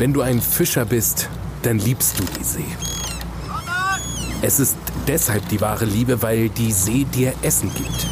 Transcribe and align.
Wenn 0.00 0.14
du 0.14 0.22
ein 0.22 0.40
Fischer 0.40 0.86
bist, 0.86 1.28
dann 1.60 1.78
liebst 1.78 2.18
du 2.18 2.24
die 2.24 2.42
See. 2.42 2.64
Es 4.40 4.58
ist 4.58 4.78
deshalb 5.06 5.46
die 5.50 5.60
wahre 5.60 5.84
Liebe, 5.84 6.22
weil 6.22 6.48
die 6.48 6.72
See 6.72 7.04
dir 7.04 7.34
Essen 7.42 7.70
gibt. 7.74 8.06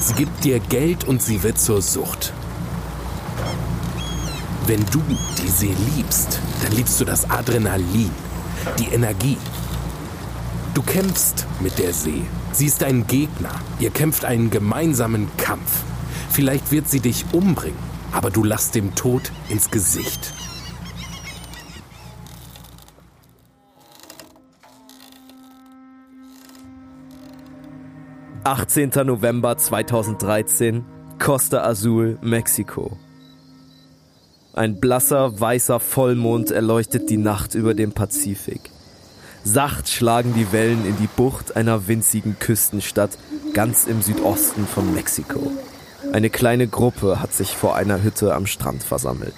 Sie 0.00 0.14
gibt 0.14 0.42
dir 0.42 0.58
Geld 0.58 1.04
und 1.04 1.20
sie 1.20 1.42
wird 1.42 1.60
zur 1.60 1.82
Sucht. 1.82 2.32
Wenn 4.66 4.82
du 4.86 5.02
die 5.36 5.48
See 5.48 5.74
liebst, 5.96 6.40
dann 6.62 6.72
liebst 6.72 6.98
du 6.98 7.04
das 7.04 7.28
Adrenalin, 7.28 8.10
die 8.78 8.88
Energie. 8.88 9.36
Du 10.72 10.80
kämpfst 10.80 11.46
mit 11.60 11.78
der 11.78 11.92
See. 11.92 12.22
Sie 12.52 12.64
ist 12.64 12.82
ein 12.82 13.06
Gegner. 13.06 13.52
Ihr 13.80 13.90
kämpft 13.90 14.24
einen 14.24 14.48
gemeinsamen 14.48 15.28
Kampf. 15.36 15.82
Vielleicht 16.30 16.72
wird 16.72 16.88
sie 16.88 17.00
dich 17.00 17.26
umbringen, 17.32 17.78
aber 18.12 18.30
du 18.30 18.44
lachst 18.44 18.74
dem 18.74 18.94
Tod 18.94 19.30
ins 19.50 19.70
Gesicht. 19.70 20.32
18. 28.48 28.92
November 29.04 29.58
2013, 29.58 30.82
Costa 31.18 31.64
Azul, 31.64 32.16
Mexiko. 32.22 32.96
Ein 34.54 34.80
blasser, 34.80 35.38
weißer 35.38 35.80
Vollmond 35.80 36.50
erleuchtet 36.50 37.10
die 37.10 37.18
Nacht 37.18 37.54
über 37.54 37.74
dem 37.74 37.92
Pazifik. 37.92 38.70
Sacht 39.44 39.90
schlagen 39.90 40.32
die 40.32 40.50
Wellen 40.50 40.86
in 40.86 40.96
die 40.96 41.08
Bucht 41.08 41.56
einer 41.56 41.88
winzigen 41.88 42.38
Küstenstadt 42.38 43.18
ganz 43.52 43.86
im 43.86 44.00
Südosten 44.00 44.66
von 44.66 44.94
Mexiko. 44.94 45.52
Eine 46.14 46.30
kleine 46.30 46.68
Gruppe 46.68 47.20
hat 47.20 47.34
sich 47.34 47.54
vor 47.54 47.76
einer 47.76 48.02
Hütte 48.02 48.34
am 48.34 48.46
Strand 48.46 48.82
versammelt. 48.82 49.34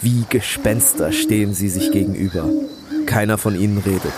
Wie 0.00 0.24
Gespenster 0.28 1.12
stehen 1.12 1.54
sie 1.54 1.68
sich 1.68 1.92
gegenüber. 1.92 2.50
Keiner 3.06 3.38
von 3.38 3.54
ihnen 3.54 3.78
redet. 3.78 4.12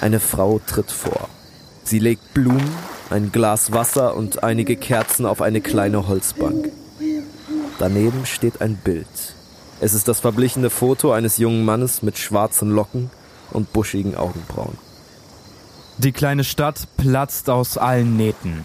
Eine 0.00 0.18
Frau 0.18 0.60
tritt 0.66 0.90
vor. 0.90 1.28
Sie 1.84 2.00
legt 2.00 2.34
Blumen 2.34 2.68
ein 3.12 3.30
Glas 3.30 3.72
Wasser 3.72 4.16
und 4.16 4.42
einige 4.42 4.76
Kerzen 4.76 5.26
auf 5.26 5.42
eine 5.42 5.60
kleine 5.60 6.08
Holzbank. 6.08 6.70
Daneben 7.78 8.26
steht 8.26 8.60
ein 8.60 8.76
Bild. 8.76 9.36
Es 9.80 9.94
ist 9.94 10.08
das 10.08 10.20
verblichene 10.20 10.70
Foto 10.70 11.12
eines 11.12 11.36
jungen 11.36 11.64
Mannes 11.64 12.02
mit 12.02 12.18
schwarzen 12.18 12.70
Locken 12.70 13.10
und 13.50 13.72
buschigen 13.72 14.16
Augenbrauen. 14.16 14.78
Die 15.98 16.12
kleine 16.12 16.42
Stadt 16.42 16.88
platzt 16.96 17.50
aus 17.50 17.76
allen 17.76 18.16
Nähten. 18.16 18.64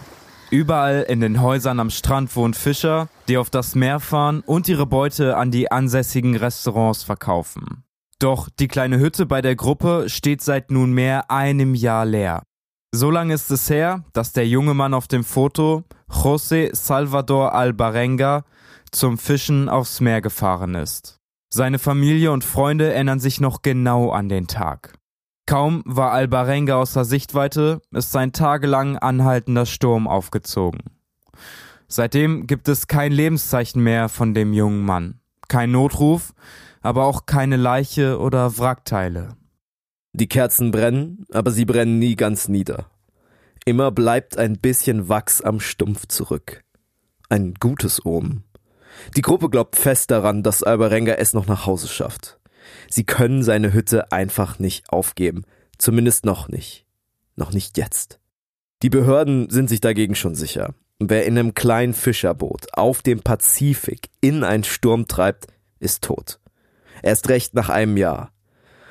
Überall 0.50 1.06
in 1.08 1.20
den 1.20 1.42
Häusern 1.42 1.80
am 1.80 1.90
Strand 1.90 2.34
wohnen 2.36 2.54
Fischer, 2.54 3.10
die 3.28 3.38
auf 3.38 3.50
das 3.50 3.76
Meer 3.76 4.00
fahren 4.00 4.42
und 4.46 4.70
ihre 4.70 4.86
Beute 4.86 5.36
an 5.36 5.52
die 5.52 5.70
ansässigen 5.70 6.38
Restaurants 6.38 7.04
verkaufen. 7.04 7.84
Doch 8.20 8.48
die 8.60 8.70
kleine 8.70 8.98
Hütte 8.98 9.26
bei 9.26 9.42
der 9.42 9.56
Gruppe 9.56 10.06
steht 10.08 10.42
seit 10.42 10.72
nunmehr 10.72 11.30
einem 11.30 11.76
Jahr 11.76 12.06
leer. 12.06 12.44
So 12.94 13.12
lange 13.12 13.34
ist 13.34 13.52
es 13.52 13.70
her, 13.70 14.04
dass 14.14 14.32
der 14.32 14.48
junge 14.48 14.74
Mann 14.74 14.94
auf 14.94 15.08
dem 15.08 15.24
Foto, 15.26 15.84
José 16.10 16.74
Salvador 16.74 17.54
Albarenga, 17.54 18.46
zum 18.92 19.18
Fischen 19.18 19.68
aufs 19.68 20.00
Meer 20.00 20.22
gefahren 20.22 20.74
ist. 20.74 21.20
Seine 21.50 21.80
Familie 21.80 22.32
und 22.32 22.46
Freunde 22.46 22.94
erinnern 22.94 23.20
sich 23.20 23.42
noch 23.42 23.62
genau 23.62 24.12
an 24.12 24.30
den 24.30 24.48
Tag. 24.48 24.94
Kaum 25.46 25.82
war 25.86 26.12
Albarenga 26.12 26.76
außer 26.76 27.04
Sichtweite, 27.04 27.82
ist 27.92 28.12
sein 28.12 28.32
tagelang 28.32 28.98
anhaltender 28.98 29.66
Sturm 29.66 30.08
aufgezogen. 30.08 30.82
Seitdem 31.90 32.48
gibt 32.48 32.68
es 32.68 32.88
kein 32.88 33.12
Lebenszeichen 33.12 33.82
mehr 33.82 34.10
von 34.10 34.34
dem 34.34 34.54
jungen 34.54 34.86
Mann. 34.86 35.20
Kein 35.48 35.72
Notruf, 35.72 36.34
aber 36.82 37.06
auch 37.06 37.26
keine 37.26 37.56
Leiche 37.58 38.20
oder 38.20 38.58
Wrackteile. 38.58 39.36
Die 40.14 40.28
Kerzen 40.28 40.72
brennen, 40.72 41.26
aber 41.32 41.52
sie 41.52 41.66
brennen 41.66 42.00
nie 42.00 42.16
ganz 42.16 42.48
nieder. 42.48 42.90
Immer 43.66 43.92
bleibt 43.92 44.38
ein 44.38 44.58
bisschen 44.58 45.10
Wachs 45.10 45.42
am 45.42 45.60
Stumpf 45.60 46.08
zurück. 46.08 46.64
Ein 47.30 47.54
gutes 47.56 48.06
Omen. 48.06 48.44
Die 49.16 49.22
Gruppe 49.22 49.50
glaubt 49.50 49.76
fest 49.76 50.12
daran, 50.12 50.44
dass 50.44 50.64
Alberenga 50.64 51.14
es 51.16 51.34
noch 51.34 51.48
nach 51.48 51.66
Hause 51.66 51.88
schafft. 51.88 52.40
Sie 52.90 53.04
können 53.04 53.44
seine 53.44 53.74
Hütte 53.74 54.12
einfach 54.12 54.60
nicht 54.60 54.90
aufgeben. 54.90 55.44
Zumindest 55.78 56.26
noch 56.26 56.48
nicht. 56.48 56.86
Noch 57.36 57.52
nicht 57.54 57.78
jetzt. 57.78 58.20
Die 58.82 58.90
Behörden 58.90 59.50
sind 59.50 59.70
sich 59.70 59.82
dagegen 59.82 60.16
schon 60.16 60.36
sicher. 60.36 60.74
Wer 61.00 61.26
in 61.26 61.38
einem 61.38 61.54
kleinen 61.54 61.94
Fischerboot 61.94 62.74
auf 62.74 63.02
dem 63.02 63.22
Pazifik 63.22 64.10
in 64.22 64.44
einen 64.44 64.64
Sturm 64.64 65.08
treibt, 65.08 65.48
ist 65.80 66.04
tot. 66.04 66.40
Erst 67.04 67.30
recht 67.30 67.54
nach 67.54 67.70
einem 67.70 67.98
Jahr. 67.98 68.32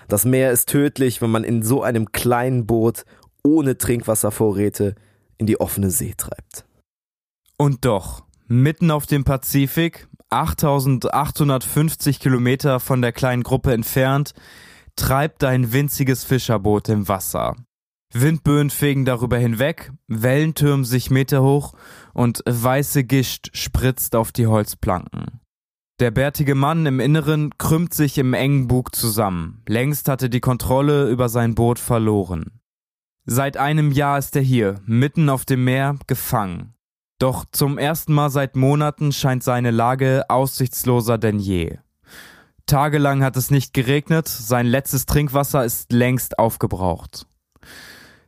Das 0.08 0.24
Meer 0.24 0.52
ist 0.52 0.68
tödlich, 0.68 1.20
wenn 1.20 1.30
man 1.30 1.44
in 1.44 1.62
so 1.62 1.82
einem 1.82 2.12
kleinen 2.12 2.66
Boot 2.66 3.04
ohne 3.42 3.78
Trinkwasservorräte 3.78 4.94
in 5.38 5.46
die 5.46 5.60
offene 5.60 5.90
See 5.90 6.14
treibt. 6.16 6.64
Und 7.56 7.84
doch, 7.84 8.24
mitten 8.46 8.90
auf 8.90 9.06
dem 9.06 9.24
Pazifik, 9.24 10.08
8850 10.30 12.20
Kilometer 12.20 12.80
von 12.80 13.00
der 13.02 13.12
kleinen 13.12 13.42
Gruppe 13.42 13.72
entfernt, 13.72 14.34
treibt 14.96 15.44
ein 15.44 15.72
winziges 15.72 16.24
Fischerboot 16.24 16.88
im 16.88 17.08
Wasser. 17.08 17.56
Windböen 18.12 18.70
fegen 18.70 19.04
darüber 19.04 19.36
hinweg, 19.36 19.92
Wellen 20.06 20.54
türmen 20.54 20.84
sich 20.84 21.10
Meter 21.10 21.42
hoch 21.42 21.74
und 22.14 22.42
weiße 22.46 23.04
Gischt 23.04 23.50
spritzt 23.52 24.16
auf 24.16 24.32
die 24.32 24.46
Holzplanken. 24.46 25.40
Der 25.98 26.10
bärtige 26.10 26.54
Mann 26.54 26.84
im 26.84 27.00
Inneren 27.00 27.56
krümmt 27.56 27.94
sich 27.94 28.18
im 28.18 28.34
engen 28.34 28.68
Bug 28.68 28.94
zusammen. 28.94 29.62
Längst 29.66 30.10
hatte 30.10 30.28
die 30.28 30.40
Kontrolle 30.40 31.08
über 31.08 31.30
sein 31.30 31.54
Boot 31.54 31.78
verloren. 31.78 32.60
Seit 33.24 33.56
einem 33.56 33.90
Jahr 33.90 34.18
ist 34.18 34.36
er 34.36 34.42
hier, 34.42 34.74
mitten 34.84 35.30
auf 35.30 35.46
dem 35.46 35.64
Meer, 35.64 35.96
gefangen. 36.06 36.74
Doch 37.18 37.46
zum 37.50 37.78
ersten 37.78 38.12
Mal 38.12 38.28
seit 38.28 38.56
Monaten 38.56 39.10
scheint 39.10 39.42
seine 39.42 39.70
Lage 39.70 40.24
aussichtsloser 40.28 41.16
denn 41.16 41.38
je. 41.38 41.78
Tagelang 42.66 43.24
hat 43.24 43.38
es 43.38 43.50
nicht 43.50 43.72
geregnet, 43.72 44.28
sein 44.28 44.66
letztes 44.66 45.06
Trinkwasser 45.06 45.64
ist 45.64 45.92
längst 45.92 46.38
aufgebraucht. 46.38 47.26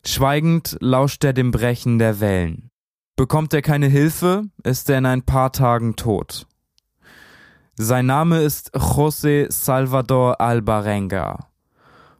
Schweigend 0.06 0.78
lauscht 0.80 1.22
er 1.22 1.34
dem 1.34 1.50
Brechen 1.50 1.98
der 1.98 2.18
Wellen. 2.20 2.70
Bekommt 3.14 3.52
er 3.52 3.60
keine 3.60 3.88
Hilfe, 3.88 4.44
ist 4.64 4.88
er 4.88 4.96
in 4.96 5.06
ein 5.06 5.22
paar 5.22 5.52
Tagen 5.52 5.96
tot. 5.96 6.46
Sein 7.80 8.06
Name 8.06 8.42
ist 8.42 8.74
José 8.74 9.52
Salvador 9.52 10.40
Albarenga. 10.40 11.46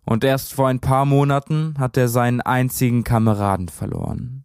Und 0.05 0.23
erst 0.23 0.55
vor 0.55 0.69
ein 0.69 0.79
paar 0.79 1.05
Monaten 1.05 1.75
hat 1.79 1.97
er 1.97 2.07
seinen 2.07 2.41
einzigen 2.41 3.03
Kameraden 3.03 3.69
verloren. 3.69 4.45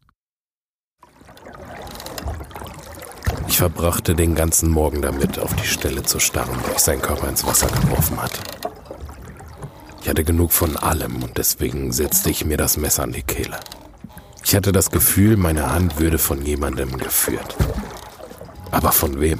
Ich 3.48 3.60
verbrachte 3.60 4.16
den 4.16 4.34
ganzen 4.34 4.72
Morgen 4.72 5.04
damit, 5.04 5.38
auf 5.38 5.54
die 5.54 5.68
Stelle 5.68 6.02
zu 6.02 6.20
starren, 6.20 6.58
wo 6.64 6.72
ich 6.72 6.80
seinen 6.80 7.04
Körper 7.04 7.30
ins 7.30 7.46
Wasser 7.46 7.68
geworfen 7.68 8.20
hatte. 8.20 8.40
Ich 10.02 10.10
hatte 10.10 10.24
genug 10.24 10.52
von 10.52 10.76
allem 10.78 11.22
und 11.22 11.38
deswegen 11.38 11.92
setzte 11.92 12.32
ich 12.32 12.44
mir 12.44 12.58
das 12.58 12.76
Messer 12.78 13.04
an 13.04 13.12
die 13.12 13.22
Kehle. 13.22 13.60
Ich 14.44 14.56
hatte 14.56 14.72
das 14.72 14.90
Gefühl, 14.90 15.38
meine 15.38 15.72
Hand 15.72 16.00
würde 16.00 16.18
von 16.18 16.44
jemandem 16.44 16.98
geführt. 16.98 17.56
Aber 18.72 18.92
von 18.92 19.20
wem? 19.22 19.40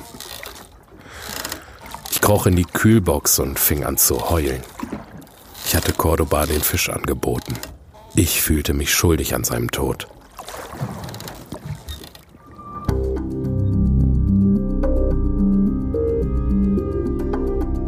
Kroch 2.24 2.48
in 2.48 2.56
die 2.56 2.64
Kühlbox 2.64 3.40
und 3.40 3.60
fing 3.60 3.84
an 3.84 3.98
zu 3.98 4.30
heulen. 4.30 4.62
Ich 5.66 5.76
hatte 5.76 5.92
Cordoba 5.92 6.46
den 6.46 6.62
Fisch 6.62 6.90
angeboten. 6.90 7.54
Ich 8.16 8.42
fühlte 8.42 8.74
mich 8.74 8.94
schuldig 8.94 9.36
an 9.36 9.44
seinem 9.44 9.70
Tod. 9.70 10.08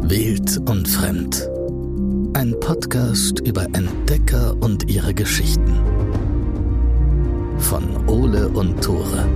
Wild 0.02 0.58
und 0.68 0.86
Fremd. 0.86 1.48
Ein 2.34 2.54
Podcast 2.60 3.40
über 3.40 3.62
Entdecker 3.72 4.54
und 4.60 4.90
ihre 4.90 5.14
Geschichten. 5.14 5.80
Von 7.58 8.06
Ole 8.06 8.48
und 8.48 8.84
Tore. 8.84 9.26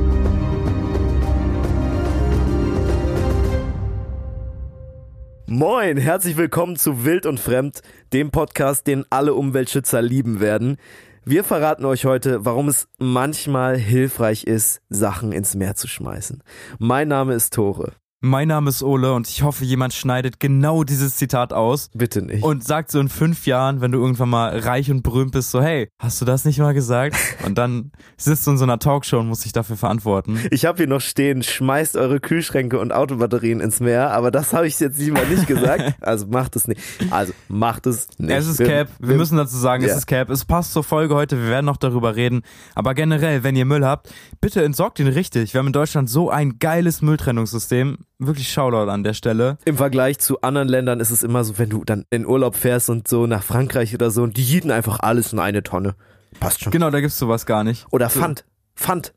Moin, 5.53 5.97
herzlich 5.97 6.37
willkommen 6.37 6.77
zu 6.77 7.05
Wild 7.05 7.27
und 7.27 7.41
Fremd, 7.41 7.83
dem 8.13 8.31
Podcast, 8.31 8.87
den 8.87 9.05
alle 9.11 9.35
Umweltschützer 9.35 10.01
lieben 10.01 10.39
werden. 10.39 10.77
Wir 11.25 11.43
verraten 11.43 11.85
euch 11.87 12.05
heute, 12.05 12.45
warum 12.45 12.69
es 12.69 12.87
manchmal 12.99 13.77
hilfreich 13.77 14.45
ist, 14.45 14.81
Sachen 14.91 15.33
ins 15.33 15.57
Meer 15.57 15.75
zu 15.75 15.89
schmeißen. 15.89 16.45
Mein 16.79 17.09
Name 17.09 17.35
ist 17.35 17.53
Tore. 17.53 17.95
Mein 18.23 18.49
Name 18.49 18.69
ist 18.69 18.83
Ole 18.83 19.15
und 19.15 19.27
ich 19.31 19.43
hoffe, 19.43 19.65
jemand 19.65 19.95
schneidet 19.95 20.41
genau 20.41 20.85
dieses 20.85 21.17
Zitat 21.17 21.55
aus 21.55 21.89
Bitte 21.95 22.21
nicht. 22.21 22.43
und 22.45 22.63
sagt 22.63 22.91
so 22.91 23.01
in 23.01 23.09
fünf 23.09 23.47
Jahren, 23.47 23.81
wenn 23.81 23.93
du 23.93 23.99
irgendwann 23.99 24.29
mal 24.29 24.59
reich 24.59 24.91
und 24.91 25.03
berühmt 25.03 25.33
bist, 25.33 25.51
so, 25.51 25.63
hey, 25.63 25.89
hast 25.99 26.21
du 26.21 26.27
das 26.27 26.45
nicht 26.45 26.59
mal 26.59 26.75
gesagt? 26.75 27.17
Und 27.47 27.57
dann 27.57 27.93
sitzt 28.19 28.47
du 28.47 28.51
in 28.51 28.59
so 28.59 28.65
einer 28.65 28.79
Talkshow 28.79 29.19
und 29.19 29.29
musst 29.29 29.47
dich 29.47 29.53
dafür 29.53 29.79
verantworten. 29.79 30.39
Ich 30.51 30.67
habe 30.67 30.77
hier 30.77 30.87
noch 30.87 31.01
stehen, 31.01 31.43
schmeißt 31.43 31.97
eure 31.97 32.21
Kühlschränke 32.21 32.79
und 32.79 32.93
Autobatterien 32.93 33.61
ins 33.61 33.81
Meer, 33.81 34.11
aber 34.11 34.31
das 34.31 34.53
habe 34.53 34.67
ich 34.67 34.79
jetzt 34.79 34.99
lieber 34.99 35.25
nicht 35.25 35.47
gesagt. 35.47 35.95
Also 36.03 36.27
macht 36.27 36.57
es 36.57 36.69
nicht. 36.69 36.81
Also 37.11 37.33
macht 37.49 37.87
es 37.87 38.09
nicht. 38.19 38.31
Es 38.31 38.47
ist 38.47 38.59
Wir- 38.59 38.67
Cap. 38.67 38.89
Wir 38.99 39.17
müssen 39.17 39.39
dazu 39.39 39.57
sagen, 39.57 39.83
es 39.85 39.91
Ja. 39.93 39.97
ist 39.97 40.07
Cap. 40.07 40.29
Es 40.29 40.45
passt 40.45 40.73
zur 40.75 40.85
Folge 40.85 41.15
heute. 41.15 41.39
Wir 41.43 41.49
werden 41.49 41.67
noch 41.67 41.77
darüber 41.79 42.17
reden. 42.17 42.43
Aber 42.75 42.93
generell, 42.95 43.43
wenn 43.43 43.57
ihr 43.57 43.65
Müll 43.65 43.85
habt, 43.87 44.13
bitte 44.43 44.63
entsorgt 44.63 44.99
ihn 44.99 45.07
richtig. 45.09 45.55
Wir 45.55 45.59
haben 45.61 45.69
in 45.69 45.73
Deutschland 45.73 46.11
so 46.11 46.29
ein 46.31 46.59
geiles 46.59 47.01
Mülltrennungssystem. 47.01 47.97
Wirklich 48.23 48.53
Shoutout 48.53 48.91
an 48.91 49.03
der 49.03 49.15
Stelle. 49.15 49.57
Im 49.65 49.79
Vergleich 49.79 50.19
zu 50.19 50.43
anderen 50.43 50.69
Ländern 50.69 51.01
ist 51.01 51.11
es 51.11 51.23
immer 51.23 51.43
so, 51.43 51.59
wenn 51.59 51.71
du 51.71 51.85
dann 51.85 52.05
in 52.11 52.27
Urlaub 52.27 52.55
fährst 52.55 52.91
und 52.91 53.09
so 53.09 53.27
nach 53.27 53.43
Frankreich 53.43 53.95
oder 53.95 54.11
so 54.11 54.23
und 54.23 54.37
die 54.37 54.43
jieten 54.43 54.71
einfach 54.71 55.01
alles 55.01 55.33
in 55.33 55.39
eine 55.39 55.63
Tonne. 55.63 55.95
Passt 56.39 56.61
schon. 56.61 56.71
Genau, 56.71 56.91
da 56.91 57.01
gibt's 57.01 57.19
sowas 57.19 57.47
gar 57.47 57.65
nicht. 57.65 57.87
Oder 57.91 58.11
Pfand. 58.11 58.45
Pfand. 58.77 59.15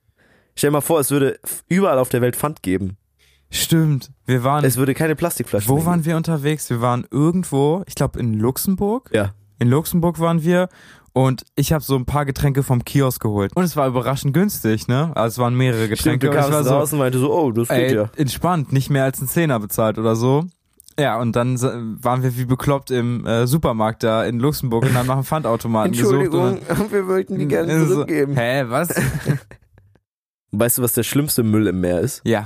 Stell 0.56 0.70
dir 0.70 0.74
mal 0.74 0.82
vor, 0.82 1.02
es 1.02 1.12
würde 1.12 1.38
überall 1.68 2.00
auf 2.00 2.08
der 2.08 2.22
Welt 2.22 2.38
Pfand 2.38 2.64
geben. 2.64 2.96
Stimmt. 3.50 4.12
Wir 4.26 4.46
waren. 4.46 4.64
Es 4.64 4.78
würde 4.78 4.94
keine 4.94 5.16
Plastikflaschen 5.16 5.70
wo 5.70 5.76
mehr 5.76 5.86
waren 5.86 6.06
wir 6.06 6.16
unterwegs? 6.16 6.70
Wir 6.70 6.80
waren 6.80 7.06
irgendwo, 7.12 7.84
ich 7.86 7.96
glaube 7.96 8.20
in 8.20 8.40
Luxemburg. 8.40 9.10
Ja. 9.14 9.34
In 9.60 9.70
Luxemburg 9.70 10.20
waren 10.20 10.44
wir 10.44 10.70
und 11.14 11.44
ich 11.56 11.72
habe 11.74 11.84
so 11.84 11.96
ein 11.96 12.06
paar 12.06 12.26
Getränke 12.26 12.64
vom 12.64 12.84
Kiosk 12.84 13.22
geholt. 13.22 13.56
Und 13.56 13.64
es 13.64 13.76
war 13.76 13.88
überraschend 13.88 14.34
günstig, 14.34 14.88
ne? 14.88 15.12
Also 15.16 15.34
es 15.36 15.38
waren 15.38 15.56
mehrere 15.56 15.86
Stimmt, 15.96 16.20
Getränke. 16.20 16.26
du 16.28 16.32
und 16.32 16.38
ich 16.38 16.52
kamst 16.52 16.70
war 16.70 16.86
so, 16.88 16.96
meinte 16.98 17.20
so, 17.20 17.34
oh, 17.34 17.52
das 17.52 17.68
geht 17.70 17.78
Ey, 17.78 17.96
ja. 17.96 18.10
entspannt, 18.16 18.74
nicht 18.74 18.90
mehr 18.90 19.04
als 19.04 19.22
ein 19.22 19.28
Zehner 19.28 19.60
bezahlt 19.60 19.98
oder 19.98 20.16
so. 20.16 20.46
Ja, 21.00 21.20
und 21.20 21.36
dann 21.36 21.60
waren 22.04 22.22
wir 22.22 22.38
wie 22.38 22.46
bekloppt 22.46 22.92
im 22.92 23.26
äh, 23.26 23.48
Supermarkt 23.48 24.04
da 24.04 24.24
in 24.26 24.40
Luxemburg 24.40 24.84
und 24.86 24.94
haben 24.94 25.08
nach 25.08 25.16
einem 25.16 25.24
Pfandautomaten 25.24 25.92
gesucht. 25.98 26.26
Entschuldigung, 26.26 26.60
Und 26.68 26.92
wir 26.92 27.08
wollten 27.08 27.40
die 27.40 27.48
gerne 27.48 27.80
so, 27.86 27.94
zurückgeben. 27.96 28.36
Hä, 28.36 28.66
was? 28.68 28.90
Weißt 30.52 30.78
du, 30.78 30.82
was 30.84 30.94
der 30.94 31.02
schlimmste 31.04 31.42
Müll 31.44 31.66
im 31.68 31.80
Meer 31.82 32.02
ist? 32.02 32.22
ja, 32.26 32.46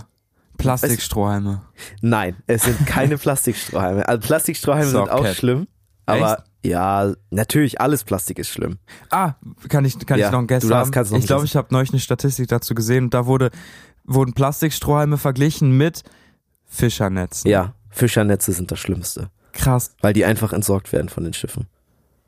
Plastikstrohhalme. 0.58 1.62
Nein, 2.02 2.38
es 2.48 2.64
sind 2.64 2.88
keine 2.88 3.18
Plastikstrohhalme. 3.20 4.08
Also 4.08 4.26
Plastikstrohhalme 4.26 4.90
So, 4.90 5.00
sind 5.06 5.12
auch 5.12 5.28
schlimm, 5.28 5.68
aber 6.08 6.44
ja, 6.66 7.14
natürlich, 7.30 7.80
alles 7.80 8.04
Plastik 8.04 8.40
ist 8.40 8.50
schlimm. 8.50 8.78
Ah, 9.10 9.34
kann 9.70 9.86
ich, 9.86 9.98
kann 10.06 10.20
Ja, 10.20 10.26
ich 10.28 10.32
noch 10.32 10.40
ein 10.40 10.48
Guess 10.48 10.64
du 10.64 10.70
darfst- 10.70 10.96
haben? 10.96 11.10
noch 11.12 11.18
ich 11.20 11.28
glaube, 11.28 11.46
ich 11.46 11.56
habe 11.56 11.68
neulich 11.72 11.92
eine 11.92 12.00
Statistik 12.00 12.48
dazu 12.48 12.74
gesehen 12.76 13.10
da 13.10 13.26
wurde, 13.26 13.52
wurden 14.04 14.34
Plastikstrohhalme 14.34 15.18
verglichen 15.18 15.78
mit 15.78 16.04
Fischernetzen. 16.66 17.50
Ja, 17.50 17.74
Fischernetze 17.90 18.52
sind 18.52 18.72
das 18.72 18.80
Schlimmste, 18.80 19.30
Krass. 19.54 19.96
weil 20.02 20.14
die 20.14 20.26
einfach 20.26 20.54
entsorgt 20.54 20.92
werden 20.92 21.10
von 21.10 21.24
den 21.24 21.34
Schiffen. 21.34 21.68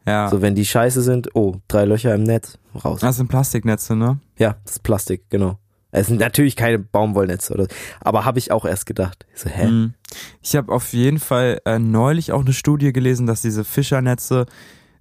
Ja. 0.05 0.29
So, 0.29 0.41
wenn 0.41 0.55
die 0.55 0.65
scheiße 0.65 1.01
sind, 1.01 1.35
oh, 1.35 1.57
drei 1.67 1.85
Löcher 1.85 2.15
im 2.15 2.23
Netz, 2.23 2.57
raus. 2.83 3.01
Das 3.01 3.17
sind 3.17 3.27
Plastiknetze, 3.27 3.95
ne? 3.95 4.19
Ja, 4.37 4.55
das 4.63 4.73
ist 4.77 4.83
Plastik, 4.83 5.29
genau. 5.29 5.59
Es 5.91 6.07
sind 6.07 6.19
natürlich 6.19 6.55
keine 6.55 6.79
Baumwollnetze 6.79 7.53
oder, 7.53 7.67
aber 7.99 8.25
habe 8.25 8.39
ich 8.39 8.51
auch 8.51 8.65
erst 8.65 8.85
gedacht. 8.85 9.25
Ich 9.33 9.41
so, 9.41 9.49
hä? 9.49 9.67
Mhm. 9.67 9.93
Ich 10.41 10.55
habe 10.55 10.71
auf 10.71 10.93
jeden 10.93 11.19
Fall 11.19 11.61
äh, 11.65 11.79
neulich 11.79 12.31
auch 12.31 12.41
eine 12.41 12.53
Studie 12.53 12.93
gelesen, 12.93 13.25
dass 13.25 13.41
diese 13.41 13.63
Fischernetze 13.63 14.45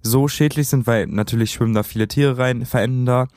so 0.01 0.27
schädlich 0.27 0.67
sind, 0.67 0.87
weil 0.87 1.07
natürlich 1.07 1.51
schwimmen 1.51 1.73
da 1.73 1.83
viele 1.83 2.07
Tiere 2.07 2.37
rein, 2.37 2.65
verenden 2.65 3.05
da. 3.05 3.27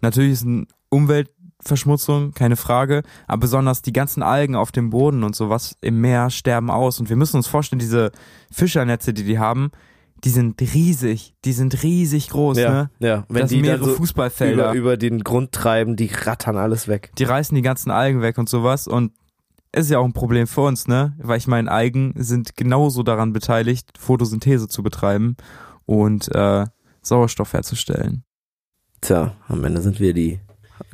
Natürlich 0.00 0.32
ist 0.32 0.46
eine 0.46 0.66
Umweltverschmutzung, 0.88 2.32
keine 2.32 2.56
Frage, 2.56 3.02
aber 3.26 3.40
besonders 3.40 3.82
die 3.82 3.92
ganzen 3.92 4.22
Algen 4.22 4.54
auf 4.54 4.72
dem 4.72 4.90
Boden 4.90 5.24
und 5.24 5.34
sowas 5.34 5.76
im 5.80 6.00
Meer 6.00 6.30
sterben 6.30 6.70
aus 6.70 7.00
und 7.00 7.08
wir 7.08 7.16
müssen 7.16 7.36
uns 7.36 7.48
vorstellen, 7.48 7.80
diese 7.80 8.12
Fischernetze, 8.50 9.12
die 9.12 9.24
die 9.24 9.38
haben, 9.38 9.72
die 10.24 10.30
sind 10.30 10.60
riesig, 10.60 11.34
die 11.44 11.52
sind 11.52 11.82
riesig 11.82 12.30
groß, 12.30 12.58
ja, 12.58 12.72
ne? 12.72 12.90
ja. 12.98 13.24
Wenn 13.28 13.42
das 13.42 13.50
die 13.50 13.56
sind 13.56 13.66
dann 13.66 13.80
mehrere 13.80 13.90
so 13.90 13.96
Fußballfelder. 13.96 14.70
über, 14.70 14.72
über 14.72 14.96
den 14.96 15.22
Grund 15.22 15.52
treiben, 15.52 15.96
die 15.96 16.10
rattern 16.12 16.56
alles 16.56 16.88
weg. 16.88 17.12
die 17.18 17.24
reißen 17.24 17.54
die 17.54 17.62
ganzen 17.62 17.90
Algen 17.90 18.22
weg 18.22 18.38
und 18.38 18.48
sowas 18.48 18.88
und 18.88 19.12
ist 19.72 19.90
ja 19.90 19.98
auch 19.98 20.04
ein 20.04 20.12
Problem 20.12 20.46
für 20.46 20.62
uns, 20.62 20.86
ne? 20.86 21.14
Weil 21.18 21.38
ich 21.38 21.46
meine, 21.46 21.70
Algen 21.70 22.14
sind 22.16 22.56
genauso 22.56 23.02
daran 23.02 23.32
beteiligt, 23.32 23.98
Photosynthese 23.98 24.68
zu 24.68 24.82
betreiben 24.82 25.36
und 25.84 26.32
äh, 26.34 26.66
Sauerstoff 27.02 27.52
herzustellen. 27.52 28.24
Tja, 29.00 29.34
am 29.48 29.64
Ende 29.64 29.82
sind 29.82 30.00
wir 30.00 30.14
die 30.14 30.40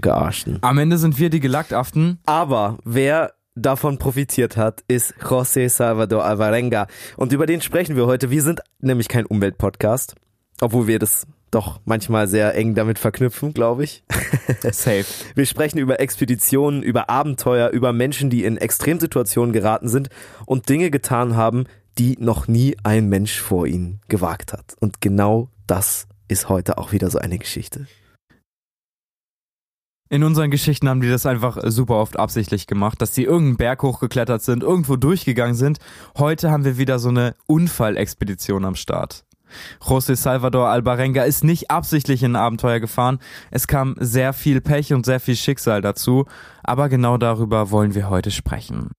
Gearschten. 0.01 0.59
Am 0.63 0.79
Ende 0.79 0.99
sind 0.99 1.19
wir 1.19 1.31
die 1.31 1.41
Gelackaften. 1.41 2.19
Aber 2.25 2.79
wer 2.85 3.35
davon 3.61 3.99
profitiert 3.99 4.57
hat, 4.57 4.83
ist 4.89 5.15
José 5.21 5.69
Salvador 5.69 6.25
Alvarenga. 6.25 6.87
Und 7.17 7.33
über 7.33 7.47
den 7.47 7.61
sprechen 7.61 7.97
wir 7.97 8.07
heute. 8.07 8.31
Wir 8.31 8.43
sind 8.43 8.61
nämlich 8.81 9.09
kein 9.09 9.27
Umweltpodcast, 9.27 10.15
obwohl 10.61 10.87
wir 10.87 10.99
das 10.99 11.27
doch 11.51 11.81
manchmal 11.85 12.29
sehr 12.29 12.55
eng 12.55 12.75
damit 12.75 12.99
verknüpfen, 12.99 13.53
glaube 13.53 13.85
ich. 13.85 14.05
Safe. 14.71 15.05
Wir 15.35 15.47
sprechen 15.47 15.79
über 15.79 16.01
Expeditionen, 16.01 16.83
über 16.83 17.11
Abenteuer, 17.11 17.71
über 17.71 17.93
Menschen, 17.93 18.31
die 18.31 18.45
in 18.45 18.57
Extremsituationen 18.57 19.53
geraten 19.53 19.89
sind 19.89 20.09
und 20.47 20.69
Dinge 20.69 20.91
getan 20.91 21.37
haben, 21.37 21.65
die 21.99 22.17
noch 22.21 22.47
nie 22.47 22.77
ein 22.85 23.09
Mensch 23.09 23.41
vor 23.41 23.67
ihnen 23.67 24.01
gewagt 24.09 24.53
hat. 24.53 24.77
Und 24.79 25.01
genau 25.01 25.49
das 25.67 26.07
ist 26.29 26.49
heute 26.49 26.79
auch 26.79 26.93
wieder 26.93 27.11
so 27.11 27.19
eine 27.19 27.39
Geschichte. 27.39 27.87
In 30.13 30.25
unseren 30.25 30.51
Geschichten 30.51 30.89
haben 30.89 31.01
die 31.01 31.09
das 31.09 31.25
einfach 31.25 31.57
super 31.67 31.95
oft 31.95 32.19
absichtlich 32.19 32.67
gemacht, 32.67 33.01
dass 33.01 33.13
die 33.13 33.23
irgendeinen 33.23 33.57
Berg 33.59 33.85
hochgeklettert 33.85 34.43
sind, 34.43 34.65
irgendwo 34.65 34.97
durchgegangen 34.97 35.55
sind. 35.55 35.79
Heute 36.19 36.51
haben 36.51 36.65
wir 36.65 36.79
wieder 36.79 36.99
so 36.99 37.11
eine 37.11 37.37
Unfallexpedition 37.47 38.65
am 38.65 38.75
Start. 38.75 39.25
José 39.81 40.17
Salvador 40.17 40.69
Albarenga 40.69 41.23
ist 41.23 41.45
nicht 41.45 41.71
absichtlich 41.71 42.25
in 42.25 42.33
ein 42.33 42.43
Abenteuer 42.43 42.81
gefahren. 42.81 43.21
Es 43.53 43.69
kam 43.69 43.95
sehr 44.01 44.33
viel 44.33 44.61
Pech 44.61 44.93
und 44.93 45.07
sehr 45.07 45.21
viel 45.21 45.37
Schicksal 45.37 45.81
dazu. 45.81 46.27
Aber 46.65 46.89
genau 46.89 47.17
darüber 47.17 47.71
wollen 47.71 47.95
wir 47.95 48.11
heute 48.11 48.33
sprechen. 48.33 48.91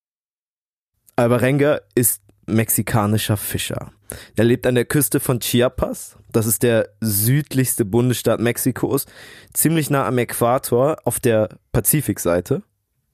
Alvarenga 1.18 1.82
ist 1.94 2.22
mexikanischer 2.52 3.38
Fischer. 3.38 3.92
Er 4.36 4.44
lebt 4.44 4.68
an 4.68 4.76
der 4.76 4.86
Küste 4.86 5.20
von 5.20 5.40
Chiapas. 5.40 6.18
Das 6.32 6.46
ist 6.46 6.64
der 6.64 6.90
südlichste 7.00 7.86
Bundesstaat 7.86 8.40
Mexikos. 8.40 9.06
Ziemlich 9.54 9.90
nah 9.90 10.06
am 10.06 10.18
Äquator 10.18 10.98
auf 11.06 11.20
der 11.20 11.50
Pazifikseite. 11.72 12.64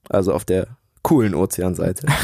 Also 0.08 0.32
auf 0.32 0.44
der 0.44 0.78
coolen 1.02 1.34
Ozeanseite. 1.34 2.06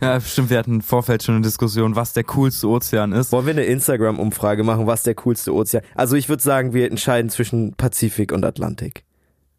Ja, 0.00 0.18
stimmt, 0.18 0.48
wir 0.48 0.58
hatten 0.58 0.76
im 0.76 0.80
Vorfeld 0.80 1.22
schon 1.22 1.34
eine 1.34 1.44
Diskussion, 1.44 1.94
was 1.94 2.14
der 2.14 2.24
coolste 2.24 2.68
Ozean 2.68 3.12
ist. 3.12 3.32
Wollen 3.32 3.44
wir 3.44 3.52
eine 3.52 3.64
Instagram-Umfrage 3.64 4.64
machen, 4.64 4.86
was 4.86 5.02
der 5.02 5.14
coolste 5.14 5.52
Ozean? 5.52 5.82
Also 5.94 6.16
ich 6.16 6.30
würde 6.30 6.42
sagen, 6.42 6.72
wir 6.72 6.90
entscheiden 6.90 7.28
zwischen 7.30 7.74
Pazifik 7.74 8.32
und 8.32 8.46
Atlantik. 8.46 9.04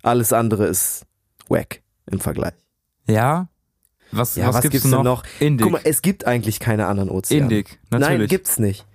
Alles 0.02 0.34
andere 0.34 0.66
ist 0.66 1.06
wack 1.48 1.82
im 2.10 2.20
Vergleich. 2.20 2.54
Ja? 3.08 3.50
Was, 4.12 4.36
Ja, 4.36 4.48
was, 4.48 4.56
was 4.56 4.62
gibt's, 4.64 4.84
gibt's 4.84 4.90
denn 4.90 5.04
noch? 5.04 5.24
Indik. 5.40 5.64
Guck 5.64 5.72
mal, 5.74 5.82
es 5.84 6.02
gibt 6.02 6.26
eigentlich 6.26 6.60
keine 6.60 6.88
anderen 6.88 7.10
Ozeane. 7.10 7.44
Indik, 7.44 7.80
natürlich. 7.90 8.20
Nein, 8.20 8.28
gibt's 8.28 8.60
nicht. 8.60 8.86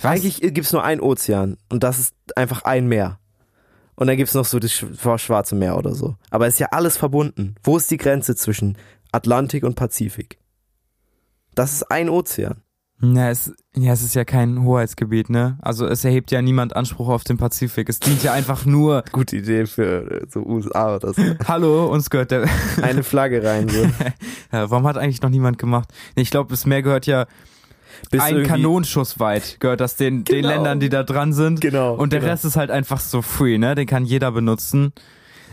Was? 0.00 0.12
Eigentlich 0.12 0.40
gibt's 0.40 0.72
nur 0.72 0.82
ein 0.84 1.00
Ozean 1.00 1.56
und 1.68 1.82
das 1.82 1.98
ist 1.98 2.14
einfach 2.36 2.62
ein 2.62 2.86
Meer. 2.86 3.18
Und 3.96 4.06
dann 4.06 4.16
gibt's 4.16 4.32
noch 4.34 4.46
so 4.46 4.58
das 4.58 4.70
Sch- 4.72 5.18
Schwarze 5.18 5.54
Meer 5.54 5.76
oder 5.76 5.94
so. 5.94 6.16
Aber 6.30 6.46
es 6.46 6.54
ist 6.54 6.60
ja 6.60 6.68
alles 6.70 6.96
verbunden. 6.96 7.56
Wo 7.62 7.76
ist 7.76 7.90
die 7.90 7.98
Grenze 7.98 8.34
zwischen 8.34 8.78
Atlantik 9.12 9.62
und 9.64 9.74
Pazifik? 9.74 10.38
Das 11.54 11.72
ist 11.74 11.90
ein 11.90 12.08
Ozean. 12.08 12.62
Ja 13.02 13.30
es, 13.30 13.54
ja, 13.74 13.92
es 13.92 14.02
ist 14.02 14.14
ja 14.14 14.24
kein 14.24 14.62
Hoheitsgebiet, 14.62 15.30
ne? 15.30 15.58
Also 15.62 15.86
es 15.86 16.04
erhebt 16.04 16.30
ja 16.30 16.42
niemand 16.42 16.76
Anspruch 16.76 17.08
auf 17.08 17.24
den 17.24 17.38
Pazifik. 17.38 17.88
Es 17.88 17.98
dient 17.98 18.22
ja 18.22 18.32
einfach 18.32 18.66
nur, 18.66 19.04
Gute 19.12 19.36
Idee 19.36 19.66
für 19.66 20.22
äh, 20.22 20.26
so 20.28 20.44
USA 20.44 20.96
oder 20.96 21.14
so. 21.14 21.22
hallo, 21.48 21.86
uns 21.86 22.10
gehört 22.10 22.30
der. 22.30 22.46
Eine 22.82 23.02
Flagge 23.02 23.42
rein. 23.42 23.68
So. 23.68 23.84
Ja, 24.52 24.70
warum 24.70 24.86
hat 24.86 24.98
eigentlich 24.98 25.22
noch 25.22 25.30
niemand 25.30 25.58
gemacht? 25.58 25.88
Nee, 26.14 26.22
ich 26.22 26.30
glaube, 26.30 26.50
das 26.50 26.66
Meer 26.66 26.82
gehört 26.82 27.06
ja 27.06 27.26
Bis 28.10 28.20
ein 28.20 28.42
Kanonschuss 28.42 29.18
weit, 29.18 29.58
gehört 29.60 29.80
das 29.80 29.96
den, 29.96 30.24
den 30.24 30.42
Genau. 30.42 30.48
Ländern, 30.48 30.80
die 30.80 30.90
da 30.90 31.02
dran 31.02 31.32
sind. 31.32 31.60
Genau. 31.62 31.94
Und 31.94 32.12
der 32.12 32.20
genau. 32.20 32.32
Rest 32.32 32.44
ist 32.44 32.56
halt 32.56 32.70
einfach 32.70 33.00
so 33.00 33.22
free, 33.22 33.56
ne? 33.56 33.74
Den 33.74 33.86
kann 33.86 34.04
jeder 34.04 34.30
benutzen. 34.32 34.92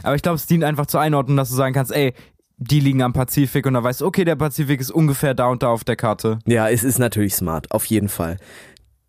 Aber 0.03 0.15
ich 0.15 0.21
glaube, 0.21 0.35
es 0.35 0.45
dient 0.45 0.63
einfach 0.63 0.85
zur 0.85 0.99
Einordnung, 0.99 1.37
dass 1.37 1.49
du 1.49 1.55
sagen 1.55 1.73
kannst, 1.73 1.91
ey, 1.91 2.13
die 2.57 2.79
liegen 2.79 3.01
am 3.01 3.13
Pazifik 3.13 3.65
und 3.65 3.73
dann 3.73 3.83
weißt 3.83 4.01
du, 4.01 4.05
okay, 4.05 4.25
der 4.25 4.35
Pazifik 4.35 4.81
ist 4.81 4.91
ungefähr 4.91 5.33
da 5.33 5.47
und 5.47 5.63
da 5.63 5.69
auf 5.69 5.83
der 5.83 5.95
Karte. 5.95 6.39
Ja, 6.45 6.67
es 6.69 6.83
ist 6.83 6.97
natürlich 6.99 7.35
smart, 7.35 7.71
auf 7.71 7.85
jeden 7.85 8.09
Fall. 8.09 8.37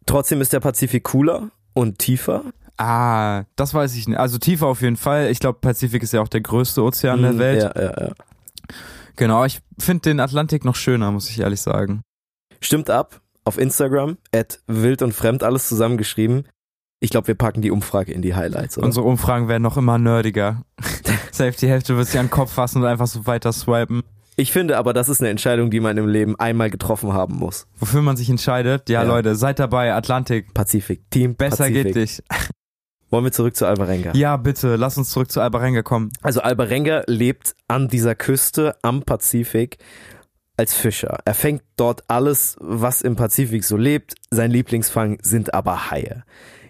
Trotzdem 0.06 0.40
ist 0.40 0.52
der 0.52 0.60
Pazifik 0.60 1.04
cooler 1.04 1.50
und 1.74 1.98
tiefer. 1.98 2.44
Ah, 2.76 3.44
das 3.56 3.74
weiß 3.74 3.96
ich 3.96 4.06
nicht. 4.06 4.18
Also 4.18 4.38
tiefer 4.38 4.66
auf 4.66 4.82
jeden 4.82 4.96
Fall. 4.96 5.30
Ich 5.30 5.40
glaube, 5.40 5.58
Pazifik 5.60 6.02
ist 6.02 6.12
ja 6.12 6.20
auch 6.20 6.28
der 6.28 6.40
größte 6.42 6.82
Ozean 6.82 7.22
der 7.22 7.32
Mm, 7.32 7.38
Welt. 7.38 7.62
Ja, 7.62 7.82
ja, 7.82 8.06
ja. 8.06 8.12
Genau, 9.16 9.44
ich 9.44 9.60
finde 9.80 10.02
den 10.02 10.20
Atlantik 10.20 10.64
noch 10.64 10.76
schöner, 10.76 11.10
muss 11.10 11.28
ich 11.28 11.40
ehrlich 11.40 11.60
sagen. 11.60 12.02
Stimmt 12.60 12.88
ab 12.90 13.20
auf 13.44 13.58
Instagram, 13.58 14.18
at 14.32 14.60
wild 14.66 15.02
und 15.02 15.12
fremd, 15.12 15.42
alles 15.42 15.68
zusammengeschrieben. 15.68 16.46
Ich 17.00 17.10
glaube, 17.10 17.28
wir 17.28 17.34
packen 17.36 17.62
die 17.62 17.70
Umfrage 17.70 18.12
in 18.12 18.22
die 18.22 18.34
Highlights. 18.34 18.76
Oder? 18.76 18.86
Unsere 18.86 19.06
Umfragen 19.06 19.48
werden 19.48 19.62
noch 19.62 19.76
immer 19.76 19.98
nerdiger. 19.98 20.62
Safe, 21.32 21.52
die 21.52 21.68
Hälfte 21.68 21.96
wird 21.96 22.08
sich 22.08 22.18
an 22.18 22.26
den 22.26 22.30
Kopf 22.32 22.52
fassen 22.52 22.82
und 22.82 22.88
einfach 22.88 23.06
so 23.06 23.26
weiter 23.26 23.52
swipen. 23.52 24.02
Ich 24.36 24.52
finde 24.52 24.76
aber, 24.78 24.92
das 24.92 25.08
ist 25.08 25.20
eine 25.20 25.30
Entscheidung, 25.30 25.70
die 25.70 25.80
man 25.80 25.96
im 25.96 26.06
Leben 26.08 26.38
einmal 26.38 26.70
getroffen 26.70 27.12
haben 27.12 27.36
muss. 27.36 27.66
Wofür 27.78 28.02
man 28.02 28.16
sich 28.16 28.30
entscheidet, 28.30 28.88
ja, 28.88 29.02
Ja. 29.02 29.08
Leute, 29.08 29.34
seid 29.36 29.58
dabei, 29.58 29.94
Atlantik. 29.94 30.54
Pazifik. 30.54 31.02
Team 31.10 31.34
Besser 31.34 31.64
Pazifik. 31.64 31.84
geht 31.86 31.96
nicht. 31.96 32.22
Wollen 33.10 33.24
wir 33.24 33.32
zurück 33.32 33.56
zu 33.56 33.66
Alvarenga? 33.66 34.12
Ja, 34.14 34.36
bitte, 34.36 34.76
lass 34.76 34.98
uns 34.98 35.10
zurück 35.10 35.30
zu 35.30 35.40
Albarenga 35.40 35.82
kommen. 35.82 36.12
Also 36.22 36.40
Alvarenga 36.40 37.04
lebt 37.06 37.54
an 37.66 37.88
dieser 37.88 38.14
Küste 38.14 38.76
am 38.82 39.02
Pazifik 39.02 39.78
als 40.56 40.74
Fischer. 40.74 41.18
Er 41.24 41.34
fängt 41.34 41.62
dort 41.76 42.04
alles, 42.08 42.56
was 42.60 43.02
im 43.02 43.16
Pazifik 43.16 43.64
so 43.64 43.76
lebt. 43.76 44.14
Sein 44.30 44.50
Lieblingsfang 44.50 45.18
sind 45.22 45.54
aber 45.54 45.90
Haie. 45.90 46.24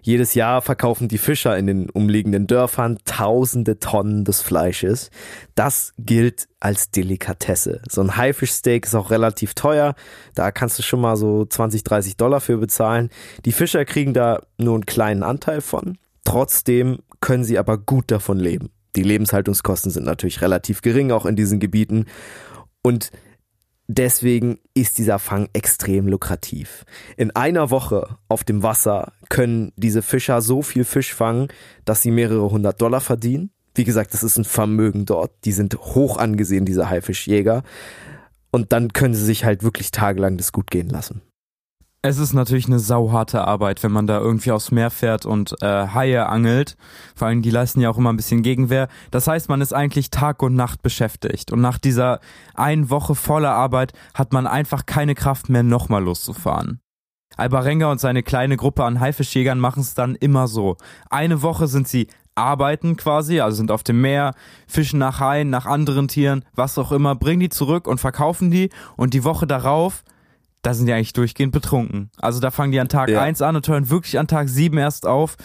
Jedes 0.09 0.33
Jahr 0.33 0.62
verkaufen 0.62 1.07
die 1.09 1.19
Fischer 1.19 1.59
in 1.59 1.67
den 1.67 1.91
umliegenden 1.91 2.47
Dörfern 2.47 2.97
tausende 3.05 3.79
Tonnen 3.79 4.25
des 4.25 4.41
Fleisches. 4.41 5.11
Das 5.55 5.93
gilt 5.99 6.49
als 6.61 6.91
Delikatesse. 6.91 7.83
So 7.91 8.00
ein 8.00 8.17
Haifischsteak 8.17 8.87
ist 8.87 8.95
auch 8.95 9.11
relativ 9.11 9.53
teuer. 9.53 9.95
Da 10.35 10.50
kannst 10.50 10.79
du 10.79 10.83
schon 10.83 11.03
mal 11.03 11.19
so 11.19 11.45
20, 11.45 11.85
30 11.85 12.17
Dollar 12.17 12.41
für 12.41 12.57
bezahlen. 12.57 13.11
Die 13.45 13.53
Fischer 13.53 13.85
kriegen 13.85 14.15
da 14.15 14.41
nur 14.57 14.77
einen 14.77 14.87
kleinen 14.87 15.23
Anteil 15.23 15.61
von. 15.61 15.99
Trotzdem 16.25 17.00
können 17.21 17.45
sie 17.45 17.59
aber 17.59 17.77
gut 17.77 18.11
davon 18.11 18.38
leben. 18.38 18.71
Die 18.97 19.03
Lebenshaltungskosten 19.03 19.91
sind 19.91 20.07
natürlich 20.07 20.41
relativ 20.41 20.81
gering, 20.81 21.12
auch 21.12 21.27
in 21.27 21.37
diesen 21.37 21.61
Gebieten. 21.61 22.07
Und 22.81 23.11
deswegen 23.88 24.61
ist 24.75 24.99
dieser 24.99 25.18
Fang 25.18 25.49
extrem 25.52 26.07
lukrativ. 26.07 26.85
In 27.16 27.35
einer 27.35 27.71
Woche 27.71 28.18
auf 28.28 28.45
dem 28.45 28.62
Wasser 28.62 29.12
können 29.28 29.73
diese 29.76 30.02
Fischer 30.02 30.40
so 30.40 30.62
viel 30.62 30.85
Fisch 30.85 31.12
fangen, 31.12 31.49
dass 31.85 32.02
sie 32.02 32.12
mehrere 32.12 32.50
hundert 32.50 32.80
Dollar 32.80 33.00
verdienen. 33.00 33.50
Wie 33.75 33.85
gesagt, 33.85 34.14
das 34.14 34.23
ist 34.23 34.37
ein 34.37 34.45
Vermögen 34.45 35.07
dort. 35.07 35.33
Die 35.45 35.52
sind 35.52 35.75
hoch 35.76 36.18
angesehen, 36.18 36.64
diese 36.64 36.88
Haifischjäger. 36.88 37.62
Und 38.50 38.73
dann 38.73 38.92
können 38.92 39.14
sie 39.14 39.25
sich 39.25 39.45
halt 39.45 39.62
wirklich 39.62 39.90
tagelang 39.90 40.37
das 40.37 40.52
gut 40.52 40.71
gehen 40.71 40.88
lassen. 40.88 41.23
Es 42.00 42.19
ist 42.19 42.33
natürlich 42.33 42.67
eine 42.67 42.78
sauharte 42.78 43.45
Arbeit, 43.45 43.83
wenn 43.83 43.90
man 43.90 44.07
da 44.07 44.21
irgendwie 44.21 44.52
aufs 44.52 44.71
Meer 44.71 44.90
fährt 44.90 45.26
und 45.26 45.61
äh, 45.62 45.88
Haie 45.88 46.28
angelt. 46.28 46.76
Vor 47.17 47.26
allem, 47.26 47.43
die 47.43 47.50
leisten 47.50 47.81
ja 47.81 47.90
auch 47.90 47.99
immer 47.99 48.12
ein 48.12 48.17
bisschen 48.17 48.43
Gegenwehr. 48.43 48.87
Das 49.11 49.26
heißt, 49.26 49.49
man 49.49 49.61
ist 49.61 49.73
eigentlich 49.73 50.11
Tag 50.11 50.40
und 50.45 50.55
Nacht 50.55 50.83
beschäftigt. 50.83 51.50
Und 51.50 51.61
nach 51.61 51.76
dieser 51.76 52.21
einen 52.55 52.88
Woche 52.88 53.17
voller 53.17 53.50
Arbeit 53.50 53.95
hat 54.14 54.33
man 54.33 54.47
einfach 54.47 54.87
keine 54.87 55.17
Kraft 55.17 55.49
mehr, 55.49 55.64
nochmal 55.64 56.05
loszufahren. 56.05 56.81
Albarenga 57.37 57.90
und 57.90 57.99
seine 57.99 58.23
kleine 58.23 58.57
Gruppe 58.57 58.85
an 58.85 59.00
Haifischjägern 59.00 59.59
machen 59.59 59.81
es 59.81 59.95
dann 59.95 60.14
immer 60.14 60.47
so. 60.47 60.76
Eine 61.11 61.43
Woche 61.43 61.67
sind 61.67 61.88
sie 61.88 62.07
arbeiten 62.37 62.97
quasi, 62.97 63.40
also 63.40 63.57
sind 63.57 63.73
auf 63.73 63.83
dem 63.83 64.00
Meer, 64.00 64.35
fischen 64.69 65.00
nach 65.00 65.19
Haien, 65.19 65.50
nach 65.50 65.67
anderen 65.67 66.07
Tieren, 66.07 66.45
was 66.55 66.78
auch 66.78 66.93
immer, 66.93 67.17
bringen 67.17 67.40
die 67.40 67.49
zurück 67.49 67.88
und 67.88 67.99
verkaufen 67.99 68.52
die. 68.52 68.71
Und 68.97 69.14
die 69.14 69.25
Woche 69.25 69.49
darauf 69.49 70.05
da 70.62 70.75
sind 70.75 70.87
die 70.87 70.93
eigentlich 70.93 71.12
durchgehend 71.12 71.53
betrunken. 71.53 72.11
Also 72.19 72.41
da 72.41 72.50
fangen 72.50 72.73
die 72.73 72.81
an 72.81 72.88
Tag 72.88 73.09
Ja. 73.09 73.23
1 73.23 73.43
an 73.43 73.57
und 73.57 73.67
hören 73.69 73.91
wirklich 73.91 74.19
an 74.19 74.27
Tag 74.27 74.49
7 74.49 74.77
erst 74.79 75.07
auf. 75.07 75.37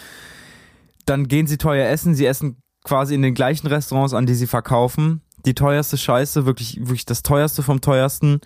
Dann 1.06 1.28
gehen 1.28 1.46
sie 1.46 1.58
teuer 1.58 1.88
essen. 1.88 2.14
Sie 2.14 2.26
essen 2.26 2.56
quasi 2.84 3.14
in 3.14 3.22
den 3.22 3.34
gleichen 3.34 3.66
Restaurants, 3.66 4.14
an 4.14 4.26
die 4.26 4.34
sie 4.34 4.46
verkaufen. 4.46 5.20
Die 5.46 5.54
teuerste 5.54 5.96
Scheiße, 5.98 6.46
wirklich, 6.46 6.78
wirklich 6.80 7.04
das 7.04 7.22
teuerste 7.22 7.62
vom 7.62 7.80
teuersten. 7.80 8.40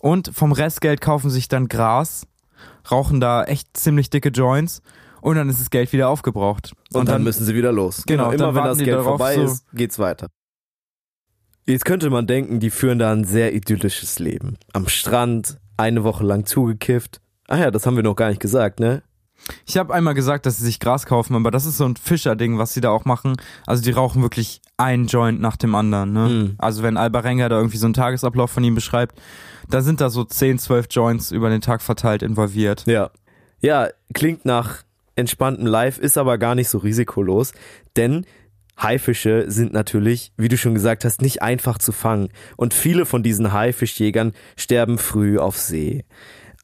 Und 0.00 0.30
vom 0.34 0.52
Restgeld 0.52 1.00
kaufen 1.00 1.30
sich 1.30 1.48
dann 1.48 1.68
Gras, 1.68 2.26
rauchen 2.90 3.20
da 3.20 3.44
echt 3.44 3.76
ziemlich 3.76 4.10
dicke 4.10 4.28
Joints 4.28 4.82
und 5.22 5.36
dann 5.36 5.48
ist 5.48 5.60
das 5.60 5.70
Geld 5.70 5.92
wieder 5.92 6.08
aufgebraucht. 6.10 6.72
Und, 6.92 7.08
dann, 7.08 7.22
müssen 7.22 7.46
sie 7.46 7.54
wieder 7.54 7.72
los. 7.72 8.02
Genau, 8.06 8.30
immer 8.30 8.52
dann 8.52 8.54
wenn 8.54 8.64
das 8.64 8.78
Geld 8.78 9.02
vorbei 9.02 9.36
so- 9.36 9.42
ist, 9.44 9.64
geht's 9.72 9.98
weiter. 9.98 10.28
Jetzt 11.66 11.86
könnte 11.86 12.10
man 12.10 12.26
denken, 12.26 12.60
die 12.60 12.68
führen 12.68 12.98
da 12.98 13.10
ein 13.10 13.24
sehr 13.24 13.54
idyllisches 13.54 14.18
Leben. 14.18 14.58
Am 14.74 14.86
Strand, 14.88 15.56
eine 15.76 16.04
Woche 16.04 16.24
lang 16.24 16.46
zugekifft. 16.46 17.20
Ach 17.48 17.58
ja, 17.58 17.70
das 17.70 17.86
haben 17.86 17.96
wir 17.96 18.02
noch 18.02 18.16
gar 18.16 18.28
nicht 18.28 18.40
gesagt, 18.40 18.80
ne? 18.80 19.02
Ich 19.66 19.76
habe 19.76 19.92
einmal 19.92 20.14
gesagt, 20.14 20.46
dass 20.46 20.56
sie 20.56 20.64
sich 20.64 20.80
Gras 20.80 21.06
kaufen, 21.06 21.34
aber 21.34 21.50
das 21.50 21.66
ist 21.66 21.76
so 21.76 21.84
ein 21.84 21.96
Fischerding, 21.96 22.58
was 22.58 22.72
sie 22.72 22.80
da 22.80 22.90
auch 22.90 23.04
machen. 23.04 23.36
Also 23.66 23.82
die 23.82 23.90
rauchen 23.90 24.22
wirklich 24.22 24.62
ein 24.76 25.06
Joint 25.06 25.40
nach 25.40 25.56
dem 25.56 25.74
anderen. 25.74 26.12
Ne? 26.12 26.28
Mhm. 26.28 26.54
Also 26.58 26.82
wenn 26.82 26.96
Albarenga 26.96 27.48
da 27.48 27.56
irgendwie 27.56 27.76
so 27.76 27.86
einen 27.86 27.94
Tagesablauf 27.94 28.50
von 28.50 28.64
ihm 28.64 28.74
beschreibt, 28.74 29.20
da 29.68 29.82
sind 29.82 30.00
da 30.00 30.08
so 30.08 30.24
10, 30.24 30.58
12 30.58 30.86
Joints 30.90 31.30
über 31.30 31.50
den 31.50 31.60
Tag 31.60 31.82
verteilt 31.82 32.22
involviert. 32.22 32.84
Ja. 32.86 33.10
Ja, 33.60 33.88
klingt 34.12 34.44
nach 34.44 34.82
entspanntem 35.16 35.66
Life, 35.66 36.00
ist 36.00 36.18
aber 36.18 36.38
gar 36.38 36.54
nicht 36.54 36.68
so 36.68 36.78
risikolos, 36.78 37.52
denn 37.96 38.26
Haifische 38.80 39.44
sind 39.48 39.72
natürlich, 39.72 40.32
wie 40.36 40.48
du 40.48 40.56
schon 40.56 40.74
gesagt 40.74 41.04
hast, 41.04 41.22
nicht 41.22 41.42
einfach 41.42 41.78
zu 41.78 41.92
fangen. 41.92 42.28
Und 42.56 42.74
viele 42.74 43.06
von 43.06 43.22
diesen 43.22 43.52
Haifischjägern 43.52 44.32
sterben 44.56 44.98
früh 44.98 45.38
auf 45.38 45.56
See. 45.58 46.04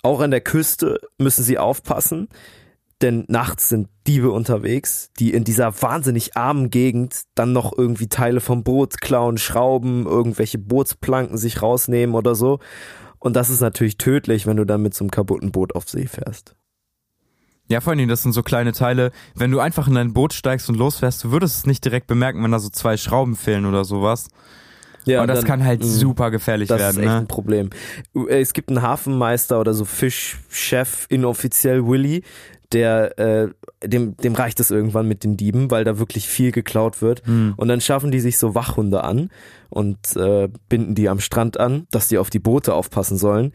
Auch 0.03 0.21
an 0.21 0.31
der 0.31 0.41
Küste 0.41 1.01
müssen 1.19 1.45
sie 1.45 1.59
aufpassen, 1.59 2.29
denn 3.03 3.25
nachts 3.29 3.69
sind 3.69 3.89
Diebe 4.07 4.31
unterwegs, 4.31 5.11
die 5.19 5.33
in 5.33 5.45
dieser 5.45 5.83
wahnsinnig 5.83 6.37
armen 6.37 6.71
Gegend 6.71 7.23
dann 7.35 7.53
noch 7.53 7.77
irgendwie 7.77 8.09
Teile 8.09 8.41
vom 8.41 8.63
Boot 8.63 9.01
klauen, 9.01 9.39
schrauben, 9.39 10.07
irgendwelche 10.07 10.59
Bootsplanken 10.59 11.39
sich 11.39 11.63
rausnehmen 11.63 12.15
oder 12.15 12.35
so. 12.35 12.59
Und 13.19 13.37
das 13.37 13.51
ist 13.51 13.61
natürlich 13.61 13.99
tödlich, 13.99 14.47
wenn 14.47 14.57
du 14.57 14.65
dann 14.65 14.83
mit 14.83 14.95
so 14.95 15.05
einem 15.05 15.11
kaputten 15.11 15.53
Boot 15.53 15.75
auf 15.75 15.89
See 15.89 16.07
fährst. 16.07 16.57
Ja, 17.71 17.81
vor 17.81 17.93
allen 17.93 17.99
Dingen, 17.99 18.09
das 18.09 18.23
sind 18.23 18.33
so 18.33 18.43
kleine 18.43 18.73
Teile. 18.73 19.13
Wenn 19.35 19.51
du 19.53 19.61
einfach 19.61 19.87
in 19.87 19.95
dein 19.95 20.13
Boot 20.13 20.33
steigst 20.33 20.69
und 20.69 20.75
losfährst, 20.77 21.23
du 21.25 21.31
würdest 21.31 21.59
es 21.59 21.67
nicht 21.67 21.85
direkt 21.85 22.07
bemerken, 22.09 22.43
wenn 22.43 22.51
da 22.51 22.59
so 22.59 22.69
zwei 22.69 22.97
Schrauben 22.97 23.37
fehlen 23.37 23.65
oder 23.65 23.85
sowas. 23.85 24.29
Ja, 25.07 25.19
Aber 25.19 25.29
das 25.29 25.39
dann- 25.41 25.47
kann 25.49 25.65
halt 25.65 25.81
mh, 25.81 25.87
super 25.87 26.31
gefährlich 26.31 26.69
Das 26.69 26.79
werden. 26.81 26.97
ist 26.97 27.03
echt 27.03 27.09
ne? 27.09 27.17
ein 27.19 27.27
Problem. 27.29 27.71
Äh, 28.15 28.41
Es 28.41 28.53
gibt 28.53 28.69
einen 28.71 28.83
Hafenmeister 28.83 29.61
oder 29.61 29.73
so 29.73 29.85
Fischchef, 29.85 31.07
inoffiziell 31.09 31.87
Willy, 31.87 32.23
der, 32.73 33.19
äh, 33.19 33.49
dem, 33.85 34.17
dem 34.19 34.35
reicht 34.35 34.61
es 34.61 34.71
irgendwann 34.71 35.09
mit 35.09 35.25
den 35.25 35.37
Dieben, 35.37 35.71
weil 35.71 35.85
da 35.85 35.99
wirklich 35.99 36.29
viel 36.29 36.53
geklaut 36.53 37.01
wird. 37.03 37.25
Hm. 37.27 37.55
Und 37.57 37.69
dann 37.69 37.81
schaffen 37.81 38.11
die 38.11 38.21
sich 38.21 38.37
so 38.39 38.55
Wachhunde 38.55 39.03
an 39.05 39.31
und 39.71 39.99
äh, 40.17 40.49
binden 40.69 40.95
die 40.95 41.09
am 41.09 41.19
Strand 41.21 41.59
an, 41.59 41.87
dass 41.91 42.09
die 42.09 42.19
auf 42.19 42.31
die 42.31 42.39
Boote 42.41 42.75
aufpassen 42.75 43.17
sollen. 43.17 43.53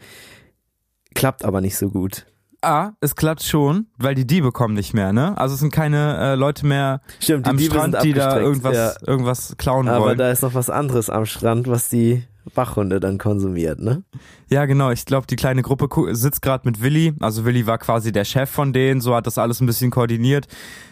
Klappt 1.14 1.44
aber 1.44 1.60
nicht 1.60 1.76
so 1.76 1.88
gut. 1.90 2.26
Ah, 2.66 2.94
es 3.00 3.14
klappt 3.14 3.44
schon, 3.44 3.86
weil 3.96 4.16
die 4.16 4.26
Diebe 4.26 4.50
kommen 4.50 4.74
nicht 4.74 4.92
mehr, 4.92 5.12
ne? 5.12 5.38
Also 5.38 5.54
es 5.54 5.60
sind 5.60 5.72
keine 5.72 6.16
äh, 6.18 6.34
Leute 6.34 6.66
mehr 6.66 7.00
Stimmt, 7.20 7.46
am 7.46 7.56
Diebe 7.56 7.74
Strand, 7.74 8.02
die 8.02 8.12
da 8.12 8.40
irgendwas, 8.40 8.74
ja. 8.74 8.92
irgendwas 9.06 9.54
klauen 9.56 9.86
Aber 9.88 10.06
wollen. 10.06 10.18
da 10.18 10.32
ist 10.32 10.42
noch 10.42 10.54
was 10.54 10.68
anderes 10.68 11.08
am 11.08 11.26
Strand, 11.26 11.68
was 11.68 11.88
die 11.88 12.24
Wachhunde 12.54 13.00
dann 13.00 13.18
konsumiert, 13.18 13.80
ne? 13.80 14.02
Ja, 14.48 14.66
genau. 14.66 14.90
Ich 14.90 15.04
glaube, 15.04 15.26
die 15.26 15.36
kleine 15.36 15.62
Gruppe 15.62 15.88
sitzt 16.14 16.42
gerade 16.42 16.68
mit 16.68 16.80
Willi. 16.80 17.14
Also 17.20 17.44
Willi 17.44 17.66
war 17.66 17.78
quasi 17.78 18.12
der 18.12 18.24
Chef 18.24 18.50
von 18.50 18.72
denen, 18.72 19.00
so 19.00 19.14
hat 19.14 19.26
das 19.26 19.38
alles 19.38 19.60
ein 19.60 19.66
bisschen 19.66 19.90
koordiniert. 19.90 20.46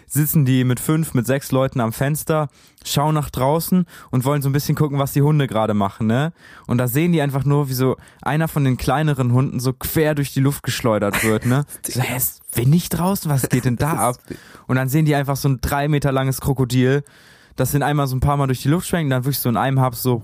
Sitzen 0.07 0.45
die 0.45 0.65
mit 0.65 0.81
fünf, 0.81 1.15
mit 1.15 1.27
sechs 1.27 1.51
Leuten 1.51 1.81
am 1.81 1.93
Fenster, 1.93 2.49
schauen 2.85 3.15
nach 3.15 3.31
draußen 3.31 3.87
und 4.11 4.25
wollen 4.25 4.43
so 4.43 4.49
ein 4.49 4.53
bisschen 4.53 4.77
gucken, 4.77 4.99
was 4.99 5.13
die 5.13 5.23
Hunde 5.23 5.47
gerade 5.47 5.75
machen, 5.75 6.07
ne? 6.07 6.33
Und 6.67 6.79
da 6.79 6.89
sehen 6.89 7.13
die 7.13 7.23
einfach 7.23 7.45
nur, 7.45 7.69
wie 7.69 7.75
so 7.75 7.97
einer 8.23 8.47
von 8.47 8.65
den 8.65 8.77
kleineren 8.77 9.33
Hunden 9.33 9.61
so 9.61 9.73
quer 9.73 10.15
durch 10.15 10.33
die 10.33 10.41
Luft 10.41 10.63
geschleudert 10.63 11.25
wird, 11.25 11.47
ne? 11.47 11.65
so, 11.89 12.01
hä, 12.01 12.17
ist 12.17 12.43
windig 12.55 12.91
draußen? 12.91 13.31
Was 13.31 13.49
geht 13.49 13.65
denn 13.65 13.77
da 13.79 13.93
ab? 13.93 14.17
Und 14.67 14.77
dann 14.77 14.89
sehen 14.89 15.05
die 15.05 15.15
einfach 15.15 15.37
so 15.37 15.49
ein 15.49 15.61
drei 15.61 15.89
Meter 15.89 16.13
langes 16.13 16.41
Krokodil, 16.41 17.03
das 17.57 17.73
den 17.73 17.83
einmal 17.83 18.07
so 18.07 18.17
ein 18.17 18.21
paar 18.21 18.37
Mal 18.37 18.47
durch 18.47 18.63
die 18.63 18.69
Luft 18.69 18.89
schwenkt 18.89 19.07
und 19.07 19.11
dann 19.11 19.25
wirklich 19.25 19.39
so 19.39 19.49
in 19.49 19.57
einem 19.57 19.81
Hab 19.81 19.95
so 19.95 20.23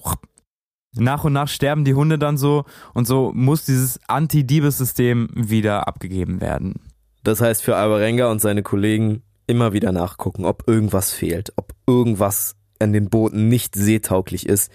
nach 0.97 1.25
und 1.25 1.33
nach 1.33 1.49
sterben 1.49 1.85
die 1.85 1.95
Hunde 1.95 2.19
dann 2.19 2.37
so 2.37 2.65
und 2.95 3.07
so 3.07 3.33
muss 3.35 3.65
dieses 3.65 4.01
Anti-Diebessystem 4.09 5.29
wieder 5.35 5.87
abgegeben 5.87 6.41
werden. 6.41 6.75
Das 7.23 7.41
heißt 7.41 7.63
für 7.63 7.77
Alvarenga 7.77 8.31
und 8.31 8.41
seine 8.41 8.63
Kollegen 8.63 9.23
immer 9.47 9.73
wieder 9.73 9.93
nachgucken, 9.93 10.45
ob 10.45 10.67
irgendwas 10.67 11.13
fehlt, 11.13 11.53
ob 11.57 11.75
irgendwas 11.87 12.57
an 12.79 12.93
den 12.93 13.11
Booten 13.11 13.49
nicht 13.49 13.75
seetauglich 13.75 14.47
ist. 14.47 14.73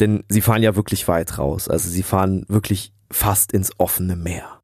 Denn 0.00 0.22
sie 0.28 0.42
fahren 0.42 0.62
ja 0.62 0.76
wirklich 0.76 1.08
weit 1.08 1.38
raus. 1.38 1.68
Also 1.68 1.88
sie 1.88 2.02
fahren 2.02 2.44
wirklich 2.48 2.92
fast 3.10 3.52
ins 3.52 3.72
offene 3.78 4.16
Meer. 4.16 4.57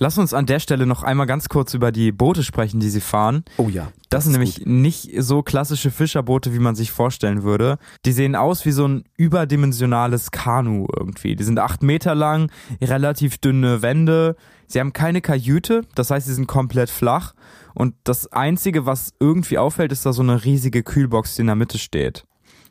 Lass 0.00 0.18
uns 0.18 0.34
an 0.34 0.46
der 0.46 0.58
Stelle 0.58 0.86
noch 0.86 1.04
einmal 1.04 1.26
ganz 1.26 1.48
kurz 1.48 1.72
über 1.72 1.92
die 1.92 2.10
Boote 2.10 2.42
sprechen, 2.42 2.80
die 2.80 2.90
sie 2.90 3.00
fahren. 3.00 3.44
Oh 3.58 3.68
ja. 3.68 3.92
Das, 4.08 4.24
sind 4.24 4.32
ist 4.32 4.38
nämlich 4.38 4.66
nicht 4.66 5.22
so 5.22 5.42
klassische 5.42 5.92
Fischerboote, 5.92 6.52
wie 6.52 6.58
man 6.58 6.74
sich 6.74 6.90
vorstellen 6.90 7.44
würde. 7.44 7.78
Die 8.04 8.10
sehen 8.10 8.34
aus 8.34 8.64
wie 8.64 8.72
so 8.72 8.88
ein 8.88 9.04
überdimensionales 9.16 10.32
Kanu 10.32 10.88
irgendwie. 10.96 11.36
Die 11.36 11.44
sind 11.44 11.60
acht 11.60 11.84
Meter 11.84 12.16
lang, 12.16 12.50
relativ 12.82 13.38
dünne 13.38 13.82
Wände. 13.82 14.34
Sie 14.66 14.80
haben 14.80 14.92
keine 14.92 15.20
Kajüte, 15.20 15.82
das 15.94 16.10
heißt, 16.10 16.26
sie 16.26 16.34
sind 16.34 16.48
komplett 16.48 16.90
flach. 16.90 17.34
Und 17.72 17.94
das 18.02 18.32
Einzige, 18.32 18.86
was 18.86 19.12
irgendwie 19.20 19.58
auffällt, 19.58 19.92
ist 19.92 20.04
da 20.04 20.12
so 20.12 20.22
eine 20.22 20.44
riesige 20.44 20.82
Kühlbox, 20.82 21.36
die 21.36 21.42
in 21.42 21.46
der 21.46 21.56
Mitte 21.56 21.78
steht. 21.78 22.24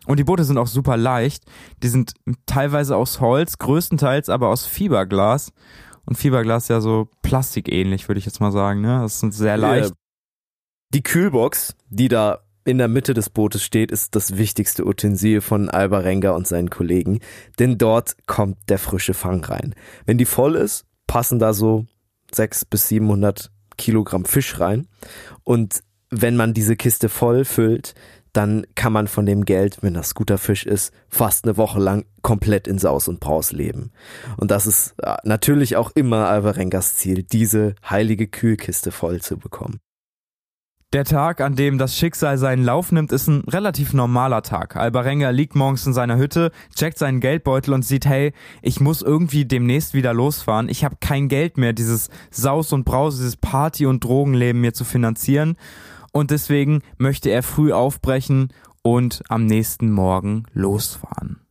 Und 0.05 0.19
die 0.19 0.25
Boote 0.25 0.43
sind 0.43 0.57
auch 0.57 0.67
super 0.67 0.97
leicht. 0.97 1.45
Die 1.81 1.87
sind 1.87 2.13
teilweise 2.45 2.97
aus 2.97 3.21
Holz, 3.21 3.57
größtenteils 3.59 4.27
aber 4.27 4.49
aus 4.49 4.65
Fiberglas. 4.65 5.53
Und 6.05 6.17
Fiberglas 6.17 6.67
ja 6.67 6.81
so 6.81 7.09
plastikähnlich, 7.21 8.07
würde 8.07 8.19
ich 8.19 8.25
jetzt 8.25 8.39
mal 8.39 8.51
sagen. 8.51 8.81
Ne? 8.81 8.99
Das 9.01 9.19
sind 9.19 9.33
sehr 9.33 9.57
leicht. 9.57 9.93
Die 10.93 11.03
Kühlbox, 11.03 11.75
die 11.89 12.07
da 12.07 12.39
in 12.65 12.77
der 12.77 12.87
Mitte 12.87 13.13
des 13.13 13.29
Bootes 13.29 13.63
steht, 13.63 13.91
ist 13.91 14.15
das 14.15 14.37
wichtigste 14.37 14.85
Utensil 14.85 15.41
von 15.41 15.69
Albarenga 15.69 16.31
und 16.31 16.47
seinen 16.47 16.69
Kollegen, 16.69 17.19
denn 17.59 17.77
dort 17.77 18.15
kommt 18.25 18.57
der 18.69 18.79
frische 18.79 19.13
Fang 19.13 19.43
rein. 19.43 19.75
Wenn 20.05 20.17
die 20.17 20.25
voll 20.25 20.55
ist, 20.55 20.85
passen 21.07 21.39
da 21.39 21.53
so 21.53 21.85
600 22.31 22.69
bis 22.69 22.87
700 22.87 23.51
Kilogramm 23.77 24.25
Fisch 24.25 24.59
rein 24.59 24.87
und 25.43 25.83
wenn 26.09 26.35
man 26.35 26.53
diese 26.53 26.75
Kiste 26.75 27.09
voll 27.09 27.43
füllt, 27.43 27.95
dann 28.33 28.65
kann 28.75 28.91
man 28.91 29.07
von 29.07 29.25
dem 29.25 29.45
Geld, 29.45 29.77
wenn 29.81 29.93
das 29.93 30.15
guter 30.15 30.37
Fisch 30.37 30.65
ist, 30.65 30.91
fast 31.07 31.45
eine 31.45 31.55
Woche 31.55 31.79
lang 31.79 32.05
komplett 32.23 32.67
in 32.67 32.79
Saus 32.79 33.07
und 33.07 33.19
Braus 33.19 33.51
leben. 33.51 33.91
Und 34.37 34.51
das 34.51 34.65
ist 34.65 34.95
äh, 35.01 35.15
natürlich 35.23 35.77
auch 35.77 35.91
immer 35.93 36.27
Alvarengas 36.27 36.97
Ziel, 36.97 37.23
diese 37.23 37.75
heilige 37.87 38.27
Kühlkiste 38.27 38.91
voll 38.91 39.21
zu 39.21 39.37
bekommen. 39.37 39.79
Der 40.93 41.05
Tag, 41.05 41.41
an 41.41 41.55
dem 41.55 41.79
das 41.79 41.97
Schicksal 41.97 42.37
seinen 42.37 42.63
Lauf 42.63 42.91
nimmt, 42.91 43.11
ist 43.11 43.27
ein 43.27 43.41
relativ 43.47 43.93
normaler 43.93 44.43
Tag. 44.43 44.75
Albarenga 44.75 45.31
liegt 45.31 45.55
morgens 45.55 45.87
in 45.87 45.93
seiner 45.93 46.17
Hütte, 46.17 46.51
checkt 46.75 46.99
seinen 46.99 47.19
Geldbeutel 47.19 47.73
und 47.73 47.83
sieht, 47.83 48.05
hey, 48.05 48.31
ich 48.61 48.79
muss 48.79 49.01
irgendwie 49.01 49.45
demnächst 49.45 49.95
wieder 49.95 50.13
losfahren. 50.13 50.69
Ich 50.69 50.85
habe 50.85 50.97
kein 51.01 51.29
Geld 51.29 51.57
mehr, 51.57 51.73
dieses 51.73 52.09
Saus 52.29 52.73
und 52.73 52.83
Braus, 52.83 53.17
dieses 53.17 53.37
Party- 53.37 53.87
und 53.87 54.03
Drogenleben 54.03 54.61
mir 54.61 54.73
zu 54.73 54.85
finanzieren 54.85 55.57
und 56.13 56.31
deswegen 56.31 56.81
möchte 56.97 57.29
er 57.29 57.43
früh 57.43 57.73
aufbrechen 57.73 58.53
und 58.81 59.23
am 59.27 59.45
nächsten 59.45 59.91
Morgen 59.91 60.45
losfahren. 60.53 61.41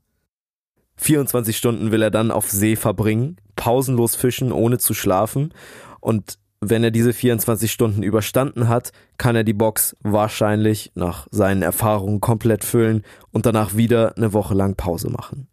24 0.97 1.55
Stunden 1.55 1.91
will 1.91 2.01
er 2.01 2.11
dann 2.11 2.31
auf 2.31 2.51
See 2.51 2.77
verbringen, 2.77 3.37
pausenlos 3.57 4.15
fischen, 4.15 4.53
ohne 4.53 4.79
zu 4.79 4.95
schlafen 4.95 5.53
und 6.01 6.39
wenn 6.65 6.85
er 6.85 6.93
diese 6.93 7.13
24 7.13 7.71
Stunden 7.73 8.05
überstanden 8.05 8.69
hat, 8.69 8.93
kann 9.19 9.35
er 9.35 9.43
die 9.43 9.53
Box 9.53 9.97
wahrscheinlich 10.03 10.93
nach 10.95 11.27
seinen 11.33 11.63
Erfahrungen 11.63 12.21
komplett 12.21 12.63
füllen 12.63 13.03
und 13.33 13.47
danach 13.47 13.75
wieder 13.77 14.17
eine 14.17 14.33
Woche 14.33 14.55
lang 14.55 14.77
Pause 14.77 15.11
machen. 15.11 15.49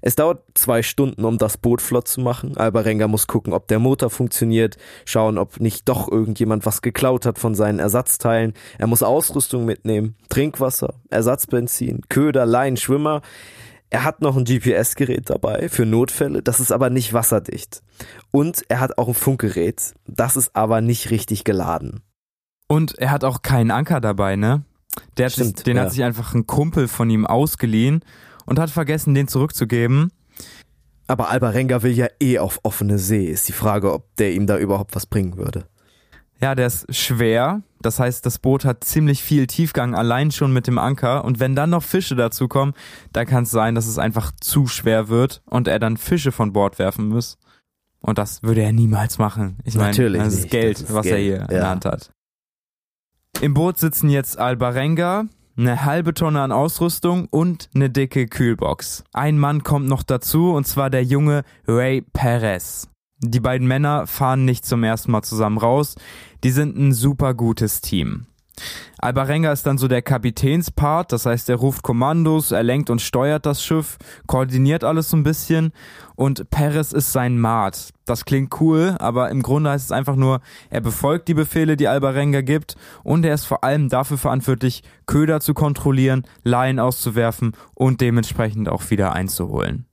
Es 0.00 0.14
dauert 0.14 0.44
zwei 0.54 0.82
Stunden, 0.82 1.24
um 1.24 1.38
das 1.38 1.56
Boot 1.56 1.82
flott 1.82 2.06
zu 2.06 2.20
machen. 2.20 2.56
Albarenga 2.56 3.08
muss 3.08 3.26
gucken, 3.26 3.52
ob 3.52 3.66
der 3.68 3.78
Motor 3.78 4.10
funktioniert, 4.10 4.76
schauen, 5.04 5.38
ob 5.38 5.60
nicht 5.60 5.88
doch 5.88 6.10
irgendjemand 6.10 6.66
was 6.66 6.82
geklaut 6.82 7.26
hat 7.26 7.38
von 7.38 7.54
seinen 7.54 7.78
Ersatzteilen. 7.78 8.54
Er 8.78 8.86
muss 8.86 9.02
Ausrüstung 9.02 9.64
mitnehmen, 9.64 10.16
Trinkwasser, 10.28 10.94
Ersatzbenzin, 11.10 12.02
Köder, 12.08 12.46
Leinen, 12.46 12.76
Schwimmer. 12.76 13.22
Er 13.90 14.04
hat 14.04 14.20
noch 14.20 14.36
ein 14.36 14.44
GPS-Gerät 14.44 15.30
dabei 15.30 15.68
für 15.68 15.86
Notfälle, 15.86 16.42
das 16.42 16.60
ist 16.60 16.72
aber 16.72 16.90
nicht 16.90 17.14
wasserdicht. 17.14 17.82
Und 18.30 18.62
er 18.68 18.80
hat 18.80 18.98
auch 18.98 19.08
ein 19.08 19.14
Funkgerät, 19.14 19.94
das 20.06 20.36
ist 20.36 20.54
aber 20.54 20.80
nicht 20.80 21.10
richtig 21.10 21.42
geladen. 21.44 22.02
Und 22.68 22.98
er 22.98 23.10
hat 23.10 23.24
auch 23.24 23.40
keinen 23.40 23.70
Anker 23.70 24.00
dabei, 24.00 24.36
ne? 24.36 24.62
Der 25.16 25.26
hat 25.26 25.32
Stimmt, 25.32 25.56
sich, 25.58 25.64
den 25.64 25.78
ja. 25.78 25.84
hat 25.84 25.92
sich 25.92 26.04
einfach 26.04 26.34
ein 26.34 26.46
Kumpel 26.46 26.86
von 26.86 27.08
ihm 27.08 27.26
ausgeliehen 27.26 28.02
und 28.48 28.58
hat 28.58 28.70
vergessen, 28.70 29.14
den 29.14 29.28
zurückzugeben. 29.28 30.10
Aber 31.06 31.28
Albarenga 31.28 31.82
will 31.82 31.92
ja 31.92 32.06
eh 32.20 32.38
auf 32.38 32.60
offene 32.62 32.98
See. 32.98 33.26
Ist 33.26 33.46
die 33.48 33.52
Frage, 33.52 33.92
ob 33.92 34.16
der 34.16 34.32
ihm 34.32 34.46
da 34.46 34.58
überhaupt 34.58 34.94
was 34.96 35.06
bringen 35.06 35.36
würde. 35.36 35.66
Ja, 36.40 36.54
der 36.54 36.66
ist 36.66 36.94
schwer. 36.94 37.62
Das 37.82 38.00
heißt, 38.00 38.24
das 38.24 38.38
Boot 38.38 38.64
hat 38.64 38.84
ziemlich 38.84 39.22
viel 39.22 39.46
Tiefgang 39.46 39.94
allein 39.94 40.30
schon 40.30 40.52
mit 40.52 40.66
dem 40.66 40.78
Anker. 40.78 41.24
Und 41.24 41.40
wenn 41.40 41.54
dann 41.54 41.70
noch 41.70 41.82
Fische 41.82 42.16
dazukommen, 42.16 42.74
dann 43.12 43.26
kann 43.26 43.44
es 43.44 43.50
sein, 43.50 43.74
dass 43.74 43.86
es 43.86 43.98
einfach 43.98 44.32
zu 44.40 44.66
schwer 44.66 45.08
wird 45.08 45.42
und 45.46 45.68
er 45.68 45.78
dann 45.78 45.96
Fische 45.96 46.32
von 46.32 46.52
Bord 46.52 46.78
werfen 46.78 47.08
muss. 47.08 47.38
Und 48.00 48.18
das 48.18 48.42
würde 48.42 48.62
er 48.62 48.72
niemals 48.72 49.18
machen. 49.18 49.58
Ich 49.64 49.74
meine, 49.74 50.10
das 50.12 50.34
ist 50.34 50.50
Geld, 50.50 50.76
das 50.76 50.88
ist 50.88 50.94
was 50.94 51.04
Geld. 51.04 51.16
er 51.16 51.22
hier 51.22 51.36
ja. 51.36 51.42
in 51.42 51.48
der 51.48 51.68
Hand 51.68 51.84
hat. 51.84 52.10
Im 53.40 53.54
Boot 53.54 53.78
sitzen 53.78 54.08
jetzt 54.08 54.38
Albarenga, 54.38 55.26
eine 55.58 55.84
halbe 55.84 56.14
Tonne 56.14 56.40
an 56.40 56.52
Ausrüstung 56.52 57.26
und 57.30 57.68
eine 57.74 57.90
dicke 57.90 58.26
Kühlbox. 58.26 59.02
Ein 59.12 59.38
Mann 59.38 59.64
kommt 59.64 59.88
noch 59.88 60.04
dazu 60.04 60.52
und 60.52 60.66
zwar 60.66 60.88
der 60.88 61.02
junge 61.02 61.42
Ray 61.66 62.00
Perez. 62.00 62.88
Die 63.20 63.40
beiden 63.40 63.66
Männer 63.66 64.06
fahren 64.06 64.44
nicht 64.44 64.64
zum 64.64 64.84
ersten 64.84 65.10
Mal 65.10 65.22
zusammen 65.22 65.58
raus, 65.58 65.96
die 66.44 66.50
sind 66.50 66.76
ein 66.78 66.92
super 66.92 67.34
gutes 67.34 67.80
Team. 67.80 68.26
Albarenga 68.98 69.52
ist 69.52 69.66
dann 69.66 69.78
so 69.78 69.88
der 69.88 70.02
Kapitänspart, 70.02 71.12
das 71.12 71.26
heißt, 71.26 71.48
er 71.48 71.56
ruft 71.56 71.82
Kommandos, 71.82 72.50
er 72.50 72.62
lenkt 72.62 72.90
und 72.90 73.00
steuert 73.00 73.46
das 73.46 73.62
Schiff, 73.62 73.98
koordiniert 74.26 74.84
alles 74.84 75.10
so 75.10 75.16
ein 75.16 75.22
bisschen 75.22 75.72
und 76.18 76.50
Perez 76.50 76.92
ist 76.92 77.12
sein 77.12 77.38
Mart. 77.38 77.90
Das 78.04 78.24
klingt 78.24 78.60
cool, 78.60 78.96
aber 78.98 79.30
im 79.30 79.40
Grunde 79.40 79.70
heißt 79.70 79.84
es 79.84 79.92
einfach 79.92 80.16
nur, 80.16 80.40
er 80.68 80.80
befolgt 80.80 81.28
die 81.28 81.34
Befehle, 81.34 81.76
die 81.76 81.86
Albarenga 81.86 82.40
gibt 82.40 82.74
und 83.04 83.24
er 83.24 83.34
ist 83.34 83.44
vor 83.44 83.62
allem 83.62 83.88
dafür 83.88 84.18
verantwortlich, 84.18 84.82
Köder 85.06 85.38
zu 85.38 85.54
kontrollieren, 85.54 86.24
Laien 86.42 86.80
auszuwerfen 86.80 87.52
und 87.74 88.00
dementsprechend 88.00 88.68
auch 88.68 88.90
wieder 88.90 89.12
einzuholen. 89.12 89.86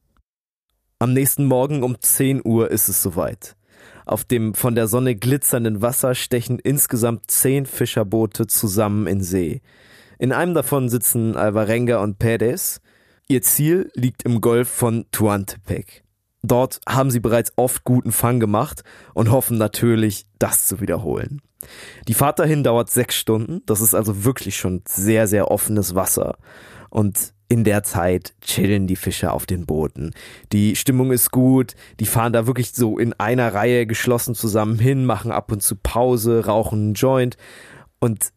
Am 0.98 1.14
nächsten 1.14 1.46
Morgen 1.46 1.84
um 1.84 2.02
10 2.02 2.42
Uhr 2.44 2.72
ist 2.72 2.90
es 2.90 3.04
soweit. 3.04 3.56
Auf 4.08 4.24
dem 4.24 4.56
von 4.56 4.74
der 4.74 4.88
Sonne 4.88 5.16
glitzernden 5.16 5.84
Wasser 5.84 6.16
stechen 6.16 6.58
insgesamt 6.58 7.30
zehn 7.30 7.68
Fischerboote 7.68 8.48
zusammen 8.48 9.06
in 9.06 9.22
See. 9.22 9.62
In 10.18 10.32
einem 10.32 10.56
davon 10.56 10.90
sitzen 10.90 11.36
Alvarenga 11.36 12.02
und 12.02 12.18
Perez. 12.18 12.82
Ihr 13.28 13.44
Ziel 13.44 13.92
liegt 13.94 14.24
im 14.24 14.42
Golf 14.42 14.70
von 14.70 15.06
Tuantepec. 15.12 16.05
Dort 16.48 16.80
haben 16.88 17.12
sie 17.12 17.20
bereits 17.20 17.54
oft 17.56 17.84
guten 17.84 18.12
Fang 18.12 18.40
gemacht 18.40 18.84
und 19.14 19.32
hoffen 19.32 19.58
natürlich, 19.58 20.26
das 20.40 20.68
zu 20.68 20.80
wiederholen. 20.80 21.42
Die 22.08 22.14
Fahrt 22.14 22.40
dahin 22.40 22.64
dauert 22.64 22.90
sechs 22.90 23.16
Stunden, 23.16 23.62
das 23.66 23.82
ist 23.82 23.96
also 23.96 24.24
wirklich 24.24 24.58
schon 24.58 24.84
sehr, 24.88 25.28
sehr 25.28 25.50
offenes 25.50 25.96
Wasser. 25.96 26.38
Und 26.90 27.34
in 27.48 27.64
der 27.64 27.84
Zeit 27.84 28.34
chillen 28.42 28.88
die 28.88 28.96
Fischer 28.96 29.34
auf 29.34 29.46
den 29.46 29.66
Booten. 29.66 30.12
Die 30.52 30.76
Stimmung 30.76 31.12
ist 31.12 31.32
gut, 31.32 31.76
die 32.00 32.06
fahren 32.06 32.34
da 32.34 32.48
wirklich 32.48 32.74
so 32.74 32.98
in 32.98 33.14
einer 33.14 33.54
Reihe 33.54 33.86
geschlossen 33.86 34.36
zusammen 34.36 34.80
hin, 34.80 35.06
machen 35.06 35.32
ab 35.32 35.52
und 35.52 35.62
zu 35.62 35.76
Pause, 35.76 36.46
rauchen 36.46 36.80
einen 36.80 36.94
Joint 36.96 37.38
und 38.00 38.32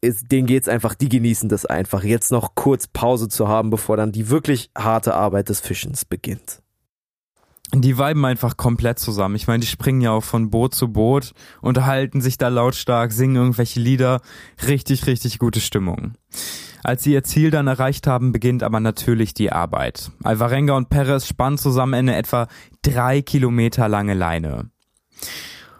es, 0.00 0.24
denen 0.24 0.46
geht's 0.46 0.68
einfach, 0.68 0.94
die 0.94 1.08
genießen 1.08 1.48
das 1.48 1.64
einfach, 1.64 2.02
jetzt 2.02 2.32
noch 2.32 2.54
kurz 2.54 2.88
Pause 2.88 3.28
zu 3.28 3.46
haben, 3.48 3.70
bevor 3.70 3.96
dann 3.96 4.12
die 4.12 4.30
wirklich 4.30 4.70
harte 4.76 5.14
Arbeit 5.14 5.48
des 5.48 5.60
Fischens 5.60 6.04
beginnt. 6.04 6.60
Die 7.74 7.96
weiben 7.96 8.24
einfach 8.26 8.58
komplett 8.58 8.98
zusammen. 8.98 9.34
Ich 9.34 9.46
meine, 9.46 9.60
die 9.60 9.66
springen 9.66 10.02
ja 10.02 10.10
auch 10.10 10.24
von 10.24 10.50
Boot 10.50 10.74
zu 10.74 10.92
Boot, 10.92 11.32
unterhalten 11.62 12.20
sich 12.20 12.36
da 12.36 12.48
lautstark, 12.48 13.12
singen 13.12 13.36
irgendwelche 13.36 13.80
Lieder. 13.80 14.20
Richtig, 14.66 15.06
richtig 15.06 15.38
gute 15.38 15.60
Stimmung. 15.60 16.12
Als 16.84 17.04
sie 17.04 17.12
ihr 17.12 17.22
Ziel 17.22 17.50
dann 17.50 17.68
erreicht 17.68 18.06
haben, 18.06 18.32
beginnt 18.32 18.62
aber 18.62 18.80
natürlich 18.80 19.32
die 19.32 19.52
Arbeit. 19.52 20.10
Alvarenga 20.22 20.76
und 20.76 20.90
Perez 20.90 21.26
spannen 21.26 21.56
zusammen 21.56 21.94
eine 21.94 22.16
etwa 22.16 22.46
drei 22.82 23.22
Kilometer 23.22 23.88
lange 23.88 24.14
Leine. 24.14 24.70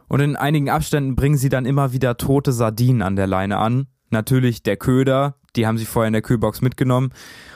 Und 0.08 0.20
in 0.20 0.36
einigen 0.36 0.70
Abständen 0.70 1.16
bringen 1.16 1.36
sie 1.36 1.48
dann 1.48 1.66
immer 1.66 1.92
wieder 1.92 2.16
tote 2.16 2.52
Sardinen 2.52 3.02
an 3.02 3.16
der 3.16 3.26
Leine 3.26 3.58
an. 3.58 3.88
Natürlich 4.10 4.62
der 4.62 4.76
Köder, 4.76 5.36
die 5.56 5.66
haben 5.66 5.78
sie 5.78 5.86
vorher 5.86 6.06
in 6.06 6.12
der 6.12 6.22
Kühlbox 6.22 6.60
mitgenommen. 6.60 7.12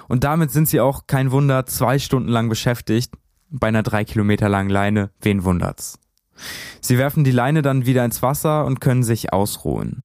Und 0.09 0.25
damit 0.25 0.51
sind 0.51 0.68
sie 0.68 0.81
auch, 0.81 1.07
kein 1.07 1.31
Wunder, 1.31 1.66
zwei 1.66 1.99
Stunden 1.99 2.29
lang 2.29 2.49
beschäftigt. 2.49 3.14
Bei 3.50 3.68
einer 3.68 3.82
drei 3.82 4.04
Kilometer 4.04 4.48
langen 4.48 4.70
Leine, 4.70 5.11
wen 5.20 5.44
wundert's? 5.44 5.98
Sie 6.80 6.98
werfen 6.98 7.24
die 7.24 7.30
Leine 7.30 7.62
dann 7.62 7.87
wieder 7.87 8.04
ins 8.04 8.22
Wasser 8.22 8.64
und 8.64 8.80
können 8.80 9.02
sich 9.02 9.32
ausruhen. 9.32 10.02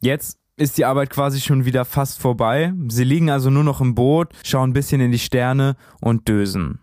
Jetzt 0.00 0.38
ist 0.56 0.76
die 0.78 0.84
Arbeit 0.84 1.10
quasi 1.10 1.40
schon 1.40 1.64
wieder 1.64 1.84
fast 1.84 2.20
vorbei. 2.20 2.72
Sie 2.88 3.04
liegen 3.04 3.30
also 3.30 3.50
nur 3.50 3.64
noch 3.64 3.80
im 3.80 3.94
Boot, 3.94 4.32
schauen 4.44 4.70
ein 4.70 4.74
bisschen 4.74 5.00
in 5.00 5.12
die 5.12 5.18
Sterne 5.18 5.76
und 6.00 6.28
dösen. 6.28 6.80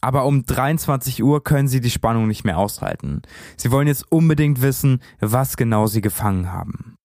Aber 0.00 0.24
um 0.26 0.44
23 0.44 1.22
Uhr 1.22 1.44
können 1.44 1.68
sie 1.68 1.80
die 1.80 1.90
Spannung 1.90 2.26
nicht 2.26 2.44
mehr 2.44 2.58
aushalten. 2.58 3.22
Sie 3.56 3.70
wollen 3.70 3.86
jetzt 3.86 4.10
unbedingt 4.10 4.60
wissen, 4.60 5.00
was 5.20 5.56
genau 5.56 5.86
sie 5.86 6.00
gefangen 6.00 6.50
haben. 6.50 6.96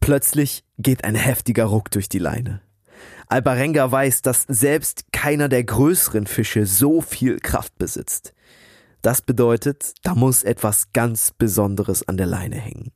Plötzlich 0.00 0.64
geht 0.78 1.04
ein 1.04 1.14
heftiger 1.14 1.64
Ruck 1.66 1.90
durch 1.90 2.08
die 2.08 2.18
Leine. 2.18 2.60
Albarenga 3.28 3.90
weiß, 3.90 4.22
dass 4.22 4.44
selbst 4.48 5.12
keiner 5.12 5.48
der 5.48 5.64
größeren 5.64 6.26
Fische 6.26 6.66
so 6.66 7.00
viel 7.00 7.38
Kraft 7.38 7.78
besitzt. 7.78 8.34
Das 9.02 9.20
bedeutet, 9.20 9.94
da 10.02 10.14
muss 10.14 10.42
etwas 10.42 10.92
ganz 10.92 11.32
Besonderes 11.32 12.06
an 12.06 12.16
der 12.16 12.26
Leine 12.26 12.56
hängen. 12.56 12.92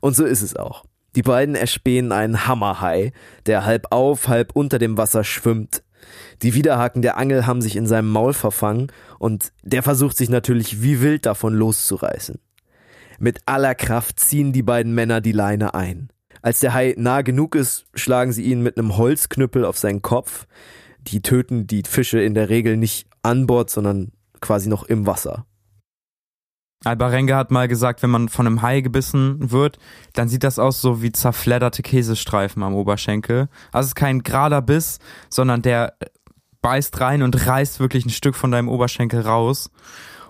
Und 0.00 0.16
so 0.16 0.24
ist 0.24 0.42
es 0.42 0.56
auch. 0.56 0.84
Die 1.14 1.22
beiden 1.22 1.54
erspähen 1.54 2.12
einen 2.12 2.46
Hammerhai, 2.46 3.12
der 3.46 3.64
halb 3.64 3.86
auf, 3.90 4.28
halb 4.28 4.54
unter 4.54 4.78
dem 4.78 4.98
Wasser 4.98 5.24
schwimmt. 5.24 5.82
Die 6.42 6.54
Widerhaken 6.54 7.00
der 7.00 7.16
Angel 7.16 7.46
haben 7.46 7.62
sich 7.62 7.76
in 7.76 7.86
seinem 7.86 8.10
Maul 8.10 8.34
verfangen 8.34 8.88
und 9.18 9.52
der 9.62 9.82
versucht 9.82 10.16
sich 10.16 10.28
natürlich 10.28 10.82
wie 10.82 11.00
wild 11.00 11.24
davon 11.24 11.54
loszureißen. 11.54 12.38
Mit 13.18 13.40
aller 13.46 13.74
Kraft 13.74 14.20
ziehen 14.20 14.52
die 14.52 14.62
beiden 14.62 14.94
Männer 14.94 15.20
die 15.20 15.32
Leine 15.32 15.74
ein. 15.74 16.10
Als 16.46 16.60
der 16.60 16.74
Hai 16.74 16.94
nah 16.96 17.22
genug 17.22 17.56
ist, 17.56 17.86
schlagen 17.96 18.30
sie 18.30 18.44
ihn 18.44 18.62
mit 18.62 18.78
einem 18.78 18.96
Holzknüppel 18.96 19.64
auf 19.64 19.78
seinen 19.78 20.00
Kopf. 20.00 20.46
Die 21.00 21.20
töten 21.20 21.66
die 21.66 21.82
Fische 21.82 22.20
in 22.20 22.34
der 22.34 22.50
Regel 22.50 22.76
nicht 22.76 23.08
an 23.24 23.48
Bord, 23.48 23.68
sondern 23.68 24.12
quasi 24.40 24.68
noch 24.68 24.84
im 24.84 25.08
Wasser. 25.08 25.44
Albarenga 26.84 27.36
hat 27.36 27.50
mal 27.50 27.66
gesagt, 27.66 28.04
wenn 28.04 28.10
man 28.10 28.28
von 28.28 28.46
einem 28.46 28.62
Hai 28.62 28.80
gebissen 28.80 29.50
wird, 29.50 29.80
dann 30.12 30.28
sieht 30.28 30.44
das 30.44 30.60
aus 30.60 30.80
so 30.80 31.02
wie 31.02 31.10
zerfledderte 31.10 31.82
Käsestreifen 31.82 32.62
am 32.62 32.76
Oberschenkel. 32.76 33.48
Also 33.72 33.86
es 33.86 33.88
ist 33.88 33.94
kein 33.96 34.22
gerader 34.22 34.62
Biss, 34.62 35.00
sondern 35.28 35.62
der 35.62 35.94
beißt 36.62 37.00
rein 37.00 37.24
und 37.24 37.44
reißt 37.44 37.80
wirklich 37.80 38.06
ein 38.06 38.10
Stück 38.10 38.36
von 38.36 38.52
deinem 38.52 38.68
Oberschenkel 38.68 39.22
raus. 39.22 39.72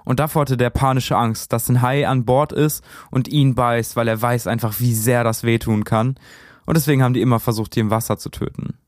Und 0.07 0.21
davor 0.21 0.43
hatte 0.43 0.57
der 0.57 0.71
panische 0.71 1.17
Angst, 1.17 1.53
dass 1.53 1.69
ein 1.69 1.83
Hai 1.83 2.07
an 2.07 2.25
Bord 2.25 2.53
ist 2.53 2.85
und 3.11 3.27
ihn 3.27 3.57
beißt, 3.57 3.97
weil 3.97 4.07
er 4.07 4.23
weiß 4.23 4.47
einfach, 4.47 4.79
wie 4.79 4.95
sehr 4.95 5.25
das 5.25 5.43
wehtun 5.43 5.83
kann. 5.83 6.15
Und 6.65 6.77
deswegen 6.77 7.03
haben 7.03 7.13
die 7.13 7.21
immer 7.21 7.41
versucht, 7.41 7.77
ihn 7.77 7.87
im 7.87 7.91
Wasser 7.91 8.17
zu 8.17 8.31
töten. 8.31 8.79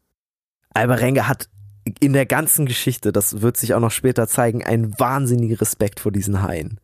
Albarenga 0.75 1.27
hat 1.27 1.49
in 1.99 2.13
der 2.13 2.25
ganzen 2.25 2.67
Geschichte, 2.67 3.11
das 3.11 3.41
wird 3.41 3.57
sich 3.57 3.75
auch 3.75 3.81
noch 3.81 3.91
später 3.91 4.29
zeigen, 4.29 4.63
einen 4.63 4.97
wahnsinnigen 5.01 5.57
Respekt 5.57 5.99
vor 5.99 6.13
diesen 6.13 6.41
Haien. 6.43 6.79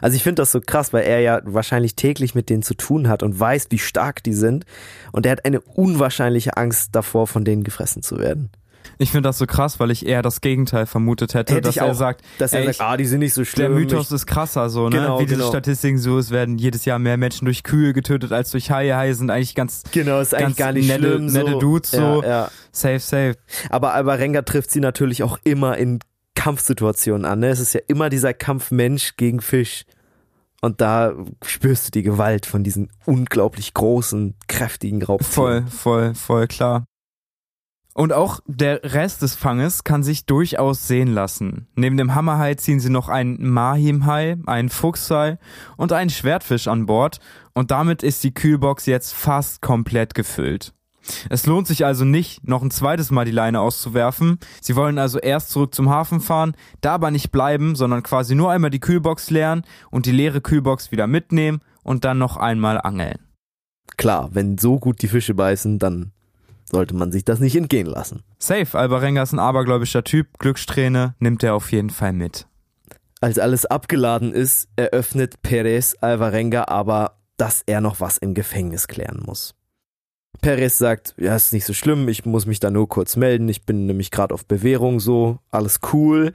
Also 0.00 0.14
ich 0.14 0.22
finde 0.22 0.42
das 0.42 0.52
so 0.52 0.60
krass, 0.60 0.92
weil 0.92 1.02
er 1.02 1.20
ja 1.20 1.40
wahrscheinlich 1.44 1.96
täglich 1.96 2.36
mit 2.36 2.48
denen 2.48 2.62
zu 2.62 2.74
tun 2.74 3.08
hat 3.08 3.24
und 3.24 3.38
weiß, 3.38 3.66
wie 3.70 3.78
stark 3.78 4.22
die 4.22 4.34
sind. 4.34 4.66
Und 5.10 5.26
er 5.26 5.32
hat 5.32 5.44
eine 5.44 5.60
unwahrscheinliche 5.60 6.56
Angst 6.56 6.94
davor, 6.94 7.26
von 7.26 7.44
denen 7.44 7.64
gefressen 7.64 8.02
zu 8.02 8.18
werden. 8.18 8.50
Ich 8.98 9.10
finde 9.12 9.28
das 9.28 9.38
so 9.38 9.46
krass, 9.46 9.80
weil 9.80 9.90
ich 9.90 10.04
eher 10.06 10.22
das 10.22 10.40
Gegenteil 10.40 10.86
vermutet 10.86 11.34
hätte, 11.34 11.54
Hätte 11.54 11.68
dass 11.68 11.76
er 11.76 11.86
auch, 11.86 11.94
sagt, 11.94 12.22
Dass 12.38 12.52
er 12.52 12.60
ey, 12.60 12.66
sagt, 12.66 12.80
ah, 12.80 12.96
die 12.96 13.06
sind 13.06 13.20
nicht 13.20 13.32
so 13.34 13.40
der 13.42 13.46
schlimm. 13.46 13.74
Mythos 13.74 14.08
ich, 14.08 14.14
ist 14.16 14.26
krasser 14.26 14.68
so, 14.68 14.88
ne? 14.88 14.96
Genau, 14.96 15.20
Wie 15.20 15.24
diese 15.24 15.36
genau. 15.36 15.48
Statistiken 15.48 15.98
so, 15.98 16.18
es 16.18 16.30
werden 16.30 16.58
jedes 16.58 16.84
Jahr 16.84 16.98
mehr 16.98 17.16
Menschen 17.16 17.46
durch 17.46 17.62
Kühe 17.62 17.92
getötet 17.92 18.32
als 18.32 18.50
durch 18.50 18.70
Haie. 18.70 18.94
Haie 18.96 19.14
sind 19.14 19.30
eigentlich 19.30 19.54
ganz 19.54 19.82
genau, 19.92 20.20
ist 20.20 20.34
eigentlich 20.34 20.48
ganz 20.48 20.56
gar 20.56 20.72
nicht 20.72 20.88
nette- 20.88 21.00
schlimm. 21.08 21.26
nette 21.26 21.52
so. 21.52 21.58
Dudes, 21.58 21.90
so. 21.92 22.22
Ja, 22.22 22.28
ja. 22.28 22.50
safe, 22.72 23.00
safe. 23.00 23.34
Aber 23.70 23.94
Albarenga 23.94 24.42
trifft 24.42 24.70
sie 24.70 24.80
natürlich 24.80 25.22
auch 25.22 25.38
immer 25.44 25.78
in 25.78 26.00
Kampfsituationen 26.34 27.24
an. 27.24 27.40
Ne? 27.40 27.48
Es 27.48 27.60
ist 27.60 27.72
ja 27.74 27.80
immer 27.86 28.08
dieser 28.08 28.34
Kampf 28.34 28.70
Mensch 28.70 29.16
gegen 29.16 29.40
Fisch. 29.40 29.84
Und 30.62 30.80
da 30.80 31.14
spürst 31.42 31.86
du 31.86 31.90
die 31.90 32.02
Gewalt 32.02 32.44
von 32.44 32.62
diesen 32.62 32.90
unglaublich 33.06 33.72
großen, 33.72 34.34
kräftigen 34.46 35.02
Raubtieren. 35.02 35.32
Voll, 35.32 35.64
voll, 35.70 36.14
voll 36.14 36.46
klar. 36.48 36.84
Und 38.00 38.14
auch 38.14 38.40
der 38.46 38.94
Rest 38.94 39.20
des 39.20 39.34
Fanges 39.34 39.84
kann 39.84 40.02
sich 40.02 40.24
durchaus 40.24 40.88
sehen 40.88 41.12
lassen. 41.12 41.66
Neben 41.74 41.98
dem 41.98 42.14
Hammerhai 42.14 42.54
ziehen 42.54 42.80
sie 42.80 42.88
noch 42.88 43.10
einen 43.10 43.50
Mahimhai, 43.50 44.38
einen 44.46 44.70
Fuchshai 44.70 45.36
und 45.76 45.92
einen 45.92 46.08
Schwertfisch 46.08 46.66
an 46.66 46.86
Bord 46.86 47.20
und 47.52 47.70
damit 47.70 48.02
ist 48.02 48.24
die 48.24 48.32
Kühlbox 48.32 48.86
jetzt 48.86 49.12
fast 49.12 49.60
komplett 49.60 50.14
gefüllt. 50.14 50.72
Es 51.28 51.44
lohnt 51.44 51.66
sich 51.66 51.84
also 51.84 52.06
nicht, 52.06 52.48
noch 52.48 52.62
ein 52.62 52.70
zweites 52.70 53.10
Mal 53.10 53.26
die 53.26 53.32
Leine 53.32 53.60
auszuwerfen. 53.60 54.38
Sie 54.62 54.76
wollen 54.76 54.98
also 54.98 55.18
erst 55.18 55.50
zurück 55.50 55.74
zum 55.74 55.90
Hafen 55.90 56.22
fahren, 56.22 56.54
da 56.80 56.94
aber 56.94 57.10
nicht 57.10 57.30
bleiben, 57.30 57.76
sondern 57.76 58.02
quasi 58.02 58.34
nur 58.34 58.50
einmal 58.50 58.70
die 58.70 58.80
Kühlbox 58.80 59.28
leeren 59.28 59.60
und 59.90 60.06
die 60.06 60.12
leere 60.12 60.40
Kühlbox 60.40 60.90
wieder 60.90 61.06
mitnehmen 61.06 61.60
und 61.82 62.06
dann 62.06 62.16
noch 62.16 62.38
einmal 62.38 62.80
angeln. 62.80 63.18
Klar, 63.98 64.30
wenn 64.32 64.56
so 64.56 64.78
gut 64.78 65.02
die 65.02 65.08
Fische 65.08 65.34
beißen, 65.34 65.78
dann 65.78 66.12
sollte 66.70 66.94
man 66.94 67.12
sich 67.12 67.24
das 67.24 67.40
nicht 67.40 67.56
entgehen 67.56 67.86
lassen. 67.86 68.22
Safe, 68.38 68.78
Albarenga 68.78 69.22
ist 69.22 69.32
ein 69.32 69.38
abergläubischer 69.38 70.04
Typ, 70.04 70.38
Glückssträhne 70.38 71.14
nimmt 71.18 71.42
er 71.42 71.54
auf 71.54 71.72
jeden 71.72 71.90
Fall 71.90 72.12
mit. 72.12 72.46
Als 73.20 73.38
alles 73.38 73.66
abgeladen 73.66 74.32
ist, 74.32 74.68
eröffnet 74.76 75.42
Perez 75.42 75.94
Alvarenga 76.00 76.64
aber, 76.68 77.18
dass 77.36 77.62
er 77.66 77.80
noch 77.80 78.00
was 78.00 78.16
im 78.18 78.34
Gefängnis 78.34 78.88
klären 78.88 79.22
muss. 79.24 79.54
Perez 80.40 80.78
sagt, 80.78 81.14
ja, 81.18 81.36
ist 81.36 81.52
nicht 81.52 81.66
so 81.66 81.74
schlimm, 81.74 82.08
ich 82.08 82.24
muss 82.24 82.46
mich 82.46 82.60
da 82.60 82.70
nur 82.70 82.88
kurz 82.88 83.16
melden, 83.16 83.48
ich 83.48 83.66
bin 83.66 83.84
nämlich 83.84 84.10
gerade 84.10 84.32
auf 84.32 84.46
Bewährung 84.46 85.00
so, 85.00 85.38
alles 85.50 85.80
cool. 85.92 86.32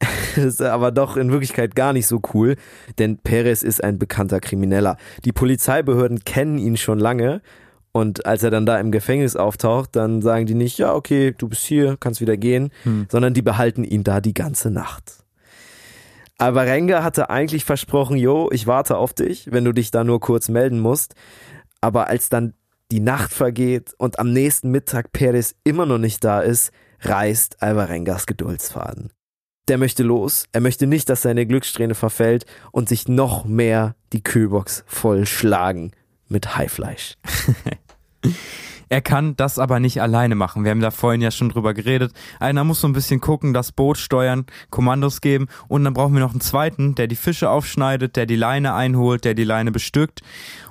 ist 0.36 0.62
aber 0.62 0.90
doch 0.90 1.18
in 1.18 1.30
Wirklichkeit 1.30 1.74
gar 1.74 1.92
nicht 1.92 2.06
so 2.06 2.22
cool, 2.32 2.56
denn 2.98 3.18
Perez 3.18 3.62
ist 3.62 3.84
ein 3.84 3.98
bekannter 3.98 4.40
Krimineller. 4.40 4.96
Die 5.24 5.32
Polizeibehörden 5.32 6.24
kennen 6.24 6.56
ihn 6.56 6.78
schon 6.78 6.98
lange 6.98 7.42
und 7.92 8.26
als 8.26 8.42
er 8.42 8.50
dann 8.50 8.66
da 8.66 8.78
im 8.78 8.92
Gefängnis 8.92 9.36
auftaucht, 9.36 9.96
dann 9.96 10.22
sagen 10.22 10.46
die 10.46 10.54
nicht, 10.54 10.78
ja, 10.78 10.94
okay, 10.94 11.34
du 11.36 11.48
bist 11.48 11.64
hier, 11.64 11.96
kannst 11.98 12.20
wieder 12.20 12.36
gehen, 12.36 12.70
Hm. 12.84 13.06
sondern 13.10 13.34
die 13.34 13.42
behalten 13.42 13.84
ihn 13.84 14.04
da 14.04 14.20
die 14.20 14.34
ganze 14.34 14.70
Nacht. 14.70 15.24
Aber 16.38 16.64
Renga 16.64 17.02
hatte 17.02 17.28
eigentlich 17.28 17.64
versprochen, 17.64 18.16
jo, 18.16 18.48
ich 18.50 18.66
warte 18.66 18.96
auf 18.96 19.12
dich, 19.12 19.52
wenn 19.52 19.64
du 19.64 19.72
dich 19.72 19.90
da 19.90 20.04
nur 20.04 20.20
kurz 20.20 20.48
melden 20.48 20.80
musst. 20.80 21.14
Aber 21.82 22.06
als 22.06 22.28
dann 22.30 22.54
die 22.90 23.00
Nacht 23.00 23.32
vergeht 23.32 23.92
und 23.98 24.18
am 24.18 24.32
nächsten 24.32 24.70
Mittag 24.70 25.12
Perez 25.12 25.54
immer 25.64 25.84
noch 25.84 25.98
nicht 25.98 26.24
da 26.24 26.40
ist, 26.40 26.70
reißt 27.02 27.62
Alvarengas 27.62 28.24
Geduldsfaden. 28.26 29.12
Der 29.68 29.76
möchte 29.78 30.02
los, 30.02 30.46
er 30.52 30.60
möchte 30.62 30.86
nicht, 30.86 31.08
dass 31.10 31.22
seine 31.22 31.46
Glückssträhne 31.46 31.94
verfällt 31.94 32.46
und 32.72 32.88
sich 32.88 33.06
noch 33.06 33.44
mehr 33.44 33.94
die 34.12 34.22
Kühlbox 34.22 34.84
voll 34.86 35.26
schlagen 35.26 35.92
mit 36.30 36.56
Haifleisch. 36.56 37.16
Er 38.92 39.00
kann 39.00 39.36
das 39.36 39.60
aber 39.60 39.78
nicht 39.78 40.02
alleine 40.02 40.34
machen. 40.34 40.64
Wir 40.64 40.72
haben 40.72 40.80
da 40.80 40.90
vorhin 40.90 41.20
ja 41.20 41.30
schon 41.30 41.48
drüber 41.48 41.74
geredet. 41.74 42.12
Einer 42.40 42.64
muss 42.64 42.80
so 42.80 42.88
ein 42.88 42.92
bisschen 42.92 43.20
gucken, 43.20 43.54
das 43.54 43.70
Boot 43.70 43.98
steuern, 43.98 44.46
Kommandos 44.68 45.20
geben 45.20 45.46
und 45.68 45.84
dann 45.84 45.94
brauchen 45.94 46.12
wir 46.14 46.20
noch 46.20 46.32
einen 46.32 46.40
zweiten, 46.40 46.96
der 46.96 47.06
die 47.06 47.14
Fische 47.14 47.50
aufschneidet, 47.50 48.16
der 48.16 48.26
die 48.26 48.34
Leine 48.34 48.74
einholt, 48.74 49.24
der 49.24 49.34
die 49.34 49.44
Leine 49.44 49.70
bestückt. 49.70 50.22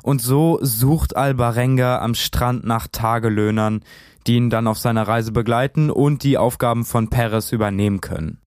Und 0.04 0.22
so 0.22 0.60
sucht 0.62 1.15
Albarenga 1.15 2.00
am 2.00 2.13
Strand 2.13 2.65
nach 2.65 2.89
Tagelöhnern, 2.91 3.86
die 4.28 4.36
ihn 4.36 4.50
dann 4.50 4.67
auf 4.67 4.80
seiner 4.80 5.08
Reise 5.08 5.32
begleiten 5.32 5.89
und 5.89 6.24
die 6.24 6.38
Aufgaben 6.38 6.84
von 6.84 7.10
Perez 7.10 7.54
übernehmen 7.54 8.02
können. 8.02 8.41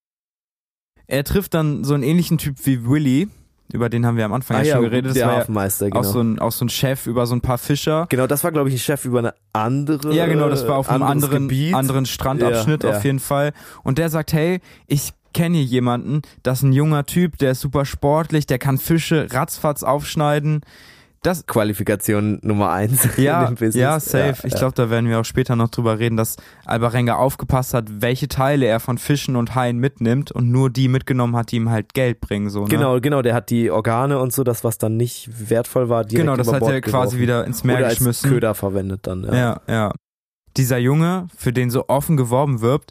Er 1.07 1.25
trifft 1.25 1.55
dann 1.55 1.83
so 1.83 1.95
einen 1.95 2.03
ähnlichen 2.03 2.37
Typ 2.37 2.57
wie 2.67 2.85
Willy, 2.85 3.29
über 3.73 3.89
den 3.89 4.05
haben 4.07 4.17
wir 4.17 4.25
am 4.25 4.33
Anfang 4.33 4.65
ja, 4.65 4.75
schon 4.75 4.83
geredet. 4.83 5.11
Das 5.11 5.15
der 5.15 5.27
Hafenmeister, 5.27 5.87
genau. 5.87 6.01
auch, 6.01 6.05
so 6.05 6.21
ein, 6.21 6.39
auch 6.39 6.53
so 6.53 6.65
ein 6.65 6.69
Chef 6.69 7.07
über 7.07 7.27
so 7.27 7.35
ein 7.35 7.41
paar 7.41 7.59
Fischer. 7.59 8.07
genau, 8.09 8.27
das 8.27 8.45
war 8.45 8.53
glaube 8.53 8.69
ich 8.69 8.75
ein 8.75 8.79
Chef 8.79 9.05
über 9.05 9.21
eine 9.21 9.35
andere 9.53 10.15
Ja, 10.15 10.27
genau, 10.27 10.49
das 10.49 10.67
war 10.67 10.77
auf 10.77 10.89
einem 10.89 11.03
anderen, 11.03 11.49
Gebiet. 11.49 11.75
anderen 11.75 12.07
Strandabschnitt 12.07 12.85
Ja, 12.85 12.91
ja. 12.91 12.97
auf 12.97 13.05
jeden 13.05 13.21
Fall. 13.21 13.53
Und 13.83 13.99
der 13.99 14.09
sagt, 14.09 14.33
hey, 14.33 14.61
ich 14.87 15.13
kenne 15.33 15.59
hier 15.59 15.67
jemanden, 15.67 16.23
das 16.43 16.59
ist 16.59 16.65
ein 16.65 16.73
junger 16.73 17.07
Typ, 17.07 17.39
der 17.39 17.53
ist 17.53 17.61
super 17.61 17.85
sportlich, 17.85 18.47
der 18.47 18.59
kann 18.59 18.79
Fische 18.79 19.29
ratzfatz 19.31 19.83
aufschneiden. 19.83 20.61
Das, 21.23 21.47
Qualifikation 21.47 22.41
Nummer 22.43 22.73
eins 22.73 23.17
ja, 23.17 23.43
in 23.43 23.47
dem 23.47 23.55
Business. 23.55 23.77
ja, 23.77 24.01
safe. 24.01 24.45
ich 24.45 24.55
ja. 24.55 24.59
glaube, 24.59 24.75
da 24.75 24.91
werden 24.91 25.09
wir 25.09 25.21
auch 25.21 25.25
später 25.25 25.55
noch 25.55 25.69
drüber 25.69 26.01
reden, 26.01 26.17
dass 26.17 26.37
Albarenga 26.65 27.15
aufgepasst 27.15 27.75
hat, 27.75 28.03
welche 28.03 28.27
Teile 28.27 28.67
er 28.67 28.81
von 28.81 28.99
Fischen 28.99 29.37
und 29.37 29.55
Haien 29.55 29.79
mitnimmt 29.79 30.33
und 30.33 30.51
nur 30.51 30.69
die 30.69 30.89
mitgenommen 30.89 31.37
hat, 31.37 31.53
die 31.53 31.57
ihm 31.57 31.71
halt 31.71 31.95
Geld 31.95 32.21
bringen, 32.21 32.51
so, 32.51 32.63
ne? 32.65 32.69
Genau, 32.69 33.01
genau, 33.01 33.23
der 33.23 33.35
hat 33.35 33.51
die 33.51 33.71
Organe 33.71 34.19
und 34.19 34.33
so, 34.33 34.43
das 34.43 34.65
was 34.65 34.79
dann 34.79 34.97
nicht 34.97 35.31
wertvoll 35.49 35.89
war, 35.89 36.05
direkt 36.05 36.27
Genau, 36.27 36.37
das 36.37 36.49
über 36.49 36.57
hat 36.57 36.61
Bord 36.61 36.73
er 36.73 36.81
quasi 36.81 36.93
geworfen. 37.17 37.21
wieder 37.21 37.45
ins 37.47 37.63
Meer 37.63 37.77
Oder 37.77 37.87
als 37.87 37.99
geschmissen. 37.99 38.29
Köder 38.29 38.55
verwendet 38.57 39.07
dann. 39.07 39.23
Ja. 39.23 39.35
Ja, 39.35 39.61
ja. 39.69 39.93
Dieser 40.57 40.79
Junge, 40.79 41.29
für 41.37 41.53
den 41.53 41.71
so 41.71 41.85
offen 41.89 42.17
geworben 42.17 42.61
wirbt, 42.63 42.91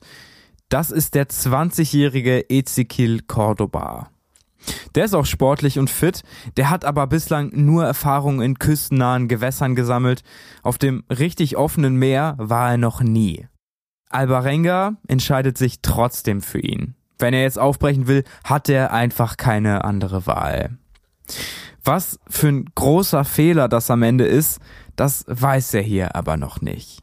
das 0.70 0.90
ist 0.90 1.16
der 1.16 1.28
20-jährige 1.28 2.50
Ezequiel 2.50 3.24
Cordoba. 3.28 4.10
Der 4.96 5.06
ist 5.06 5.14
auch 5.14 5.26
sportlich 5.26 5.80
und 5.80 5.90
fit, 5.90 6.24
der 6.58 6.70
hat 6.70 6.86
aber 6.86 7.08
bislang 7.08 7.52
nur 7.54 7.86
Erfahrung 7.86 8.42
in 8.42 8.60
küstennahen 8.60 9.28
Gewässern 9.28 9.76
gesammelt. 9.76 10.24
Auf 10.64 10.78
dem 10.78 11.04
richtig 11.10 11.58
offenen 11.58 11.96
Meer 11.96 12.36
war 12.38 12.72
er 12.72 12.78
noch 12.78 13.02
nie. 13.02 13.48
Albarenga 14.10 14.98
entscheidet 15.08 15.58
sich 15.58 15.82
trotzdem 15.82 16.42
für 16.42 16.60
ihn. 16.60 16.96
Wenn 17.18 17.34
er 17.34 17.44
jetzt 17.44 17.60
aufbrechen 17.60 18.08
will, 18.08 18.24
hat 18.44 18.68
er 18.68 18.92
einfach 18.92 19.38
keine 19.38 19.84
andere 19.84 20.28
Wahl. 20.28 20.78
Was 21.84 22.20
für 22.28 22.50
ein 22.50 22.66
großer 22.76 23.24
Fehler 23.24 23.68
das 23.68 23.90
am 23.90 24.04
Ende 24.04 24.26
ist, 24.26 24.60
das 24.96 25.26
weiß 25.28 25.74
er 25.76 25.82
hier 25.82 26.16
aber 26.16 26.38
noch 26.38 26.62
nicht. 26.62 27.00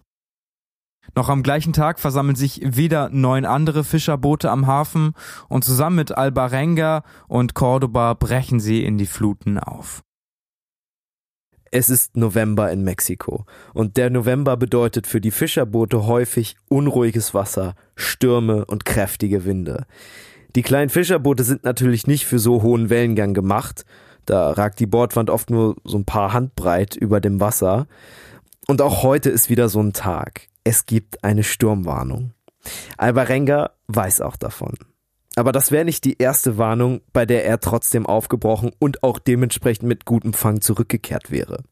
Noch 1.14 1.29
am 1.29 1.42
gleichen 1.42 1.73
Tag 1.73 1.99
versammeln 1.99 2.37
sich 2.37 2.61
wieder 2.64 3.09
neun 3.11 3.44
andere 3.44 3.85
Fischerboote 3.85 4.51
am 4.51 4.66
Hafen 4.66 5.12
und 5.49 5.64
zusammen 5.64 5.97
mit 5.97 6.16
Albarenga 6.16 7.03
und 7.27 7.55
Cordoba 7.55 8.14
brechen 8.14 8.61
sie 8.61 8.85
in 8.85 8.99
die 8.99 9.07
Fluten 9.07 9.59
auf. 9.59 10.03
Es 11.71 11.90
ist 11.90 12.16
November 12.16 12.71
in 12.73 12.83
Mexiko 12.83 13.44
und 13.75 13.97
der 13.97 14.11
November 14.11 14.57
bedeutet 14.57 15.07
für 15.07 15.21
die 15.21 15.31
Fischerboote 15.31 16.07
häufig 16.07 16.57
unruhiges 16.68 17.35
Wasser, 17.35 17.75
Stürme 17.94 18.64
und 18.64 18.85
kräftige 18.85 19.44
Winde. 19.44 19.87
Die 20.57 20.62
kleinen 20.62 20.88
Fischerboote 20.88 21.44
sind 21.44 21.64
natürlich 21.64 22.07
nicht 22.07 22.25
für 22.25 22.38
so 22.38 22.62
hohen 22.62 22.88
Wellengang 22.88 23.35
gemacht, 23.35 23.85
da 24.29 24.51
ragt 24.51 24.79
die 24.79 24.87
Bordwand 24.87 25.31
oft 25.31 25.49
nur 25.49 25.77
so 25.85 25.97
ein 25.97 26.05
paar 26.05 26.35
Handbreit 26.35 26.94
über 26.97 27.18
dem 27.18 27.40
Wasser. 27.40 27.87
Und 28.66 28.83
auch 28.83 29.03
heute 29.03 29.31
ist 29.31 29.49
wieder 29.49 29.71
so 29.71 29.81
ein 29.81 29.94
Tag. 29.94 30.47
Es 30.64 30.87
gibt 30.87 31.25
eine 31.25 31.44
Sturmwarnung. 31.44 32.33
Albarenga 32.97 33.71
weiß 33.87 34.21
auch 34.21 34.37
davon. 34.37 34.75
Aber 35.37 35.53
das 35.53 35.71
wäre 35.71 35.85
nicht 35.85 36.05
die 36.05 36.18
erste 36.18 36.59
Warnung, 36.59 37.01
bei 37.12 37.25
der 37.25 37.44
er 37.44 37.61
trotzdem 37.61 38.07
aufgebrochen 38.07 38.73
und 38.79 39.03
auch 39.03 39.18
dementsprechend 39.18 39.88
mit 39.88 40.05
gutem 40.05 40.33
Fang 40.33 40.61
zurückgekehrt 40.61 41.31
wäre. 41.31 41.62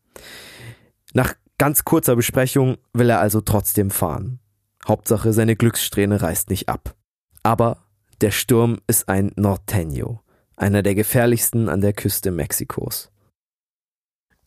Nach 1.15 1.35
ganz 1.59 1.85
kurzer 1.85 2.15
Besprechung 2.15 2.77
will 2.93 3.11
er 3.11 3.21
also 3.21 3.41
trotzdem 3.41 3.91
fahren. 3.91 4.39
Hauptsache, 4.87 5.33
seine 5.33 5.57
Glückssträhne 5.57 6.23
reißt 6.23 6.49
nicht 6.51 6.69
ab. 6.69 6.95
Aber 7.43 7.79
der 8.21 8.31
Sturm 8.31 8.79
ist 8.87 9.09
ein 9.09 9.31
Norteño, 9.33 10.21
einer 10.57 10.83
der 10.83 10.95
gefährlichsten 10.95 11.69
an 11.69 11.81
der 11.81 11.93
Küste 11.93 12.31
Mexikos. 12.31 13.11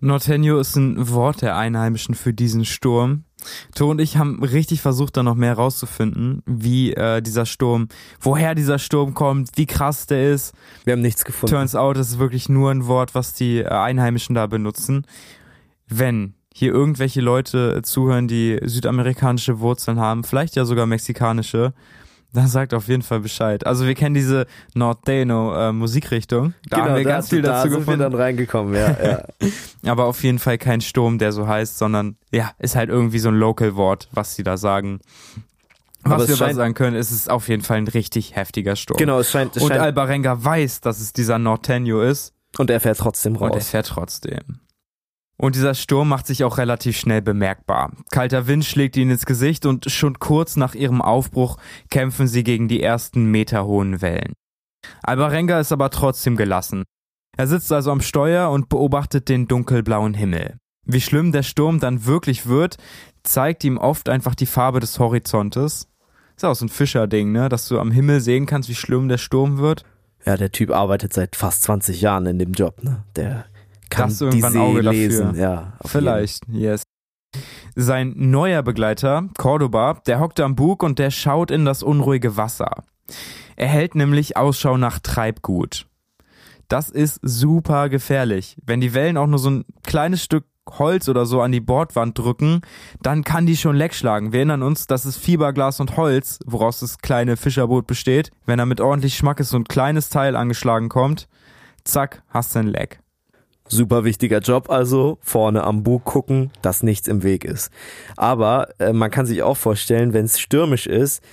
Norteño 0.02 0.60
ist 0.60 0.76
ein 0.78 1.10
Wort 1.10 1.42
der 1.42 1.58
Einheimischen 1.58 2.16
für 2.16 2.34
diesen 2.34 2.64
Sturm. 2.64 3.26
To 3.76 3.90
und 3.90 4.00
ich 4.00 4.18
haben 4.18 4.44
richtig 4.44 4.82
versucht, 4.82 5.18
da 5.18 5.24
noch 5.24 5.36
mehr 5.36 5.54
rauszufinden, 5.54 6.44
wie 6.46 6.94
äh, 6.94 7.22
dieser 7.22 7.46
Sturm, 7.46 7.88
woher 8.20 8.56
dieser 8.56 8.80
Sturm 8.80 9.14
kommt, 9.14 9.50
wie 9.56 9.66
krass 9.66 10.08
der 10.08 10.32
ist. 10.32 10.54
Wir 10.86 10.94
haben 10.94 11.02
nichts 11.02 11.26
gefunden. 11.26 11.56
Turns 11.56 11.76
out, 11.76 11.98
es 11.98 12.10
ist 12.10 12.20
wirklich 12.20 12.50
nur 12.50 12.72
ein 12.72 12.88
Wort, 12.88 13.16
was 13.16 13.34
die 13.34 13.60
äh, 13.60 13.68
Einheimischen 13.68 14.36
da 14.36 14.48
benutzen. 14.48 15.06
Wenn 15.88 16.34
hier 16.54 16.74
irgendwelche 16.74 17.22
Leute 17.22 17.82
zuhören, 17.84 18.28
die 18.28 18.60
südamerikanische 18.64 19.60
Wurzeln 19.60 20.00
haben, 20.00 20.24
vielleicht 20.24 20.56
ja 20.56 20.66
sogar 20.66 20.86
mexikanische, 20.86 21.74
dann 22.34 22.48
sagt 22.48 22.74
auf 22.74 22.88
jeden 22.88 23.02
Fall 23.02 23.20
Bescheid. 23.22 23.66
Also 23.66 23.86
wir 23.88 23.96
kennen 23.96 24.14
diese 24.16 24.46
Norteño 24.76 25.70
äh, 25.70 25.72
Musikrichtung. 25.74 26.54
Da 26.70 26.78
genau, 26.78 26.90
haben 26.90 26.98
wir 26.98 27.04
da, 27.04 27.10
ganz 27.10 27.30
viel 27.30 27.42
da 27.42 27.52
dazu 27.54 27.70
sind 27.70 27.80
gefunden. 27.80 28.00
wir 28.00 28.10
dann 28.10 28.14
reingekommen, 28.20 28.76
ja, 28.76 28.96
ja. 29.04 29.24
Aber 29.92 30.06
auf 30.06 30.24
jeden 30.24 30.40
Fall 30.40 30.58
kein 30.58 30.82
Sturm, 30.82 31.18
der 31.18 31.32
so 31.32 31.48
heißt, 31.48 31.78
sondern 31.78 32.18
ja, 32.32 32.52
ist 32.60 32.76
halt 32.76 32.90
irgendwie 32.90 33.20
so 33.20 33.30
ein 33.30 33.36
Local-Wort, 33.36 34.10
was 34.12 34.36
sie 34.36 34.44
da 34.44 34.58
sagen. 34.58 35.00
Was 36.04 36.14
Aber 36.14 36.28
wir 36.28 36.36
aber 36.36 36.46
scheint- 36.46 36.56
sagen 36.56 36.74
können, 36.76 36.96
ist 36.96 37.12
es 37.12 37.28
auf 37.28 37.50
jeden 37.50 37.62
Fall 37.64 37.78
ein 37.78 37.88
richtig 37.88 38.36
heftiger 38.36 38.76
Sturm. 38.76 38.98
genau, 38.98 39.20
es 39.20 39.32
scheint, 39.32 39.58
es 39.58 39.64
Und 39.64 39.70
scheint 39.70 39.82
Albarenga 39.82 40.44
weiß, 40.44 40.82
dass 40.82 41.00
es 41.02 41.12
dieser 41.14 41.36
Norteño 41.36 42.02
ist 42.08 42.34
und 42.58 42.70
er 42.70 42.80
fährt 42.80 42.98
trotzdem 43.00 43.36
und 43.36 43.50
er 43.50 43.56
raus. 43.56 43.70
fährt 43.70 43.88
trotzdem. 43.88 44.60
Und 45.42 45.56
dieser 45.56 45.74
Sturm 45.74 46.10
macht 46.10 46.28
sich 46.28 46.44
auch 46.44 46.58
relativ 46.58 46.98
schnell 46.98 47.22
bemerkbar. 47.22 47.94
Kalter 48.12 48.46
Wind 48.48 48.66
schlägt 48.66 48.98
ihnen 48.98 49.12
ins 49.12 49.26
Gesicht 49.26 49.66
und 49.66 49.90
schon 49.90 50.20
kurz 50.20 50.58
nach 50.58 50.76
ihrem 50.76 51.02
Aufbruch 51.02 51.58
kämpfen 51.90 52.28
sie 52.28 52.44
gegen 52.44 52.68
die 52.68 52.84
ersten 52.84 53.24
meterhohen 53.26 54.02
Wellen. 54.02 54.34
Albarenga 55.02 55.60
ist 55.60 55.72
aber 55.72 55.92
trotzdem 55.92 56.36
gelassen. 56.36 56.84
Er 57.38 57.48
sitzt 57.48 57.72
also 57.72 57.90
am 57.92 58.02
Steuer 58.02 58.52
und 58.52 58.68
beobachtet 58.68 59.30
den 59.30 59.48
dunkelblauen 59.48 60.14
Himmel. 60.14 60.58
Wie 60.86 61.00
schlimm 61.00 61.32
der 61.32 61.44
Sturm 61.44 61.80
dann 61.80 62.06
wirklich 62.06 62.48
wird, 62.48 62.76
zeigt 63.24 63.64
ihm 63.64 63.78
oft 63.78 64.10
einfach 64.10 64.36
die 64.36 64.46
Farbe 64.46 64.82
des 64.82 65.00
Horizontes. 65.00 65.88
Ist 66.36 66.44
auch 66.44 66.56
so 66.56 66.66
ein 66.66 66.70
Fischerding, 66.70 67.32
ne? 67.32 67.48
Dass 67.48 67.68
du 67.70 67.80
am 67.80 67.92
Himmel 67.92 68.20
sehen 68.20 68.46
kannst, 68.46 68.68
wie 68.68 68.76
schlimm 68.76 69.08
der 69.08 69.18
Sturm 69.18 69.58
wird. 69.58 69.86
Ja, 70.26 70.36
der 70.36 70.52
Typ 70.52 70.72
arbeitet 70.72 71.14
seit 71.14 71.38
fast 71.38 71.64
20 71.64 72.02
Jahren 72.02 72.26
in 72.26 72.40
dem 72.40 72.52
Job, 72.52 72.84
ne? 72.84 73.04
Der 73.16 73.46
kann 73.90 74.16
du 74.16 74.26
irgendwann 74.26 74.54
die 74.54 74.60
Auge 74.60 74.82
dafür? 74.84 75.00
lesen, 75.00 75.36
ja. 75.36 75.74
auf 75.80 75.92
Vielleicht, 75.92 76.44
yes. 76.50 76.84
Sein 77.76 78.14
neuer 78.16 78.64
Begleiter, 78.64 79.30
Cordoba, 79.38 80.02
der 80.08 80.20
hockt 80.20 80.40
am 80.40 80.56
Bug 80.56 80.84
und 80.84 81.00
der 81.00 81.12
schaut 81.12 81.52
in 81.52 81.66
das 81.66 81.84
unruhige 81.84 82.38
Wasser. 82.38 82.84
Er 83.56 83.68
hält 83.68 83.96
nämlich 83.96 84.38
Ausschau 84.38 84.78
nach 84.78 85.00
Treibgut. 85.00 85.86
Das 86.68 86.90
ist 86.90 87.20
super 87.22 87.90
gefährlich. 87.90 88.56
Wenn 88.66 88.82
die 88.82 88.94
Wellen 88.94 89.18
auch 89.18 89.28
nur 89.28 89.40
so 89.40 89.50
ein 89.50 89.66
kleines 89.84 90.24
Stück 90.24 90.46
Holz 90.78 91.10
oder 91.10 91.26
so 91.26 91.42
an 91.42 91.52
die 91.52 91.62
Bordwand 91.62 92.18
drücken, 92.18 92.62
dann 93.02 93.24
kann 93.24 93.48
die 93.48 93.58
schon 93.58 93.76
leck 93.76 93.96
schlagen. 93.96 94.32
Wir 94.32 94.40
erinnern 94.40 94.62
uns, 94.62 94.86
das 94.86 95.06
ist 95.06 95.18
Fiberglas 95.18 95.80
und 95.80 95.98
Holz, 95.98 96.40
woraus 96.46 96.82
das 96.82 97.00
kleine 97.00 97.38
Fischerboot 97.38 97.88
besteht. 97.88 98.32
Wenn 98.46 98.60
da 98.60 98.66
mit 98.66 98.82
ordentlich 98.82 99.18
Schmackes 99.18 99.50
so 99.50 99.58
ein 99.58 99.64
kleines 99.64 100.10
Teil 100.10 100.36
angeschlagen 100.36 100.90
kommt, 100.90 101.28
zack, 101.84 102.22
hast 102.30 102.54
du 102.54 102.60
ein 102.60 102.68
Leck. 102.68 103.00
Super 103.70 104.04
wichtiger 104.04 104.40
Job 104.40 104.70
also, 104.70 105.20
vorne 105.22 105.64
am 105.64 105.84
Bug 105.84 106.04
gucken, 106.04 106.52
dass 106.62 106.84
nichts 106.84 107.08
im 107.08 107.24
Weg 107.24 107.46
ist. 107.46 107.72
Aber 108.18 108.70
äh, 108.80 108.94
man 108.94 109.12
kann 109.12 109.26
sich 109.26 109.44
auch 109.44 109.58
vorstellen, 109.58 110.14
wenn 110.14 110.26
es 110.26 110.40
stürmisch 110.40 110.88
ist, 110.88 111.24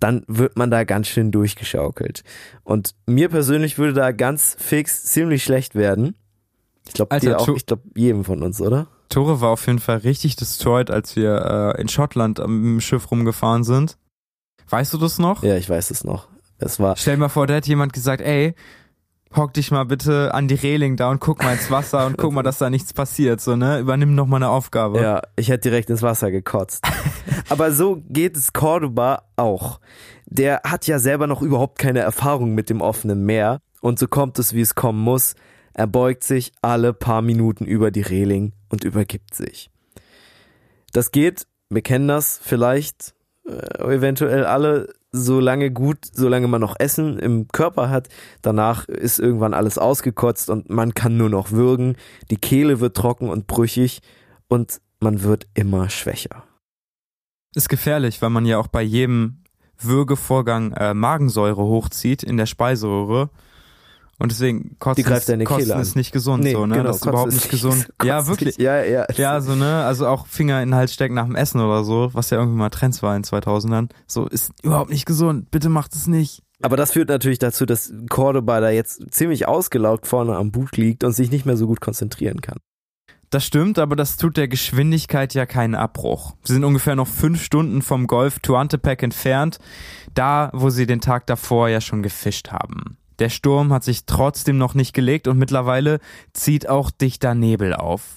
dann 0.00 0.24
wird 0.26 0.58
man 0.58 0.70
da 0.70 0.84
ganz 0.84 1.06
schön 1.08 1.30
durchgeschaukelt. 1.30 2.24
Und 2.64 2.94
mir 3.06 3.28
persönlich 3.28 3.78
würde 3.78 3.94
da 3.94 4.12
ganz 4.12 4.56
fix 4.58 5.04
ziemlich 5.04 5.44
schlecht 5.44 5.74
werden. 5.74 6.14
Ich 6.86 6.92
glaube 6.94 7.18
dir 7.20 7.38
auch, 7.38 7.48
ich 7.48 7.64
glaube 7.64 7.82
jedem 7.94 8.24
von 8.24 8.42
uns, 8.42 8.60
oder? 8.60 8.88
Tore 9.08 9.40
war 9.40 9.50
auf 9.50 9.66
jeden 9.66 9.78
Fall 9.78 9.98
richtig 9.98 10.36
destroyed, 10.36 10.90
als 10.90 11.16
wir 11.16 11.74
äh, 11.76 11.80
in 11.80 11.88
Schottland 11.88 12.40
am 12.40 12.80
Schiff 12.80 13.10
rumgefahren 13.10 13.64
sind. 13.64 13.96
Weißt 14.68 14.92
du 14.92 14.98
das 14.98 15.18
noch? 15.18 15.42
Ja, 15.42 15.56
ich 15.56 15.70
weiß 15.70 15.90
es 15.90 16.04
noch. 16.04 16.28
Es 16.58 16.80
war 16.80 16.96
Stell 16.96 17.14
dir 17.14 17.20
mal 17.20 17.28
vor, 17.28 17.46
da 17.46 17.54
hat 17.54 17.66
jemand 17.66 17.92
gesagt, 17.92 18.22
ey, 18.22 18.54
hock 19.36 19.52
dich 19.54 19.70
mal 19.70 19.84
bitte 19.84 20.32
an 20.34 20.48
die 20.48 20.54
Reling 20.54 20.96
da 20.96 21.10
und 21.10 21.20
guck 21.20 21.42
mal 21.42 21.52
ins 21.52 21.70
Wasser 21.70 22.06
und 22.06 22.16
guck 22.16 22.32
mal, 22.32 22.42
dass 22.42 22.58
da 22.58 22.70
nichts 22.70 22.92
passiert, 22.92 23.40
so, 23.40 23.56
ne? 23.56 23.78
Übernimm 23.78 24.14
noch 24.14 24.26
mal 24.26 24.36
eine 24.36 24.48
Aufgabe. 24.48 25.00
Ja, 25.00 25.22
ich 25.36 25.48
hätte 25.48 25.68
direkt 25.68 25.90
ins 25.90 26.02
Wasser 26.02 26.30
gekotzt. 26.30 26.84
Aber 27.48 27.72
so 27.72 28.02
geht 28.08 28.36
es 28.36 28.52
Cordoba 28.52 29.24
auch. 29.36 29.80
Der 30.26 30.60
hat 30.64 30.86
ja 30.86 30.98
selber 30.98 31.26
noch 31.26 31.42
überhaupt 31.42 31.78
keine 31.78 32.00
Erfahrung 32.00 32.54
mit 32.54 32.70
dem 32.70 32.80
offenen 32.80 33.24
Meer. 33.24 33.60
Und 33.80 33.98
so 33.98 34.08
kommt 34.08 34.38
es, 34.38 34.54
wie 34.54 34.60
es 34.60 34.74
kommen 34.74 35.00
muss. 35.00 35.34
Er 35.74 35.86
beugt 35.86 36.24
sich 36.24 36.52
alle 36.62 36.92
paar 36.92 37.20
Minuten 37.20 37.64
über 37.64 37.90
die 37.90 38.02
Reling 38.02 38.52
und 38.70 38.84
übergibt 38.84 39.34
sich. 39.34 39.70
Das 40.92 41.10
geht, 41.10 41.46
wir 41.68 41.82
kennen 41.82 42.08
das 42.08 42.40
vielleicht, 42.42 43.14
äh, 43.46 43.82
eventuell 43.82 44.46
alle, 44.46 44.94
so 45.14 45.38
lange 45.38 45.70
gut, 45.70 45.98
solange 46.12 46.48
man 46.48 46.60
noch 46.60 46.74
Essen 46.78 47.20
im 47.20 47.46
Körper 47.48 47.88
hat. 47.88 48.08
Danach 48.42 48.88
ist 48.88 49.20
irgendwann 49.20 49.54
alles 49.54 49.78
ausgekotzt 49.78 50.50
und 50.50 50.70
man 50.70 50.92
kann 50.92 51.16
nur 51.16 51.30
noch 51.30 51.52
würgen. 51.52 51.96
Die 52.30 52.36
Kehle 52.36 52.80
wird 52.80 52.96
trocken 52.96 53.28
und 53.28 53.46
brüchig 53.46 54.00
und 54.48 54.80
man 54.98 55.22
wird 55.22 55.46
immer 55.54 55.88
schwächer. 55.88 56.42
Ist 57.54 57.68
gefährlich, 57.68 58.20
weil 58.22 58.30
man 58.30 58.44
ja 58.44 58.58
auch 58.58 58.66
bei 58.66 58.82
jedem 58.82 59.44
Würgevorgang 59.78 60.72
äh, 60.72 60.94
Magensäure 60.94 61.62
hochzieht 61.62 62.24
in 62.24 62.36
der 62.36 62.46
Speiseröhre. 62.46 63.30
Und 64.24 64.32
deswegen 64.32 64.76
kotzen, 64.78 65.02
Die 65.02 65.08
greift 65.08 65.20
ist, 65.20 65.28
deine 65.28 65.44
kotzen 65.44 65.68
Kehle 65.68 65.80
ist 65.80 65.96
nicht 65.96 66.12
gesund, 66.12 66.48
so, 66.48 66.66
ne? 66.66 66.82
das 66.82 66.96
ist 66.96 67.06
überhaupt 67.06 67.32
nicht 67.32 67.50
gesund. 67.50 67.88
Ja, 68.02 68.26
wirklich. 68.26 68.56
Ja, 68.58 68.82
ja. 68.82 69.06
Ja, 69.16 69.40
so, 69.40 69.54
ne? 69.54 69.84
Also 69.84 70.06
auch 70.06 70.26
Finger 70.26 70.62
in 70.62 70.70
den 70.70 70.74
Hals 70.74 70.92
stecken 70.92 71.14
nach 71.14 71.26
dem 71.26 71.36
Essen 71.36 71.60
oder 71.60 71.84
so, 71.84 72.10
was 72.12 72.30
ja 72.30 72.38
irgendwie 72.38 72.58
mal 72.58 72.70
Trends 72.70 73.02
war 73.02 73.14
in 73.16 73.22
2000ern. 73.22 73.90
So, 74.06 74.26
ist 74.26 74.52
überhaupt 74.62 74.90
nicht 74.90 75.06
gesund. 75.06 75.50
Bitte 75.50 75.68
macht 75.68 75.94
es 75.94 76.06
nicht. 76.06 76.42
Aber 76.62 76.76
das 76.76 76.92
führt 76.92 77.08
natürlich 77.08 77.38
dazu, 77.38 77.66
dass 77.66 77.92
Cordoba 78.08 78.60
da 78.60 78.70
jetzt 78.70 79.12
ziemlich 79.12 79.46
ausgelaugt 79.46 80.06
vorne 80.06 80.36
am 80.36 80.50
Bug 80.50 80.76
liegt 80.76 81.04
und 81.04 81.12
sich 81.12 81.30
nicht 81.30 81.44
mehr 81.44 81.56
so 81.56 81.66
gut 81.66 81.80
konzentrieren 81.80 82.40
kann. 82.40 82.58
Das 83.30 83.44
stimmt, 83.44 83.80
aber 83.80 83.96
das 83.96 84.16
tut 84.16 84.36
der 84.36 84.46
Geschwindigkeit 84.46 85.34
ja 85.34 85.44
keinen 85.44 85.74
Abbruch. 85.74 86.36
Sie 86.44 86.52
sind 86.52 86.62
ungefähr 86.62 86.94
noch 86.94 87.08
fünf 87.08 87.42
Stunden 87.42 87.82
vom 87.82 88.06
Golf 88.06 88.38
Tuantepec 88.38 89.02
entfernt, 89.02 89.58
da, 90.14 90.50
wo 90.54 90.70
sie 90.70 90.86
den 90.86 91.00
Tag 91.00 91.26
davor 91.26 91.68
ja 91.68 91.80
schon 91.80 92.04
gefischt 92.04 92.52
haben. 92.52 92.96
Der 93.18 93.28
Sturm 93.28 93.72
hat 93.72 93.84
sich 93.84 94.06
trotzdem 94.06 94.58
noch 94.58 94.74
nicht 94.74 94.92
gelegt 94.92 95.28
und 95.28 95.38
mittlerweile 95.38 96.00
zieht 96.32 96.68
auch 96.68 96.90
dichter 96.90 97.34
Nebel 97.34 97.74
auf. 97.74 98.16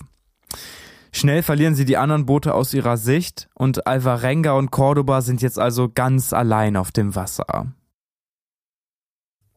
Schnell 1.12 1.42
verlieren 1.42 1.76
sie 1.76 1.86
die 1.86 1.98
anderen 1.98 2.26
Boote 2.26 2.54
aus 2.54 2.74
ihrer 2.74 2.98
Sicht 2.98 3.50
und 3.56 3.88
Alvarenga 3.88 4.54
und 4.54 4.72
Cordoba 4.72 5.22
sind 5.22 5.42
jetzt 5.42 5.58
also 5.58 5.90
ganz 5.90 6.34
allein 6.34 6.76
auf 6.78 6.92
dem 6.92 7.16
Wasser. 7.16 7.68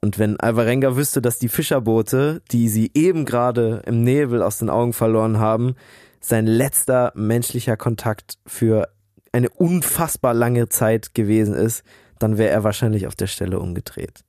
Und 0.03 0.19
wenn 0.19 0.41
Alvarenga 0.41 0.97
wüsste, 0.97 1.21
dass 1.21 1.39
die 1.39 1.49
Fischerboote, 1.49 2.43
die 2.51 2.69
sie 2.69 2.91
eben 2.95 3.27
gerade 3.27 3.83
im 3.85 4.03
Nebel 4.03 4.43
aus 4.43 4.59
den 4.59 4.71
Augen 4.71 4.95
verloren 4.95 5.39
haben, 5.39 5.75
sein 6.21 6.47
letzter 6.47 7.13
menschlicher 7.15 7.77
Kontakt 7.77 8.39
für 8.47 8.89
eine 9.33 9.51
unfassbar 9.51 10.33
lange 10.33 10.69
Zeit 10.69 11.15
gewesen 11.15 11.55
ist, 11.55 11.83
dann 12.19 12.39
wäre 12.39 12.51
er 12.51 12.65
wahrscheinlich 12.65 13.07
auf 13.07 13.15
der 13.15 13.27
Stelle 13.27 13.61
umgedreht. 13.61 14.25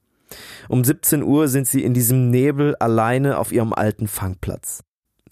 Um 0.69 0.83
17 0.83 1.23
Uhr 1.23 1.47
sind 1.47 1.67
sie 1.67 1.83
in 1.83 1.93
diesem 1.93 2.29
Nebel 2.29 2.75
alleine 2.75 3.37
auf 3.37 3.51
ihrem 3.51 3.73
alten 3.73 4.07
Fangplatz. 4.07 4.83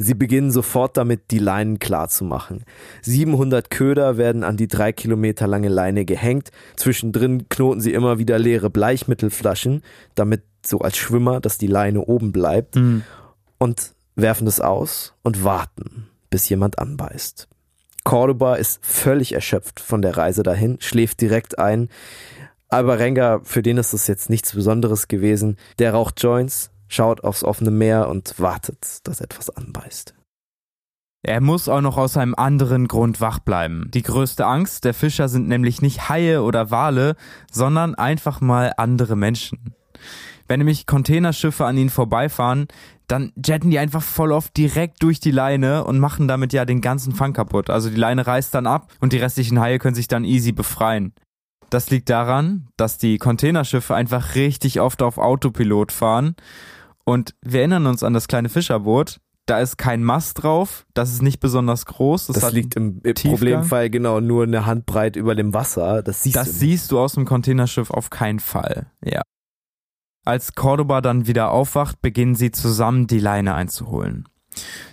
Sie 0.01 0.13
beginnen 0.13 0.49
sofort 0.49 0.95
damit, 0.95 1.29
die 1.31 1.39
Leinen 1.39 1.77
klar 1.77 2.07
zu 2.07 2.23
machen. 2.23 2.63
700 3.01 3.69
Köder 3.69 4.17
werden 4.17 4.45
an 4.45 4.55
die 4.55 4.69
drei 4.69 4.93
Kilometer 4.93 5.45
lange 5.45 5.67
Leine 5.67 6.05
gehängt. 6.05 6.51
Zwischendrin 6.77 7.49
knoten 7.49 7.81
sie 7.81 7.91
immer 7.91 8.17
wieder 8.17 8.39
leere 8.39 8.69
Bleichmittelflaschen, 8.69 9.81
damit 10.15 10.43
so 10.65 10.79
als 10.79 10.95
Schwimmer, 10.97 11.41
dass 11.41 11.57
die 11.57 11.67
Leine 11.67 12.05
oben 12.05 12.31
bleibt. 12.31 12.77
Und 13.57 13.93
werfen 14.15 14.47
es 14.47 14.61
aus 14.61 15.15
und 15.21 15.43
warten, 15.43 16.07
bis 16.29 16.47
jemand 16.47 16.79
anbeißt. 16.79 17.49
Cordoba 18.05 18.55
ist 18.55 18.79
völlig 18.85 19.33
erschöpft 19.33 19.79
von 19.79 20.01
der 20.01 20.15
Reise 20.17 20.43
dahin, 20.43 20.77
schläft 20.79 21.21
direkt 21.21 21.59
ein. 21.59 21.89
Alvarenga, 22.69 23.41
für 23.43 23.63
den 23.63 23.77
ist 23.77 23.93
das 23.93 24.07
jetzt 24.07 24.29
nichts 24.29 24.53
Besonderes 24.53 25.07
gewesen. 25.07 25.57
Der 25.79 25.93
raucht 25.93 26.21
Joints, 26.21 26.69
schaut 26.87 27.23
aufs 27.23 27.43
offene 27.43 27.71
Meer 27.71 28.07
und 28.09 28.39
wartet, 28.39 28.99
dass 29.07 29.21
etwas 29.21 29.49
anbeißt. 29.49 30.13
Er 31.21 31.41
muss 31.41 31.67
auch 31.67 31.81
noch 31.81 31.97
aus 31.97 32.15
einem 32.15 32.35
anderen 32.35 32.87
Grund 32.87 33.19
wach 33.19 33.39
bleiben. 33.39 33.89
Die 33.93 34.03
größte 34.03 34.45
Angst 34.45 34.85
der 34.85 34.93
Fischer 34.93 35.27
sind 35.27 35.49
nämlich 35.49 35.81
nicht 35.81 36.07
Haie 36.07 36.43
oder 36.43 36.71
Wale, 36.71 37.15
sondern 37.51 37.95
einfach 37.95 38.39
mal 38.39 38.71
andere 38.77 39.17
Menschen. 39.17 39.73
Wenn 40.47 40.59
nämlich 40.59 40.85
Containerschiffe 40.85 41.65
an 41.65 41.77
ihnen 41.77 41.89
vorbeifahren, 41.89 42.67
dann 43.07 43.33
jetten 43.43 43.71
die 43.71 43.79
einfach 43.79 44.01
voll 44.01 44.31
oft 44.31 44.55
direkt 44.55 45.03
durch 45.03 45.19
die 45.19 45.31
Leine 45.31 45.83
und 45.83 45.99
machen 45.99 46.27
damit 46.27 46.53
ja 46.53 46.63
den 46.63 46.79
ganzen 46.79 47.13
Fang 47.13 47.33
kaputt. 47.33 47.69
Also 47.69 47.89
die 47.89 47.95
Leine 47.95 48.25
reißt 48.25 48.53
dann 48.53 48.67
ab 48.67 48.91
und 49.01 49.11
die 49.11 49.17
restlichen 49.17 49.59
Haie 49.59 49.79
können 49.79 49.95
sich 49.95 50.07
dann 50.07 50.23
easy 50.23 50.51
befreien. 50.51 51.13
Das 51.69 51.89
liegt 51.89 52.09
daran, 52.09 52.67
dass 52.77 52.97
die 52.97 53.17
Containerschiffe 53.17 53.95
einfach 53.95 54.35
richtig 54.35 54.81
oft 54.81 55.01
auf 55.01 55.17
Autopilot 55.17 55.91
fahren 55.91 56.35
Und 57.05 57.35
wir 57.41 57.59
erinnern 57.61 57.87
uns 57.87 58.03
an 58.03 58.13
das 58.13 58.27
kleine 58.27 58.49
Fischerboot. 58.49 59.19
Da 59.45 59.59
ist 59.59 59.77
kein 59.77 60.03
Mast 60.03 60.43
drauf, 60.43 60.85
das 60.93 61.11
ist 61.11 61.23
nicht 61.23 61.39
besonders 61.39 61.87
groß. 61.87 62.27
Das, 62.27 62.43
hat 62.43 62.53
liegt 62.53 62.75
im, 62.75 63.01
im. 63.03 63.15
Problemfall 63.15 63.89
genau 63.89 64.19
nur 64.19 64.43
eine 64.43 64.67
Handbreit 64.67 65.15
über 65.15 65.33
dem 65.33 65.55
Wasser. 65.55 66.03
Das 66.03 66.21
siehst 66.21 66.35
das 66.35 66.51
du. 66.51 66.53
siehst 66.53 66.91
du 66.91 66.99
aus 66.99 67.13
dem 67.13 67.25
Containerschiff 67.25 67.89
auf 67.89 68.11
keinen 68.11 68.39
Fall. 68.39 68.91
Ja. 69.03 69.23
Als 70.23 70.53
Cordoba 70.53 71.01
dann 71.01 71.25
wieder 71.25 71.49
aufwacht, 71.49 71.99
beginnen 71.99 72.35
sie 72.35 72.51
zusammen 72.51 73.07
die 73.07 73.19
Leine 73.19 73.55
einzuholen. 73.55 74.27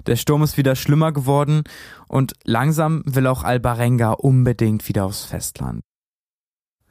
Der 0.06 0.16
Sturm 0.16 0.42
ist 0.42 0.56
wieder 0.56 0.74
schlimmer 0.74 1.12
geworden 1.12 1.64
und 2.08 2.32
langsam 2.44 3.02
will 3.04 3.26
auch 3.26 3.42
Albarenga 3.42 4.12
unbedingt 4.12 4.88
wieder 4.88 5.04
aufs 5.04 5.24
Festland. 5.26 5.82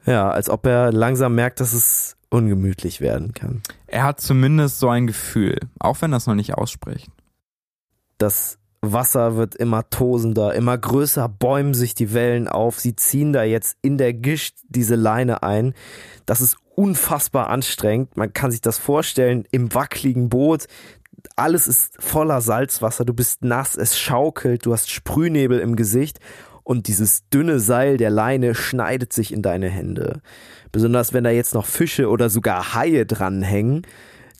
Ja, 0.06 0.30
als 0.30 0.48
ob 0.48 0.66
er 0.66 0.92
langsam 0.92 1.34
merkt, 1.34 1.60
dass 1.60 1.72
es 1.72 2.16
ungemütlich 2.30 3.00
werden 3.00 3.34
kann. 3.34 3.62
Er 3.86 4.04
hat 4.04 4.20
zumindest 4.20 4.78
so 4.78 4.88
ein 4.88 5.06
Gefühl, 5.06 5.58
auch 5.78 6.00
wenn 6.00 6.12
er 6.12 6.18
es 6.18 6.26
noch 6.26 6.34
nicht 6.34 6.54
ausspricht. 6.54 7.10
Das 8.18 8.58
Wasser 8.80 9.36
wird 9.36 9.54
immer 9.54 9.88
tosender, 9.90 10.54
immer 10.54 10.78
größer 10.78 11.28
bäumen 11.28 11.74
sich 11.74 11.94
die 11.94 12.14
Wellen 12.14 12.48
auf. 12.48 12.78
Sie 12.78 12.94
ziehen 12.94 13.32
da 13.32 13.42
jetzt 13.42 13.76
in 13.82 13.98
der 13.98 14.12
Gischt 14.12 14.58
diese 14.68 14.94
Leine 14.94 15.42
ein. 15.42 15.74
Das 16.24 16.40
ist 16.40 16.56
unfassbar 16.74 17.48
anstrengend. 17.48 18.16
Man 18.16 18.32
kann 18.32 18.50
sich 18.50 18.60
das 18.60 18.78
vorstellen 18.78 19.44
im 19.50 19.74
wackeligen 19.74 20.28
Boot. 20.28 20.66
Alles 21.34 21.66
ist 21.66 21.94
voller 21.98 22.40
Salzwasser. 22.40 23.04
Du 23.04 23.12
bist 23.12 23.44
nass, 23.44 23.76
es 23.76 23.98
schaukelt, 23.98 24.64
du 24.64 24.72
hast 24.72 24.90
Sprühnebel 24.90 25.58
im 25.58 25.74
Gesicht 25.74 26.20
und 26.66 26.88
dieses 26.88 27.28
dünne 27.28 27.60
Seil 27.60 27.96
der 27.96 28.10
Leine 28.10 28.56
schneidet 28.56 29.12
sich 29.12 29.32
in 29.32 29.40
deine 29.40 29.68
Hände. 29.68 30.20
Besonders 30.72 31.12
wenn 31.12 31.22
da 31.22 31.30
jetzt 31.30 31.54
noch 31.54 31.64
Fische 31.64 32.08
oder 32.08 32.28
sogar 32.28 32.74
Haie 32.74 33.06
dranhängen, 33.06 33.82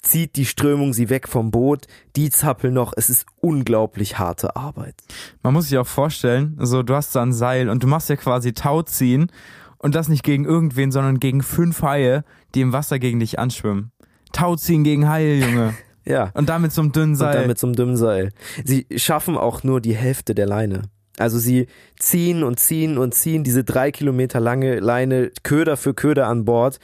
zieht 0.02 0.34
die 0.34 0.44
Strömung 0.44 0.92
sie 0.92 1.08
weg 1.08 1.28
vom 1.28 1.52
Boot, 1.52 1.86
die 2.16 2.30
zappeln 2.30 2.74
noch, 2.74 2.92
es 2.96 3.10
ist 3.10 3.26
unglaublich 3.40 4.18
harte 4.18 4.56
Arbeit. 4.56 4.96
Man 5.44 5.52
muss 5.52 5.68
sich 5.68 5.78
auch 5.78 5.86
vorstellen, 5.86 6.58
so 6.60 6.82
du 6.82 6.96
hast 6.96 7.14
da 7.14 7.22
ein 7.22 7.32
Seil 7.32 7.68
und 7.68 7.84
du 7.84 7.86
machst 7.86 8.08
ja 8.08 8.16
quasi 8.16 8.52
Tauziehen 8.52 9.30
und 9.78 9.94
das 9.94 10.08
nicht 10.08 10.24
gegen 10.24 10.44
irgendwen, 10.44 10.90
sondern 10.90 11.20
gegen 11.20 11.44
fünf 11.44 11.80
Haie, 11.82 12.24
die 12.56 12.60
im 12.60 12.72
Wasser 12.72 12.98
gegen 12.98 13.20
dich 13.20 13.38
anschwimmen. 13.38 13.92
Tauziehen 14.32 14.82
gegen 14.82 15.08
Haie, 15.08 15.38
Junge. 15.38 15.74
Ja. 16.08 16.30
Und 16.34 16.48
damit 16.48 16.78
einem 16.78 16.92
dünnen 16.92 17.16
Seil. 17.16 17.34
Und 17.34 17.42
damit 17.42 17.58
zum 17.58 17.72
dünnen 17.72 17.96
Seil. 17.96 18.30
Sie 18.64 18.86
schaffen 18.94 19.36
auch 19.36 19.64
nur 19.64 19.80
die 19.80 19.96
Hälfte 19.96 20.36
der 20.36 20.46
Leine. 20.46 20.82
Also 21.18 21.38
sie 21.38 21.66
ziehen 21.98 22.42
und 22.42 22.58
ziehen 22.60 22.98
und 22.98 23.14
ziehen 23.14 23.42
diese 23.44 23.64
drei 23.64 23.90
Kilometer 23.90 24.40
lange 24.40 24.80
Leine 24.80 25.30
Köder 25.42 25.76
für 25.76 25.94
Köder 25.94 26.26
an 26.26 26.44
Bord, 26.44 26.78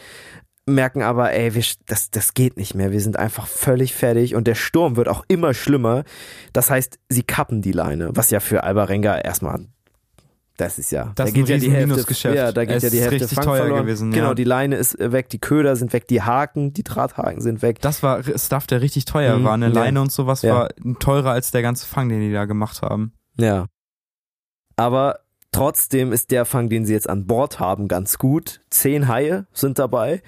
merken 0.67 1.03
aber, 1.03 1.33
ey, 1.33 1.55
wir, 1.55 1.65
das, 1.87 2.11
das 2.11 2.35
geht 2.35 2.57
nicht 2.57 2.75
mehr. 2.75 2.93
Wir 2.93 3.01
sind 3.01 3.19
einfach 3.19 3.47
völlig 3.47 3.95
fertig 3.95 4.35
und 4.35 4.47
der 4.47 4.55
Sturm 4.55 4.97
wird 4.97 5.09
auch 5.09 5.25
immer 5.29 5.55
schlimmer. 5.55 6.05
Das 6.53 6.71
heißt, 6.71 6.99
sie 7.09 7.25
kappen 7.25 7.63
die 7.63 7.73
Leine, 7.73 8.11
was 8.15 8.31
ja 8.31 8.41
für 8.41 8.63
Albarenga 8.65 9.19
erstmal 9.19 9.67
das 10.59 10.79
ist 10.79 10.93
ja, 10.93 11.11
Das 11.17 11.29
da 11.31 11.33
geht 11.33 11.49
ja 11.49 11.57
die 11.57 11.71
Hälfte, 11.73 12.35
ja, 12.35 12.53
da 12.53 12.65
geht 12.67 12.77
Es 12.77 12.83
ja 12.85 12.91
die 12.91 12.97
ist 12.99 13.03
Hälfte 13.05 13.21
richtig 13.23 13.37
Fang 13.37 13.45
teuer 13.47 13.57
verloren. 13.63 13.83
gewesen, 13.87 14.11
Genau, 14.13 14.29
ja. 14.29 14.35
die 14.35 14.45
Leine 14.45 14.77
ist 14.77 14.97
weg, 14.99 15.31
die 15.31 15.39
Köder 15.41 15.75
sind 15.77 15.93
weg, 15.95 16.07
die 16.07 16.21
Haken, 16.23 16.75
die 16.75 16.85
Drahthaken 16.85 17.41
sind 17.41 17.63
weg. 17.63 17.81
Das 17.81 18.03
war 18.03 18.21
Stuff, 18.37 18.67
der 18.67 18.83
richtig 18.83 19.07
teuer 19.07 19.39
Mhm, 19.39 19.45
war. 19.45 19.55
Eine 19.55 19.69
ja. 19.69 19.73
Leine 19.73 20.01
und 20.03 20.13
sowas 20.13 20.43
Ja. 20.43 20.55
war 20.55 20.69
teurer 21.01 21.31
als 21.31 21.51
der 21.53 21.63
ganze 21.63 21.87
Fang, 21.87 22.11
den 22.11 22.21
die 22.21 22.33
da 22.33 22.45
gemacht 22.45 22.83
haben. 22.83 23.13
Ja. 23.39 23.67
Aber 24.83 25.21
trotzdem 25.53 26.11
ist 26.11 26.33
der 26.33 26.45
Fang, 26.45 26.69
den 26.69 26.85
sie 26.85 26.93
jetzt 26.93 27.09
an 27.09 27.29
Bord 27.29 27.61
haben, 27.61 27.87
ganz 27.87 28.19
gut. 28.19 28.63
Zehn 28.69 29.07
Haie 29.07 29.47
sind 29.53 29.79
dabei. 29.79 30.25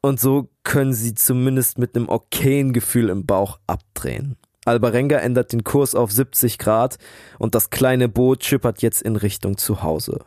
Und 0.00 0.20
so 0.20 0.48
können 0.62 0.92
sie 0.92 1.14
zumindest 1.14 1.76
mit 1.76 1.96
einem 1.96 2.08
okayen 2.08 2.72
Gefühl 2.72 3.08
im 3.08 3.26
Bauch 3.26 3.58
abdrehen. 3.66 4.36
Albarenga 4.64 5.16
ändert 5.16 5.52
den 5.52 5.64
Kurs 5.64 5.96
auf 5.96 6.12
70 6.12 6.58
Grad 6.58 6.98
und 7.40 7.56
das 7.56 7.70
kleine 7.70 8.08
Boot 8.08 8.44
schippert 8.44 8.80
jetzt 8.80 9.02
in 9.02 9.16
Richtung 9.16 9.56
zu 9.56 9.82
Hause. 9.82 10.20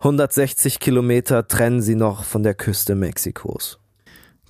160 0.00 0.78
Kilometer 0.78 1.48
trennen 1.48 1.80
sie 1.80 1.94
noch 1.94 2.24
von 2.24 2.42
der 2.42 2.52
Küste 2.52 2.94
Mexikos. 2.94 3.78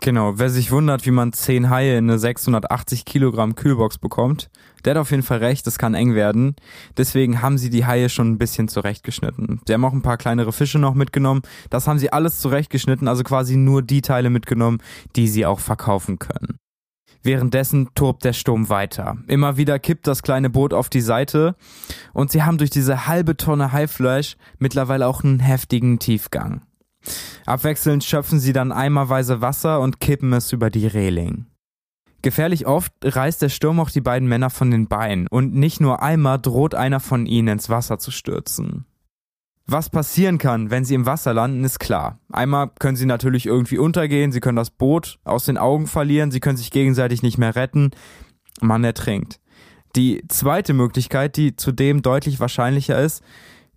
Genau, 0.00 0.40
wer 0.40 0.50
sich 0.50 0.72
wundert, 0.72 1.06
wie 1.06 1.12
man 1.12 1.32
10 1.32 1.70
Haie 1.70 1.98
in 1.98 2.10
eine 2.10 2.18
680 2.18 3.04
Kilogramm 3.04 3.54
Kühlbox 3.54 3.98
bekommt, 3.98 4.50
der 4.84 4.92
hat 4.92 5.00
auf 5.00 5.10
jeden 5.10 5.22
Fall 5.22 5.38
recht, 5.38 5.66
das 5.66 5.78
kann 5.78 5.94
eng 5.94 6.14
werden. 6.14 6.56
Deswegen 6.96 7.42
haben 7.42 7.58
sie 7.58 7.70
die 7.70 7.86
Haie 7.86 8.08
schon 8.08 8.32
ein 8.32 8.38
bisschen 8.38 8.68
zurechtgeschnitten. 8.68 9.60
Sie 9.66 9.72
haben 9.72 9.84
auch 9.84 9.92
ein 9.92 10.02
paar 10.02 10.16
kleinere 10.16 10.52
Fische 10.52 10.78
noch 10.78 10.94
mitgenommen. 10.94 11.42
Das 11.70 11.86
haben 11.86 11.98
sie 11.98 12.12
alles 12.12 12.40
zurechtgeschnitten, 12.40 13.08
also 13.08 13.22
quasi 13.22 13.56
nur 13.56 13.82
die 13.82 14.02
Teile 14.02 14.30
mitgenommen, 14.30 14.78
die 15.16 15.28
sie 15.28 15.46
auch 15.46 15.60
verkaufen 15.60 16.18
können. 16.18 16.58
Währenddessen 17.22 17.88
tobt 17.94 18.24
der 18.24 18.32
Sturm 18.32 18.68
weiter. 18.68 19.16
Immer 19.28 19.56
wieder 19.56 19.78
kippt 19.78 20.06
das 20.08 20.22
kleine 20.22 20.50
Boot 20.50 20.74
auf 20.74 20.88
die 20.88 21.00
Seite 21.00 21.54
und 22.12 22.32
sie 22.32 22.42
haben 22.42 22.58
durch 22.58 22.70
diese 22.70 23.06
halbe 23.06 23.36
Tonne 23.36 23.72
Haifleisch 23.72 24.36
mittlerweile 24.58 25.06
auch 25.06 25.22
einen 25.22 25.38
heftigen 25.38 26.00
Tiefgang. 26.00 26.62
Abwechselnd 27.46 28.04
schöpfen 28.04 28.40
sie 28.40 28.52
dann 28.52 28.72
eimerweise 28.72 29.40
Wasser 29.40 29.80
und 29.80 30.00
kippen 30.00 30.32
es 30.32 30.52
über 30.52 30.70
die 30.70 30.86
Reling. 30.86 31.46
Gefährlich 32.22 32.66
oft 32.66 32.92
reißt 33.02 33.42
der 33.42 33.48
Sturm 33.48 33.80
auch 33.80 33.90
die 33.90 34.00
beiden 34.00 34.28
Männer 34.28 34.48
von 34.48 34.70
den 34.70 34.86
Beinen 34.86 35.26
und 35.26 35.54
nicht 35.54 35.80
nur 35.80 36.02
einmal 36.02 36.40
droht 36.40 36.74
einer 36.74 37.00
von 37.00 37.26
ihnen 37.26 37.48
ins 37.48 37.68
Wasser 37.68 37.98
zu 37.98 38.12
stürzen. 38.12 38.86
Was 39.66 39.90
passieren 39.90 40.38
kann, 40.38 40.70
wenn 40.70 40.84
sie 40.84 40.94
im 40.94 41.06
Wasser 41.06 41.34
landen, 41.34 41.64
ist 41.64 41.78
klar. 41.78 42.18
Einmal 42.32 42.70
können 42.78 42.96
sie 42.96 43.06
natürlich 43.06 43.46
irgendwie 43.46 43.78
untergehen, 43.78 44.32
sie 44.32 44.40
können 44.40 44.56
das 44.56 44.70
Boot 44.70 45.18
aus 45.24 45.44
den 45.44 45.58
Augen 45.58 45.86
verlieren, 45.86 46.30
sie 46.30 46.40
können 46.40 46.56
sich 46.56 46.70
gegenseitig 46.70 47.22
nicht 47.22 47.38
mehr 47.38 47.56
retten, 47.56 47.90
man 48.60 48.84
ertrinkt. 48.84 49.40
Die 49.94 50.24
zweite 50.28 50.74
Möglichkeit, 50.74 51.36
die 51.36 51.56
zudem 51.56 52.02
deutlich 52.02 52.40
wahrscheinlicher 52.40 53.00
ist, 53.00 53.22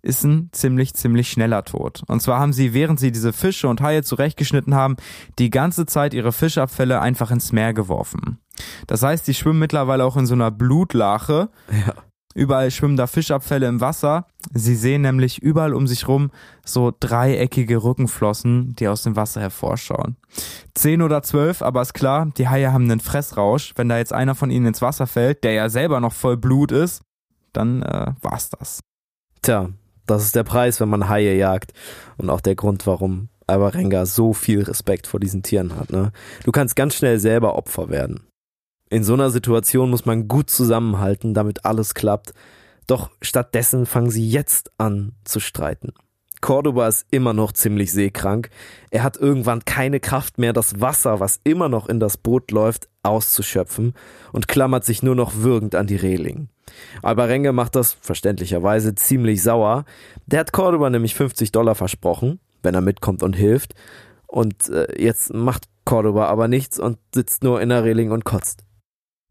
ist 0.06 0.24
ein 0.24 0.48
ziemlich, 0.52 0.94
ziemlich 0.94 1.30
schneller 1.30 1.64
Tod. 1.64 2.02
Und 2.06 2.20
zwar 2.20 2.38
haben 2.38 2.52
sie, 2.52 2.72
während 2.72 3.00
sie 3.00 3.12
diese 3.12 3.32
Fische 3.32 3.68
und 3.68 3.80
Haie 3.80 4.02
zurechtgeschnitten 4.02 4.74
haben, 4.74 4.96
die 5.38 5.50
ganze 5.50 5.84
Zeit 5.86 6.14
ihre 6.14 6.32
Fischabfälle 6.32 7.00
einfach 7.00 7.30
ins 7.30 7.52
Meer 7.52 7.74
geworfen. 7.74 8.38
Das 8.86 9.02
heißt, 9.02 9.26
die 9.26 9.34
schwimmen 9.34 9.58
mittlerweile 9.58 10.04
auch 10.04 10.16
in 10.16 10.26
so 10.26 10.34
einer 10.34 10.50
Blutlache. 10.50 11.50
Ja. 11.70 11.94
Überall 12.34 12.70
schwimmen 12.70 12.98
da 12.98 13.06
Fischabfälle 13.06 13.66
im 13.66 13.80
Wasser. 13.80 14.26
Sie 14.52 14.76
sehen 14.76 15.00
nämlich 15.02 15.42
überall 15.42 15.72
um 15.72 15.86
sich 15.86 16.06
rum 16.06 16.30
so 16.66 16.92
dreieckige 16.98 17.82
Rückenflossen, 17.82 18.74
die 18.76 18.88
aus 18.88 19.02
dem 19.04 19.16
Wasser 19.16 19.40
hervorschauen. 19.40 20.16
Zehn 20.74 21.00
oder 21.00 21.22
zwölf, 21.22 21.62
aber 21.62 21.80
ist 21.80 21.94
klar, 21.94 22.30
die 22.36 22.48
Haie 22.48 22.74
haben 22.74 22.84
einen 22.84 23.00
Fressrausch. 23.00 23.72
Wenn 23.76 23.88
da 23.88 23.96
jetzt 23.96 24.12
einer 24.12 24.34
von 24.34 24.50
ihnen 24.50 24.66
ins 24.66 24.82
Wasser 24.82 25.06
fällt, 25.06 25.44
der 25.44 25.52
ja 25.52 25.70
selber 25.70 25.98
noch 26.00 26.12
voll 26.12 26.36
Blut 26.36 26.72
ist, 26.72 27.00
dann 27.54 27.82
äh, 27.82 28.12
war's 28.20 28.50
das. 28.50 28.80
Tja, 29.40 29.70
das 30.06 30.24
ist 30.24 30.36
der 30.36 30.44
Preis, 30.44 30.80
wenn 30.80 30.88
man 30.88 31.08
Haie 31.08 31.36
jagt. 31.36 31.72
Und 32.16 32.30
auch 32.30 32.40
der 32.40 32.54
Grund, 32.54 32.86
warum 32.86 33.28
Alvarenga 33.46 34.06
so 34.06 34.32
viel 34.32 34.62
Respekt 34.62 35.06
vor 35.06 35.20
diesen 35.20 35.42
Tieren 35.42 35.76
hat. 35.76 35.90
Ne? 35.90 36.12
Du 36.44 36.52
kannst 36.52 36.76
ganz 36.76 36.94
schnell 36.94 37.18
selber 37.18 37.56
Opfer 37.56 37.88
werden. 37.88 38.20
In 38.88 39.04
so 39.04 39.14
einer 39.14 39.30
Situation 39.30 39.90
muss 39.90 40.06
man 40.06 40.28
gut 40.28 40.50
zusammenhalten, 40.50 41.34
damit 41.34 41.64
alles 41.64 41.94
klappt. 41.94 42.32
Doch 42.86 43.10
stattdessen 43.20 43.86
fangen 43.86 44.10
sie 44.10 44.28
jetzt 44.28 44.70
an 44.78 45.12
zu 45.24 45.40
streiten. 45.40 45.92
Cordoba 46.40 46.86
ist 46.86 47.06
immer 47.10 47.32
noch 47.32 47.52
ziemlich 47.52 47.92
seekrank. 47.92 48.50
Er 48.90 49.02
hat 49.02 49.16
irgendwann 49.16 49.64
keine 49.64 50.00
Kraft 50.00 50.38
mehr, 50.38 50.52
das 50.52 50.80
Wasser, 50.80 51.18
was 51.18 51.40
immer 51.44 51.68
noch 51.68 51.88
in 51.88 51.98
das 51.98 52.16
Boot 52.16 52.50
läuft, 52.50 52.88
auszuschöpfen 53.02 53.94
und 54.32 54.46
klammert 54.46 54.84
sich 54.84 55.02
nur 55.02 55.14
noch 55.14 55.36
würgend 55.36 55.74
an 55.74 55.86
die 55.86 55.96
Reling. 55.96 56.48
Albarenge 57.02 57.52
macht 57.52 57.76
das 57.76 57.92
verständlicherweise 58.00 58.94
ziemlich 58.94 59.42
sauer. 59.42 59.84
Der 60.26 60.40
hat 60.40 60.52
Cordoba 60.52 60.90
nämlich 60.90 61.14
50 61.14 61.52
Dollar 61.52 61.74
versprochen, 61.74 62.40
wenn 62.62 62.74
er 62.74 62.80
mitkommt 62.80 63.22
und 63.22 63.34
hilft. 63.34 63.74
Und 64.26 64.68
äh, 64.68 64.86
jetzt 65.00 65.32
macht 65.32 65.68
Cordoba 65.84 66.26
aber 66.26 66.48
nichts 66.48 66.78
und 66.78 66.98
sitzt 67.14 67.44
nur 67.44 67.60
in 67.60 67.68
der 67.68 67.84
Reling 67.84 68.10
und 68.10 68.24
kotzt. 68.24 68.64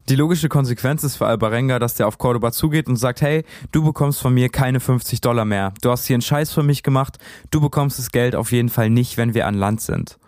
Die 0.08 0.14
logische 0.14 0.48
Konsequenz 0.48 1.02
ist 1.02 1.16
für 1.16 1.26
Albarenga, 1.26 1.80
dass 1.80 1.96
der 1.96 2.06
auf 2.06 2.16
Cordoba 2.16 2.52
zugeht 2.52 2.86
und 2.86 2.94
sagt, 2.94 3.22
hey, 3.22 3.44
du 3.72 3.82
bekommst 3.82 4.20
von 4.20 4.32
mir 4.32 4.50
keine 4.50 4.78
50 4.78 5.20
Dollar 5.20 5.44
mehr. 5.44 5.74
Du 5.82 5.90
hast 5.90 6.06
hier 6.06 6.14
einen 6.14 6.22
Scheiß 6.22 6.52
für 6.52 6.62
mich 6.62 6.84
gemacht. 6.84 7.18
Du 7.50 7.60
bekommst 7.60 7.98
das 7.98 8.12
Geld 8.12 8.36
auf 8.36 8.52
jeden 8.52 8.68
Fall 8.68 8.88
nicht, 8.88 9.16
wenn 9.16 9.34
wir 9.34 9.48
an 9.48 9.54
Land 9.54 9.80
sind. 9.80 10.18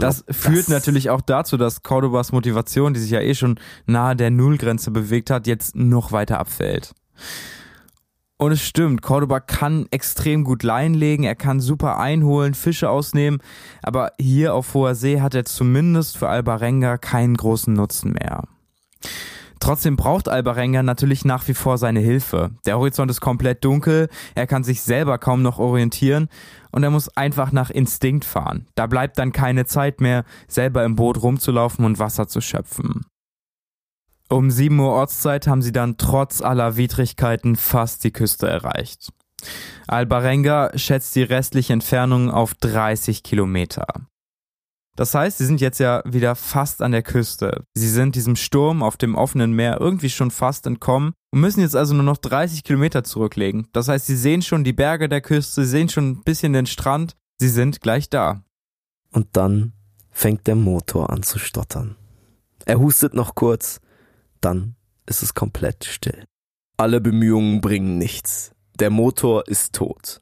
Das 0.00 0.24
führt 0.30 0.68
natürlich 0.68 1.10
auch 1.10 1.20
dazu, 1.20 1.56
dass 1.56 1.82
Cordobas 1.82 2.32
Motivation, 2.32 2.94
die 2.94 3.00
sich 3.00 3.10
ja 3.10 3.20
eh 3.20 3.34
schon 3.34 3.58
nahe 3.86 4.16
der 4.16 4.30
Nullgrenze 4.30 4.90
bewegt 4.90 5.30
hat, 5.30 5.46
jetzt 5.46 5.76
noch 5.76 6.12
weiter 6.12 6.38
abfällt. 6.38 6.94
Und 8.36 8.52
es 8.52 8.62
stimmt, 8.62 9.00
Cordoba 9.00 9.38
kann 9.38 9.86
extrem 9.90 10.42
gut 10.42 10.64
Leinen 10.64 10.94
legen, 10.94 11.22
er 11.22 11.36
kann 11.36 11.60
super 11.60 11.98
einholen, 11.98 12.54
Fische 12.54 12.90
ausnehmen, 12.90 13.40
aber 13.82 14.10
hier 14.20 14.54
auf 14.54 14.74
hoher 14.74 14.96
See 14.96 15.20
hat 15.20 15.34
er 15.34 15.44
zumindest 15.44 16.18
für 16.18 16.28
Albarenga 16.28 16.98
keinen 16.98 17.36
großen 17.36 17.72
Nutzen 17.72 18.12
mehr. 18.12 18.42
Trotzdem 19.60 19.96
braucht 19.96 20.28
Albarenga 20.28 20.82
natürlich 20.82 21.24
nach 21.24 21.46
wie 21.48 21.54
vor 21.54 21.78
seine 21.78 22.00
Hilfe. 22.00 22.50
Der 22.66 22.78
Horizont 22.78 23.10
ist 23.10 23.20
komplett 23.20 23.64
dunkel, 23.64 24.08
er 24.34 24.46
kann 24.46 24.64
sich 24.64 24.82
selber 24.82 25.18
kaum 25.18 25.42
noch 25.42 25.58
orientieren 25.58 26.28
und 26.70 26.82
er 26.82 26.90
muss 26.90 27.14
einfach 27.16 27.52
nach 27.52 27.70
Instinkt 27.70 28.24
fahren. 28.24 28.66
Da 28.74 28.86
bleibt 28.86 29.18
dann 29.18 29.32
keine 29.32 29.64
Zeit 29.64 30.00
mehr, 30.00 30.24
selber 30.48 30.84
im 30.84 30.96
Boot 30.96 31.22
rumzulaufen 31.22 31.84
und 31.84 31.98
Wasser 31.98 32.28
zu 32.28 32.40
schöpfen. 32.40 33.06
Um 34.28 34.50
7 34.50 34.78
Uhr 34.80 34.90
Ortszeit 34.90 35.46
haben 35.46 35.62
sie 35.62 35.72
dann 35.72 35.96
trotz 35.96 36.40
aller 36.40 36.76
Widrigkeiten 36.76 37.56
fast 37.56 38.04
die 38.04 38.12
Küste 38.12 38.48
erreicht. 38.48 39.12
Albarenga 39.86 40.76
schätzt 40.76 41.14
die 41.14 41.22
restliche 41.22 41.72
Entfernung 41.72 42.30
auf 42.30 42.54
30 42.54 43.22
Kilometer. 43.22 43.86
Das 44.96 45.14
heißt, 45.14 45.38
sie 45.38 45.46
sind 45.46 45.60
jetzt 45.60 45.80
ja 45.80 46.02
wieder 46.04 46.36
fast 46.36 46.80
an 46.80 46.92
der 46.92 47.02
Küste. 47.02 47.64
Sie 47.74 47.88
sind 47.88 48.14
diesem 48.14 48.36
Sturm 48.36 48.82
auf 48.82 48.96
dem 48.96 49.16
offenen 49.16 49.52
Meer 49.52 49.80
irgendwie 49.80 50.10
schon 50.10 50.30
fast 50.30 50.66
entkommen 50.66 51.14
und 51.32 51.40
müssen 51.40 51.60
jetzt 51.60 51.74
also 51.74 51.94
nur 51.94 52.04
noch 52.04 52.16
30 52.16 52.62
Kilometer 52.62 53.02
zurücklegen. 53.02 53.66
Das 53.72 53.88
heißt, 53.88 54.06
sie 54.06 54.16
sehen 54.16 54.42
schon 54.42 54.62
die 54.62 54.72
Berge 54.72 55.08
der 55.08 55.20
Küste, 55.20 55.64
sie 55.64 55.70
sehen 55.70 55.88
schon 55.88 56.10
ein 56.10 56.22
bisschen 56.22 56.52
den 56.52 56.66
Strand, 56.66 57.16
sie 57.40 57.48
sind 57.48 57.80
gleich 57.80 58.08
da. 58.08 58.44
Und 59.10 59.28
dann 59.32 59.72
fängt 60.10 60.46
der 60.46 60.54
Motor 60.54 61.10
an 61.10 61.24
zu 61.24 61.40
stottern. 61.40 61.96
Er 62.64 62.78
hustet 62.78 63.14
noch 63.14 63.34
kurz, 63.34 63.80
dann 64.40 64.76
ist 65.06 65.22
es 65.22 65.34
komplett 65.34 65.84
still. 65.84 66.24
Alle 66.76 67.00
Bemühungen 67.00 67.60
bringen 67.60 67.98
nichts. 67.98 68.52
Der 68.78 68.90
Motor 68.90 69.48
ist 69.48 69.74
tot. 69.74 70.20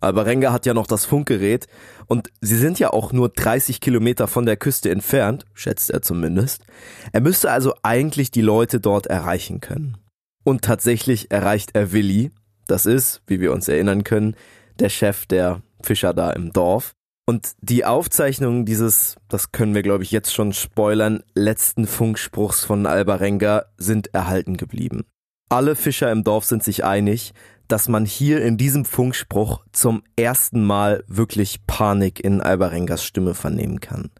Albarenga 0.00 0.52
hat 0.52 0.66
ja 0.66 0.74
noch 0.74 0.86
das 0.86 1.04
Funkgerät 1.04 1.66
und 2.12 2.30
sie 2.42 2.58
sind 2.58 2.78
ja 2.78 2.92
auch 2.92 3.14
nur 3.14 3.30
30 3.30 3.80
Kilometer 3.80 4.28
von 4.28 4.44
der 4.44 4.58
Küste 4.58 4.90
entfernt, 4.90 5.46
schätzt 5.54 5.88
er 5.88 6.02
zumindest. 6.02 6.62
Er 7.10 7.22
müsste 7.22 7.50
also 7.50 7.72
eigentlich 7.82 8.30
die 8.30 8.42
Leute 8.42 8.80
dort 8.80 9.06
erreichen 9.06 9.60
können. 9.60 9.96
Und 10.44 10.60
tatsächlich 10.60 11.30
erreicht 11.30 11.70
er 11.72 11.90
Willi, 11.92 12.30
das 12.66 12.84
ist, 12.84 13.22
wie 13.26 13.40
wir 13.40 13.50
uns 13.50 13.66
erinnern 13.66 14.04
können, 14.04 14.36
der 14.78 14.90
Chef 14.90 15.24
der 15.24 15.62
Fischer 15.80 16.12
da 16.12 16.30
im 16.32 16.52
Dorf. 16.52 16.92
Und 17.24 17.52
die 17.62 17.86
Aufzeichnung 17.86 18.66
dieses, 18.66 19.16
das 19.30 19.50
können 19.50 19.74
wir 19.74 19.82
glaube 19.82 20.02
ich 20.02 20.10
jetzt 20.10 20.34
schon 20.34 20.52
spoilern, 20.52 21.22
letzten 21.32 21.86
Funkspruchs 21.86 22.62
von 22.62 22.84
Albarenga 22.84 23.64
sind 23.78 24.12
erhalten 24.12 24.58
geblieben. 24.58 25.06
Alle 25.48 25.76
Fischer 25.76 26.12
im 26.12 26.24
Dorf 26.24 26.44
sind 26.44 26.62
sich 26.62 26.84
einig, 26.84 27.32
dass 27.72 27.88
man 27.88 28.04
hier 28.04 28.42
in 28.42 28.58
diesem 28.58 28.84
Funkspruch 28.84 29.64
zum 29.72 30.02
ersten 30.14 30.62
Mal 30.62 31.04
wirklich 31.06 31.66
Panik 31.66 32.22
in 32.22 32.42
Albarengas 32.42 33.02
Stimme 33.02 33.32
vernehmen 33.32 33.80
kann. 33.80 34.10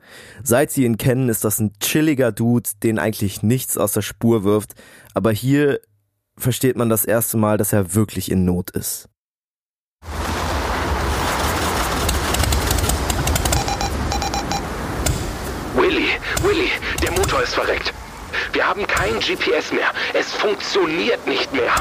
Seit 0.43 0.71
sie 0.71 0.87
ihn 0.87 0.97
kennen, 0.97 1.29
ist 1.29 1.45
das 1.45 1.59
ein 1.59 1.75
chilliger 1.79 2.33
Dude, 2.33 2.71
den 2.83 2.99
eigentlich 2.99 3.43
nichts 3.43 3.77
aus 3.77 3.93
der 3.93 4.01
Spur 4.01 4.45
wirft, 4.45 4.73
aber 5.13 5.33
hier 5.33 5.81
versteht 6.39 6.77
man 6.77 6.89
das 6.89 7.05
erste 7.05 7.37
Mal, 7.37 7.59
dass 7.59 7.75
er 7.75 7.95
wirklich 7.95 8.31
in 8.31 8.47
Not 8.47 8.71
ist. 8.71 9.11
Willy, 15.77 16.09
Willy, 16.43 16.71
der 17.03 17.11
Motor 17.11 17.43
ist 17.43 17.53
verreckt. 17.53 17.93
Wir 18.53 18.67
haben 18.67 18.87
kein 18.87 19.19
GPS 19.19 19.73
mehr. 19.73 19.91
Es 20.13 20.31
funktioniert 20.33 21.27
nicht 21.27 21.53
mehr. 21.53 21.73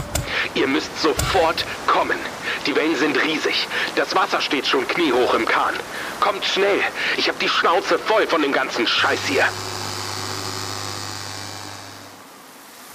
Ihr 0.55 0.67
müsst 0.67 1.01
sofort 1.01 1.65
kommen. 1.85 2.17
Die 2.65 2.75
Wellen 2.75 2.95
sind 2.95 3.21
riesig. 3.21 3.67
Das 3.95 4.15
Wasser 4.15 4.39
steht 4.39 4.65
schon 4.65 4.87
kniehoch 4.87 5.33
im 5.33 5.45
Kahn. 5.45 5.73
Kommt 6.21 6.45
schnell. 6.45 6.79
Ich 7.17 7.27
habe 7.27 7.37
die 7.41 7.49
Schnauze 7.49 7.99
voll 7.99 8.25
von 8.27 8.41
dem 8.41 8.53
ganzen 8.53 8.87
Scheiß 8.87 9.19
hier. 9.27 9.43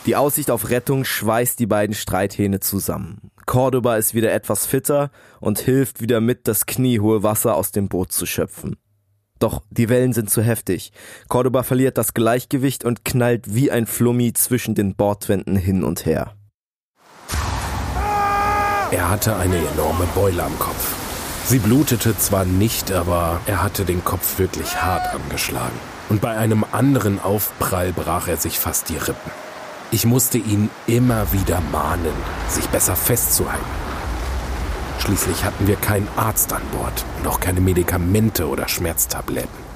Die 0.06 0.16
Aussicht 0.16 0.50
auf 0.50 0.70
Rettung 0.70 1.04
schweißt 1.04 1.58
die 1.58 1.66
beiden 1.66 1.94
Streithähne 1.94 2.60
zusammen. 2.60 3.32
Cordoba 3.44 3.96
ist 3.96 4.14
wieder 4.14 4.32
etwas 4.32 4.64
fitter 4.64 5.10
und 5.40 5.58
hilft 5.58 6.00
wieder 6.00 6.20
mit, 6.20 6.48
das 6.48 6.66
kniehohe 6.66 7.22
Wasser 7.22 7.56
aus 7.56 7.72
dem 7.72 7.88
Boot 7.88 8.12
zu 8.12 8.24
schöpfen. 8.24 8.76
Doch 9.38 9.62
die 9.70 9.88
Wellen 9.88 10.12
sind 10.12 10.30
zu 10.30 10.42
heftig. 10.42 10.92
Cordoba 11.28 11.62
verliert 11.62 11.98
das 11.98 12.14
Gleichgewicht 12.14 12.84
und 12.84 13.04
knallt 13.04 13.54
wie 13.54 13.70
ein 13.70 13.86
Flummi 13.86 14.32
zwischen 14.32 14.74
den 14.74 14.94
Bordwänden 14.94 15.56
hin 15.56 15.84
und 15.84 16.06
her. 16.06 16.32
Er 18.90 19.10
hatte 19.10 19.36
eine 19.36 19.56
enorme 19.56 20.06
Beule 20.14 20.42
am 20.42 20.58
Kopf. 20.58 20.94
Sie 21.44 21.58
blutete 21.58 22.16
zwar 22.16 22.44
nicht, 22.44 22.92
aber 22.92 23.40
er 23.46 23.62
hatte 23.62 23.84
den 23.84 24.04
Kopf 24.04 24.38
wirklich 24.38 24.82
hart 24.82 25.14
angeschlagen. 25.14 25.78
Und 26.08 26.20
bei 26.20 26.36
einem 26.36 26.64
anderen 26.72 27.20
Aufprall 27.20 27.92
brach 27.92 28.28
er 28.28 28.36
sich 28.36 28.58
fast 28.58 28.88
die 28.88 28.96
Rippen. 28.96 29.30
Ich 29.90 30.06
musste 30.06 30.38
ihn 30.38 30.70
immer 30.86 31.32
wieder 31.32 31.60
mahnen, 31.72 32.14
sich 32.48 32.66
besser 32.68 32.96
festzuhalten. 32.96 33.64
Schließlich 34.98 35.44
hatten 35.44 35.66
wir 35.66 35.76
keinen 35.76 36.08
Arzt 36.16 36.52
an 36.52 36.62
Bord 36.72 37.04
auch 37.26 37.40
keine 37.40 37.60
Medikamente 37.60 38.48
oder 38.48 38.68
Schmerztabletten. 38.68 39.66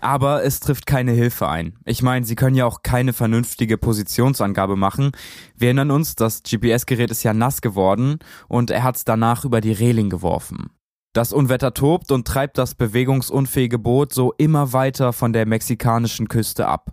Aber 0.00 0.42
es 0.42 0.58
trifft 0.58 0.86
keine 0.86 1.12
Hilfe 1.12 1.48
ein. 1.48 1.78
Ich 1.84 2.02
meine, 2.02 2.26
sie 2.26 2.34
können 2.34 2.56
ja 2.56 2.66
auch 2.66 2.82
keine 2.82 3.12
vernünftige 3.12 3.78
Positionsangabe 3.78 4.74
machen. 4.74 5.12
Wir 5.56 5.68
erinnern 5.68 5.92
uns, 5.92 6.16
das 6.16 6.42
GPS-Gerät 6.42 7.12
ist 7.12 7.22
ja 7.22 7.32
nass 7.32 7.60
geworden 7.60 8.18
und 8.48 8.70
er 8.72 8.82
hat 8.82 8.96
es 8.96 9.04
danach 9.04 9.44
über 9.44 9.60
die 9.60 9.72
Reling 9.72 10.10
geworfen. 10.10 10.70
Das 11.14 11.32
Unwetter 11.32 11.72
tobt 11.72 12.10
und 12.10 12.26
treibt 12.26 12.58
das 12.58 12.74
bewegungsunfähige 12.74 13.78
Boot 13.78 14.12
so 14.12 14.32
immer 14.38 14.72
weiter 14.72 15.12
von 15.12 15.32
der 15.32 15.46
mexikanischen 15.46 16.26
Küste 16.26 16.66
ab. 16.66 16.92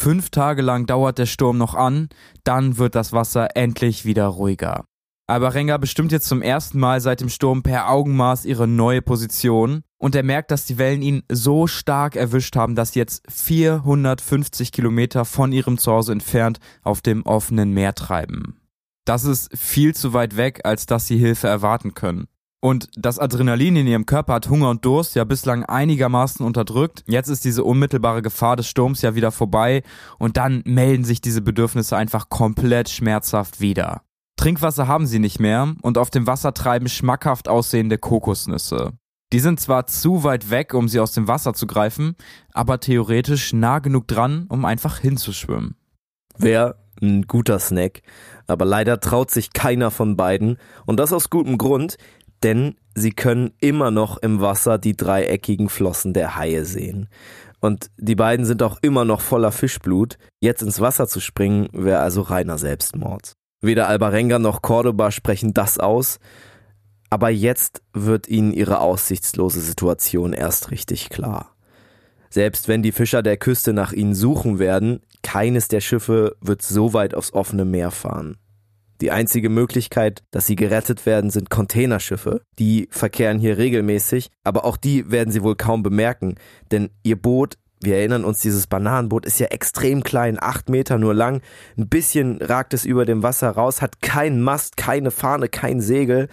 Fünf 0.00 0.30
Tage 0.30 0.62
lang 0.62 0.86
dauert 0.86 1.18
der 1.18 1.26
Sturm 1.26 1.58
noch 1.58 1.74
an, 1.74 2.08
dann 2.42 2.78
wird 2.78 2.94
das 2.94 3.12
Wasser 3.12 3.56
endlich 3.56 4.04
wieder 4.04 4.26
ruhiger. 4.26 4.84
Aber 5.30 5.52
Renga 5.52 5.76
bestimmt 5.76 6.10
jetzt 6.10 6.26
zum 6.26 6.40
ersten 6.40 6.80
Mal 6.80 7.02
seit 7.02 7.20
dem 7.20 7.28
Sturm 7.28 7.62
per 7.62 7.90
Augenmaß 7.90 8.46
ihre 8.46 8.66
neue 8.66 9.02
Position 9.02 9.82
und 9.98 10.14
er 10.14 10.22
merkt, 10.22 10.50
dass 10.50 10.64
die 10.64 10.78
Wellen 10.78 11.02
ihn 11.02 11.22
so 11.30 11.66
stark 11.66 12.16
erwischt 12.16 12.56
haben, 12.56 12.74
dass 12.74 12.92
sie 12.92 13.00
jetzt 13.00 13.22
450 13.30 14.72
Kilometer 14.72 15.26
von 15.26 15.52
ihrem 15.52 15.76
Zuhause 15.76 16.12
entfernt 16.12 16.60
auf 16.82 17.02
dem 17.02 17.26
offenen 17.26 17.72
Meer 17.72 17.94
treiben. 17.94 18.58
Das 19.04 19.24
ist 19.24 19.50
viel 19.54 19.94
zu 19.94 20.14
weit 20.14 20.38
weg, 20.38 20.62
als 20.64 20.86
dass 20.86 21.06
sie 21.06 21.18
Hilfe 21.18 21.46
erwarten 21.46 21.92
können. 21.92 22.26
Und 22.60 22.88
das 22.96 23.18
Adrenalin 23.18 23.76
in 23.76 23.86
ihrem 23.86 24.06
Körper 24.06 24.34
hat 24.34 24.48
Hunger 24.48 24.70
und 24.70 24.84
Durst 24.84 25.14
ja 25.14 25.24
bislang 25.24 25.62
einigermaßen 25.64 26.44
unterdrückt. 26.44 27.04
Jetzt 27.06 27.28
ist 27.28 27.44
diese 27.44 27.64
unmittelbare 27.64 28.22
Gefahr 28.22 28.56
des 28.56 28.66
Sturms 28.66 29.02
ja 29.02 29.14
wieder 29.14 29.30
vorbei 29.30 29.82
und 30.18 30.38
dann 30.38 30.62
melden 30.64 31.04
sich 31.04 31.20
diese 31.20 31.42
Bedürfnisse 31.42 31.96
einfach 31.98 32.30
komplett 32.30 32.88
schmerzhaft 32.88 33.60
wieder. 33.60 34.02
Trinkwasser 34.38 34.86
haben 34.86 35.06
sie 35.06 35.18
nicht 35.18 35.40
mehr 35.40 35.74
und 35.82 35.98
auf 35.98 36.10
dem 36.10 36.28
Wasser 36.28 36.54
treiben 36.54 36.88
schmackhaft 36.88 37.48
aussehende 37.48 37.98
Kokosnüsse. 37.98 38.92
Die 39.32 39.40
sind 39.40 39.58
zwar 39.60 39.88
zu 39.88 40.22
weit 40.22 40.48
weg, 40.48 40.74
um 40.74 40.88
sie 40.88 41.00
aus 41.00 41.12
dem 41.12 41.26
Wasser 41.26 41.54
zu 41.54 41.66
greifen, 41.66 42.14
aber 42.54 42.78
theoretisch 42.78 43.52
nah 43.52 43.80
genug 43.80 44.06
dran, 44.06 44.46
um 44.48 44.64
einfach 44.64 44.98
hinzuschwimmen. 44.98 45.74
Wäre 46.38 46.76
ein 47.02 47.22
guter 47.22 47.58
Snack, 47.58 48.02
aber 48.46 48.64
leider 48.64 49.00
traut 49.00 49.32
sich 49.32 49.52
keiner 49.52 49.90
von 49.90 50.16
beiden 50.16 50.56
und 50.86 50.98
das 51.00 51.12
aus 51.12 51.30
gutem 51.30 51.58
Grund, 51.58 51.96
denn 52.44 52.76
sie 52.94 53.10
können 53.10 53.52
immer 53.60 53.90
noch 53.90 54.18
im 54.18 54.40
Wasser 54.40 54.78
die 54.78 54.96
dreieckigen 54.96 55.68
Flossen 55.68 56.12
der 56.12 56.36
Haie 56.36 56.64
sehen. 56.64 57.08
Und 57.60 57.90
die 57.96 58.14
beiden 58.14 58.46
sind 58.46 58.62
auch 58.62 58.78
immer 58.82 59.04
noch 59.04 59.20
voller 59.20 59.50
Fischblut. 59.50 60.16
Jetzt 60.40 60.62
ins 60.62 60.80
Wasser 60.80 61.08
zu 61.08 61.18
springen, 61.18 61.68
wäre 61.72 61.98
also 61.98 62.22
reiner 62.22 62.56
Selbstmord. 62.56 63.32
Weder 63.60 63.88
Albarenga 63.88 64.38
noch 64.38 64.62
Cordoba 64.62 65.10
sprechen 65.10 65.52
das 65.52 65.78
aus, 65.78 66.20
aber 67.10 67.30
jetzt 67.30 67.82
wird 67.92 68.28
ihnen 68.28 68.52
ihre 68.52 68.80
aussichtslose 68.80 69.60
Situation 69.60 70.32
erst 70.32 70.70
richtig 70.70 71.08
klar. 71.10 71.54
Selbst 72.30 72.68
wenn 72.68 72.82
die 72.82 72.92
Fischer 72.92 73.22
der 73.22 73.36
Küste 73.36 73.72
nach 73.72 73.92
ihnen 73.92 74.14
suchen 74.14 74.58
werden, 74.58 75.00
keines 75.22 75.68
der 75.68 75.80
Schiffe 75.80 76.36
wird 76.40 76.62
so 76.62 76.92
weit 76.92 77.14
aufs 77.14 77.32
offene 77.32 77.64
Meer 77.64 77.90
fahren. 77.90 78.36
Die 79.00 79.10
einzige 79.10 79.48
Möglichkeit, 79.48 80.24
dass 80.30 80.46
sie 80.46 80.56
gerettet 80.56 81.06
werden, 81.06 81.30
sind 81.30 81.50
Containerschiffe. 81.50 82.42
Die 82.58 82.88
verkehren 82.90 83.38
hier 83.38 83.56
regelmäßig, 83.56 84.30
aber 84.42 84.64
auch 84.64 84.76
die 84.76 85.10
werden 85.10 85.30
sie 85.30 85.42
wohl 85.42 85.54
kaum 85.54 85.82
bemerken, 85.82 86.34
denn 86.72 86.90
ihr 87.04 87.20
Boot 87.20 87.58
wir 87.80 87.96
erinnern 87.96 88.24
uns, 88.24 88.40
dieses 88.40 88.66
Bananenboot 88.66 89.26
ist 89.26 89.38
ja 89.38 89.46
extrem 89.46 90.02
klein, 90.02 90.38
acht 90.40 90.68
Meter 90.68 90.98
nur 90.98 91.14
lang. 91.14 91.42
Ein 91.76 91.88
bisschen 91.88 92.42
ragt 92.42 92.74
es 92.74 92.84
über 92.84 93.04
dem 93.04 93.22
Wasser 93.22 93.50
raus, 93.50 93.82
hat 93.82 94.02
keinen 94.02 94.42
Mast, 94.42 94.76
keine 94.76 95.10
Fahne, 95.10 95.48
kein 95.48 95.80
Segel. 95.80 96.28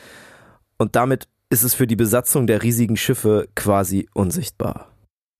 Und 0.77 0.95
damit 0.95 1.27
ist 1.49 1.63
es 1.63 1.73
für 1.73 1.87
die 1.87 1.95
Besatzung 1.95 2.47
der 2.47 2.63
riesigen 2.63 2.97
Schiffe 2.97 3.47
quasi 3.55 4.09
unsichtbar. 4.13 4.87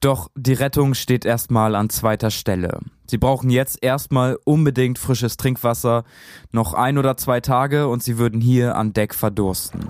Doch 0.01 0.29
die 0.35 0.53
Rettung 0.53 0.93
steht 0.93 1.25
erstmal 1.25 1.73
an 1.73 1.89
zweiter 1.89 2.29
Stelle. 2.29 2.79
Sie 3.07 3.17
brauchen 3.17 3.49
jetzt 3.49 3.81
erstmal 3.81 4.37
unbedingt 4.43 4.99
frisches 4.99 5.37
Trinkwasser, 5.37 6.03
noch 6.51 6.73
ein 6.73 6.97
oder 6.97 7.17
zwei 7.17 7.41
Tage 7.41 7.87
und 7.87 8.03
sie 8.03 8.17
würden 8.17 8.41
hier 8.41 8.75
an 8.75 8.93
Deck 8.93 9.15
verdursten. 9.15 9.87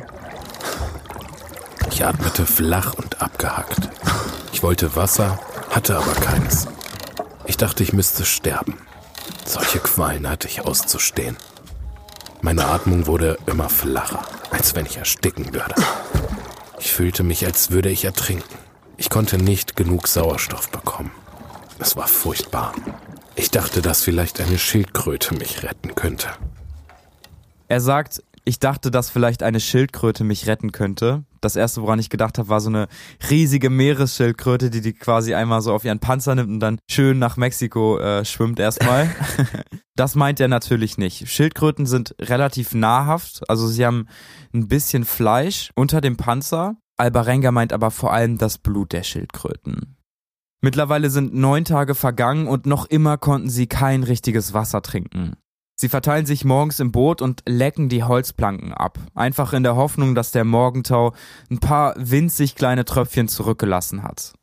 Ich 1.92 2.06
atmete 2.06 2.46
flach 2.46 2.94
und 2.94 3.22
abgehackt. 3.22 3.90
Ich 4.54 4.64
wollte 4.64 4.96
Wasser, 4.96 5.40
hatte 5.70 5.98
aber 5.98 6.14
keines. 6.14 6.68
Ich 7.46 7.58
dachte, 7.58 7.84
ich 7.84 7.94
müsste 7.94 8.26
sterben. 8.26 8.78
Solche 9.46 9.80
Qualen 9.80 10.30
hatte 10.30 10.48
ich 10.48 10.62
auszustehen. 10.62 11.38
Meine 12.42 12.66
Atmung 12.66 13.08
wurde 13.08 13.38
immer 13.46 13.70
flacher, 13.70 14.22
als 14.52 14.76
wenn 14.76 14.86
ich 14.86 14.98
ersticken 14.98 15.54
würde. 15.54 15.76
Ich 16.80 16.94
fühlte 16.94 17.24
mich, 17.24 17.46
als 17.46 17.72
würde 17.72 17.90
ich 17.90 18.06
ertrinken. 18.06 18.58
Ich 18.98 19.10
konnte 19.10 19.38
nicht 19.38 19.76
genug 19.76 20.08
Sauerstoff 20.08 20.70
bekommen. 20.70 21.12
Es 21.80 21.96
war 21.96 22.08
furchtbar. 22.08 22.74
Ich 23.36 23.52
dachte, 23.52 23.82
dass 23.82 24.02
vielleicht 24.02 24.40
eine 24.40 24.58
Schildkröte 24.58 25.36
mich 25.36 25.64
retten 25.64 25.94
könnte. 25.96 26.30
Er 27.68 27.82
sagt, 27.82 28.24
ich 28.46 28.60
dachte, 28.60 28.92
dass 28.92 29.10
vielleicht 29.10 29.42
eine 29.42 29.60
Schildkröte 29.60 30.24
mich 30.24 30.46
retten 30.46 30.72
könnte. 30.72 31.26
Das 31.42 31.56
erste, 31.56 31.82
woran 31.82 32.00
ich 32.00 32.12
gedacht 32.12 32.38
habe, 32.38 32.48
war 32.48 32.62
so 32.62 32.70
eine 32.70 32.88
riesige 33.30 33.72
Meeresschildkröte, 33.72 34.70
die 34.70 34.82
die 34.82 34.94
quasi 34.94 35.34
einmal 35.34 35.62
so 35.62 35.74
auf 35.74 35.84
ihren 35.84 36.00
Panzer 36.00 36.36
nimmt 36.36 36.50
und 36.50 36.60
dann 36.60 36.78
schön 36.90 37.18
nach 37.18 37.38
Mexiko 37.38 37.98
äh, 37.98 38.24
schwimmt 38.24 38.60
erstmal. 38.60 39.10
das 39.96 40.14
meint 40.14 40.40
er 40.40 40.48
natürlich 40.48 41.00
nicht. 41.00 41.28
Schildkröten 41.28 41.88
sind 41.88 42.16
relativ 42.22 42.76
nahrhaft, 42.76 43.50
also 43.50 43.68
sie 43.68 43.86
haben 43.86 44.08
ein 44.54 44.68
bisschen 44.68 45.06
Fleisch 45.06 45.72
unter 45.76 46.00
dem 46.00 46.16
Panzer. 46.16 46.78
Albarenga 46.98 47.52
meint 47.52 47.74
aber 47.74 47.90
vor 47.90 48.14
allem 48.14 48.38
das 48.38 48.60
Blut 48.60 48.94
der 48.94 49.04
Schildkröten. 49.04 49.98
Mittlerweile 50.62 51.10
sind 51.10 51.34
neun 51.34 51.66
Tage 51.66 51.96
vergangen 51.96 52.48
und 52.48 52.66
noch 52.66 52.86
immer 52.86 53.18
konnten 53.18 53.50
sie 53.50 53.68
kein 53.68 54.04
richtiges 54.04 54.54
Wasser 54.54 54.82
trinken. 54.82 55.36
Sie 55.76 55.90
verteilen 55.90 56.26
sich 56.26 56.46
morgens 56.46 56.80
im 56.80 56.92
Boot 56.92 57.22
und 57.22 57.44
lecken 57.46 57.90
die 57.90 58.04
Holzplanken 58.04 58.74
ab, 58.74 58.98
einfach 59.14 59.52
in 59.52 59.64
der 59.64 59.76
Hoffnung, 59.76 60.16
dass 60.16 60.32
der 60.32 60.46
Morgentau 60.46 61.14
ein 61.52 61.60
paar 61.60 61.94
winzig 61.98 62.56
kleine 62.56 62.86
Tröpfchen 62.86 63.28
zurückgelassen 63.28 64.04
hat. 64.04 64.34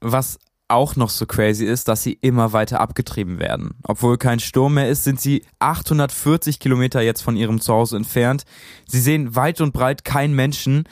Was 0.00 0.38
auch 0.68 0.96
noch 0.96 1.10
so 1.10 1.26
crazy 1.26 1.64
ist, 1.64 1.86
dass 1.86 2.02
sie 2.02 2.14
immer 2.14 2.52
weiter 2.52 2.80
abgetrieben 2.80 3.38
werden. 3.38 3.74
Obwohl 3.84 4.18
kein 4.18 4.40
Sturm 4.40 4.74
mehr 4.74 4.88
ist, 4.88 5.04
sind 5.04 5.20
sie 5.20 5.44
840 5.60 6.58
Kilometer 6.58 7.00
jetzt 7.00 7.22
von 7.22 7.36
ihrem 7.36 7.60
Zuhause 7.60 7.96
entfernt. 7.96 8.42
Sie 8.88 9.00
sehen 9.00 9.36
weit 9.36 9.60
und 9.60 9.72
breit 9.72 10.04
keinen 10.04 10.34
Menschen, 10.34 10.84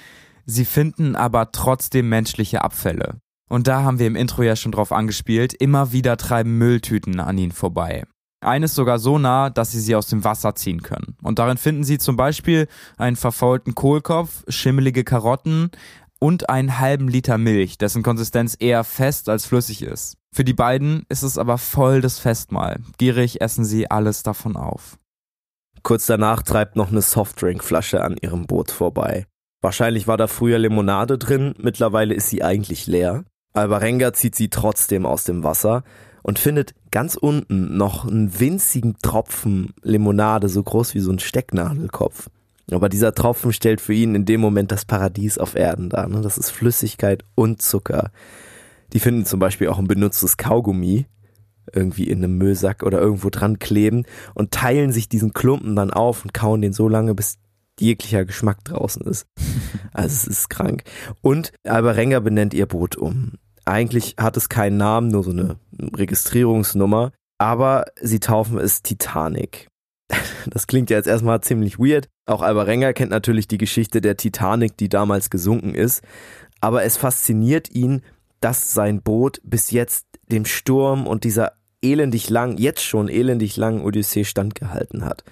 sie 0.46 0.64
finden 0.64 1.16
aber 1.16 1.50
trotzdem 1.50 2.08
menschliche 2.08 2.62
Abfälle. 2.62 3.16
Und 3.48 3.66
da 3.66 3.82
haben 3.82 3.98
wir 3.98 4.06
im 4.06 4.16
Intro 4.16 4.42
ja 4.42 4.56
schon 4.56 4.72
drauf 4.72 4.92
angespielt, 4.92 5.52
immer 5.52 5.92
wieder 5.92 6.16
treiben 6.16 6.56
Mülltüten 6.56 7.20
an 7.20 7.36
ihnen 7.36 7.52
vorbei. 7.52 8.04
Eines 8.44 8.74
sogar 8.74 8.98
so 8.98 9.18
nah, 9.18 9.50
dass 9.50 9.72
sie 9.72 9.80
sie 9.80 9.96
aus 9.96 10.06
dem 10.06 10.24
Wasser 10.24 10.54
ziehen 10.54 10.82
können. 10.82 11.16
Und 11.22 11.38
darin 11.38 11.56
finden 11.56 11.84
sie 11.84 11.98
zum 11.98 12.16
Beispiel 12.16 12.68
einen 12.96 13.16
verfaulten 13.16 13.74
Kohlkopf, 13.74 14.44
schimmelige 14.48 15.04
Karotten 15.04 15.70
und 16.18 16.48
einen 16.48 16.78
halben 16.78 17.08
Liter 17.08 17.38
Milch, 17.38 17.78
dessen 17.78 18.02
Konsistenz 18.02 18.56
eher 18.58 18.84
fest 18.84 19.28
als 19.28 19.46
flüssig 19.46 19.82
ist. 19.82 20.16
Für 20.32 20.44
die 20.44 20.54
beiden 20.54 21.04
ist 21.08 21.22
es 21.22 21.38
aber 21.38 21.58
voll 21.58 22.00
das 22.00 22.18
Festmahl. 22.18 22.80
Gierig 22.98 23.40
essen 23.40 23.64
sie 23.64 23.90
alles 23.90 24.22
davon 24.22 24.56
auf. 24.56 24.98
Kurz 25.82 26.06
danach 26.06 26.42
treibt 26.42 26.76
noch 26.76 26.90
eine 26.90 27.02
Softdrinkflasche 27.02 28.02
an 28.02 28.16
ihrem 28.20 28.46
Boot 28.46 28.70
vorbei. 28.70 29.26
Wahrscheinlich 29.60 30.06
war 30.06 30.16
da 30.16 30.26
früher 30.26 30.58
Limonade 30.58 31.18
drin, 31.18 31.54
mittlerweile 31.58 32.14
ist 32.14 32.30
sie 32.30 32.42
eigentlich 32.42 32.86
leer. 32.86 33.24
Alvarenga 33.52 34.12
zieht 34.12 34.34
sie 34.34 34.48
trotzdem 34.48 35.06
aus 35.06 35.24
dem 35.24 35.44
Wasser 35.44 35.84
und 36.24 36.38
findet 36.38 36.74
ganz 36.90 37.16
unten 37.16 37.76
noch 37.76 38.06
einen 38.06 38.40
winzigen 38.40 38.96
Tropfen 39.02 39.74
Limonade, 39.82 40.48
so 40.48 40.62
groß 40.62 40.94
wie 40.94 41.00
so 41.00 41.12
ein 41.12 41.18
Stecknadelkopf. 41.18 42.30
Aber 42.72 42.88
dieser 42.88 43.14
Tropfen 43.14 43.52
stellt 43.52 43.82
für 43.82 43.92
ihn 43.92 44.14
in 44.14 44.24
dem 44.24 44.40
Moment 44.40 44.72
das 44.72 44.86
Paradies 44.86 45.36
auf 45.36 45.54
Erden 45.54 45.90
dar. 45.90 46.08
Ne? 46.08 46.22
Das 46.22 46.38
ist 46.38 46.50
Flüssigkeit 46.50 47.24
und 47.34 47.60
Zucker. 47.60 48.10
Die 48.94 49.00
finden 49.00 49.26
zum 49.26 49.38
Beispiel 49.38 49.68
auch 49.68 49.78
ein 49.78 49.86
benutztes 49.86 50.38
Kaugummi 50.38 51.06
irgendwie 51.72 52.08
in 52.08 52.24
einem 52.24 52.38
Müllsack 52.38 52.82
oder 52.82 53.00
irgendwo 53.00 53.28
dran 53.28 53.58
kleben 53.58 54.04
und 54.32 54.50
teilen 54.50 54.92
sich 54.92 55.10
diesen 55.10 55.34
Klumpen 55.34 55.76
dann 55.76 55.90
auf 55.90 56.24
und 56.24 56.32
kauen 56.32 56.62
den 56.62 56.72
so 56.72 56.88
lange, 56.88 57.14
bis 57.14 57.36
jeglicher 57.78 58.24
Geschmack 58.24 58.64
draußen 58.64 59.02
ist. 59.02 59.26
Also 59.92 60.12
es 60.12 60.26
ist 60.26 60.50
krank. 60.50 60.82
Und 61.20 61.52
Albarenga 61.62 62.18
benennt 62.18 62.52
ihr 62.52 62.66
Boot 62.66 62.96
um. 62.96 63.34
Eigentlich 63.64 64.16
hat 64.18 64.36
es 64.36 64.48
keinen 64.48 64.76
Namen, 64.76 65.08
nur 65.08 65.24
so 65.24 65.30
eine 65.30 65.56
Registrierungsnummer, 65.96 67.12
aber 67.38 67.86
sie 68.00 68.20
taufen 68.20 68.58
es 68.58 68.82
Titanic. 68.82 69.68
Das 70.50 70.66
klingt 70.66 70.90
ja 70.90 70.98
jetzt 70.98 71.06
erstmal 71.06 71.40
ziemlich 71.40 71.78
weird. 71.78 72.10
Auch 72.26 72.42
Alvarenga 72.42 72.92
kennt 72.92 73.10
natürlich 73.10 73.48
die 73.48 73.56
Geschichte 73.56 74.02
der 74.02 74.18
Titanic, 74.18 74.76
die 74.76 74.90
damals 74.90 75.30
gesunken 75.30 75.74
ist. 75.74 76.02
Aber 76.60 76.82
es 76.84 76.98
fasziniert 76.98 77.70
ihn, 77.70 78.02
dass 78.40 78.74
sein 78.74 79.00
Boot 79.00 79.40
bis 79.42 79.70
jetzt 79.70 80.04
dem 80.30 80.44
Sturm 80.44 81.06
und 81.06 81.24
dieser 81.24 81.52
elendig 81.80 82.28
lang, 82.28 82.58
jetzt 82.58 82.82
schon 82.82 83.08
elendig 83.08 83.56
langen 83.56 83.82
Odyssee 83.82 84.24
standgehalten 84.24 85.06
hat. 85.06 85.24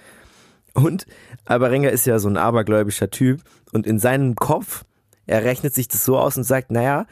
Und 0.74 1.06
Alvarenga 1.44 1.90
ist 1.90 2.06
ja 2.06 2.18
so 2.18 2.28
ein 2.28 2.38
abergläubischer 2.38 3.10
Typ 3.10 3.42
und 3.72 3.86
in 3.86 3.98
seinem 3.98 4.34
Kopf, 4.34 4.84
er 5.26 5.44
rechnet 5.44 5.74
sich 5.74 5.88
das 5.88 6.04
so 6.04 6.18
aus 6.18 6.36
und 6.36 6.44
sagt, 6.44 6.70
naja, 6.70 7.06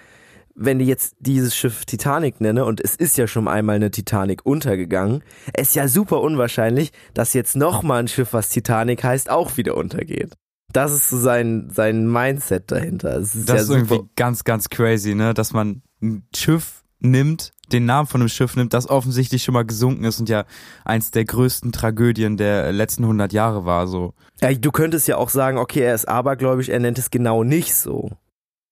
wenn 0.55 0.80
ich 0.80 0.88
jetzt 0.88 1.16
dieses 1.20 1.57
Schiff 1.57 1.84
Titanic 1.84 2.40
nenne, 2.40 2.64
und 2.64 2.80
es 2.80 2.96
ist 2.96 3.16
ja 3.16 3.26
schon 3.26 3.48
einmal 3.48 3.76
eine 3.76 3.90
Titanic 3.90 4.44
untergegangen, 4.44 5.22
ist 5.57 5.74
ja 5.74 5.88
super 5.88 6.20
unwahrscheinlich, 6.20 6.92
dass 7.14 7.32
jetzt 7.32 7.57
nochmal 7.57 8.01
ein 8.01 8.09
Schiff, 8.09 8.32
was 8.32 8.48
Titanic 8.48 9.03
heißt, 9.05 9.30
auch 9.30 9.57
wieder 9.57 9.76
untergeht. 9.76 10.34
Das 10.72 10.92
ist 10.92 11.09
so 11.09 11.18
sein, 11.18 11.68
sein 11.72 12.11
Mindset 12.11 12.70
dahinter. 12.70 13.18
Das 13.18 13.34
ist, 13.34 13.48
das 13.48 13.57
ja 13.57 13.62
ist 13.62 13.70
irgendwie 13.70 14.09
ganz, 14.16 14.44
ganz 14.44 14.68
crazy, 14.68 15.14
ne? 15.14 15.34
Dass 15.34 15.53
man 15.53 15.82
ein 16.01 16.26
Schiff 16.34 16.84
nimmt, 17.01 17.53
den 17.72 17.86
Namen 17.86 18.07
von 18.07 18.20
einem 18.20 18.28
Schiff 18.28 18.57
nimmt, 18.57 18.74
das 18.74 18.88
offensichtlich 18.88 19.42
schon 19.42 19.55
mal 19.55 19.64
gesunken 19.64 20.05
ist 20.05 20.20
und 20.20 20.28
ja 20.28 20.44
eins 20.84 21.11
der 21.11 21.24
größten 21.24 21.72
Tragödien 21.72 22.36
der 22.36 22.72
letzten 22.72 23.05
100 23.05 23.32
Jahre 23.32 23.64
war, 23.64 23.86
so. 23.86 24.14
Ja, 24.40 24.53
du 24.53 24.70
könntest 24.70 25.09
ja 25.09 25.16
auch 25.16 25.30
sagen, 25.30 25.59
okay, 25.59 25.80
er 25.80 25.94
ist 25.94 26.09
abergläubisch, 26.09 26.68
er 26.68 26.80
nennt 26.80 26.98
es 26.98 27.11
genau 27.11 27.42
nicht 27.42 27.74
so. 27.74 28.11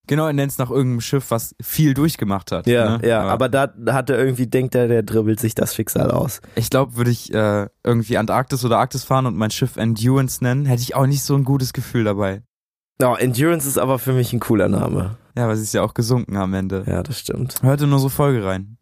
Genau, 0.09 0.27
er 0.27 0.33
nennt 0.33 0.51
es 0.51 0.59
nach 0.59 0.71
irgendeinem 0.71 1.01
Schiff, 1.01 1.31
was 1.31 1.55
viel 1.63 1.95
durchgemacht 1.95 2.51
hat. 2.51 2.67
Ja, 2.67 2.99
ne? 2.99 3.09
ja, 3.09 3.23
aber 3.23 3.49
da 3.49 3.73
hat 3.89 4.11
er 4.11 4.19
irgendwie, 4.19 4.47
denkt 4.47 4.75
er, 4.75 4.89
der 4.89 5.03
dribbelt 5.03 5.39
sich 5.39 5.55
das 5.55 5.75
Schicksal 5.75 6.11
aus. 6.11 6.41
Ich 6.57 6.71
glaube, 6.71 6.97
würde 6.97 7.11
ich 7.11 7.33
äh, 7.33 7.69
irgendwie 7.85 8.19
Antarktis 8.19 8.65
oder 8.65 8.79
Arktis 8.79 9.05
fahren 9.05 9.27
und 9.27 9.37
mein 9.37 9.51
Schiff 9.51 9.77
Endurance 9.77 10.43
nennen, 10.43 10.67
hätte 10.67 10.83
ich 10.83 10.97
auch 10.97 11.07
nicht 11.07 11.23
so 11.23 11.35
ein 11.35 11.45
gutes 11.45 11.73
Gefühl 11.73 12.05
dabei. 12.05 12.43
Ja, 13.01 13.13
oh, 13.13 13.15
Endurance 13.15 13.69
ist 13.69 13.79
aber 13.79 13.99
für 13.99 14.13
mich 14.13 14.33
ein 14.33 14.41
cooler 14.41 14.69
Name. 14.69 15.17
Ja, 15.37 15.45
aber 15.45 15.55
sie 15.55 15.63
ist 15.63 15.75
ja 15.75 15.83
auch 15.83 15.95
gesunken 15.95 16.37
am 16.37 16.53
Ende. 16.55 16.85
Ja, 16.87 17.03
das 17.03 17.21
stimmt. 17.21 17.63
Hörte 17.63 17.87
nur 17.87 18.01
so 18.01 18.09
Folge 18.09 18.45
rein. 18.45 18.78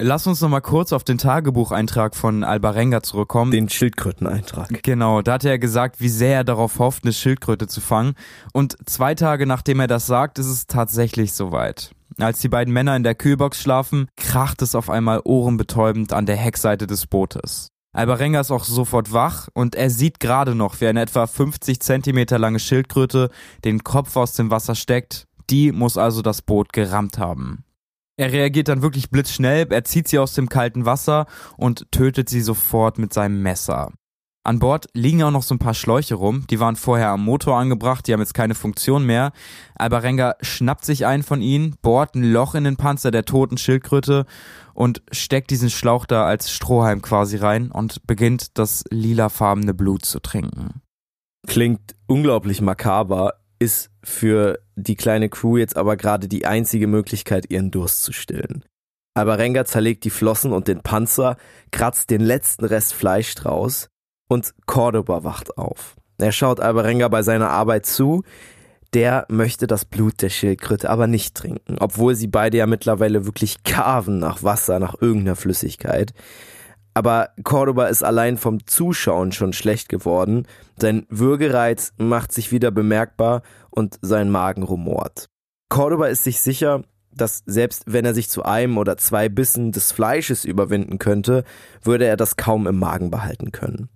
Lass 0.00 0.28
uns 0.28 0.40
noch 0.40 0.48
mal 0.48 0.60
kurz 0.60 0.92
auf 0.92 1.02
den 1.02 1.18
Tagebucheintrag 1.18 2.14
von 2.14 2.44
Albarenga 2.44 3.02
zurückkommen. 3.02 3.50
Den 3.50 3.68
Schildkröteneintrag. 3.68 4.68
Genau, 4.84 5.22
da 5.22 5.32
hat 5.32 5.44
er 5.44 5.58
gesagt, 5.58 6.00
wie 6.00 6.08
sehr 6.08 6.36
er 6.36 6.44
darauf 6.44 6.78
hofft, 6.78 7.02
eine 7.02 7.12
Schildkröte 7.12 7.66
zu 7.66 7.80
fangen. 7.80 8.14
Und 8.52 8.76
zwei 8.86 9.16
Tage 9.16 9.44
nachdem 9.44 9.80
er 9.80 9.88
das 9.88 10.06
sagt, 10.06 10.38
ist 10.38 10.46
es 10.46 10.68
tatsächlich 10.68 11.32
soweit. 11.32 11.90
Als 12.16 12.38
die 12.38 12.48
beiden 12.48 12.72
Männer 12.72 12.94
in 12.94 13.02
der 13.02 13.16
Kühlbox 13.16 13.60
schlafen, 13.60 14.06
kracht 14.16 14.62
es 14.62 14.76
auf 14.76 14.88
einmal 14.88 15.20
ohrenbetäubend 15.24 16.12
an 16.12 16.26
der 16.26 16.36
Heckseite 16.36 16.86
des 16.86 17.08
Bootes. 17.08 17.66
Albarenga 17.92 18.38
ist 18.38 18.52
auch 18.52 18.62
sofort 18.62 19.12
wach 19.12 19.48
und 19.52 19.74
er 19.74 19.90
sieht 19.90 20.20
gerade 20.20 20.54
noch, 20.54 20.80
wie 20.80 20.86
eine 20.86 21.02
etwa 21.02 21.26
50 21.26 21.80
Zentimeter 21.80 22.38
lange 22.38 22.60
Schildkröte 22.60 23.30
den 23.64 23.82
Kopf 23.82 24.14
aus 24.14 24.34
dem 24.34 24.52
Wasser 24.52 24.76
steckt. 24.76 25.24
Die 25.50 25.72
muss 25.72 25.98
also 25.98 26.22
das 26.22 26.42
Boot 26.42 26.72
gerammt 26.72 27.18
haben. 27.18 27.64
Er 28.18 28.32
reagiert 28.32 28.66
dann 28.66 28.82
wirklich 28.82 29.10
blitzschnell, 29.10 29.68
er 29.70 29.84
zieht 29.84 30.08
sie 30.08 30.18
aus 30.18 30.34
dem 30.34 30.48
kalten 30.48 30.84
Wasser 30.84 31.26
und 31.56 31.90
tötet 31.92 32.28
sie 32.28 32.40
sofort 32.40 32.98
mit 32.98 33.12
seinem 33.12 33.42
Messer. 33.42 33.92
An 34.42 34.58
Bord 34.58 34.86
liegen 34.92 35.22
auch 35.22 35.30
noch 35.30 35.42
so 35.42 35.54
ein 35.54 35.60
paar 35.60 35.74
Schläuche 35.74 36.16
rum, 36.16 36.44
die 36.50 36.58
waren 36.58 36.74
vorher 36.74 37.10
am 37.10 37.24
Motor 37.24 37.58
angebracht, 37.58 38.06
die 38.06 38.12
haben 38.12 38.20
jetzt 38.20 38.34
keine 38.34 38.56
Funktion 38.56 39.04
mehr. 39.04 39.30
Albarenga 39.76 40.34
schnappt 40.40 40.84
sich 40.84 41.06
einen 41.06 41.22
von 41.22 41.42
ihnen, 41.42 41.76
bohrt 41.80 42.16
ein 42.16 42.24
Loch 42.24 42.56
in 42.56 42.64
den 42.64 42.76
Panzer 42.76 43.12
der 43.12 43.24
toten 43.24 43.56
Schildkröte 43.56 44.26
und 44.74 45.02
steckt 45.12 45.50
diesen 45.50 45.70
Schlauch 45.70 46.04
da 46.04 46.24
als 46.24 46.50
Strohhalm 46.50 47.02
quasi 47.02 47.36
rein 47.36 47.70
und 47.70 48.04
beginnt 48.06 48.58
das 48.58 48.84
lilafarbene 48.90 49.74
Blut 49.74 50.04
zu 50.04 50.18
trinken. 50.18 50.82
Klingt 51.46 51.94
unglaublich 52.06 52.62
makaber, 52.62 53.34
ist 53.58 53.90
für 54.04 54.60
die 54.76 54.96
kleine 54.96 55.28
Crew 55.28 55.56
jetzt 55.56 55.76
aber 55.76 55.96
gerade 55.96 56.28
die 56.28 56.46
einzige 56.46 56.86
Möglichkeit, 56.86 57.50
ihren 57.50 57.70
Durst 57.70 58.02
zu 58.02 58.12
stillen. 58.12 58.64
Albarenga 59.14 59.64
zerlegt 59.64 60.04
die 60.04 60.10
Flossen 60.10 60.52
und 60.52 60.68
den 60.68 60.82
Panzer, 60.82 61.36
kratzt 61.72 62.10
den 62.10 62.20
letzten 62.20 62.64
Rest 62.64 62.94
Fleisch 62.94 63.34
draus 63.34 63.88
und 64.28 64.54
Cordoba 64.66 65.24
wacht 65.24 65.58
auf. 65.58 65.96
Er 66.18 66.32
schaut 66.32 66.60
Albarenga 66.60 67.08
bei 67.08 67.22
seiner 67.22 67.50
Arbeit 67.50 67.86
zu. 67.86 68.22
Der 68.94 69.26
möchte 69.28 69.66
das 69.66 69.84
Blut 69.84 70.22
der 70.22 70.30
Schildkröte 70.30 70.88
aber 70.88 71.06
nicht 71.06 71.36
trinken, 71.36 71.76
obwohl 71.78 72.14
sie 72.14 72.26
beide 72.26 72.56
ja 72.56 72.66
mittlerweile 72.66 73.26
wirklich 73.26 73.62
karven 73.62 74.18
nach 74.18 74.42
Wasser, 74.42 74.78
nach 74.78 74.94
irgendeiner 75.00 75.36
Flüssigkeit. 75.36 76.12
Aber 76.94 77.30
Cordoba 77.44 77.86
ist 77.86 78.02
allein 78.02 78.36
vom 78.38 78.66
Zuschauen 78.66 79.32
schon 79.32 79.52
schlecht 79.52 79.88
geworden. 79.88 80.46
Sein 80.76 81.06
Würgereiz 81.08 81.92
macht 81.96 82.32
sich 82.32 82.50
wieder 82.50 82.70
bemerkbar 82.70 83.42
und 83.70 83.98
sein 84.02 84.30
Magen 84.30 84.62
rumort. 84.62 85.26
Cordoba 85.68 86.06
ist 86.06 86.24
sich 86.24 86.40
sicher, 86.40 86.82
dass 87.12 87.42
selbst 87.46 87.84
wenn 87.86 88.04
er 88.04 88.14
sich 88.14 88.28
zu 88.28 88.42
einem 88.44 88.78
oder 88.78 88.96
zwei 88.96 89.28
Bissen 89.28 89.72
des 89.72 89.92
Fleisches 89.92 90.44
überwinden 90.44 90.98
könnte, 90.98 91.44
würde 91.82 92.06
er 92.06 92.16
das 92.16 92.36
kaum 92.36 92.66
im 92.66 92.78
Magen 92.78 93.10
behalten 93.10 93.52
können. 93.52 93.88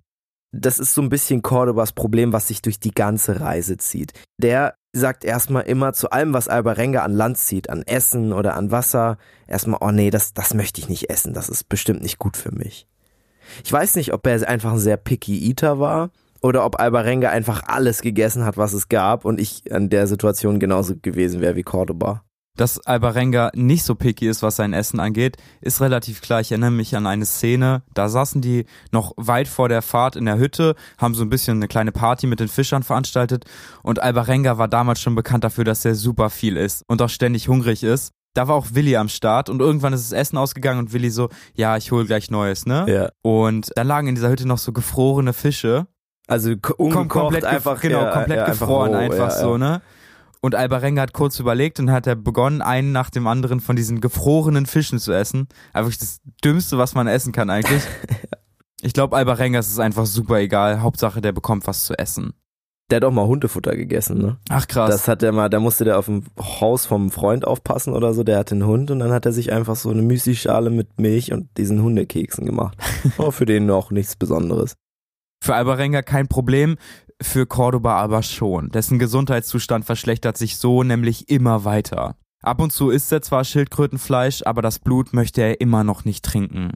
Das 0.51 0.77
ist 0.77 0.93
so 0.93 1.01
ein 1.01 1.09
bisschen 1.09 1.41
Cordobas 1.41 1.93
Problem, 1.93 2.31
was 2.31 2.47
sich 2.47 2.61
durch 2.61 2.79
die 2.79 2.93
ganze 2.93 3.39
Reise 3.39 3.77
zieht. 3.77 4.13
Der 4.37 4.75
sagt 4.93 5.25
erstmal 5.25 5.63
immer 5.63 5.93
zu 5.93 6.11
allem, 6.11 6.33
was 6.33 6.47
Albarenga 6.47 7.03
an 7.03 7.13
Land 7.13 7.37
zieht, 7.37 7.69
an 7.69 7.81
Essen 7.81 8.31
oder 8.31 8.55
an 8.55 8.71
Wasser, 8.71 9.17
erstmal, 9.47 9.79
oh 9.81 9.91
nee, 9.91 10.11
das, 10.11 10.33
das 10.33 10.53
möchte 10.53 10.79
ich 10.79 10.87
nicht 10.87 11.09
essen, 11.09 11.33
das 11.33 11.49
ist 11.49 11.67
bestimmt 11.67 12.01
nicht 12.01 12.19
gut 12.19 12.37
für 12.37 12.53
mich. 12.53 12.87
Ich 13.63 13.73
weiß 13.73 13.95
nicht, 13.95 14.13
ob 14.13 14.25
er 14.27 14.47
einfach 14.47 14.73
ein 14.73 14.79
sehr 14.79 14.97
picky 14.97 15.49
Eater 15.49 15.79
war 15.79 16.11
oder 16.41 16.63
ob 16.63 16.79
Albarenga 16.79 17.29
einfach 17.29 17.63
alles 17.67 18.01
gegessen 18.01 18.45
hat, 18.45 18.55
was 18.57 18.73
es 18.73 18.87
gab 18.87 19.25
und 19.25 19.41
ich 19.41 19.73
an 19.73 19.89
der 19.89 20.07
Situation 20.07 20.59
genauso 20.59 20.95
gewesen 21.01 21.41
wäre 21.41 21.55
wie 21.55 21.63
Cordoba. 21.63 22.23
Dass 22.55 22.79
Albarenga 22.85 23.49
nicht 23.55 23.83
so 23.83 23.95
picky 23.95 24.27
ist, 24.27 24.43
was 24.43 24.57
sein 24.57 24.73
Essen 24.73 24.99
angeht, 24.99 25.37
ist 25.61 25.81
relativ 25.81 26.21
klar. 26.21 26.39
Ich 26.39 26.51
erinnere 26.51 26.69
mich 26.69 26.95
an 26.95 27.07
eine 27.07 27.25
Szene, 27.25 27.81
da 27.95 28.09
saßen 28.09 28.41
die 28.41 28.65
noch 28.91 29.13
weit 29.17 29.47
vor 29.47 29.69
der 29.69 29.81
Fahrt 29.81 30.15
in 30.15 30.25
der 30.25 30.37
Hütte, 30.37 30.75
haben 30.99 31.15
so 31.15 31.23
ein 31.23 31.29
bisschen 31.29 31.57
eine 31.57 31.67
kleine 31.67 31.91
Party 31.91 32.27
mit 32.27 32.39
den 32.39 32.47
Fischern 32.47 32.83
veranstaltet 32.83 33.45
und 33.81 34.03
Albarenga 34.03 34.59
war 34.59 34.67
damals 34.67 35.01
schon 35.01 35.15
bekannt 35.15 35.43
dafür, 35.43 35.63
dass 35.63 35.83
er 35.83 35.95
super 35.95 36.29
viel 36.29 36.57
isst 36.57 36.83
und 36.87 37.01
auch 37.01 37.09
ständig 37.09 37.47
hungrig 37.47 37.83
ist. 37.83 38.11
Da 38.35 38.47
war 38.47 38.55
auch 38.55 38.67
Willi 38.73 38.97
am 38.97 39.09
Start 39.09 39.49
und 39.49 39.59
irgendwann 39.59 39.93
ist 39.93 40.11
das 40.11 40.19
Essen 40.19 40.37
ausgegangen 40.37 40.79
und 40.79 40.93
Willi 40.93 41.09
so, 41.09 41.29
ja, 41.55 41.77
ich 41.77 41.91
hol 41.91 42.05
gleich 42.05 42.29
Neues, 42.29 42.67
ne? 42.67 42.85
Ja. 42.87 43.09
Und 43.23 43.71
da 43.75 43.81
lagen 43.81 44.07
in 44.07 44.15
dieser 44.15 44.29
Hütte 44.29 44.47
noch 44.47 44.57
so 44.59 44.73
gefrorene 44.73 45.33
Fische. 45.33 45.87
Also 46.27 46.55
Kom 46.57 47.07
komplett 47.07 47.45
einfach 47.45 47.81
genau, 47.81 48.03
ja, 48.03 48.11
komplett 48.11 48.37
ja, 48.37 48.45
gefroren 48.45 48.95
einfach, 48.95 49.25
einfach, 49.25 49.37
roh, 49.37 49.39
ja, 49.39 49.41
so, 49.41 49.57
ne? 49.57 49.81
Und 50.43 50.55
Albarenga 50.55 51.01
hat 51.01 51.13
kurz 51.13 51.39
überlegt 51.39 51.79
und 51.79 51.89
hat 51.89 52.05
er 52.05 52.17
begonnen, 52.17 52.61
einen 52.61 52.91
nach 52.91 53.09
dem 53.09 53.27
anderen 53.27 53.61
von 53.61 53.77
diesen 53.77 54.01
gefrorenen 54.01 54.65
Fischen 54.65 54.99
zu 54.99 55.13
essen. 55.13 55.47
Einfach 55.71 55.95
das 55.97 56.19
Dümmste, 56.43 56.77
was 56.77 56.95
man 56.95 57.07
essen 57.07 57.31
kann 57.31 57.49
eigentlich. 57.49 57.81
Ich 58.85 58.91
glaube, 58.91 59.15
Albarenga 59.15 59.59
ist 59.59 59.71
es 59.71 59.79
einfach 59.79 60.05
super 60.05 60.39
egal. 60.41 60.81
Hauptsache, 60.81 61.21
der 61.21 61.31
bekommt 61.31 61.67
was 61.67 61.85
zu 61.85 61.97
essen. 61.97 62.33
Der 62.91 62.97
hat 62.97 63.05
auch 63.05 63.13
mal 63.13 63.25
Hundefutter 63.25 63.77
gegessen, 63.77 64.17
ne? 64.17 64.37
Ach 64.49 64.67
krass. 64.67 64.89
Das 64.89 65.07
hat 65.07 65.23
er 65.23 65.31
mal, 65.31 65.49
da 65.49 65.61
musste 65.61 65.85
der 65.85 65.97
auf 65.97 66.07
dem 66.07 66.25
Haus 66.37 66.85
vom 66.85 67.09
Freund 67.09 67.47
aufpassen 67.47 67.93
oder 67.93 68.13
so, 68.13 68.25
der 68.25 68.37
hatte 68.37 68.55
einen 68.55 68.65
Hund 68.65 68.91
und 68.91 68.99
dann 68.99 69.13
hat 69.13 69.25
er 69.25 69.31
sich 69.31 69.53
einfach 69.53 69.77
so 69.77 69.89
eine 69.89 70.01
Müslischale 70.01 70.69
mit 70.69 70.99
Milch 70.99 71.31
und 71.31 71.47
diesen 71.57 71.81
Hundekeksen 71.81 72.45
gemacht. 72.45 72.77
War 73.15 73.31
für 73.31 73.45
den 73.45 73.71
auch 73.71 73.89
nichts 73.89 74.17
Besonderes. 74.17 74.75
Für 75.41 75.55
Albarenga 75.55 76.01
kein 76.01 76.27
Problem, 76.27 76.75
für 77.23 77.45
Cordoba 77.45 77.97
aber 77.97 78.23
schon. 78.23 78.69
Dessen 78.69 78.99
Gesundheitszustand 78.99 79.85
verschlechtert 79.85 80.37
sich 80.37 80.57
so 80.57 80.83
nämlich 80.83 81.29
immer 81.29 81.65
weiter. 81.65 82.15
Ab 82.41 82.59
und 82.61 82.71
zu 82.71 82.89
isst 82.89 83.11
er 83.11 83.21
zwar 83.21 83.43
Schildkrötenfleisch, 83.43 84.43
aber 84.45 84.61
das 84.61 84.79
Blut 84.79 85.13
möchte 85.13 85.41
er 85.41 85.61
immer 85.61 85.83
noch 85.83 86.05
nicht 86.05 86.25
trinken. 86.25 86.71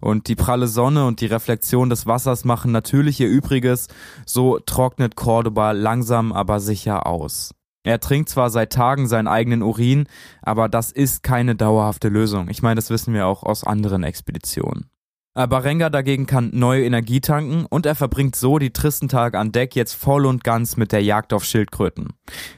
Und 0.00 0.28
die 0.28 0.36
pralle 0.36 0.68
Sonne 0.68 1.06
und 1.06 1.20
die 1.20 1.26
Reflexion 1.26 1.90
des 1.90 2.06
Wassers 2.06 2.44
machen 2.44 2.70
natürlich 2.70 3.18
ihr 3.18 3.28
Übriges, 3.28 3.88
so 4.26 4.58
trocknet 4.60 5.16
Cordoba 5.16 5.72
langsam 5.72 6.32
aber 6.32 6.60
sicher 6.60 7.06
aus. 7.06 7.54
Er 7.84 8.00
trinkt 8.00 8.28
zwar 8.28 8.50
seit 8.50 8.72
Tagen 8.72 9.08
seinen 9.08 9.28
eigenen 9.28 9.62
Urin, 9.62 10.06
aber 10.42 10.68
das 10.68 10.92
ist 10.92 11.22
keine 11.22 11.56
dauerhafte 11.56 12.08
Lösung. 12.08 12.48
Ich 12.48 12.62
meine, 12.62 12.76
das 12.76 12.90
wissen 12.90 13.14
wir 13.14 13.26
auch 13.26 13.42
aus 13.42 13.64
anderen 13.64 14.02
Expeditionen. 14.02 14.90
Albarenga 15.38 15.88
dagegen 15.88 16.26
kann 16.26 16.50
neue 16.52 16.84
Energie 16.84 17.20
tanken 17.20 17.64
und 17.64 17.86
er 17.86 17.94
verbringt 17.94 18.34
so 18.34 18.58
die 18.58 18.72
tristen 18.72 19.08
Tage 19.08 19.38
an 19.38 19.52
Deck 19.52 19.76
jetzt 19.76 19.94
voll 19.94 20.26
und 20.26 20.42
ganz 20.42 20.76
mit 20.76 20.90
der 20.90 21.04
Jagd 21.04 21.32
auf 21.32 21.44
Schildkröten. 21.44 22.08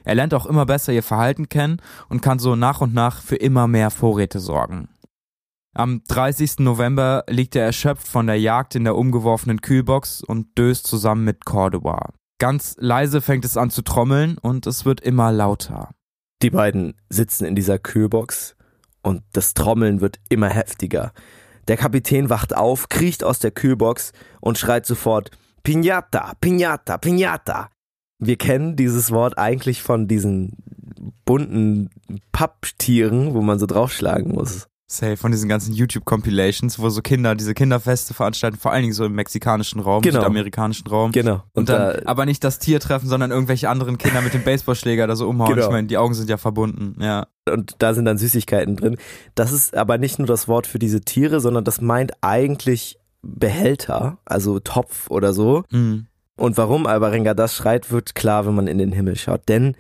Er 0.04 0.14
lernt 0.14 0.32
auch 0.32 0.46
immer 0.46 0.64
besser 0.64 0.94
ihr 0.94 1.02
Verhalten 1.02 1.50
kennen 1.50 1.82
und 2.08 2.22
kann 2.22 2.38
so 2.38 2.56
nach 2.56 2.80
und 2.80 2.94
nach 2.94 3.20
für 3.22 3.36
immer 3.36 3.68
mehr 3.68 3.90
Vorräte 3.90 4.40
sorgen. 4.40 4.88
Am 5.74 6.02
30. 6.08 6.60
November 6.60 7.24
liegt 7.28 7.54
er 7.54 7.66
erschöpft 7.66 8.08
von 8.08 8.26
der 8.26 8.40
Jagd 8.40 8.74
in 8.74 8.84
der 8.84 8.96
umgeworfenen 8.96 9.60
Kühlbox 9.60 10.22
und 10.24 10.56
döst 10.56 10.86
zusammen 10.86 11.24
mit 11.24 11.44
Cordoba. 11.44 12.14
Ganz 12.38 12.76
leise 12.78 13.20
fängt 13.20 13.44
es 13.44 13.58
an 13.58 13.68
zu 13.68 13.82
trommeln 13.82 14.38
und 14.38 14.66
es 14.66 14.86
wird 14.86 15.02
immer 15.02 15.30
lauter. 15.30 15.90
Die 16.40 16.50
beiden 16.50 16.94
sitzen 17.10 17.44
in 17.44 17.54
dieser 17.54 17.78
Kühlbox 17.78 18.56
und 19.02 19.22
das 19.32 19.52
Trommeln 19.52 20.00
wird 20.00 20.18
immer 20.30 20.48
heftiger. 20.48 21.12
Der 21.70 21.76
Kapitän 21.76 22.30
wacht 22.30 22.56
auf, 22.56 22.88
kriecht 22.88 23.22
aus 23.22 23.38
der 23.38 23.52
Kühlbox 23.52 24.10
und 24.40 24.58
schreit 24.58 24.86
sofort 24.86 25.30
Piñata, 25.62 26.32
Piñata, 26.40 26.98
Piñata. 26.98 27.68
Wir 28.18 28.36
kennen 28.36 28.74
dieses 28.74 29.12
Wort 29.12 29.38
eigentlich 29.38 29.80
von 29.80 30.08
diesen 30.08 30.56
bunten 31.24 31.90
Papptieren, 32.32 33.34
wo 33.34 33.40
man 33.40 33.60
so 33.60 33.66
draufschlagen 33.66 34.32
muss. 34.32 34.66
Safe 34.92 35.16
von 35.16 35.30
diesen 35.30 35.48
ganzen 35.48 35.72
YouTube-Compilations, 35.72 36.80
wo 36.80 36.88
so 36.88 37.00
Kinder 37.00 37.36
diese 37.36 37.54
Kinderfeste 37.54 38.12
veranstalten, 38.12 38.56
vor 38.58 38.72
allen 38.72 38.82
Dingen 38.82 38.92
so 38.92 39.04
im 39.04 39.12
mexikanischen 39.12 39.80
Raum, 39.80 40.02
Genau. 40.02 40.18
südamerikanischen 40.18 40.86
Raum. 40.88 41.12
Genau. 41.12 41.44
Und 41.54 41.68
dann 41.68 41.94
da, 41.94 42.02
aber 42.06 42.26
nicht 42.26 42.42
das 42.42 42.58
Tier 42.58 42.80
treffen, 42.80 43.08
sondern 43.08 43.30
irgendwelche 43.30 43.68
anderen 43.68 43.98
Kinder 43.98 44.20
mit 44.20 44.34
dem 44.34 44.42
Baseballschläger 44.42 45.06
da 45.06 45.14
so 45.14 45.28
umhauen. 45.28 45.54
Genau. 45.54 45.66
Ich 45.66 45.72
meine, 45.72 45.86
die 45.86 45.96
Augen 45.96 46.14
sind 46.14 46.28
ja 46.28 46.38
verbunden, 46.38 47.00
ja. 47.00 47.28
und 47.48 47.76
da 47.78 47.94
sind 47.94 48.04
dann 48.04 48.18
Süßigkeiten 48.18 48.74
drin. 48.74 48.96
Das 49.36 49.52
ist 49.52 49.76
aber 49.76 49.96
nicht 49.96 50.18
nur 50.18 50.26
das 50.26 50.48
Wort 50.48 50.66
für 50.66 50.80
diese 50.80 51.02
Tiere, 51.02 51.38
sondern 51.38 51.62
das 51.62 51.80
meint 51.80 52.12
eigentlich 52.20 52.98
Behälter, 53.22 54.18
also 54.24 54.58
Topf 54.58 55.08
oder 55.08 55.32
so. 55.32 55.62
Mhm. 55.70 56.06
Und 56.36 56.56
warum 56.56 56.86
Alvarenga 56.86 57.34
das 57.34 57.54
schreit, 57.54 57.92
wird 57.92 58.14
klar, 58.14 58.44
wenn 58.46 58.54
man 58.54 58.66
in 58.66 58.78
den 58.78 58.92
Himmel 58.92 59.16
schaut. 59.16 59.48
Denn 59.48 59.76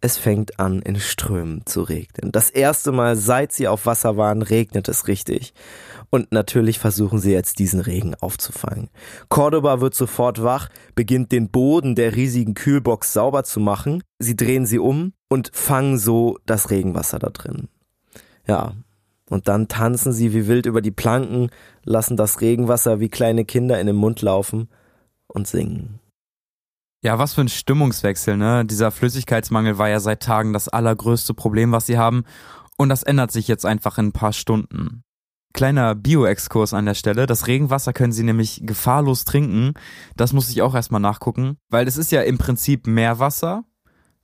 es 0.00 0.16
fängt 0.16 0.60
an, 0.60 0.80
in 0.80 1.00
Strömen 1.00 1.66
zu 1.66 1.82
regnen. 1.82 2.30
Das 2.30 2.50
erste 2.50 2.92
Mal, 2.92 3.16
seit 3.16 3.52
sie 3.52 3.66
auf 3.66 3.86
Wasser 3.86 4.16
waren, 4.16 4.42
regnet 4.42 4.88
es 4.88 5.08
richtig. 5.08 5.54
Und 6.10 6.32
natürlich 6.32 6.78
versuchen 6.78 7.18
sie 7.18 7.32
jetzt 7.32 7.58
diesen 7.58 7.80
Regen 7.80 8.14
aufzufangen. 8.14 8.88
Cordoba 9.28 9.80
wird 9.80 9.94
sofort 9.94 10.42
wach, 10.42 10.68
beginnt 10.94 11.32
den 11.32 11.50
Boden 11.50 11.94
der 11.94 12.14
riesigen 12.14 12.54
Kühlbox 12.54 13.12
sauber 13.12 13.44
zu 13.44 13.60
machen. 13.60 14.02
Sie 14.18 14.36
drehen 14.36 14.66
sie 14.66 14.78
um 14.78 15.12
und 15.28 15.50
fangen 15.52 15.98
so 15.98 16.38
das 16.46 16.70
Regenwasser 16.70 17.18
da 17.18 17.30
drin. 17.30 17.68
Ja. 18.46 18.72
Und 19.30 19.46
dann 19.46 19.68
tanzen 19.68 20.14
sie 20.14 20.32
wie 20.32 20.46
wild 20.46 20.64
über 20.64 20.80
die 20.80 20.90
Planken, 20.90 21.50
lassen 21.84 22.16
das 22.16 22.40
Regenwasser 22.40 22.98
wie 22.98 23.10
kleine 23.10 23.44
Kinder 23.44 23.78
in 23.78 23.86
den 23.86 23.96
Mund 23.96 24.22
laufen 24.22 24.70
und 25.26 25.46
singen. 25.46 26.00
Ja, 27.00 27.18
was 27.18 27.34
für 27.34 27.42
ein 27.42 27.48
Stimmungswechsel, 27.48 28.36
ne? 28.36 28.64
Dieser 28.64 28.90
Flüssigkeitsmangel 28.90 29.78
war 29.78 29.88
ja 29.88 30.00
seit 30.00 30.20
Tagen 30.20 30.52
das 30.52 30.68
allergrößte 30.68 31.32
Problem, 31.32 31.70
was 31.70 31.86
sie 31.86 31.96
haben. 31.96 32.24
Und 32.76 32.88
das 32.88 33.04
ändert 33.04 33.30
sich 33.30 33.46
jetzt 33.46 33.64
einfach 33.64 33.98
in 33.98 34.06
ein 34.06 34.12
paar 34.12 34.32
Stunden. 34.32 35.04
Kleiner 35.52 35.94
Bio-Exkurs 35.94 36.74
an 36.74 36.86
der 36.86 36.94
Stelle. 36.94 37.26
Das 37.26 37.46
Regenwasser 37.46 37.92
können 37.92 38.12
sie 38.12 38.24
nämlich 38.24 38.60
gefahrlos 38.64 39.24
trinken. 39.24 39.74
Das 40.16 40.32
muss 40.32 40.50
ich 40.50 40.60
auch 40.62 40.74
erstmal 40.74 41.00
nachgucken. 41.00 41.56
Weil 41.68 41.86
es 41.86 41.96
ist 41.96 42.10
ja 42.12 42.22
im 42.22 42.36
Prinzip 42.36 42.86
Meerwasser, 42.86 43.64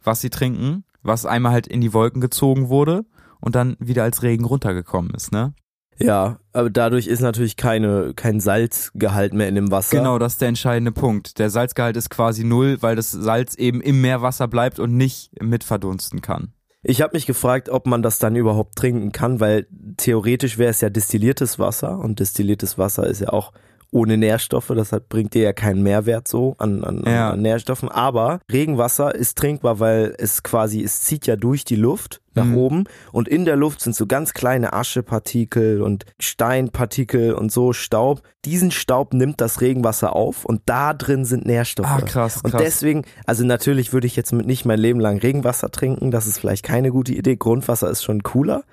was 0.03 0.21
sie 0.21 0.31
trinken, 0.31 0.85
was 1.03 1.27
einmal 1.27 1.53
halt 1.53 1.69
in 1.69 1.81
die 1.81 1.93
Wolken 1.93 2.21
gezogen 2.21 2.69
wurde 2.69 3.05
und 3.41 3.55
dann 3.55 3.77
wieder 3.79 4.03
als 4.03 4.23
Regen 4.23 4.45
runtergekommen 4.45 5.15
ist, 5.15 5.33
ne? 5.33 5.55
Ja, 5.99 6.39
aber 6.53 6.71
dadurch 6.71 7.07
ist 7.07 7.21
natürlich 7.21 7.57
keine, 7.57 8.15
kein 8.15 8.41
Salzgehalt 8.41 9.33
mehr 9.33 9.49
in 9.49 9.55
dem 9.55 9.71
Wasser. 9.71 9.97
Genau, 9.97 10.19
das 10.19 10.35
ist 10.35 10.41
der 10.41 10.49
entscheidende 10.49 10.93
Punkt. 10.93 11.39
Der 11.39 11.51
Salzgehalt 11.51 11.97
ist 11.97 12.11
quasi 12.11 12.45
null, 12.45 12.79
weil 12.81 12.97
das 12.97 13.11
Salz 13.11 13.55
eben 13.55 13.81
im 13.81 14.01
Meerwasser 14.01 14.49
bleibt 14.49 14.79
und 14.79 14.97
nicht 14.97 15.31
mit 15.41 15.65
verdunsten 15.65 16.21
kann. 16.21 16.53
Ich 16.83 17.01
habe 17.01 17.17
mich 17.17 17.25
gefragt, 17.25 17.71
ob 17.71 17.87
man 17.87 18.03
das 18.03 18.19
dann 18.19 18.37
überhaupt 18.37 18.77
trinken 18.77 19.11
kann, 19.11 19.41
weil 19.41 19.67
theoretisch 19.97 20.59
wäre 20.59 20.71
es 20.71 20.83
ja 20.83 20.91
destilliertes 20.91 21.59
Wasser 21.59 21.99
und 21.99 22.21
destilliertes 22.21 22.77
Wasser 22.77 23.07
ist 23.07 23.21
ja 23.21 23.31
auch 23.31 23.53
ohne 23.95 24.17
Nährstoffe, 24.17 24.73
das 24.75 24.91
hat, 24.91 25.09
bringt 25.09 25.35
dir 25.35 25.43
ja 25.45 25.53
keinen 25.53 25.83
Mehrwert 25.85 26.27
so 26.27 26.57
an, 26.59 26.83
an, 26.83 27.05
Ja. 27.07 27.31
an 27.31 27.41
Nährstoffen. 27.43 27.89
Aber 27.89 28.41
Regenwasser 28.51 29.15
ist 29.15 29.39
trinkbar, 29.39 29.79
weil 29.79 30.15
es 30.19 30.43
quasi, 30.43 30.83
es 30.83 31.03
zieht 31.03 31.27
ja 31.29 31.37
durch 31.37 31.65
die 31.65 31.77
Luft 31.77 32.21
nach 32.35 32.45
Mhm. 32.45 32.57
oben 32.57 32.85
und 33.13 33.29
in 33.29 33.45
der 33.45 33.55
Luft 33.55 33.81
sind 33.81 33.95
so 33.95 34.07
ganz 34.07 34.35
kleine 34.35 34.73
Aschepartikel 34.73 35.81
und 35.81 36.05
Steinpartikel 36.19 37.33
und 37.35 37.53
so 37.53 37.73
Staub. 37.73 38.23
Diesen 38.45 38.71
Staub 38.71 39.15
nimmt 39.15 39.41
das 39.41 39.61
Regenwasser 39.61 40.15
auf 40.15 40.45
und 40.45 40.63
da 40.67 40.93
drin 40.95 41.25
sind 41.25 41.47
Nährstoffe. 41.47 41.87
Ah, 41.89 42.01
krass, 42.01 42.41
Und 42.43 42.51
krass. 42.51 42.63
deswegen, 42.63 43.03
also 43.27 43.45
natürlich 43.45 43.93
würde 43.93 44.07
ich 44.07 44.17
jetzt 44.17 44.33
mit 44.33 44.47
nicht 44.47 44.65
mein 44.65 44.79
Leben 44.79 45.01
lang 45.01 45.19
Regenwasser 45.19 45.71
trinken, 45.71 46.11
das 46.11 46.27
ist 46.27 46.39
vielleicht 46.39 46.65
keine 46.65 46.91
gute 46.91 47.15
Idee. 47.15 47.37
Grundwasser 47.37 47.89
ist 47.91 48.03
schon 48.03 48.23
cooler. 48.25 48.65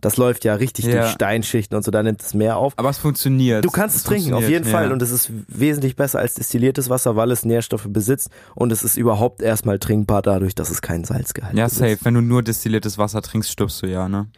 Das 0.00 0.16
läuft 0.16 0.44
ja 0.44 0.54
richtig 0.54 0.84
Ja. 0.86 1.00
durch 1.02 1.10
Steinschichten 1.12 1.76
und 1.76 1.82
so, 1.84 1.90
da 1.90 2.02
nimmt 2.02 2.22
es 2.22 2.34
mehr 2.34 2.56
auf. 2.56 2.72
Aber 2.76 2.90
es 2.90 2.98
funktioniert. 2.98 3.64
Du 3.64 3.70
kannst 3.70 3.96
es 3.96 4.04
trinken, 4.04 4.34
auf 4.34 4.42
jeden 4.42 4.64
funktioniert, 4.64 4.66
Fall. 4.72 4.86
ja. 4.88 4.92
Und 4.92 5.02
es 5.02 5.10
ist 5.10 5.30
wesentlich 5.48 5.96
besser 5.96 6.18
als 6.20 6.34
destilliertes 6.34 6.88
Wasser, 6.90 7.16
weil 7.16 7.30
es 7.30 7.44
Nährstoffe 7.44 7.86
besitzt. 7.88 8.30
Und 8.54 8.70
es 8.72 8.82
ist 8.84 8.96
überhaupt 8.96 9.42
erstmal 9.42 9.78
trinkbar 9.78 10.22
dadurch, 10.22 10.54
dass 10.54 10.70
es 10.70 10.82
keinen 10.82 11.04
Salzgehalt 11.04 11.56
ja, 11.56 11.64
besitzt. 11.64 11.80
safe. 11.80 11.98
Wenn 12.02 12.14
du 12.14 12.20
nur 12.20 12.42
destilliertes 12.42 12.98
Wasser 12.98 13.22
trinkst, 13.22 13.50
stirbst 13.50 13.82
du 13.82 13.86
ja, 13.86 14.08
ne? 14.08 14.28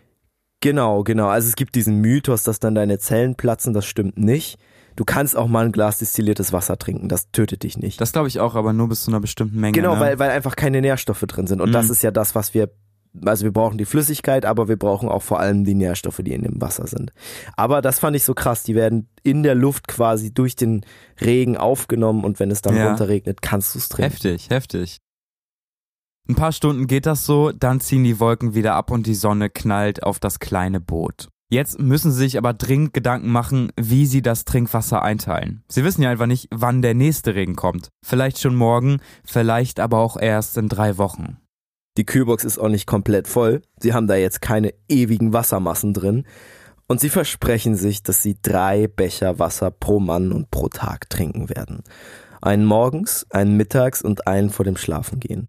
Genau, 0.63 1.03
genau. 1.05 1.29
Also 1.29 1.49
es 1.49 1.57
gibt 1.57 1.75
diesen 1.75 1.97
Mythos, 2.01 2.43
dass 2.43 2.61
dann 2.61 2.75
deine 2.75 2.99
Zellen 2.99 3.35
platzen. 3.35 3.73
Das 3.73 3.87
stimmt 3.87 4.19
nicht. 4.19 4.59
Du 4.97 5.05
kannst 5.07 5.35
auch 5.37 5.47
mal 5.47 5.65
ein 5.65 5.73
Glas 5.73 5.99
destilliertes 6.01 6.53
Wasser 6.53 6.77
trinken. 6.77 7.09
Das 7.09 7.31
tötet 7.31 7.63
dich 7.63 7.79
nicht. 7.79 8.01
Das 8.01 8.13
glaube 8.13 8.29
ich 8.29 8.41
auch, 8.41 8.55
aber 8.55 8.73
nur 8.75 8.89
bis 8.89 9.03
zu 9.05 9.11
einer 9.11 9.21
bestimmten 9.21 9.59
Menge. 9.59 9.73
Genau, 9.73 9.95
ne? 9.95 10.01
weil, 10.01 10.19
weil 10.19 10.31
einfach 10.31 10.57
keine 10.57 10.83
Nährstoffe 10.83 11.21
drin 11.27 11.47
sind. 11.47 11.61
Und 11.63 11.71
Mhm. 11.71 11.73
das 11.75 11.89
ist 11.89 12.03
ja 12.03 12.11
das, 12.11 12.35
was 12.35 12.53
wir 12.53 12.69
also 13.25 13.45
wir 13.45 13.53
brauchen 13.53 13.79
die 13.79 13.85
Flüssigkeit, 13.85 14.45
aber 14.45 14.69
wir 14.69 14.77
brauchen 14.77 15.09
auch 15.09 15.23
vor 15.23 15.41
allem 15.41 15.65
die 15.65 15.75
Nährstoffe, 15.75 16.21
die 16.23 16.33
in 16.33 16.43
dem 16.43 16.61
Wasser 16.61 16.87
sind. 16.87 17.13
Aber 17.57 17.83
das 17.83 17.99
fand 17.99 18.17
ich 18.17 18.25
so 18.25 18.35
krass, 18.35 18.63
die 18.63 18.75
werden 18.75 19.09
in 19.23 19.43
der 19.43 19.55
Luft 19.55 19.89
quasi 19.89 20.33
durch 20.33 20.57
den 20.57 20.85
Regen 21.21 21.57
aufgenommen 21.57 22.25
und 22.25 22.39
wenn 22.41 22.51
es 22.51 22.63
dann 22.63 22.77
Ja. 22.77 22.89
runterregnet, 22.89 23.43
kannst 23.43 23.75
du 23.75 23.79
es 23.79 23.89
trinken. 23.89 24.11
Heftig, 24.13 24.51
heftig. 24.51 24.99
Ein 26.29 26.37
paar 26.37 26.53
Stunden 26.53 26.87
geht 26.87 27.07
das 27.07 27.27
so, 27.27 27.51
dann 27.51 27.81
ziehen 27.81 28.05
die 28.05 28.21
Wolken 28.21 28.55
wieder 28.55 28.75
ab 28.75 28.91
und 28.91 29.07
die 29.07 29.15
Sonne 29.15 29.51
knallt 29.51 30.03
auf 30.05 30.21
das 30.21 30.39
kleine 30.39 30.79
Boot. 30.81 31.29
Jetzt 31.53 31.81
müssen 31.81 32.13
sie 32.13 32.19
sich 32.19 32.39
aber 32.39 32.55
dringend 32.55 32.95
Gedanken 32.95 33.33
machen, 33.33 33.73
wie 33.77 34.07
sie 34.07 34.23
das 34.23 34.45
Trinkwasser 34.45 35.03
einteilen. 35.03 35.65
Sie 35.67 35.83
wissen 35.83 36.03
ja 36.03 36.11
einfach 36.11 36.27
nicht, 36.27 36.47
wann 36.53 36.81
der 36.83 36.95
nächste 36.95 37.35
Regen 37.35 37.57
kommt. 37.57 37.89
Vielleicht 38.07 38.39
schon 38.39 38.55
morgen, 38.55 39.01
vielleicht 39.25 39.81
aber 39.81 39.99
auch 39.99 40.17
erst 40.17 40.57
in 40.57 40.69
drei 40.69 40.97
Wochen. 40.97 41.39
Die 41.97 42.07
Kühlbox 42.07 42.45
ist 42.45 42.59
auch 42.59 42.69
nicht 42.69 42.87
komplett 42.87 43.27
voll. 43.27 43.63
Sie 43.79 43.93
haben 43.93 44.07
da 44.07 44.15
jetzt 44.15 44.41
keine 44.41 44.73
ewigen 44.89 45.33
Wassermassen 45.33 45.93
drin. 45.93 46.25
Und 46.87 47.01
sie 47.01 47.09
versprechen 47.09 47.77
sich, 47.77 48.03
dass 48.03 48.23
sie 48.23 48.37
drei 48.43 48.89
Becher 48.89 49.39
Wasser 49.39 49.71
pro 49.71 50.01
Mann 50.01 50.33
und 50.33 50.51
pro 50.51 50.69
Tag 50.69 51.09
trinken 51.09 51.49
werden. 51.49 51.83
Einen 52.41 52.65
morgens, 52.65 53.27
einen 53.31 53.57
mittags 53.57 54.03
und 54.03 54.27
einen 54.27 54.51
vor 54.51 54.65
dem 54.65 54.77
Schlafengehen. 54.77 55.49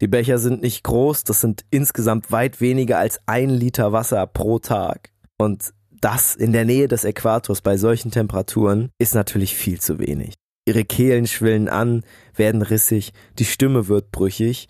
Die 0.00 0.08
Becher 0.08 0.38
sind 0.38 0.62
nicht 0.62 0.84
groß, 0.84 1.24
das 1.24 1.40
sind 1.40 1.64
insgesamt 1.70 2.30
weit 2.30 2.60
weniger 2.60 2.98
als 2.98 3.18
ein 3.26 3.50
Liter 3.50 3.92
Wasser 3.92 4.26
pro 4.26 4.58
Tag. 4.58 5.10
Und 5.38 5.72
das 6.00 6.36
in 6.36 6.52
der 6.52 6.64
Nähe 6.64 6.86
des 6.86 7.04
Äquators 7.04 7.62
bei 7.62 7.76
solchen 7.76 8.10
Temperaturen 8.10 8.90
ist 8.98 9.14
natürlich 9.14 9.54
viel 9.54 9.80
zu 9.80 9.98
wenig. 9.98 10.34
Ihre 10.66 10.84
Kehlen 10.84 11.26
schwillen 11.26 11.68
an, 11.68 12.04
werden 12.36 12.62
rissig, 12.62 13.12
die 13.38 13.44
Stimme 13.44 13.88
wird 13.88 14.12
brüchig 14.12 14.68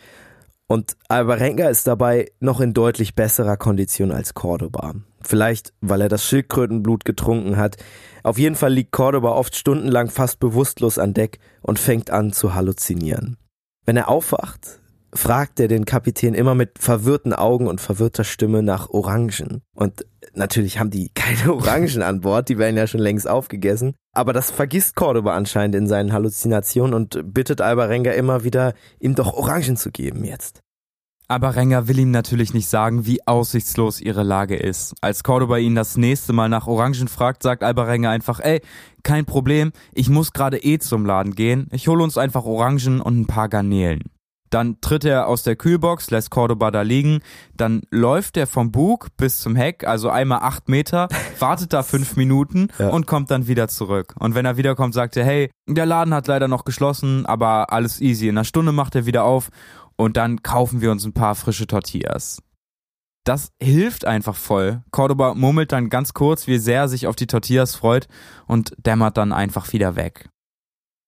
und 0.68 0.96
Alvarenga 1.08 1.70
ist 1.70 1.86
dabei 1.86 2.30
noch 2.40 2.60
in 2.60 2.74
deutlich 2.74 3.14
besserer 3.14 3.56
Kondition 3.56 4.12
als 4.12 4.34
Cordoba. 4.34 4.94
Vielleicht, 5.22 5.72
weil 5.80 6.02
er 6.02 6.10
das 6.10 6.24
Schildkrötenblut 6.24 7.06
getrunken 7.06 7.56
hat. 7.56 7.78
Auf 8.22 8.38
jeden 8.38 8.54
Fall 8.54 8.72
liegt 8.72 8.92
Cordoba 8.92 9.30
oft 9.30 9.56
stundenlang 9.56 10.10
fast 10.10 10.40
bewusstlos 10.40 10.98
an 10.98 11.14
Deck 11.14 11.38
und 11.62 11.78
fängt 11.78 12.10
an 12.10 12.32
zu 12.32 12.54
halluzinieren. 12.54 13.38
Wenn 13.86 13.96
er 13.96 14.08
aufwacht, 14.08 14.80
fragt 15.14 15.58
er 15.58 15.68
den 15.68 15.86
Kapitän 15.86 16.34
immer 16.34 16.54
mit 16.54 16.78
verwirrten 16.78 17.32
Augen 17.32 17.66
und 17.66 17.80
verwirrter 17.80 18.24
Stimme 18.24 18.62
nach 18.62 18.90
Orangen. 18.90 19.62
Und 19.74 20.04
natürlich 20.34 20.78
haben 20.78 20.90
die 20.90 21.08
keine 21.14 21.54
Orangen 21.54 22.02
an 22.02 22.20
Bord, 22.20 22.50
die 22.50 22.58
werden 22.58 22.76
ja 22.76 22.86
schon 22.86 23.00
längst 23.00 23.26
aufgegessen. 23.26 23.94
Aber 24.18 24.32
das 24.32 24.50
vergisst 24.50 24.96
Cordoba 24.96 25.36
anscheinend 25.36 25.76
in 25.76 25.86
seinen 25.86 26.12
Halluzinationen 26.12 26.92
und 26.92 27.20
bittet 27.32 27.60
Alvarenga 27.60 28.10
immer 28.10 28.42
wieder, 28.42 28.74
ihm 28.98 29.14
doch 29.14 29.32
Orangen 29.32 29.76
zu 29.76 29.92
geben 29.92 30.24
jetzt. 30.24 30.60
Aber 31.28 31.54
Renger 31.54 31.86
will 31.86 32.00
ihm 32.00 32.10
natürlich 32.10 32.52
nicht 32.52 32.68
sagen, 32.68 33.06
wie 33.06 33.24
aussichtslos 33.28 34.00
ihre 34.00 34.24
Lage 34.24 34.56
ist. 34.56 34.96
Als 35.02 35.22
Cordoba 35.22 35.58
ihn 35.58 35.76
das 35.76 35.96
nächste 35.96 36.32
Mal 36.32 36.48
nach 36.48 36.66
Orangen 36.66 37.06
fragt, 37.06 37.44
sagt 37.44 37.62
Albarenga 37.62 38.10
einfach, 38.10 38.40
ey, 38.40 38.60
kein 39.04 39.24
Problem, 39.24 39.70
ich 39.94 40.08
muss 40.08 40.32
gerade 40.32 40.64
eh 40.64 40.80
zum 40.80 41.06
Laden 41.06 41.36
gehen, 41.36 41.68
ich 41.70 41.86
hole 41.86 42.02
uns 42.02 42.18
einfach 42.18 42.44
Orangen 42.44 43.00
und 43.00 43.20
ein 43.20 43.26
paar 43.26 43.48
Garnelen. 43.48 44.02
Dann 44.50 44.80
tritt 44.80 45.04
er 45.04 45.26
aus 45.26 45.42
der 45.42 45.56
Kühlbox, 45.56 46.10
lässt 46.10 46.30
Cordoba 46.30 46.70
da 46.70 46.82
liegen, 46.82 47.20
dann 47.56 47.82
läuft 47.90 48.36
er 48.36 48.46
vom 48.46 48.72
Bug 48.72 49.08
bis 49.16 49.40
zum 49.40 49.56
Heck, 49.56 49.86
also 49.86 50.08
einmal 50.10 50.40
acht 50.40 50.68
Meter, 50.68 51.08
wartet 51.38 51.72
da 51.72 51.82
fünf 51.82 52.16
Minuten 52.16 52.68
Ja. 52.78 52.88
und 52.88 53.06
kommt 53.06 53.30
dann 53.30 53.46
wieder 53.46 53.68
zurück. 53.68 54.14
Und 54.18 54.34
wenn 54.34 54.44
er 54.46 54.56
wiederkommt, 54.56 54.94
sagt 54.94 55.16
er, 55.16 55.24
hey, 55.24 55.50
der 55.68 55.86
Laden 55.86 56.14
hat 56.14 56.26
leider 56.26 56.48
noch 56.48 56.64
geschlossen, 56.64 57.26
aber 57.26 57.72
alles 57.72 58.00
easy. 58.00 58.28
In 58.28 58.36
einer 58.38 58.44
Stunde 58.44 58.72
macht 58.72 58.94
er 58.94 59.06
wieder 59.06 59.24
auf 59.24 59.50
und 59.96 60.16
dann 60.16 60.42
kaufen 60.42 60.80
wir 60.80 60.90
uns 60.90 61.04
ein 61.04 61.12
paar 61.12 61.34
frische 61.34 61.66
Tortillas. 61.66 62.42
Das 63.24 63.50
hilft 63.60 64.06
einfach 64.06 64.34
voll. 64.36 64.82
Cordoba 64.90 65.34
murmelt 65.34 65.72
dann 65.72 65.90
ganz 65.90 66.14
kurz, 66.14 66.46
wie 66.46 66.56
sehr 66.56 66.80
er 66.82 66.88
sich 66.88 67.06
auf 67.06 67.14
die 67.16 67.26
Tortillas 67.26 67.74
freut 67.74 68.08
und 68.46 68.72
dämmert 68.78 69.18
dann 69.18 69.32
einfach 69.34 69.70
wieder 69.74 69.96
weg. 69.96 70.30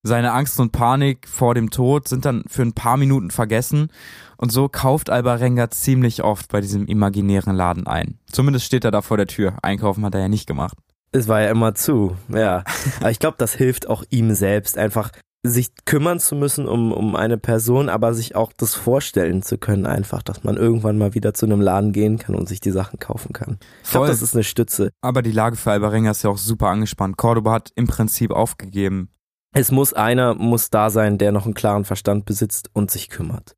Seine 0.03 0.31
Angst 0.31 0.59
und 0.59 0.71
Panik 0.71 1.27
vor 1.27 1.53
dem 1.53 1.69
Tod 1.69 2.07
sind 2.07 2.25
dann 2.25 2.43
für 2.47 2.63
ein 2.63 2.73
paar 2.73 2.97
Minuten 2.97 3.29
vergessen 3.29 3.89
und 4.37 4.51
so 4.51 4.67
kauft 4.67 5.11
Albarenga 5.11 5.69
ziemlich 5.69 6.23
oft 6.23 6.51
bei 6.51 6.59
diesem 6.59 6.87
imaginären 6.87 7.55
Laden 7.55 7.85
ein. 7.85 8.17
Zumindest 8.31 8.65
steht 8.65 8.83
er 8.83 8.89
da 8.89 9.03
vor 9.03 9.17
der 9.17 9.27
Tür. 9.27 9.57
Einkaufen 9.61 10.03
hat 10.03 10.15
er 10.15 10.21
ja 10.21 10.27
nicht 10.27 10.47
gemacht. 10.47 10.75
Es 11.11 11.27
war 11.27 11.41
ja 11.41 11.51
immer 11.51 11.75
zu, 11.75 12.15
ja. 12.29 12.63
Aber 12.99 13.11
ich 13.11 13.19
glaube, 13.19 13.35
das 13.37 13.53
hilft 13.53 13.87
auch 13.87 14.03
ihm 14.09 14.33
selbst, 14.33 14.77
einfach 14.77 15.11
sich 15.43 15.71
kümmern 15.85 16.19
zu 16.19 16.35
müssen 16.35 16.67
um, 16.67 16.91
um 16.91 17.15
eine 17.15 17.37
Person, 17.37 17.89
aber 17.89 18.13
sich 18.13 18.35
auch 18.35 18.53
das 18.53 18.73
vorstellen 18.75 19.41
zu 19.41 19.57
können, 19.57 19.85
einfach, 19.85 20.23
dass 20.23 20.43
man 20.43 20.55
irgendwann 20.57 20.97
mal 20.97 21.13
wieder 21.13 21.33
zu 21.33 21.45
einem 21.45 21.61
Laden 21.61 21.93
gehen 21.93 22.17
kann 22.17 22.35
und 22.35 22.47
sich 22.47 22.59
die 22.59 22.71
Sachen 22.71 22.99
kaufen 22.99 23.33
kann. 23.33 23.57
Ich 23.83 23.91
glaube, 23.91 24.07
das 24.07 24.21
ist 24.21 24.35
eine 24.35 24.43
Stütze. 24.43 24.89
Aber 25.01 25.21
die 25.21 25.31
Lage 25.31 25.57
für 25.57 25.71
Albarenga 25.71 26.11
ist 26.11 26.23
ja 26.23 26.29
auch 26.29 26.37
super 26.37 26.67
angespannt. 26.67 27.17
Cordoba 27.17 27.51
hat 27.53 27.71
im 27.75 27.87
Prinzip 27.87 28.31
aufgegeben. 28.31 29.09
Es 29.53 29.69
muss 29.69 29.93
einer, 29.93 30.33
muss 30.33 30.69
da 30.69 30.89
sein, 30.89 31.17
der 31.17 31.31
noch 31.33 31.45
einen 31.45 31.53
klaren 31.53 31.83
Verstand 31.83 32.25
besitzt 32.25 32.69
und 32.73 32.89
sich 32.89 33.09
kümmert. 33.09 33.55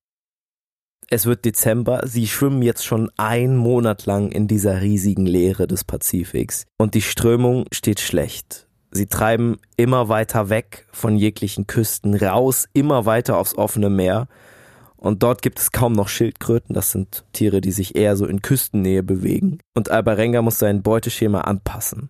Es 1.10 1.28
wird 1.28 1.46
Dezember, 1.46 2.08
sie 2.08 2.28
schwimmen 2.28 2.64
jetzt 2.64 2.84
schon 2.84 3.12
einen 3.18 3.58
Monat 3.58 4.08
lang 4.08 4.32
in 4.32 4.48
dieser 4.48 4.82
riesigen 4.82 5.28
Leere 5.28 5.68
des 5.68 5.84
Pazifiks 5.84 6.66
und 6.80 6.96
die 6.96 7.04
Strömung 7.04 7.66
steht 7.72 8.00
schlecht. 8.00 8.68
Sie 8.89 9.06
treiben 9.06 9.58
immer 9.78 10.10
weiter 10.10 10.50
weg 10.50 10.88
von 10.91 11.16
jeglichen 11.16 11.68
Küsten, 11.68 12.16
raus, 12.16 12.68
immer 12.74 13.06
weiter 13.06 13.38
aufs 13.38 13.56
offene 13.56 13.89
Meer. 13.89 14.28
Und 14.96 15.22
dort 15.22 15.41
gibt 15.41 15.60
es 15.60 15.72
kaum 15.72 15.94
noch 15.94 16.08
Schildkröten, 16.08 16.74
das 16.74 16.91
sind 16.91 17.26
Tiere, 17.34 17.60
die 17.60 17.72
sich 17.72 17.96
eher 17.96 18.16
so 18.16 18.26
in 18.26 18.41
Küstennähe 18.41 19.04
bewegen. 19.04 19.60
Und 19.76 19.91
Albarenga 19.91 20.41
muss 20.41 20.60
sein 20.60 20.82
Beuteschema 20.82 21.41
anpassen. 21.41 22.10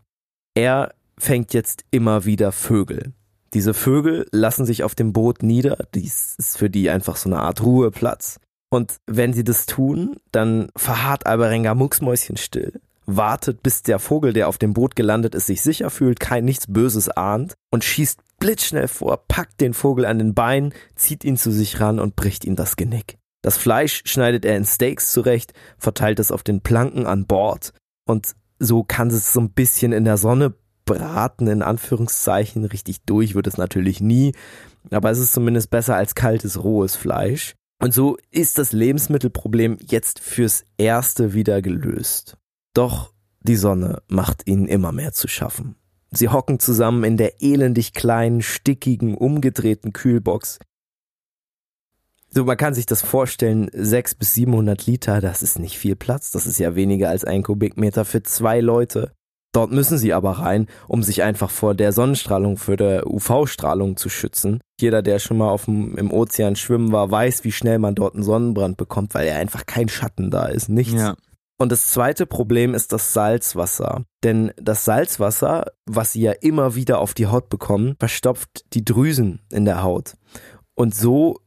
Er 0.55 0.93
fängt 1.17 1.53
jetzt 1.53 1.84
immer 1.91 2.25
wieder 2.25 2.51
Vögel. 2.51 3.13
Diese 3.53 3.73
Vögel 3.73 4.27
lassen 4.31 4.65
sich 4.65 4.83
auf 4.83 4.95
dem 4.95 5.13
Boot 5.13 5.43
nieder, 5.43 5.77
dies 5.93 6.35
ist 6.37 6.57
für 6.57 6.69
die 6.69 6.89
einfach 6.89 7.15
so 7.15 7.29
eine 7.29 7.39
Art 7.39 7.61
Ruheplatz. 7.61 8.39
Und 8.71 8.97
wenn 9.05 9.33
sie 9.33 9.43
das 9.43 9.67
tun, 9.67 10.17
dann 10.31 10.69
verharrt 10.75 11.27
Albarenga 11.27 11.75
mucksmäuschenstill, 11.75 12.81
wartet, 13.05 13.61
bis 13.61 13.83
der 13.83 13.99
Vogel, 13.99 14.33
der 14.33 14.47
auf 14.47 14.57
dem 14.57 14.73
Boot 14.73 14.95
gelandet 14.95 15.35
ist, 15.35 15.45
sich 15.45 15.61
sicher 15.61 15.91
fühlt, 15.91 16.19
kein 16.19 16.45
nichts 16.45 16.65
Böses 16.67 17.09
ahnt 17.09 17.53
und 17.69 17.83
schießt 17.83 18.19
blitzschnell 18.39 18.87
vor, 18.87 19.25
packt 19.27 19.61
den 19.61 19.75
Vogel 19.75 20.05
an 20.05 20.17
den 20.17 20.33
Beinen, 20.33 20.73
zieht 20.95 21.23
ihn 21.23 21.37
zu 21.37 21.51
sich 21.51 21.79
ran 21.79 21.99
und 21.99 22.15
bricht 22.15 22.45
ihm 22.45 22.55
das 22.55 22.75
Genick. 22.75 23.19
Das 23.43 23.57
Fleisch 23.57 24.01
schneidet 24.05 24.45
er 24.45 24.57
in 24.57 24.65
Steaks 24.65 25.11
zurecht, 25.11 25.53
verteilt 25.77 26.19
es 26.19 26.31
auf 26.31 26.41
den 26.41 26.61
Planken 26.61 27.05
an 27.05 27.27
Bord 27.27 27.73
und 28.05 28.35
so 28.57 28.83
kann 28.83 29.09
es 29.09 29.33
so 29.33 29.41
ein 29.41 29.51
bisschen 29.51 29.91
in 29.91 30.05
der 30.05 30.17
Sonne 30.17 30.55
braten, 30.86 31.47
in 31.47 31.61
Anführungszeichen. 31.61 32.65
Richtig 32.65 33.03
durch 33.05 33.36
wird 33.36 33.47
es 33.47 33.57
natürlich 33.57 34.01
nie, 34.01 34.34
aber 34.91 35.11
es 35.11 35.19
ist 35.19 35.34
zumindest 35.34 35.69
besser 35.69 35.95
als 35.95 36.15
kaltes, 36.15 36.63
rohes 36.63 36.95
Fleisch. 36.95 37.55
Und 37.81 37.93
so 37.93 38.17
ist 38.31 38.57
das 38.57 38.71
Lebensmittelproblem 38.71 39.77
jetzt 39.81 40.19
fürs 40.19 40.65
Erste 40.77 41.34
wieder 41.34 41.61
gelöst. 41.61 42.38
Doch 42.73 43.13
die 43.41 43.57
Sonne 43.57 44.01
macht 44.07 44.47
ihnen 44.47 44.67
immer 44.67 44.91
mehr 44.91 45.11
zu 45.11 45.27
schaffen. 45.27 45.75
Sie 46.11 46.29
hocken 46.29 46.59
zusammen 46.59 47.03
in 47.03 47.17
der 47.17 47.41
elendig 47.41 47.93
kleinen, 47.93 48.41
stickigen, 48.41 49.15
umgedrehten 49.15 49.93
Kühlbox. 49.93 50.59
So, 52.29 52.45
man 52.45 52.57
kann 52.57 52.73
sich 52.73 52.86
das 52.86 53.01
vorstellen, 53.01 53.69
600 53.73 54.17
bis 54.17 54.34
700 54.34 54.86
Liter, 54.86 55.21
das 55.21 55.43
ist 55.43 55.59
nicht 55.59 55.77
viel 55.77 55.95
Platz, 55.95 56.31
das 56.31 56.47
ist 56.47 56.59
ja 56.59 56.75
weniger 56.75 57.09
als 57.09 57.25
ein 57.25 57.43
Kubikmeter 57.43 58.05
für 58.05 58.23
zwei 58.23 58.59
Leute. 58.59 59.11
Dort 59.53 59.71
müssen 59.71 59.99
sie 59.99 60.13
aber 60.13 60.31
rein, 60.31 60.67
um 60.87 61.03
sich 61.03 61.21
einfach 61.21 61.51
vor 61.51 61.75
der 61.75 61.93
Sonnenstrahlung, 61.93 62.57
für 62.57 62.75
der 62.75 63.07
UV-Strahlung 63.07 63.97
zu 63.97 64.09
schützen. 64.09 64.59
Jeder, 64.81 65.03
der 65.03 65.19
schon 65.19 65.37
mal 65.37 65.49
auf 65.49 65.65
dem, 65.65 65.95
im 65.95 66.11
Ozean 66.11 66.55
schwimmen 66.55 66.91
war, 66.91 67.09
weiß, 67.11 67.43
wie 67.43 67.51
schnell 67.51 67.77
man 67.77 67.93
dort 67.93 68.15
einen 68.15 68.23
Sonnenbrand 68.23 68.77
bekommt, 68.77 69.13
weil 69.13 69.27
ja 69.27 69.35
einfach 69.35 69.67
kein 69.67 69.89
Schatten 69.89 70.31
da 70.31 70.47
ist, 70.47 70.69
nichts. 70.69 70.93
Ja. 70.93 71.15
Und 71.59 71.71
das 71.71 71.91
zweite 71.91 72.25
Problem 72.25 72.73
ist 72.73 72.91
das 72.91 73.13
Salzwasser. 73.13 74.05
Denn 74.23 74.51
das 74.57 74.85
Salzwasser, 74.85 75.67
was 75.85 76.13
sie 76.13 76.21
ja 76.21 76.31
immer 76.31 76.73
wieder 76.73 76.99
auf 76.99 77.13
die 77.13 77.27
Haut 77.27 77.49
bekommen, 77.49 77.95
verstopft 77.99 78.65
die 78.73 78.83
Drüsen 78.83 79.39
in 79.51 79.65
der 79.65 79.83
Haut. 79.83 80.15
Und 80.73 80.95
so 80.95 81.37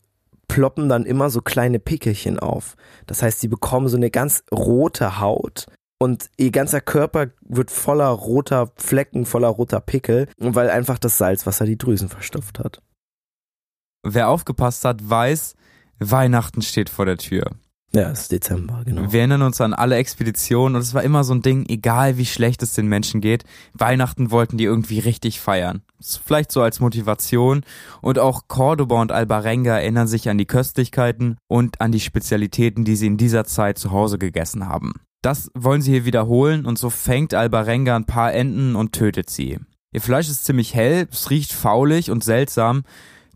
ploppen 0.46 0.88
dann 0.88 1.06
immer 1.06 1.28
so 1.28 1.40
kleine 1.40 1.80
Pickelchen 1.80 2.38
auf. 2.38 2.76
Das 3.06 3.20
heißt, 3.20 3.40
sie 3.40 3.48
bekommen 3.48 3.88
so 3.88 3.96
eine 3.96 4.10
ganz 4.10 4.44
rote 4.52 5.18
Haut 5.18 5.66
und 5.98 6.30
ihr 6.36 6.50
ganzer 6.50 6.80
Körper 6.80 7.28
wird 7.40 7.70
voller 7.70 8.08
roter 8.08 8.70
Flecken, 8.76 9.26
voller 9.26 9.48
roter 9.48 9.80
Pickel, 9.80 10.28
weil 10.38 10.70
einfach 10.70 10.98
das 10.98 11.18
Salzwasser 11.18 11.64
die 11.64 11.78
Drüsen 11.78 12.08
verstopft 12.08 12.58
hat. 12.58 12.82
Wer 14.02 14.28
aufgepasst 14.28 14.84
hat, 14.84 15.08
weiß, 15.08 15.54
Weihnachten 15.98 16.62
steht 16.62 16.90
vor 16.90 17.06
der 17.06 17.16
Tür. 17.16 17.50
Ja, 17.92 18.10
es 18.10 18.22
ist 18.22 18.32
Dezember, 18.32 18.82
genau. 18.84 19.10
Wir 19.10 19.20
erinnern 19.20 19.42
uns 19.42 19.60
an 19.60 19.72
alle 19.72 19.96
Expeditionen 19.96 20.76
und 20.76 20.82
es 20.82 20.92
war 20.92 21.02
immer 21.02 21.24
so 21.24 21.32
ein 21.32 21.40
Ding, 21.40 21.64
egal 21.68 22.18
wie 22.18 22.26
schlecht 22.26 22.62
es 22.62 22.74
den 22.74 22.88
Menschen 22.88 23.20
geht, 23.20 23.44
Weihnachten 23.72 24.30
wollten 24.30 24.58
die 24.58 24.64
irgendwie 24.64 24.98
richtig 24.98 25.40
feiern. 25.40 25.82
Vielleicht 26.00 26.52
so 26.52 26.60
als 26.60 26.80
Motivation 26.80 27.62
und 28.02 28.18
auch 28.18 28.48
Cordoba 28.48 29.00
und 29.00 29.12
Albarenga 29.12 29.78
erinnern 29.78 30.08
sich 30.08 30.28
an 30.28 30.36
die 30.36 30.46
Köstlichkeiten 30.46 31.38
und 31.48 31.80
an 31.80 31.90
die 31.90 32.00
Spezialitäten, 32.00 32.84
die 32.84 32.96
sie 32.96 33.06
in 33.06 33.16
dieser 33.16 33.44
Zeit 33.44 33.78
zu 33.78 33.92
Hause 33.92 34.18
gegessen 34.18 34.68
haben. 34.68 34.92
Das 35.26 35.50
wollen 35.54 35.82
sie 35.82 35.92
hier 35.92 36.04
wiederholen 36.04 36.64
und 36.66 36.78
so 36.78 36.88
fängt 36.88 37.34
Albarenga 37.34 37.96
ein 37.96 38.06
paar 38.06 38.32
Enten 38.32 38.76
und 38.76 38.92
tötet 38.92 39.28
sie. 39.28 39.58
Ihr 39.92 40.00
Fleisch 40.00 40.28
ist 40.28 40.44
ziemlich 40.44 40.74
hell, 40.74 41.08
es 41.10 41.30
riecht 41.30 41.52
faulig 41.52 42.10
und 42.10 42.24
seltsam, 42.24 42.84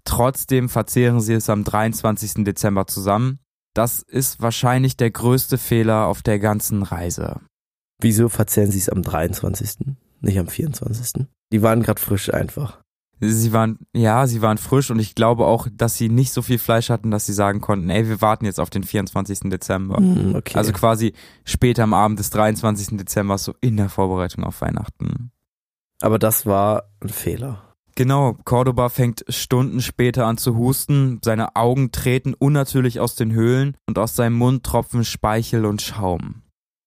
trotzdem 0.05 0.69
verzehren 0.69 1.21
sie 1.21 1.35
es 1.35 1.51
am 1.51 1.65
23. 1.65 2.45
Dezember 2.45 2.87
zusammen 2.87 3.41
das 3.75 4.03
ist 4.03 4.41
wahrscheinlich 4.41 4.97
der 4.97 5.11
größte 5.11 5.57
Fehler 5.59 6.07
auf 6.07 6.23
der 6.23 6.39
ganzen 6.39 6.83
Reise. 6.83 7.41
Wieso 8.01 8.29
verzehren 8.29 8.71
sie 8.71 8.79
es 8.79 8.89
am 8.89 9.03
23., 9.03 9.95
nicht 10.21 10.39
am 10.39 10.49
24.? 10.49 11.27
Die 11.53 11.63
waren 11.63 11.83
gerade 11.83 12.01
frisch 12.01 12.33
einfach. 12.33 12.81
Sie 13.21 13.53
waren, 13.53 13.79
ja, 13.95 14.27
sie 14.27 14.41
waren 14.41 14.57
frisch 14.57 14.91
und 14.91 14.99
ich 14.99 15.15
glaube 15.15 15.45
auch, 15.45 15.69
dass 15.71 15.97
sie 15.97 16.09
nicht 16.09 16.33
so 16.33 16.41
viel 16.41 16.59
Fleisch 16.59 16.89
hatten, 16.89 17.11
dass 17.11 17.27
sie 17.27 17.35
sagen 17.35 17.61
konnten, 17.61 17.91
ey, 17.91 18.09
wir 18.09 18.23
warten 18.23 18.47
jetzt 18.47 18.59
auf 18.59 18.71
den 18.71 18.83
24. 18.83 19.51
Dezember. 19.51 20.01
Mm, 20.01 20.35
okay. 20.37 20.57
Also 20.57 20.73
quasi 20.73 21.13
später 21.45 21.83
am 21.83 21.93
Abend 21.93 22.19
des 22.19 22.31
23. 22.31 22.97
Dezember, 22.97 23.37
so 23.37 23.55
in 23.61 23.77
der 23.77 23.91
Vorbereitung 23.91 24.45
auf 24.45 24.63
Weihnachten. 24.63 25.33
Aber 26.01 26.19
das 26.19 26.47
war 26.47 26.85
ein 27.01 27.11
Fehler. 27.11 27.71
Genau, 27.95 28.39
Cordoba 28.45 28.89
fängt 28.89 29.25
Stunden 29.29 29.83
später 29.83 30.27
an 30.27 30.39
zu 30.39 30.57
husten, 30.57 31.19
seine 31.23 31.57
Augen 31.57 31.93
treten 31.93 32.33
unnatürlich 32.33 33.01
aus 33.01 33.15
den 33.15 33.33
Höhlen 33.33 33.77
und 33.87 33.99
aus 33.99 34.17
seinem 34.17 34.39
Mund 34.39 34.65
tropfen 34.65 35.05
Speichel 35.05 35.67
und 35.67 35.83
Schaum. 35.83 36.43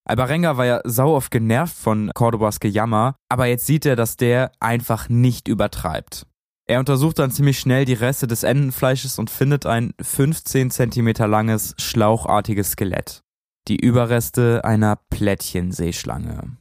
Albarenga 0.05 0.57
war 0.57 0.65
ja 0.65 0.81
sau 0.83 1.15
oft 1.15 1.31
genervt 1.31 1.75
von 1.75 2.11
Cordobas 2.13 2.59
Gejammer, 2.59 3.15
aber 3.29 3.45
jetzt 3.45 3.65
sieht 3.65 3.85
er, 3.85 3.95
dass 3.95 4.17
der 4.17 4.51
einfach 4.59 5.07
nicht 5.07 5.47
übertreibt. 5.47 6.25
Er 6.65 6.79
untersucht 6.79 7.19
dann 7.19 7.31
ziemlich 7.31 7.59
schnell 7.59 7.85
die 7.85 7.93
Reste 7.93 8.27
des 8.27 8.43
Entenfleisches 8.43 9.19
und 9.19 9.29
findet 9.29 9.65
ein 9.65 9.93
15 10.01 10.71
cm 10.71 11.13
langes, 11.29 11.75
schlauchartiges 11.77 12.71
Skelett. 12.71 13.21
Die 13.67 13.79
Überreste 13.79 14.63
einer 14.63 14.97
Plättchenseeschlange. 15.09 16.57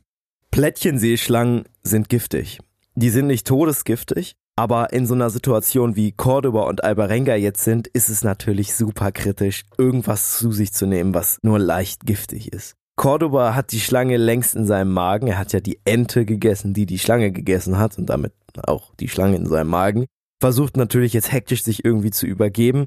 Plättchenseeschlangen 0.51 1.65
sind 1.83 2.09
giftig. 2.09 2.61
Die 2.95 3.11
sind 3.11 3.27
nicht 3.27 3.47
todesgiftig, 3.47 4.35
aber 4.55 4.93
in 4.93 5.07
so 5.07 5.15
einer 5.15 5.31
Situation 5.31 5.97
wie 5.97 6.13
Cordoba 6.13 6.63
und 6.65 6.85
Albarenga 6.85 7.35
jetzt 7.37 7.65
sind, 7.65 7.89
ist 7.89 8.09
es 8.09 8.23
natürlich 8.23 8.75
super 8.75 9.11
kritisch, 9.11 9.65
irgendwas 9.79 10.39
zu 10.39 10.53
sich 10.53 10.73
zu 10.73 10.87
nehmen, 10.87 11.15
was 11.15 11.39
nur 11.43 11.59
leicht 11.59 12.07
giftig 12.07 12.53
ist. 12.53 12.77
Cordoba 12.97 13.55
hat 13.55 13.73
die 13.73 13.81
Schlange 13.81 14.17
längst 14.17 14.55
in 14.55 14.67
seinem 14.67 14.93
Magen. 14.93 15.27
Er 15.27 15.39
hat 15.39 15.53
ja 15.53 15.61
die 15.61 15.81
Ente 15.85 16.25
gegessen, 16.25 16.75
die 16.75 16.87
die 16.87 16.99
Schlange 16.99 17.33
gegessen 17.33 17.79
hat 17.79 17.99
und 17.99 18.07
damit 18.07 18.33
auch 18.67 18.95
die 18.97 19.09
Schlange 19.09 19.37
in 19.37 19.47
seinem 19.47 19.71
Magen. 19.71 20.07
Versucht 20.41 20.77
natürlich 20.77 21.13
jetzt 21.13 21.33
hektisch 21.33 21.63
sich 21.63 21.85
irgendwie 21.85 22.11
zu 22.11 22.27
übergeben. 22.27 22.87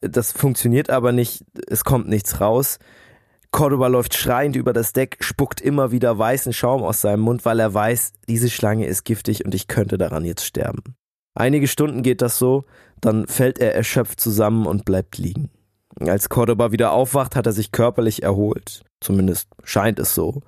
Das 0.00 0.32
funktioniert 0.32 0.90
aber 0.90 1.12
nicht. 1.12 1.44
Es 1.68 1.84
kommt 1.84 2.08
nichts 2.08 2.40
raus. 2.40 2.78
Cordoba 3.50 3.88
läuft 3.88 4.14
schreiend 4.14 4.56
über 4.56 4.72
das 4.72 4.94
Deck, 4.94 5.18
spuckt 5.20 5.60
immer 5.60 5.92
wieder 5.92 6.18
weißen 6.18 6.54
Schaum 6.54 6.82
aus 6.82 7.02
seinem 7.02 7.20
Mund, 7.20 7.44
weil 7.44 7.60
er 7.60 7.74
weiß, 7.74 8.14
diese 8.26 8.48
Schlange 8.48 8.86
ist 8.86 9.04
giftig 9.04 9.44
und 9.44 9.54
ich 9.54 9.68
könnte 9.68 9.98
daran 9.98 10.24
jetzt 10.24 10.46
sterben. 10.46 10.96
Einige 11.34 11.68
Stunden 11.68 12.02
geht 12.02 12.22
das 12.22 12.38
so, 12.38 12.64
dann 13.00 13.26
fällt 13.26 13.58
er 13.58 13.74
erschöpft 13.74 14.20
zusammen 14.20 14.66
und 14.66 14.86
bleibt 14.86 15.18
liegen. 15.18 15.50
Als 16.00 16.28
Cordoba 16.28 16.72
wieder 16.72 16.92
aufwacht, 16.92 17.36
hat 17.36 17.46
er 17.46 17.52
sich 17.52 17.72
körperlich 17.72 18.22
erholt. 18.22 18.82
Zumindest 19.00 19.48
scheint 19.64 19.98
es 19.98 20.14
so. 20.14 20.42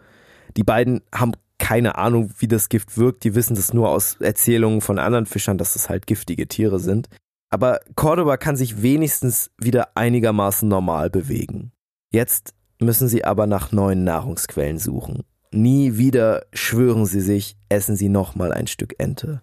Die 0.57 0.63
beiden 0.63 1.03
haben 1.15 1.33
keine 1.59 1.97
Ahnung, 1.97 2.31
wie 2.39 2.49
das 2.49 2.69
Gift 2.69 2.99
wirkt. 2.99 3.25
Die 3.25 3.35
wissen 3.35 3.55
das 3.55 3.73
nur 3.73 3.89
aus 3.89 4.17
Erzählungen 4.21 4.81
von 4.81 4.99
anderen 4.99 5.27
Fischern, 5.27 5.59
dass 5.59 5.75
das 5.75 5.89
halt 5.89 6.07
giftige 6.07 6.49
Tiere 6.49 6.81
sind. 6.81 7.09
Aber 7.51 7.81
Cordoba 7.95 8.37
kann 8.37 8.57
sich 8.57 8.83
wenigstens 8.83 9.51
wieder 9.59 9.97
einigermaßen 9.97 10.69
normal 10.69 11.11
bewegen. 11.11 11.73
Jetzt 12.11 12.55
müssen 12.81 13.09
sie 13.09 13.25
aber 13.25 13.47
nach 13.47 13.71
neuen 13.73 14.05
Nahrungsquellen 14.05 14.79
suchen. 14.79 15.23
Nie 15.53 15.97
wieder 15.97 16.47
schwören 16.53 17.07
sie 17.07 17.21
sich, 17.21 17.57
essen 17.69 17.97
sie 17.97 18.09
nochmal 18.09 18.53
ein 18.53 18.67
Stück 18.67 18.95
Ente. 18.99 19.43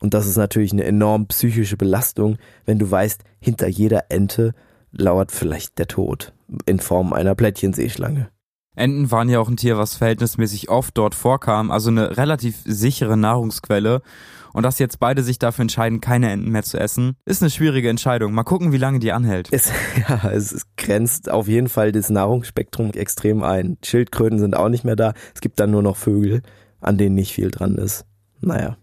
Und 0.00 0.14
das 0.14 0.26
ist 0.26 0.36
natürlich 0.36 0.72
eine 0.72 0.84
enorm 0.84 1.26
psychische 1.26 1.76
Belastung, 1.76 2.38
wenn 2.64 2.78
du 2.78 2.90
weißt, 2.90 3.22
hinter 3.40 3.66
jeder 3.66 4.10
Ente 4.10 4.54
lauert 4.92 5.32
vielleicht 5.32 5.78
der 5.78 5.88
Tod 5.88 6.32
in 6.66 6.80
Form 6.80 7.12
einer 7.12 7.34
Plättchenseeschlange. 7.34 8.28
Enten 8.76 9.10
waren 9.10 9.28
ja 9.28 9.40
auch 9.40 9.48
ein 9.48 9.56
Tier, 9.56 9.78
was 9.78 9.96
verhältnismäßig 9.96 10.70
oft 10.70 10.96
dort 10.96 11.14
vorkam, 11.14 11.70
also 11.70 11.90
eine 11.90 12.16
relativ 12.16 12.56
sichere 12.64 13.16
Nahrungsquelle. 13.16 14.02
Und 14.52 14.64
dass 14.64 14.78
jetzt 14.78 14.98
beide 14.98 15.22
sich 15.22 15.38
dafür 15.38 15.62
entscheiden, 15.62 16.00
keine 16.00 16.30
Enten 16.30 16.50
mehr 16.50 16.62
zu 16.62 16.78
essen, 16.78 17.16
ist 17.24 17.42
eine 17.42 17.50
schwierige 17.50 17.88
Entscheidung. 17.88 18.32
Mal 18.32 18.42
gucken, 18.42 18.72
wie 18.72 18.78
lange 18.78 18.98
die 18.98 19.12
anhält. 19.12 19.48
Es, 19.52 19.70
ja, 20.08 20.30
es 20.30 20.66
grenzt 20.76 21.30
auf 21.30 21.46
jeden 21.46 21.68
Fall 21.68 21.92
das 21.92 22.10
Nahrungsspektrum 22.10 22.90
extrem 22.92 23.42
ein. 23.42 23.78
Schildkröten 23.84 24.38
sind 24.38 24.56
auch 24.56 24.68
nicht 24.68 24.84
mehr 24.84 24.96
da. 24.96 25.14
Es 25.34 25.40
gibt 25.40 25.60
dann 25.60 25.70
nur 25.70 25.82
noch 25.82 25.96
Vögel, 25.96 26.42
an 26.80 26.98
denen 26.98 27.14
nicht 27.14 27.32
viel 27.32 27.50
dran 27.50 27.76
ist. 27.76 28.06
Naja. 28.40 28.76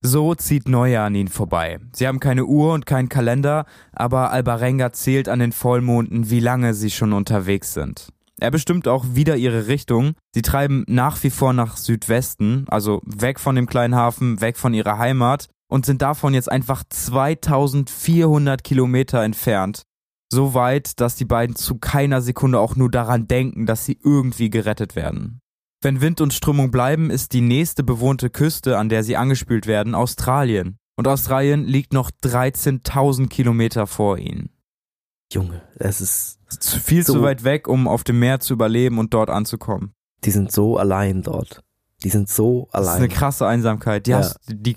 So 0.00 0.34
zieht 0.36 0.68
Neujahr 0.68 1.06
an 1.06 1.14
ihnen 1.16 1.28
vorbei. 1.28 1.80
Sie 1.92 2.06
haben 2.06 2.20
keine 2.20 2.44
Uhr 2.44 2.72
und 2.72 2.86
keinen 2.86 3.08
Kalender, 3.08 3.66
aber 3.92 4.30
Albarenga 4.30 4.92
zählt 4.92 5.28
an 5.28 5.40
den 5.40 5.50
Vollmonden, 5.50 6.30
wie 6.30 6.38
lange 6.38 6.74
sie 6.74 6.90
schon 6.90 7.12
unterwegs 7.12 7.74
sind. 7.74 8.12
Er 8.40 8.52
bestimmt 8.52 8.86
auch 8.86 9.04
wieder 9.14 9.36
ihre 9.36 9.66
Richtung. 9.66 10.14
Sie 10.32 10.42
treiben 10.42 10.84
nach 10.86 11.20
wie 11.24 11.30
vor 11.30 11.52
nach 11.52 11.76
Südwesten, 11.76 12.66
also 12.68 13.02
weg 13.04 13.40
von 13.40 13.56
dem 13.56 13.66
kleinen 13.66 13.96
Hafen, 13.96 14.40
weg 14.40 14.56
von 14.56 14.72
ihrer 14.72 14.98
Heimat 14.98 15.48
und 15.68 15.84
sind 15.84 16.00
davon 16.02 16.32
jetzt 16.32 16.50
einfach 16.50 16.84
2400 16.88 18.62
Kilometer 18.62 19.22
entfernt. 19.24 19.82
So 20.30 20.54
weit, 20.54 21.00
dass 21.00 21.16
die 21.16 21.24
beiden 21.24 21.56
zu 21.56 21.78
keiner 21.78 22.22
Sekunde 22.22 22.60
auch 22.60 22.76
nur 22.76 22.90
daran 22.90 23.26
denken, 23.26 23.66
dass 23.66 23.84
sie 23.84 23.98
irgendwie 24.02 24.50
gerettet 24.50 24.94
werden. 24.94 25.40
Wenn 25.80 26.00
Wind 26.00 26.20
und 26.20 26.34
Strömung 26.34 26.72
bleiben, 26.72 27.08
ist 27.08 27.32
die 27.32 27.40
nächste 27.40 27.84
bewohnte 27.84 28.30
Küste, 28.30 28.78
an 28.78 28.88
der 28.88 29.04
sie 29.04 29.16
angespült 29.16 29.66
werden, 29.66 29.94
Australien. 29.94 30.78
Und 30.96 31.06
Australien 31.06 31.64
liegt 31.64 31.92
noch 31.92 32.10
13.000 32.10 33.28
Kilometer 33.28 33.86
vor 33.86 34.18
ihnen. 34.18 34.50
Junge, 35.32 35.62
es 35.76 36.00
ist 36.00 36.40
viel 36.82 37.04
so, 37.04 37.14
zu 37.14 37.22
weit 37.22 37.44
weg, 37.44 37.68
um 37.68 37.86
auf 37.86 38.02
dem 38.02 38.18
Meer 38.18 38.40
zu 38.40 38.54
überleben 38.54 38.98
und 38.98 39.14
dort 39.14 39.30
anzukommen. 39.30 39.92
Die 40.24 40.32
sind 40.32 40.50
so 40.50 40.78
allein 40.78 41.22
dort. 41.22 41.62
Die 42.02 42.08
sind 42.08 42.28
so 42.28 42.68
allein. 42.72 42.86
Das 42.86 42.94
ist 42.94 43.00
eine 43.00 43.08
krasse 43.08 43.46
Einsamkeit. 43.46 44.06
Die, 44.06 44.10
ja. 44.10 44.18
hast, 44.18 44.38
die, 44.48 44.76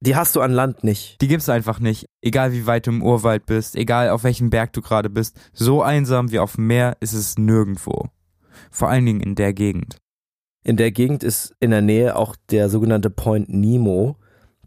die 0.00 0.16
hast 0.16 0.34
du 0.34 0.40
an 0.40 0.50
Land 0.50 0.82
nicht. 0.82 1.20
Die 1.20 1.28
gibt's 1.28 1.48
einfach 1.48 1.78
nicht. 1.78 2.06
Egal 2.22 2.52
wie 2.52 2.66
weit 2.66 2.88
du 2.88 2.90
im 2.90 3.02
Urwald 3.02 3.46
bist, 3.46 3.76
egal 3.76 4.10
auf 4.10 4.24
welchem 4.24 4.50
Berg 4.50 4.72
du 4.72 4.80
gerade 4.80 5.10
bist, 5.10 5.38
so 5.52 5.82
einsam 5.82 6.32
wie 6.32 6.40
auf 6.40 6.56
dem 6.56 6.66
Meer 6.66 6.96
ist 6.98 7.12
es 7.12 7.38
nirgendwo. 7.38 8.08
Vor 8.72 8.88
allen 8.88 9.06
Dingen 9.06 9.20
in 9.20 9.36
der 9.36 9.52
Gegend. 9.52 9.98
In 10.62 10.76
der 10.76 10.90
Gegend 10.90 11.22
ist 11.22 11.54
in 11.60 11.70
der 11.70 11.82
Nähe 11.82 12.16
auch 12.16 12.36
der 12.50 12.68
sogenannte 12.68 13.10
Point 13.10 13.48
Nemo. 13.48 14.16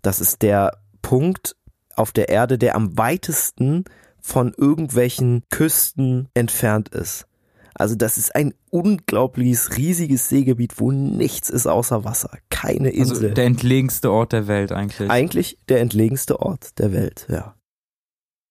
Das 0.02 0.20
ist 0.20 0.41
der 0.41 0.78
Punkt 1.02 1.56
auf 1.96 2.12
der 2.12 2.30
Erde, 2.30 2.58
der 2.58 2.76
am 2.76 2.98
weitesten 2.98 3.86
von 4.20 4.54
irgendwelchen 4.58 5.44
Küsten 5.50 6.30
entfernt 6.34 6.89
ist. 6.89 7.28
Also 7.76 7.96
das 7.96 8.18
ist 8.18 8.36
ein 8.36 8.54
unglaubliches, 8.70 9.78
riesiges 9.78 10.30
Seegebiet, 10.30 10.80
wo 10.80 10.91
nichts 10.91 11.50
ist 11.50 11.68
außer 11.68 12.04
Wasser. 12.04 12.38
Keine 12.50 12.89
also 12.89 13.00
Insel. 13.00 13.16
Also 13.16 13.36
der 13.36 13.46
entlegenste 13.46 14.12
Ort 14.12 14.32
der 14.32 14.48
Welt 14.48 14.72
eigentlich. 14.72 15.10
Eigentlich 15.10 15.58
der 15.70 15.82
entlegenste 15.82 16.39
Ort 16.39 16.78
der 16.80 16.94
Welt, 16.94 17.28
ja. 17.30 17.56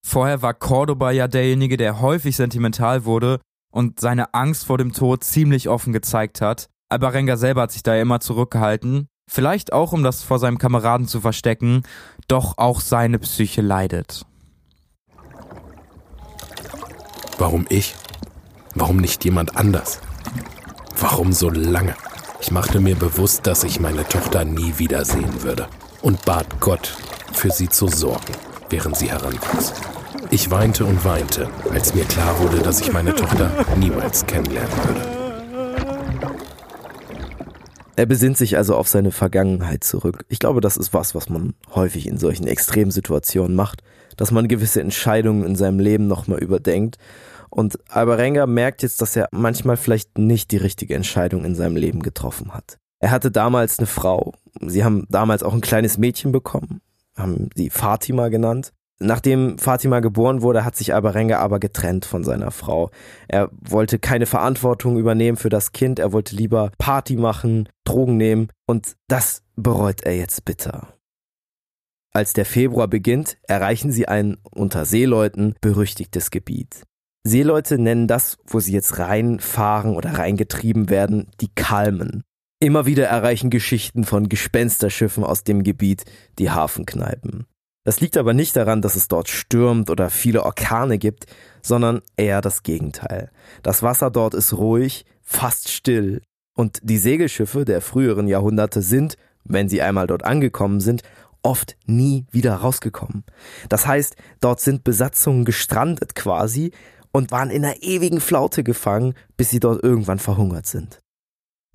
Vorher 0.05 0.43
war 0.43 0.55
Cordoba 0.55 1.13
ja 1.13 1.29
derjenige, 1.29 1.77
der 1.77 2.01
häufig 2.01 2.37
sentimental 2.37 3.05
wurde 3.05 3.41
und 3.73 4.01
seine 4.01 4.35
Angst 4.35 4.67
vor 4.67 4.79
dem 4.79 4.93
Tod 4.93 5.23
ziemlich 5.23 5.69
offen 5.69 5.93
gezeigt 5.93 6.41
hat. 6.41 6.69
Albarenga 6.93 7.37
selber 7.37 7.63
hat 7.63 7.73
sich 7.73 7.83
da 7.83 7.97
immer 7.97 8.21
zurückgehalten. 8.21 9.09
Vielleicht 9.29 9.73
auch, 9.73 9.93
um 9.93 10.03
das 10.03 10.23
vor 10.23 10.39
seinem 10.39 10.59
Kameraden 10.59 11.09
zu 11.09 11.21
verstecken, 11.21 11.83
doch 12.29 12.59
auch 12.59 12.81
seine 12.81 13.19
Psyche 13.19 13.63
leidet. 13.63 14.27
Warum 17.39 17.67
ich? 17.69 17.95
Warum 18.75 18.99
nicht 18.99 19.25
jemand 19.25 19.57
anders? 19.57 20.01
Warum 20.97 21.33
so 21.33 21.49
lange? 21.51 21.95
Ich 22.41 22.51
machte 22.51 22.81
mir 22.81 22.95
bewusst, 22.95 23.47
dass 23.47 23.65
ich 23.65 23.81
meine 23.81 24.07
Tochter 24.07 24.45
nie 24.45 24.75
wiedersehen 24.77 25.43
würde 25.43 25.69
und 26.03 26.25
bat 26.25 26.61
Gott, 26.61 26.97
für 27.33 27.51
sie 27.51 27.69
zu 27.69 27.89
sorgen, 27.89 28.35
während 28.69 28.97
sie 28.97 29.11
heranwuchs. 29.11 29.73
Ich 30.31 30.51
weinte 30.51 30.85
und 30.85 31.05
weinte, 31.05 31.49
als 31.73 31.95
mir 31.95 32.05
klar 32.05 32.39
wurde, 32.39 32.59
dass 32.59 32.81
ich 32.81 32.93
meine 32.93 33.15
Tochter 33.15 33.51
niemals 33.77 34.27
kennenlernen 34.27 34.77
würde. 34.85 35.22
Er 37.95 38.07
besinnt 38.07 38.39
sich 38.39 38.57
also 38.57 38.75
auf 38.75 38.89
seine 38.89 39.11
Vergangenheit 39.11 39.85
zurück. 39.85 40.25
Ich 40.29 40.39
glaube, 40.39 40.63
das 40.63 40.79
ist 40.79 40.95
was, 40.95 41.15
was 41.15 41.29
man 41.29 41.55
häufig 41.75 42.07
in 42.07 42.17
solchen 42.17 42.47
Extremsituationen 42.47 43.55
macht, 43.55 43.83
dass 44.17 44.31
man 44.31 44.49
gewisse 44.49 44.81
Entscheidungen 44.81 45.45
in 45.45 45.57
seinem 45.57 45.79
Leben 45.79 46.07
nochmal 46.07 46.39
überdenkt 46.39 46.97
Und 47.51 47.79
Albarenga 47.91 48.47
merkt 48.47 48.83
jetzt, 48.83 49.03
dass 49.03 49.15
er 49.15 49.29
manchmal 49.31 49.77
vielleicht 49.77 50.17
nicht 50.17 50.53
die 50.53 50.57
richtige 50.57 50.95
Entscheidung 50.95 51.45
in 51.45 51.55
seinem 51.55 51.77
Leben 51.77 52.03
getroffen 52.03 52.55
hat. 52.55 52.79
Er 52.99 53.11
hatte 53.11 53.31
damals 53.31 53.79
eine 53.79 53.87
Frau. 53.87 54.33
Sie 54.61 54.85
haben 54.85 55.07
damals 55.11 55.43
auch 55.43 55.53
ein 55.53 55.61
kleines 55.61 55.99
Mädchen 55.99 56.33
bekommen, 56.33 56.81
haben 57.15 57.51
sie 57.55 57.69
Fatima 57.69 58.29
genannt. 58.29 58.73
Nachdem 58.99 59.59
Fatima 59.59 60.01
geboren 60.01 60.43
wurde, 60.43 60.65
hat 60.65 60.77
sich 60.77 60.95
Albarenga 60.95 61.39
aber 61.39 61.59
getrennt 61.59 62.05
von 62.05 62.23
seiner 62.23 62.51
Frau. 62.51 62.91
Er 63.27 63.51
wollte 63.53 63.99
keine 63.99 64.27
Verantwortung 64.27 64.97
übernehmen 64.97 65.37
für 65.37 65.49
das 65.49 65.73
Kind, 65.73 65.99
er 65.99 66.13
wollte 66.13 66.37
lieber 66.37 66.71
Party 66.79 67.17
machen, 67.17 67.69
Drogen 67.85 68.17
nehmen 68.17 68.49
und 68.67 68.97
das 69.09 69.43
bereut 69.57 70.03
er 70.03 70.17
jetzt 70.17 70.45
bitter. 70.45 70.95
Als 72.15 72.35
der 72.35 72.45
Februar 72.45 72.89
beginnt, 72.89 73.39
erreichen 73.43 73.91
sie 73.91 74.07
ein 74.07 74.37
unter 74.55 74.85
Seeleuten 74.85 75.55
berüchtigtes 75.61 76.31
Gebiet. 76.31 76.83
Seeleute 77.25 77.79
nennen 77.79 78.07
das, 78.07 78.37
wo 78.47 78.61
sie 78.61 78.73
jetzt 78.73 78.99
reinfahren 78.99 79.97
oder 79.97 80.19
reingetrieben 80.19 80.91
werden, 80.91 81.31
die 81.41 81.49
Kalmen. 81.55 82.23
Immer 82.61 82.87
wieder 82.87 83.07
erreichen 83.07 83.51
Geschichten 83.51 84.05
von 84.05 84.29
Gespensterschiffen 84.29 85.25
aus 85.25 85.43
dem 85.43 85.63
Gebiet 85.63 86.05
die 86.39 86.51
Hafenkneipen. 86.51 87.47
Das 87.85 88.01
liegt 88.01 88.17
aber 88.17 88.33
nicht 88.33 88.55
daran, 88.55 88.81
dass 88.81 88.95
es 88.95 89.09
dort 89.09 89.29
stürmt 89.29 89.91
oder 89.91 90.09
viele 90.09 90.45
Orkane 90.45 90.99
gibt, 90.99 91.27
sondern 91.63 92.01
eher 92.17 92.41
das 92.41 92.63
Gegenteil. 92.63 93.31
Das 93.63 93.83
Wasser 93.83 94.11
dort 94.11 94.35
ist 94.35 94.53
ruhig, 94.53 95.05
fast 95.23 95.71
still, 95.71 96.23
und 96.55 96.79
die 96.83 96.99
Segelschiffe 96.99 97.65
der 97.65 97.81
früheren 97.81 98.29
Jahrhunderte 98.29 98.83
sind, 98.83 99.17
wenn 99.45 99.69
sie 99.69 99.83
einmal 99.83 100.07
dort 100.07 100.25
angekommen 100.25 100.81
sind, 100.81 101.03
oft 101.43 101.77
nie 101.87 102.27
wieder 102.31 102.55
rausgekommen. 102.55 103.25
Das 103.69 103.87
heißt, 103.87 104.17
dort 104.41 104.61
sind 104.61 104.85
Besatzungen 104.85 105.45
gestrandet 105.45 106.15
quasi 106.15 106.73
und 107.11 107.31
waren 107.33 107.51
in 107.51 107.65
einer 107.65 107.83
ewigen 107.83 108.21
Flaute 108.21 108.63
gefangen, 108.63 109.15
bis 109.37 109.51
sie 109.51 109.61
dort 109.61 109.83
irgendwann 109.83 110.19
verhungert 110.19 110.67
sind. 110.67 111.02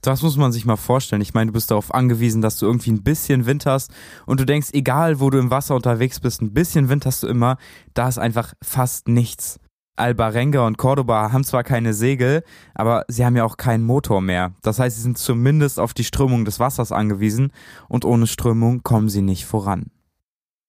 Das 0.08 0.24
muss 0.24 0.38
man 0.38 0.54
sich 0.54 0.64
mal 0.64 0.78
vorstellen. 0.78 1.22
Ich 1.22 1.34
meine, 1.34 1.48
du 1.48 1.54
bist 1.54 1.70
darauf 1.70 1.94
angewiesen, 1.94 2.42
dass 2.42 2.58
du 2.58 2.66
irgendwie 2.66 2.92
ein 2.92 3.04
bisschen 3.04 3.46
Wind 3.46 3.66
hast 3.66 3.92
und 4.26 4.40
du 4.40 4.46
denkst, 4.46 4.70
egal 4.72 5.20
wo 5.20 5.30
du 5.30 5.38
im 5.38 5.52
Wasser 5.52 5.76
unterwegs 5.76 6.22
bist, 6.22 6.42
ein 6.42 6.54
bisschen 6.54 6.88
Wind 6.88 7.06
hast 7.06 7.24
du 7.24 7.28
immer, 7.28 7.58
da 7.94 8.08
ist 8.08 8.18
einfach 8.18 8.54
fast 8.64 9.10
nichts. 9.10 9.60
Albarenga 9.98 10.66
und 10.66 10.78
Cordoba 10.78 11.34
haben 11.34 11.44
zwar 11.44 11.66
keine 11.66 11.94
Segel, 11.94 12.44
aber 12.74 13.04
sie 13.10 13.26
haben 13.26 13.36
ja 13.36 13.44
auch 13.44 13.58
keinen 13.58 13.84
Motor 13.84 14.22
mehr. 14.22 14.54
Das 14.62 14.80
heißt, 14.80 14.96
sie 14.96 15.02
sind 15.02 15.18
zumindest 15.18 15.78
auf 15.78 15.94
die 15.94 16.06
Strömung 16.06 16.46
des 16.46 16.58
Wassers 16.58 16.94
angewiesen 16.94 17.52
und 17.90 18.06
ohne 18.06 18.28
Strömung 18.28 18.84
kommen 18.84 19.10
sie 19.10 19.22
nicht 19.22 19.46
voran. 19.46 19.88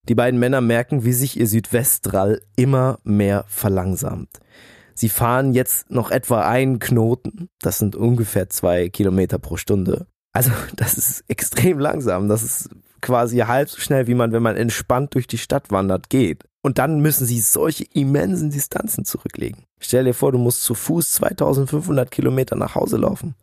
Die 0.09 0.17
beiden 0.17 0.41
Männer 0.41 0.63
merken, 0.63 1.05
wie 1.05 1.13
sich 1.13 1.39
ihr 1.39 1.47
Südwestdrall 1.47 2.41
immer 2.57 2.99
mehr 3.05 3.45
verlangsamt. 3.47 4.41
Sie 4.99 5.09
fahren 5.09 5.55
jetzt 5.55 5.93
noch 5.93 6.11
etwa 6.11 6.43
einen 6.43 6.81
Knoten, 6.81 7.51
das 7.61 7.79
sind 7.79 7.95
ungefähr 7.95 8.51
zwei 8.51 8.89
Kilometer 8.89 9.39
pro 9.39 9.57
Stunde. 9.57 10.09
Also 10.33 10.51
das 10.77 10.99
ist 10.99 11.23
extrem 11.29 11.79
langsam, 11.79 12.29
das 12.29 12.43
ist 12.43 12.71
quasi 13.01 13.39
halb 13.39 13.71
so 13.71 13.79
schnell, 13.81 14.09
wie 14.09 14.17
man, 14.17 14.33
wenn 14.33 14.43
man 14.43 14.57
entspannt 14.57 15.15
durch 15.15 15.29
die 15.29 15.39
Stadt 15.39 15.71
wandert, 15.71 16.11
geht. 16.11 16.43
Und 16.63 16.79
dann 16.79 16.99
müssen 16.99 17.27
sie 17.27 17.41
solche 17.41 17.85
immensen 17.93 18.51
Distanzen 18.51 19.05
zurücklegen. 19.05 19.67
Stell 19.79 20.03
dir 20.03 20.15
vor, 20.15 20.33
du 20.33 20.39
musst 20.39 20.65
zu 20.65 20.75
Fuß 20.75 21.13
2500 21.13 22.11
Kilometer 22.11 22.57
nach 22.57 22.75
Hause 22.75 22.97
laufen. 22.97 23.37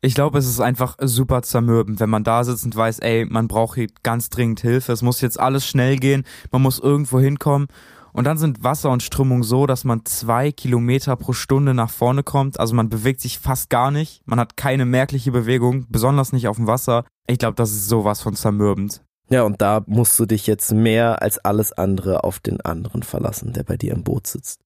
Ich 0.00 0.14
glaube, 0.14 0.38
es 0.38 0.46
ist 0.46 0.60
einfach 0.60 0.96
super 1.02 1.42
zermürbend, 1.42 2.00
wenn 2.00 2.08
man 2.08 2.24
da 2.24 2.44
sitzt 2.44 2.64
und 2.64 2.74
weiß, 2.74 3.00
ey, 3.00 3.26
man 3.26 3.46
braucht 3.46 3.74
hier 3.74 3.88
ganz 4.02 4.30
dringend 4.30 4.60
Hilfe, 4.60 4.92
es 4.92 5.02
muss 5.02 5.20
jetzt 5.20 5.38
alles 5.38 5.66
schnell 5.66 5.96
gehen, 5.96 6.24
man 6.50 6.62
muss 6.62 6.78
irgendwo 6.78 7.20
hinkommen. 7.20 7.68
Und 8.12 8.24
dann 8.24 8.38
sind 8.38 8.64
Wasser 8.64 8.90
und 8.90 9.02
Strömung 9.02 9.42
so, 9.42 9.66
dass 9.66 9.84
man 9.84 10.04
zwei 10.04 10.52
Kilometer 10.52 11.16
pro 11.16 11.32
Stunde 11.32 11.74
nach 11.74 11.90
vorne 11.90 12.22
kommt. 12.22 12.58
Also 12.58 12.74
man 12.74 12.88
bewegt 12.88 13.20
sich 13.20 13.38
fast 13.38 13.70
gar 13.70 13.90
nicht. 13.90 14.22
Man 14.26 14.40
hat 14.40 14.56
keine 14.56 14.84
merkliche 14.84 15.32
Bewegung, 15.32 15.86
besonders 15.88 16.32
nicht 16.32 16.48
auf 16.48 16.56
dem 16.56 16.66
Wasser. 16.66 17.04
Ich 17.26 17.38
glaube, 17.38 17.54
das 17.54 17.70
ist 17.70 17.88
sowas 17.88 18.22
von 18.22 18.34
zermürbend. 18.34 19.02
Ja, 19.30 19.42
und 19.42 19.60
da 19.60 19.82
musst 19.86 20.18
du 20.18 20.24
dich 20.24 20.46
jetzt 20.46 20.72
mehr 20.72 21.20
als 21.20 21.38
alles 21.38 21.72
andere 21.72 22.24
auf 22.24 22.40
den 22.40 22.60
anderen 22.62 23.02
verlassen, 23.02 23.52
der 23.52 23.62
bei 23.62 23.76
dir 23.76 23.92
im 23.92 24.02
Boot 24.02 24.26
sitzt. 24.26 24.60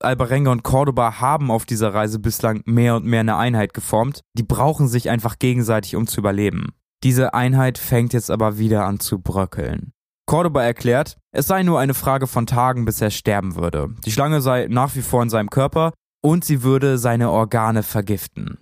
Albarenga 0.00 0.52
und 0.52 0.62
Cordoba 0.62 1.20
haben 1.20 1.50
auf 1.50 1.66
dieser 1.66 1.92
Reise 1.92 2.18
bislang 2.18 2.62
mehr 2.64 2.96
und 2.96 3.04
mehr 3.04 3.20
eine 3.20 3.36
Einheit 3.36 3.74
geformt. 3.74 4.20
Die 4.34 4.44
brauchen 4.44 4.88
sich 4.88 5.10
einfach 5.10 5.38
gegenseitig, 5.38 5.96
um 5.96 6.06
zu 6.06 6.20
überleben. 6.20 6.72
Diese 7.02 7.34
Einheit 7.34 7.78
fängt 7.78 8.12
jetzt 8.12 8.30
aber 8.30 8.58
wieder 8.58 8.86
an 8.86 9.00
zu 9.00 9.20
bröckeln. 9.20 9.92
Cordoba 10.28 10.62
erklärt, 10.62 11.16
es 11.32 11.46
sei 11.46 11.62
nur 11.62 11.80
eine 11.80 11.94
Frage 11.94 12.26
von 12.26 12.46
Tagen, 12.46 12.84
bis 12.84 13.00
er 13.00 13.10
sterben 13.10 13.56
würde. 13.56 13.88
Die 14.04 14.12
Schlange 14.12 14.42
sei 14.42 14.66
nach 14.68 14.94
wie 14.94 15.02
vor 15.02 15.22
in 15.22 15.30
seinem 15.30 15.48
Körper 15.48 15.92
und 16.22 16.44
sie 16.44 16.62
würde 16.62 16.98
seine 16.98 17.30
Organe 17.30 17.82
vergiften. 17.82 18.58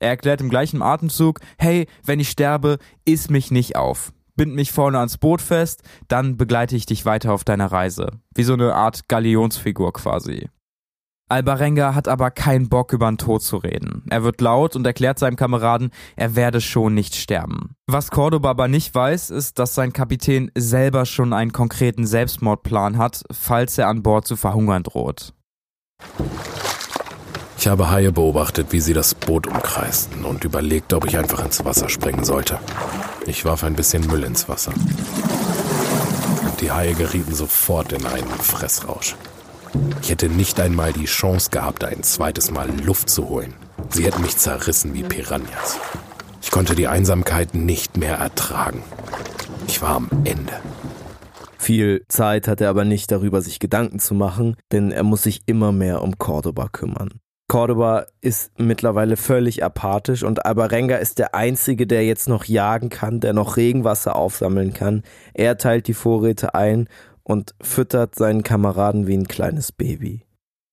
Er 0.00 0.10
erklärt 0.10 0.42
im 0.42 0.50
gleichen 0.50 0.82
Atemzug, 0.82 1.40
hey, 1.58 1.88
wenn 2.04 2.20
ich 2.20 2.28
sterbe, 2.28 2.78
iss 3.06 3.30
mich 3.30 3.50
nicht 3.50 3.74
auf 3.74 4.12
bind 4.38 4.54
mich 4.54 4.72
vorne 4.72 4.98
ans 4.98 5.18
Boot 5.18 5.42
fest, 5.42 5.82
dann 6.06 6.38
begleite 6.38 6.76
ich 6.76 6.86
dich 6.86 7.04
weiter 7.04 7.34
auf 7.34 7.44
deiner 7.44 7.70
Reise. 7.70 8.12
Wie 8.34 8.44
so 8.44 8.54
eine 8.54 8.74
Art 8.74 9.08
Galionsfigur 9.08 9.92
quasi. 9.92 10.48
Albarenga 11.28 11.94
hat 11.94 12.08
aber 12.08 12.30
keinen 12.30 12.68
Bock 12.68 12.92
über 12.92 13.06
den 13.10 13.18
Tod 13.18 13.42
zu 13.42 13.58
reden. 13.58 14.04
Er 14.08 14.24
wird 14.24 14.40
laut 14.40 14.76
und 14.76 14.86
erklärt 14.86 15.18
seinem 15.18 15.36
Kameraden, 15.36 15.90
er 16.16 16.36
werde 16.36 16.60
schon 16.60 16.94
nicht 16.94 17.14
sterben. 17.14 17.76
Was 17.86 18.10
Cordoba 18.10 18.50
aber 18.50 18.68
nicht 18.68 18.94
weiß, 18.94 19.30
ist, 19.30 19.58
dass 19.58 19.74
sein 19.74 19.92
Kapitän 19.92 20.50
selber 20.56 21.04
schon 21.04 21.32
einen 21.32 21.52
konkreten 21.52 22.06
Selbstmordplan 22.06 22.96
hat, 22.96 23.24
falls 23.30 23.76
er 23.76 23.88
an 23.88 24.02
Bord 24.02 24.26
zu 24.26 24.36
verhungern 24.36 24.82
droht. 24.82 25.34
Ich 27.58 27.66
habe 27.66 27.90
Haie 27.90 28.12
beobachtet, 28.12 28.68
wie 28.70 28.80
sie 28.80 28.94
das 28.94 29.14
Boot 29.14 29.46
umkreisten 29.48 30.24
und 30.24 30.44
überlegt, 30.44 30.94
ob 30.94 31.06
ich 31.06 31.18
einfach 31.18 31.44
ins 31.44 31.64
Wasser 31.64 31.88
springen 31.88 32.24
sollte. 32.24 32.58
Ich 33.26 33.44
warf 33.44 33.64
ein 33.64 33.74
bisschen 33.74 34.06
Müll 34.06 34.22
ins 34.22 34.48
Wasser. 34.48 34.72
Und 36.44 36.60
die 36.60 36.70
Haie 36.70 36.94
gerieten 36.94 37.34
sofort 37.34 37.92
in 37.92 38.06
einen 38.06 38.30
Fressrausch. 38.30 39.16
Ich 40.02 40.10
hätte 40.10 40.28
nicht 40.28 40.60
einmal 40.60 40.92
die 40.92 41.04
Chance 41.04 41.50
gehabt, 41.50 41.84
ein 41.84 42.02
zweites 42.02 42.50
Mal 42.50 42.68
Luft 42.84 43.10
zu 43.10 43.28
holen. 43.28 43.54
Sie 43.90 44.04
hätten 44.04 44.22
mich 44.22 44.36
zerrissen 44.36 44.94
wie 44.94 45.02
Piranhas. 45.02 45.78
Ich 46.42 46.50
konnte 46.50 46.74
die 46.74 46.88
Einsamkeit 46.88 47.54
nicht 47.54 47.96
mehr 47.96 48.16
ertragen. 48.16 48.82
Ich 49.66 49.82
war 49.82 49.96
am 49.96 50.08
Ende. 50.24 50.52
Viel 51.58 52.04
Zeit 52.08 52.48
hat 52.48 52.60
er 52.60 52.70
aber 52.70 52.84
nicht 52.84 53.10
darüber, 53.10 53.42
sich 53.42 53.58
Gedanken 53.58 53.98
zu 53.98 54.14
machen, 54.14 54.56
denn 54.72 54.90
er 54.90 55.02
muss 55.02 55.24
sich 55.24 55.42
immer 55.46 55.72
mehr 55.72 56.02
um 56.02 56.16
Cordoba 56.16 56.68
kümmern. 56.68 57.20
Cordoba 57.50 58.04
ist 58.20 58.52
mittlerweile 58.58 59.16
völlig 59.16 59.64
apathisch 59.64 60.22
und 60.22 60.44
Albarenga 60.44 60.96
ist 60.96 61.18
der 61.18 61.34
Einzige, 61.34 61.86
der 61.86 62.04
jetzt 62.04 62.28
noch 62.28 62.44
jagen 62.44 62.90
kann, 62.90 63.20
der 63.20 63.32
noch 63.32 63.56
Regenwasser 63.56 64.16
aufsammeln 64.16 64.74
kann. 64.74 65.02
Er 65.32 65.56
teilt 65.56 65.88
die 65.88 65.94
Vorräte 65.94 66.54
ein 66.54 66.88
und 67.28 67.54
füttert 67.60 68.14
seinen 68.14 68.42
Kameraden 68.42 69.06
wie 69.06 69.16
ein 69.16 69.28
kleines 69.28 69.70
Baby. 69.70 70.22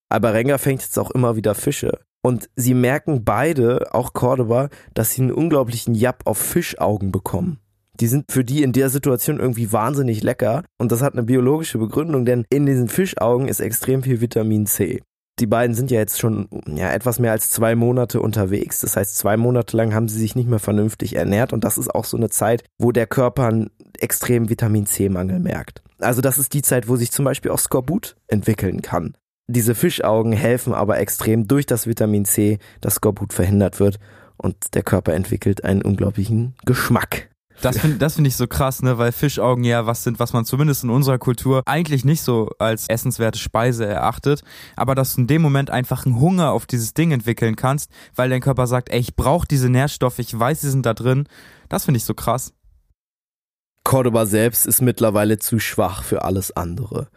Albarenga 0.09 0.57
fängt 0.57 0.81
jetzt 0.81 0.97
auch 0.97 1.11
immer 1.11 1.35
wieder 1.35 1.53
Fische. 1.53 1.99
Und 2.23 2.49
sie 2.55 2.73
merken 2.73 3.23
beide, 3.23 3.93
auch 3.93 4.13
Cordoba, 4.13 4.69
dass 4.95 5.11
sie 5.11 5.21
einen 5.21 5.31
unglaublichen 5.31 5.93
Japp 5.93 6.23
auf 6.25 6.39
Fischaugen 6.39 7.11
bekommen. 7.11 7.59
Die 7.99 8.07
sind 8.07 8.31
für 8.31 8.43
die 8.43 8.63
in 8.63 8.73
der 8.73 8.89
Situation 8.89 9.39
irgendwie 9.39 9.71
wahnsinnig 9.71 10.23
lecker 10.23 10.63
und 10.79 10.91
das 10.91 11.01
hat 11.01 11.13
eine 11.13 11.23
biologische 11.23 11.77
Begründung, 11.77 12.25
denn 12.25 12.45
in 12.49 12.65
diesen 12.65 12.89
Fischaugen 12.89 13.47
ist 13.47 13.59
extrem 13.59 14.03
viel 14.03 14.21
Vitamin 14.21 14.65
C. 14.65 15.01
Die 15.39 15.47
beiden 15.47 15.75
sind 15.75 15.91
ja 15.91 15.99
jetzt 15.99 16.19
schon 16.19 16.47
ja, 16.67 16.91
etwas 16.91 17.19
mehr 17.19 17.31
als 17.31 17.49
zwei 17.49 17.75
Monate 17.75 18.21
unterwegs. 18.21 18.79
Das 18.79 18.95
heißt, 18.95 19.17
zwei 19.17 19.37
Monate 19.37 19.75
lang 19.75 19.93
haben 19.93 20.07
sie 20.07 20.19
sich 20.19 20.35
nicht 20.35 20.49
mehr 20.49 20.59
vernünftig 20.59 21.15
ernährt 21.15 21.53
und 21.53 21.63
das 21.63 21.77
ist 21.77 21.93
auch 21.93 22.05
so 22.05 22.17
eine 22.17 22.29
Zeit, 22.29 22.63
wo 22.79 22.91
der 22.91 23.07
Körper 23.07 23.47
einen 23.47 23.69
extremen 23.99 24.49
Vitamin 24.49 24.85
C-Mangel 24.85 25.39
merkt. 25.39 25.84
Also 25.99 26.21
das 26.21 26.37
ist 26.37 26.53
die 26.53 26.61
Zeit, 26.61 26.87
wo 26.87 26.95
sich 26.95 27.11
zum 27.11 27.25
Beispiel 27.25 27.51
auch 27.51 27.59
Skorbut 27.59 28.15
entwickeln 28.27 28.81
kann. 28.81 29.15
Diese 29.47 29.75
Fischaugen 29.75 30.33
helfen 30.33 30.73
aber 30.73 30.97
extrem 30.99 31.47
durch 31.47 31.65
das 31.65 31.85
Vitamin 31.85 32.25
C, 32.25 32.57
dass 32.81 32.95
Skorbut 32.95 33.33
verhindert 33.33 33.79
wird 33.79 33.99
und 34.37 34.73
der 34.73 34.83
Körper 34.83 35.13
entwickelt 35.13 35.63
einen 35.63 35.81
unglaublichen 35.81 36.55
Geschmack. 36.65 37.29
Das 37.61 37.77
finde 37.77 37.97
das 37.97 38.15
find 38.15 38.27
ich 38.27 38.35
so 38.35 38.47
krass, 38.47 38.81
ne, 38.81 38.97
weil 38.97 39.11
Fischaugen 39.11 39.63
ja 39.63 39.85
was 39.85 40.03
sind, 40.03 40.19
was 40.19 40.33
man 40.33 40.45
zumindest 40.45 40.83
in 40.83 40.89
unserer 40.89 41.17
Kultur 41.17 41.61
eigentlich 41.65 42.03
nicht 42.03 42.21
so 42.21 42.49
als 42.59 42.87
essenswerte 42.89 43.39
Speise 43.39 43.85
erachtet, 43.85 44.41
aber 44.75 44.93
dass 44.93 45.15
du 45.15 45.21
in 45.21 45.27
dem 45.27 45.41
Moment 45.41 45.69
einfach 45.69 46.05
einen 46.05 46.19
Hunger 46.19 46.51
auf 46.51 46.65
dieses 46.65 46.93
Ding 46.93 47.11
entwickeln 47.11 47.55
kannst, 47.55 47.89
weil 48.15 48.29
dein 48.29 48.41
Körper 48.41 48.67
sagt, 48.67 48.89
ey, 48.89 48.99
ich 48.99 49.15
brauche 49.15 49.47
diese 49.47 49.69
Nährstoffe, 49.69 50.19
ich 50.19 50.37
weiß, 50.37 50.61
sie 50.61 50.69
sind 50.69 50.85
da 50.85 50.93
drin. 50.93 51.27
Das 51.69 51.85
finde 51.85 51.97
ich 51.97 52.03
so 52.03 52.13
krass. 52.13 52.53
Cordoba 53.85 54.25
selbst 54.25 54.65
ist 54.65 54.81
mittlerweile 54.81 55.37
zu 55.37 55.59
schwach 55.59 56.03
für 56.03 56.23
alles 56.23 56.51
andere. 56.51 57.07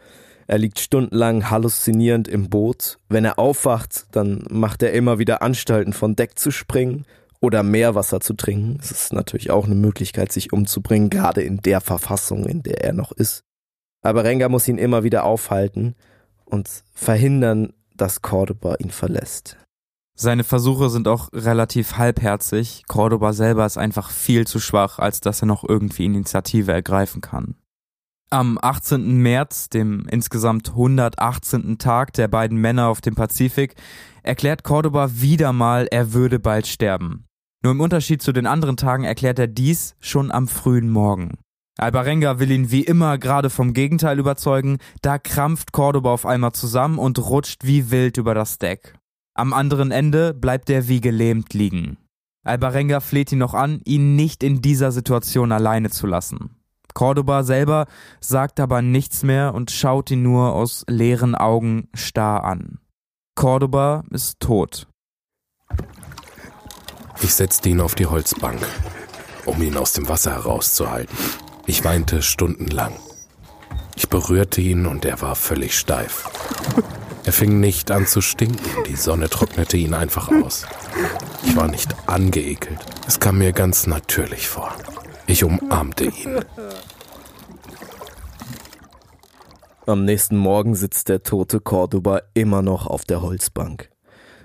Er 0.45 0.59
liegt 0.59 0.79
stundenlang 0.79 1.49
halluzinierend 1.49 2.27
im 2.27 2.49
Boot. 2.49 2.99
Wenn 3.09 3.25
er 3.25 3.39
aufwacht, 3.39 4.05
dann 4.11 4.45
macht 4.49 4.83
er 4.83 4.93
immer 4.93 5.19
wieder 5.19 5.41
Anstalten, 5.41 5.93
von 5.93 6.15
Deck 6.15 6.37
zu 6.37 6.51
springen 6.51 7.05
oder 7.41 7.63
Meerwasser 7.63 8.19
zu 8.21 8.35
trinken. 8.35 8.77
Das 8.77 8.91
ist 8.91 9.13
natürlich 9.13 9.49
auch 9.49 9.65
eine 9.65 9.75
Möglichkeit, 9.75 10.31
sich 10.31 10.53
umzubringen, 10.53 11.09
gerade 11.09 11.41
in 11.41 11.57
der 11.57 11.81
Verfassung, 11.81 12.45
in 12.45 12.61
der 12.61 12.83
er 12.83 12.93
noch 12.93 13.11
ist. 13.11 13.43
Aber 14.01 14.23
Renga 14.23 14.47
muss 14.47 14.67
ihn 14.67 14.77
immer 14.77 15.03
wieder 15.03 15.23
aufhalten 15.23 15.95
und 16.45 16.69
verhindern, 16.93 17.73
dass 17.95 18.21
Cordoba 18.21 18.75
ihn 18.75 18.91
verlässt. 18.91 19.57
Seine 20.21 20.43
Versuche 20.43 20.89
sind 20.89 21.07
auch 21.07 21.29
relativ 21.31 21.95
halbherzig. 21.95 22.83
Cordoba 22.89 23.31
selber 23.31 23.65
ist 23.65 23.77
einfach 23.77 24.09
viel 24.09 24.45
zu 24.45 24.59
schwach, 24.59 24.99
als 24.99 25.21
dass 25.21 25.41
er 25.41 25.45
noch 25.45 25.63
irgendwie 25.63 26.03
Initiative 26.03 26.73
ergreifen 26.73 27.21
kann. 27.21 27.55
Am 28.29 28.59
18. 28.61 29.15
März, 29.21 29.69
dem 29.69 30.05
insgesamt 30.11 30.71
118. 30.71 31.77
Tag 31.77 32.11
der 32.11 32.27
beiden 32.27 32.57
Männer 32.57 32.89
auf 32.89 32.99
dem 32.99 33.15
Pazifik, 33.15 33.75
erklärt 34.21 34.65
Cordoba 34.65 35.09
wieder 35.13 35.53
mal, 35.53 35.87
er 35.89 36.11
würde 36.11 36.37
bald 36.37 36.67
sterben. 36.67 37.23
Nur 37.63 37.71
im 37.71 37.79
Unterschied 37.79 38.21
zu 38.21 38.33
den 38.33 38.45
anderen 38.45 38.75
Tagen 38.75 39.05
erklärt 39.05 39.39
er 39.39 39.47
dies 39.47 39.95
schon 40.01 40.31
am 40.31 40.49
frühen 40.49 40.89
Morgen. 40.89 41.37
Albarenga 41.77 42.39
will 42.39 42.51
ihn 42.51 42.71
wie 42.71 42.83
immer 42.83 43.17
gerade 43.19 43.49
vom 43.49 43.71
Gegenteil 43.71 44.19
überzeugen, 44.19 44.79
da 45.01 45.17
krampft 45.17 45.71
Cordoba 45.71 46.11
auf 46.11 46.25
einmal 46.25 46.51
zusammen 46.51 46.99
und 46.99 47.19
rutscht 47.19 47.63
wie 47.63 47.89
wild 47.89 48.17
über 48.17 48.33
das 48.33 48.57
Deck. 48.59 48.98
Am 49.39 49.53
anderen 49.53 49.91
Ende 49.91 50.33
bleibt 50.33 50.69
er 50.69 50.89
wie 50.89 50.99
gelähmt 50.99 51.53
liegen. 51.53 51.95
Albarenga 52.43 52.99
fleht 52.99 53.31
ihn 53.31 53.37
noch 53.37 53.53
an, 53.53 53.79
ihn 53.85 54.17
nicht 54.17 54.43
in 54.43 54.61
dieser 54.61 54.91
Situation 54.91 55.53
alleine 55.53 55.89
zu 55.91 56.07
lassen. 56.07 56.57
Cordoba 56.93 57.43
selber 57.43 57.85
sagt 58.19 58.59
aber 58.59 58.81
nichts 58.81 59.23
mehr 59.23 59.53
und 59.53 59.71
schaut 59.71 60.11
ihn 60.11 60.23
nur 60.23 60.51
aus 60.53 60.83
leeren 60.89 61.35
Augen 61.35 61.87
starr 61.93 62.43
an. 62.43 62.79
Cordoba 63.33 64.03
ist 64.11 64.41
tot. 64.41 64.89
Ich 67.21 67.33
setzte 67.33 67.69
ihn 67.69 67.79
auf 67.79 67.95
die 67.95 68.07
Holzbank, 68.07 68.59
um 69.45 69.61
ihn 69.61 69.77
aus 69.77 69.93
dem 69.93 70.09
Wasser 70.09 70.31
herauszuhalten. 70.31 71.15
Ich 71.65 71.85
weinte 71.85 72.23
stundenlang. 72.23 72.91
Ich 73.95 74.09
berührte 74.09 74.59
ihn 74.59 74.85
und 74.85 75.05
er 75.05 75.21
war 75.21 75.37
völlig 75.37 75.79
steif. 75.79 76.29
Er 77.29 77.33
fing 77.33 77.59
nicht 77.59 77.91
an 77.91 78.07
zu 78.07 78.21
stinken, 78.21 78.83
die 78.87 78.95
Sonne 78.95 79.29
trocknete 79.29 79.77
ihn 79.77 79.93
einfach 79.93 80.31
aus. 80.31 80.65
Ich 81.45 81.55
war 81.55 81.67
nicht 81.67 81.93
angeekelt, 82.07 82.79
es 83.07 83.19
kam 83.19 83.37
mir 83.37 83.51
ganz 83.51 83.85
natürlich 83.85 84.47
vor. 84.47 84.73
Ich 85.27 85.43
umarmte 85.43 86.05
ihn. 86.05 86.43
Am 89.85 90.05
nächsten 90.05 90.37
Morgen 90.37 90.73
sitzt 90.73 91.07
der 91.07 91.21
tote 91.21 91.59
Cordoba 91.59 92.23
immer 92.33 92.63
noch 92.63 92.87
auf 92.87 93.03
der 93.03 93.21
Holzbank. 93.21 93.91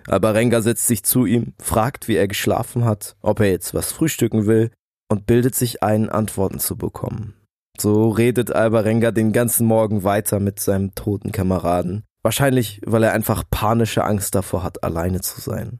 Albarenga 0.07 0.61
setzt 0.61 0.87
sich 0.87 1.05
zu 1.05 1.25
ihm, 1.25 1.55
fragt, 1.59 2.07
wie 2.07 2.17
er 2.17 2.29
geschlafen 2.29 2.85
hat, 2.85 3.17
ob 3.23 3.41
er 3.41 3.51
jetzt 3.51 3.73
was 3.73 3.93
frühstücken 3.93 4.47
will 4.47 4.71
und 5.09 5.25
bildet 5.25 5.55
sich 5.55 5.83
ein, 5.83 6.11
Antworten 6.11 6.59
zu 6.59 6.77
bekommen. 6.77 7.33
So 7.81 8.11
redet 8.11 8.53
Albarenga 8.53 9.11
den 9.11 9.33
ganzen 9.33 9.67
Morgen 9.67 10.05
weiter 10.05 10.39
mit 10.39 10.61
seinem 10.61 10.95
toten 10.95 11.33
Kameraden. 11.33 12.05
Wahrscheinlich, 12.25 12.81
weil 12.85 13.05
er 13.05 13.13
einfach 13.13 13.45
panische 13.49 14.03
Angst 14.03 14.35
davor 14.35 14.65
hat, 14.65 14.83
alleine 14.83 15.21
zu 15.21 15.41
sein 15.41 15.79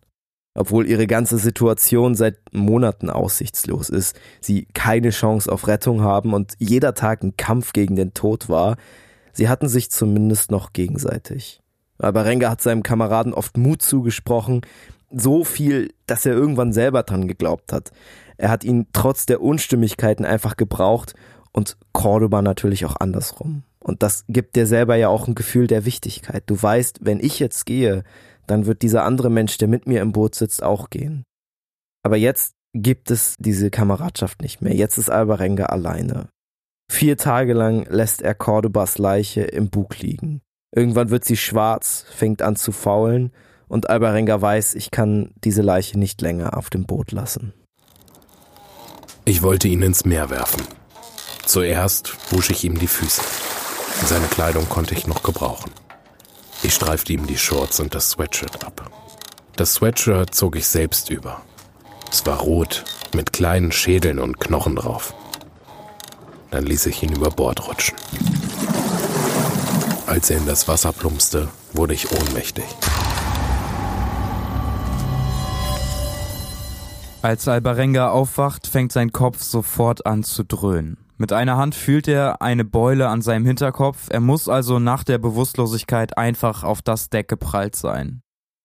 obwohl 0.55 0.87
ihre 0.87 1.07
ganze 1.07 1.39
Situation 1.39 2.15
seit 2.15 2.39
Monaten 2.53 3.11
aussichtslos 3.11 3.89
ist, 3.91 4.19
sie 4.41 4.67
keine 4.73 5.11
Chance 5.11 5.51
auf 5.51 5.67
Rettung 5.67 6.03
haben 6.03 6.33
und 6.33 6.55
jeder 6.59 6.95
Tag 6.95 7.23
ein 7.23 7.37
Kampf 7.37 7.73
gegen 7.73 7.97
den 7.97 8.15
Tod 8.15 8.49
war, 8.49 8.77
sie 9.33 9.49
hatten 9.49 9.69
sich 9.69 9.91
zumindest 9.91 10.51
noch 10.51 10.73
gegenseitig. 10.73 11.61
Aber 11.99 12.25
Renga 12.25 12.51
hat 12.51 12.61
seinem 12.61 12.83
Kameraden 12.83 13.35
oft 13.35 13.57
Mut 13.57 13.83
zugesprochen, 13.83 14.63
so 15.11 15.45
viel, 15.45 15.93
dass 16.07 16.27
er 16.27 16.35
irgendwann 16.35 16.73
selber 16.73 17.03
dran 17.03 17.29
geglaubt 17.29 17.73
hat. 17.73 17.91
Er 18.37 18.51
hat 18.51 18.65
ihn 18.65 18.87
trotz 18.93 19.27
der 19.27 19.41
Unstimmigkeiten 19.41 20.25
einfach 20.25 20.57
gebraucht 20.57 21.15
und 21.53 21.77
Cordoba 21.93 22.43
natürlich 22.43 22.85
auch 22.85 22.97
andersrum. 22.99 23.63
Und 23.85 24.03
das 24.03 24.25
gibt 24.29 24.57
dir 24.57 24.67
selber 24.67 24.97
ja 24.97 25.09
auch 25.09 25.29
ein 25.29 25.35
Gefühl 25.35 25.67
der 25.67 25.85
Wichtigkeit. 25.85 26.43
Du 26.47 26.61
weißt, 26.61 27.01
wenn 27.03 27.21
ich 27.21 27.39
jetzt 27.39 27.67
gehe, 27.67 28.03
dann 28.47 28.67
wird 28.67 28.83
dieser 28.83 29.05
andere 29.05 29.31
Mensch, 29.31 29.59
der 29.59 29.69
mit 29.69 29.87
mir 29.87 30.01
im 30.01 30.13
Boot 30.13 30.35
sitzt, 30.35 30.63
auch 30.63 30.89
gehen. 30.89 31.25
Aber 32.03 32.17
jetzt 32.17 32.55
gibt 32.73 33.11
es 33.11 33.37
diese 33.39 33.71
Kameradschaft 33.71 34.41
nicht 34.41 34.63
mehr. 34.63 34.75
Jetzt 34.75 34.97
ist 34.97 35.11
Albarenga 35.11 35.67
alleine. 35.67 36.29
Vier 36.91 37.17
Tage 37.17 37.53
lang 37.53 37.87
lässt 37.89 38.23
er 38.23 38.35
Cordobas 38.35 38.99
Leiche 38.99 39.43
im 39.43 39.69
Bug 39.69 39.99
liegen. 39.99 40.41
Irgendwann 40.75 41.11
wird 41.11 41.25
sie 41.25 41.37
schwarz, 41.37 42.05
fängt 42.11 42.43
an 42.43 42.57
zu 42.57 42.73
faulen 42.73 43.33
und 43.69 43.91
Albarenga 43.91 44.41
weiß, 44.41 44.75
ich 44.75 44.91
kann 44.91 45.33
diese 45.45 45.63
Leiche 45.63 45.99
nicht 45.99 46.21
länger 46.21 46.57
auf 46.57 46.71
dem 46.71 46.85
Boot 46.85 47.13
lassen. 47.13 47.53
Ich 49.25 49.43
wollte 49.43 49.69
ihn 49.69 49.83
ins 49.83 50.05
Meer 50.05 50.31
werfen. 50.31 50.63
Zuerst 51.47 52.33
wusch 52.33 52.51
ich 52.51 52.65
ihm 52.65 52.79
die 52.79 52.87
Füße. 52.87 53.23
Seine 54.03 54.27
Kleidung 54.27 54.69
konnte 54.69 54.95
ich 54.95 55.07
noch 55.07 55.23
gebrauchen. 55.23 55.71
Ich 56.63 56.75
streifte 56.75 57.13
ihm 57.13 57.27
die 57.27 57.39
Shorts 57.39 57.81
und 57.81 57.95
das 57.95 58.11
Sweatshirt 58.11 58.65
ab. 58.65 58.91
Das 59.57 59.75
Sweatshirt 59.75 60.35
zog 60.35 60.57
ich 60.57 60.67
selbst 60.67 61.11
über. 61.11 61.43
Es 62.11 62.27
war 62.27 62.39
rot, 62.39 62.85
mit 63.15 63.33
kleinen 63.33 63.73
Schädeln 63.73 64.19
und 64.19 64.41
Knochen 64.41 64.77
drauf. 64.77 65.15
Dann 66.51 66.65
ließ 66.65 66.87
ich 66.87 67.03
ihn 67.03 67.13
über 67.13 67.31
Bord 67.31 67.67
rutschen. 67.69 67.97
Als 70.07 70.31
er 70.31 70.39
in 70.39 70.47
das 70.47 70.69
Wasser 70.69 70.93
plumpste, 70.93 71.49
wurde 71.73 71.95
ich 71.95 72.11
ohnmächtig. 72.13 72.65
Als 77.23 77.49
Albarenga 77.49 78.11
aufwacht, 78.11 78.67
fängt 78.67 78.93
sein 78.93 79.11
Kopf 79.11 79.43
sofort 79.43 80.05
an 80.05 80.25
zu 80.25 80.45
dröhnen. 80.45 81.04
Mit 81.17 81.33
einer 81.33 81.57
Hand 81.57 81.77
fühlt 81.77 82.09
er 82.09 82.43
eine 82.43 82.65
Beule 82.65 83.09
an 83.09 83.23
seinem 83.23 83.47
Hinterkopf, 83.47 84.09
er 84.11 84.21
muss 84.21 84.49
also 84.49 84.81
nach 84.81 85.05
der 85.05 85.19
Bewusstlosigkeit 85.19 86.19
einfach 86.19 86.65
auf 86.65 86.83
das 86.83 87.09
Deck 87.09 87.29
geprallt 87.29 87.77
sein. 87.77 88.21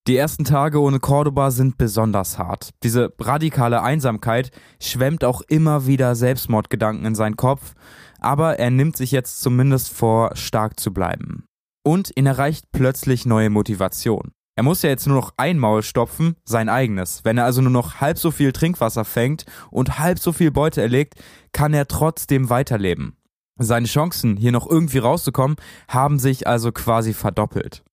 Die 0.07 0.17
ersten 0.17 0.43
Tage 0.43 0.81
ohne 0.81 0.99
Cordoba 0.99 1.51
sind 1.51 1.77
besonders 1.77 2.39
hart. 2.39 2.71
Diese 2.81 3.13
radikale 3.19 3.83
Einsamkeit 3.83 4.49
schwemmt 4.81 5.23
auch 5.23 5.43
immer 5.47 5.85
wieder 5.85 6.15
Selbstmordgedanken 6.15 7.05
in 7.05 7.13
seinen 7.13 7.35
Kopf, 7.35 7.75
aber 8.19 8.57
er 8.57 8.71
nimmt 8.71 8.97
sich 8.97 9.11
jetzt 9.11 9.41
zumindest 9.41 9.93
vor, 9.93 10.35
stark 10.35 10.79
zu 10.79 10.91
bleiben. 10.91 11.43
Und 11.85 12.11
ihn 12.15 12.25
erreicht 12.25 12.65
plötzlich 12.71 13.27
neue 13.27 13.51
Motivation. 13.51 14.31
Er 14.59 14.63
muss 14.63 14.81
ja 14.81 14.89
jetzt 14.89 15.07
nur 15.07 15.15
noch 15.15 15.31
ein 15.37 15.57
Maul 15.57 15.83
stopfen, 15.83 16.35
sein 16.43 16.67
eigenes. 16.67 17.23
Wenn 17.23 17.37
er 17.37 17.45
also 17.45 17.61
nur 17.61 17.71
noch 17.71 18.01
halb 18.01 18.17
so 18.17 18.29
viel 18.29 18.51
Trinkwasser 18.51 19.05
fängt 19.05 19.45
und 19.71 19.99
halb 19.99 20.19
so 20.19 20.33
viel 20.33 20.51
Beute 20.51 20.81
erlegt, 20.81 21.13
kann 21.53 21.73
er 21.73 21.87
trotzdem 21.87 22.49
weiterleben. 22.49 23.15
Seine 23.57 23.87
Chancen, 23.87 24.35
hier 24.35 24.51
noch 24.51 24.69
irgendwie 24.69 24.97
rauszukommen, 24.97 25.55
haben 25.87 26.19
sich 26.19 26.45
also 26.45 26.73
quasi 26.73 27.13
verdoppelt. 27.13 27.85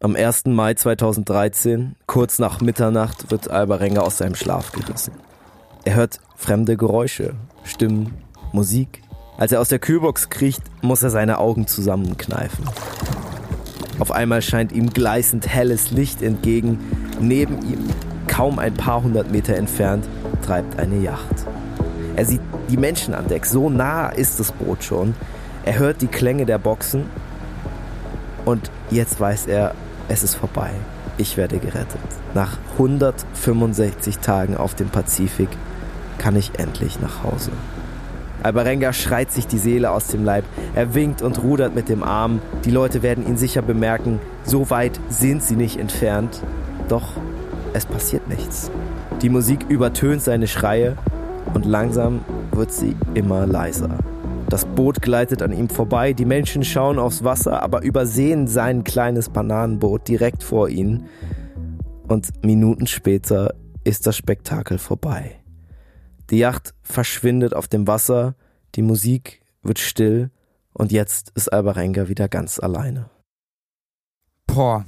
Am 0.00 0.14
1. 0.14 0.44
Mai 0.48 0.74
2013, 0.74 1.96
kurz 2.06 2.38
nach 2.38 2.60
Mitternacht, 2.60 3.30
wird 3.30 3.48
Albarenga 3.48 4.02
aus 4.02 4.18
seinem 4.18 4.34
Schlaf 4.34 4.72
gerissen. 4.72 5.14
Er 5.86 5.94
hört 5.94 6.20
fremde 6.36 6.76
Geräusche, 6.76 7.34
Stimmen, 7.64 8.12
Musik. 8.52 9.02
Als 9.38 9.52
er 9.52 9.60
aus 9.62 9.70
der 9.70 9.78
Kühlbox 9.78 10.28
kriecht, 10.28 10.60
muss 10.82 11.02
er 11.02 11.08
seine 11.08 11.38
Augen 11.38 11.66
zusammenkneifen. 11.66 12.66
Auf 13.98 14.12
einmal 14.12 14.42
scheint 14.42 14.72
ihm 14.72 14.90
gleißend 14.90 15.48
helles 15.48 15.90
Licht 15.90 16.22
entgegen. 16.22 16.78
Neben 17.20 17.58
ihm, 17.62 17.88
kaum 18.26 18.58
ein 18.58 18.74
paar 18.74 19.02
hundert 19.02 19.30
Meter 19.32 19.56
entfernt, 19.56 20.06
treibt 20.42 20.78
eine 20.78 20.98
Yacht. 20.98 21.46
Er 22.14 22.24
sieht 22.24 22.40
die 22.68 22.76
Menschen 22.76 23.14
an 23.14 23.26
Deck, 23.28 23.46
so 23.46 23.70
nah 23.70 24.08
ist 24.08 24.38
das 24.38 24.52
Boot 24.52 24.84
schon. 24.84 25.14
Er 25.64 25.78
hört 25.78 26.00
die 26.00 26.06
Klänge 26.06 26.46
der 26.46 26.58
Boxen 26.58 27.04
und 28.44 28.70
jetzt 28.90 29.20
weiß 29.20 29.46
er, 29.46 29.74
es 30.08 30.22
ist 30.22 30.34
vorbei. 30.34 30.70
Ich 31.18 31.36
werde 31.36 31.58
gerettet. 31.58 32.00
Nach 32.34 32.56
165 32.74 34.18
Tagen 34.18 34.56
auf 34.56 34.74
dem 34.74 34.88
Pazifik 34.88 35.48
kann 36.18 36.36
ich 36.36 36.58
endlich 36.58 37.00
nach 37.00 37.24
Hause. 37.24 37.50
Albarenga 38.42 38.92
schreit 38.92 39.30
sich 39.30 39.46
die 39.46 39.58
Seele 39.58 39.90
aus 39.90 40.08
dem 40.08 40.24
Leib. 40.24 40.44
Er 40.74 40.94
winkt 40.94 41.22
und 41.22 41.42
rudert 41.42 41.74
mit 41.74 41.88
dem 41.88 42.02
Arm. 42.02 42.40
Die 42.64 42.70
Leute 42.70 43.02
werden 43.02 43.26
ihn 43.26 43.36
sicher 43.36 43.62
bemerken. 43.62 44.20
So 44.44 44.70
weit 44.70 44.98
sind 45.08 45.42
sie 45.42 45.56
nicht 45.56 45.78
entfernt. 45.78 46.42
Doch 46.88 47.12
es 47.72 47.86
passiert 47.86 48.28
nichts. 48.28 48.70
Die 49.22 49.28
Musik 49.28 49.66
übertönt 49.68 50.22
seine 50.22 50.46
Schreie 50.46 50.96
und 51.54 51.64
langsam 51.64 52.20
wird 52.52 52.72
sie 52.72 52.96
immer 53.14 53.46
leiser. 53.46 53.98
Das 54.48 54.64
Boot 54.64 55.02
gleitet 55.02 55.42
an 55.42 55.52
ihm 55.52 55.68
vorbei, 55.68 56.14
die 56.14 56.24
Menschen 56.24 56.64
schauen 56.64 56.98
aufs 56.98 57.22
Wasser, 57.22 57.62
aber 57.62 57.82
übersehen 57.82 58.46
sein 58.46 58.82
kleines 58.82 59.28
Bananenboot 59.28 60.08
direkt 60.08 60.42
vor 60.42 60.70
ihnen. 60.70 61.04
Und 62.08 62.30
Minuten 62.42 62.86
später 62.86 63.54
ist 63.84 64.06
das 64.06 64.16
Spektakel 64.16 64.78
vorbei. 64.78 65.37
Die 66.30 66.38
Yacht 66.38 66.74
verschwindet 66.82 67.54
auf 67.54 67.68
dem 67.68 67.86
Wasser, 67.86 68.34
die 68.74 68.82
Musik 68.82 69.40
wird 69.62 69.78
still 69.78 70.30
und 70.72 70.92
jetzt 70.92 71.30
ist 71.34 71.52
Albarenga 71.52 72.08
wieder 72.08 72.28
ganz 72.28 72.58
alleine. 72.58 73.10
Boah, 74.46 74.84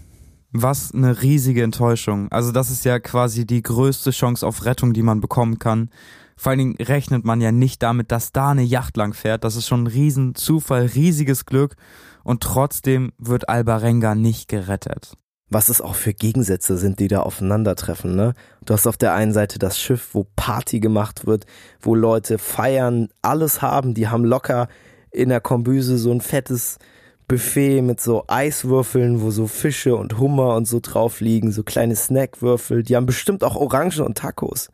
was 0.53 0.93
eine 0.93 1.23
riesige 1.23 1.63
Enttäuschung. 1.63 2.31
Also 2.31 2.53
das 2.53 2.71
ist 2.71 2.85
ja 2.85 2.99
quasi 2.99 3.47
die 3.47 3.63
größte 3.63 4.11
Chance 4.11 4.47
auf 4.47 4.65
Rettung, 4.65 4.93
die 4.93 5.03
man 5.03 5.21
bekommen 5.21 5.59
kann. 5.59 5.91
Vor 6.37 6.51
allen 6.51 6.59
Dingen 6.59 6.77
rechnet 6.77 7.25
man 7.25 7.41
ja 7.41 7.53
nicht 7.53 7.83
damit, 7.83 8.11
dass 8.11 8.33
da 8.33 8.51
eine 8.51 8.63
Yacht 8.63 8.97
lang 8.97 9.13
fährt. 9.13 9.45
Das 9.45 9.57
ist 9.57 9.67
schon 9.69 9.85
ein 9.85 9.89
Riesenzufall, 9.89 10.87
riesiges 10.87 11.45
Glück. 11.47 11.77
Und 12.25 12.43
trotzdem 12.43 13.13
wird 13.19 13.49
Albarenga 13.49 14.15
nicht 14.15 14.49
gerettet. 14.49 15.17
Was 15.51 15.69
es 15.69 15.81
auch 15.81 15.97
für 15.97 16.15
Gegensätze 16.15 16.79
sind, 16.79 17.01
die 17.01 17.09
da 17.09 17.21
aufeinandertreffen. 17.21 18.15
Ne? 18.15 18.35
Du 18.65 18.73
hast 18.73 18.87
auf 18.87 18.97
der 18.97 19.15
einen 19.15 19.33
Seite 19.33 19.59
das 19.59 19.79
Schiff, 19.79 20.11
wo 20.13 20.25
Party 20.37 20.79
gemacht 20.79 21.27
wird, 21.27 21.45
wo 21.81 21.97
Leute 21.97 22.39
feiern, 22.39 23.09
alles 23.21 23.61
haben, 23.61 23.93
die 23.93 24.09
haben 24.09 24.25
locker 24.25 24.69
in 25.11 25.29
der 25.29 25.41
Kombüse 25.41 25.99
so 25.99 26.13
ein 26.13 26.21
fettes 26.21 26.79
Buffet 27.27 27.83
mit 27.83 28.01
so 28.01 28.25
Eiswürfeln, 28.29 29.23
wo 29.23 29.33
so 29.33 29.49
Fische 29.49 29.97
und 29.97 30.19
Hummer 30.19 30.55
und 30.55 30.67
so 30.67 30.79
drauf 30.81 31.21
liegen, 31.21 31.51
so 31.51 31.65
kleine 31.65 31.97
Snackwürfel. 31.97 32.85
Die 32.85 32.95
haben 32.95 33.07
bestimmt 33.07 33.43
auch 33.43 33.57
Orangen 33.57 34.01
und 34.01 34.19
Tacos. 34.19 34.69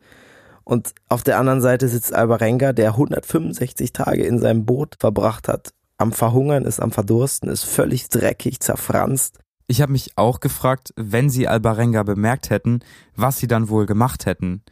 Und 0.63 0.93
auf 1.09 1.23
der 1.23 1.39
anderen 1.39 1.61
Seite 1.61 1.87
sitzt 1.87 2.13
Alvarenga, 2.13 2.73
der 2.73 2.89
165 2.89 3.93
Tage 3.93 4.25
in 4.25 4.39
seinem 4.39 4.65
Boot 4.65 4.95
verbracht 4.99 5.47
hat, 5.47 5.73
am 5.97 6.11
Verhungern 6.11 6.65
ist, 6.65 6.79
am 6.79 6.91
Verdursten, 6.91 7.49
ist 7.49 7.63
völlig 7.63 8.09
dreckig, 8.09 8.59
zerfranst 8.59 9.39
ich 9.67 9.81
habe 9.81 9.91
mich 9.91 10.17
auch 10.17 10.39
gefragt, 10.39 10.93
wenn 10.95 11.29
sie 11.29 11.47
Albarenga 11.47 12.03
bemerkt 12.03 12.49
hätten, 12.49 12.79
was 13.15 13.37
sie 13.37 13.47
dann 13.47 13.69
wohl 13.69 13.85
gemacht 13.85 14.25
hätten. 14.25 14.63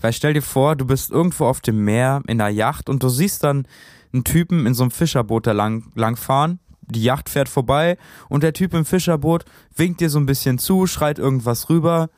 Weil 0.00 0.12
stell 0.12 0.32
dir 0.32 0.42
vor, 0.42 0.76
du 0.76 0.86
bist 0.86 1.10
irgendwo 1.10 1.46
auf 1.46 1.60
dem 1.60 1.84
Meer 1.84 2.22
in 2.28 2.40
einer 2.40 2.50
Yacht 2.50 2.88
und 2.88 3.02
du 3.02 3.08
siehst 3.08 3.42
dann 3.42 3.66
einen 4.12 4.22
Typen 4.22 4.66
in 4.66 4.74
so 4.74 4.84
einem 4.84 4.92
Fischerboot 4.92 5.48
da 5.48 5.52
lang, 5.52 5.90
langfahren. 5.96 6.60
Die 6.82 7.02
Yacht 7.02 7.28
fährt 7.28 7.48
vorbei 7.48 7.96
und 8.28 8.42
der 8.42 8.52
Typ 8.52 8.74
im 8.74 8.84
Fischerboot 8.84 9.44
winkt 9.74 10.00
dir 10.00 10.10
so 10.10 10.20
ein 10.20 10.26
bisschen 10.26 10.58
zu, 10.58 10.86
schreit 10.86 11.18
irgendwas 11.18 11.68
rüber. 11.68 12.10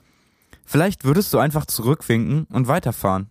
Vielleicht 0.66 1.04
würdest 1.04 1.32
du 1.32 1.38
einfach 1.38 1.64
zurückwinken 1.64 2.46
und 2.52 2.68
weiterfahren. 2.68 3.30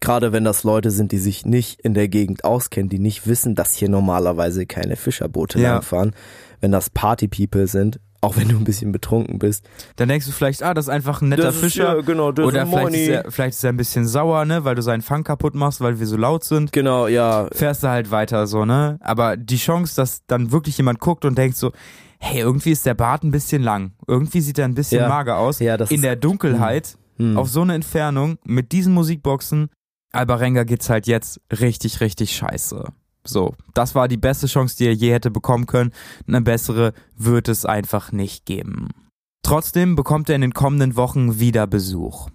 Gerade 0.00 0.32
wenn 0.32 0.44
das 0.44 0.64
Leute 0.64 0.90
sind, 0.90 1.12
die 1.12 1.18
sich 1.18 1.46
nicht 1.46 1.80
in 1.80 1.94
der 1.94 2.08
Gegend 2.08 2.44
auskennen, 2.44 2.88
die 2.88 2.98
nicht 2.98 3.26
wissen, 3.26 3.54
dass 3.54 3.74
hier 3.74 3.88
normalerweise 3.88 4.66
keine 4.66 4.96
Fischerboote 4.96 5.60
ja. 5.60 5.74
langfahren. 5.74 6.14
Wenn 6.60 6.72
das 6.72 6.90
Party-People 6.90 7.66
sind, 7.66 8.00
auch 8.22 8.36
wenn 8.36 8.48
du 8.48 8.56
ein 8.56 8.64
bisschen 8.64 8.92
betrunken 8.92 9.38
bist. 9.38 9.68
Dann 9.96 10.08
denkst 10.08 10.26
du 10.26 10.32
vielleicht, 10.32 10.62
ah, 10.62 10.74
das 10.74 10.86
ist 10.86 10.88
einfach 10.90 11.22
ein 11.22 11.30
netter 11.30 11.44
das 11.44 11.56
Fischer. 11.56 11.90
Ist, 11.90 11.96
ja, 11.96 12.00
genau, 12.02 12.32
das 12.32 12.44
Oder 12.44 12.64
ist 12.64 12.68
vielleicht 12.68 12.94
ist, 12.94 13.08
er, 13.08 13.30
vielleicht 13.30 13.54
ist 13.54 13.64
er 13.64 13.70
ein 13.70 13.76
bisschen 13.76 14.06
sauer, 14.06 14.44
ne, 14.44 14.64
weil 14.64 14.74
du 14.74 14.82
seinen 14.82 15.00
Fang 15.00 15.24
kaputt 15.24 15.54
machst, 15.54 15.80
weil 15.80 15.98
wir 15.98 16.06
so 16.06 16.16
laut 16.16 16.44
sind. 16.44 16.72
Genau, 16.72 17.06
ja. 17.06 17.48
Fährst 17.52 17.82
du 17.82 17.88
halt 17.88 18.10
weiter 18.10 18.46
so, 18.46 18.64
ne? 18.64 18.98
Aber 19.00 19.36
die 19.36 19.56
Chance, 19.56 19.96
dass 19.96 20.26
dann 20.26 20.52
wirklich 20.52 20.76
jemand 20.76 21.00
guckt 21.00 21.24
und 21.24 21.38
denkt 21.38 21.56
so, 21.56 21.72
hey, 22.18 22.40
irgendwie 22.40 22.72
ist 22.72 22.84
der 22.84 22.94
Bart 22.94 23.24
ein 23.24 23.30
bisschen 23.30 23.62
lang. 23.62 23.92
Irgendwie 24.06 24.42
sieht 24.42 24.58
er 24.58 24.66
ein 24.66 24.74
bisschen 24.74 25.00
ja. 25.00 25.08
mager 25.08 25.38
aus. 25.38 25.58
Ja, 25.58 25.78
das 25.78 25.90
In 25.90 26.02
der 26.02 26.16
Dunkelheit, 26.16 26.98
hm. 27.16 27.38
auf 27.38 27.48
so 27.48 27.62
eine 27.62 27.74
Entfernung, 27.74 28.38
mit 28.44 28.72
diesen 28.72 28.92
Musikboxen, 28.92 29.70
Albarenga 30.12 30.64
geht's 30.64 30.90
halt 30.90 31.06
jetzt 31.06 31.40
richtig, 31.50 32.00
richtig 32.00 32.36
scheiße. 32.36 32.84
So, 33.24 33.54
das 33.74 33.94
war 33.94 34.08
die 34.08 34.16
beste 34.16 34.46
Chance, 34.46 34.76
die 34.76 34.86
er 34.86 34.94
je 34.94 35.12
hätte 35.12 35.30
bekommen 35.30 35.66
können. 35.66 35.92
Eine 36.26 36.40
bessere 36.40 36.92
wird 37.16 37.48
es 37.48 37.64
einfach 37.64 38.12
nicht 38.12 38.46
geben. 38.46 38.88
Trotzdem 39.42 39.96
bekommt 39.96 40.28
er 40.28 40.36
in 40.36 40.40
den 40.42 40.54
kommenden 40.54 40.96
Wochen 40.96 41.38
wieder 41.38 41.66
Besuch. 41.66 42.28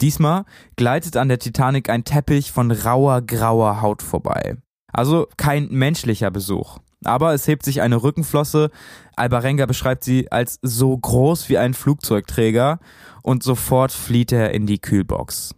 Diesmal 0.00 0.44
gleitet 0.76 1.16
an 1.16 1.28
der 1.28 1.38
Titanic 1.38 1.88
ein 1.88 2.04
Teppich 2.04 2.52
von 2.52 2.70
rauer, 2.70 3.22
grauer 3.22 3.80
Haut 3.80 4.02
vorbei. 4.02 4.56
Also 4.92 5.26
kein 5.36 5.68
menschlicher 5.68 6.30
Besuch. 6.30 6.78
Aber 7.04 7.34
es 7.34 7.46
hebt 7.46 7.64
sich 7.64 7.82
eine 7.82 8.02
Rückenflosse. 8.02 8.70
Albarenga 9.16 9.66
beschreibt 9.66 10.04
sie 10.04 10.30
als 10.32 10.58
so 10.62 10.96
groß 10.96 11.48
wie 11.48 11.58
ein 11.58 11.74
Flugzeugträger 11.74 12.78
und 13.22 13.42
sofort 13.42 13.92
flieht 13.92 14.32
er 14.32 14.52
in 14.52 14.66
die 14.66 14.80
Kühlbox. 14.80 15.54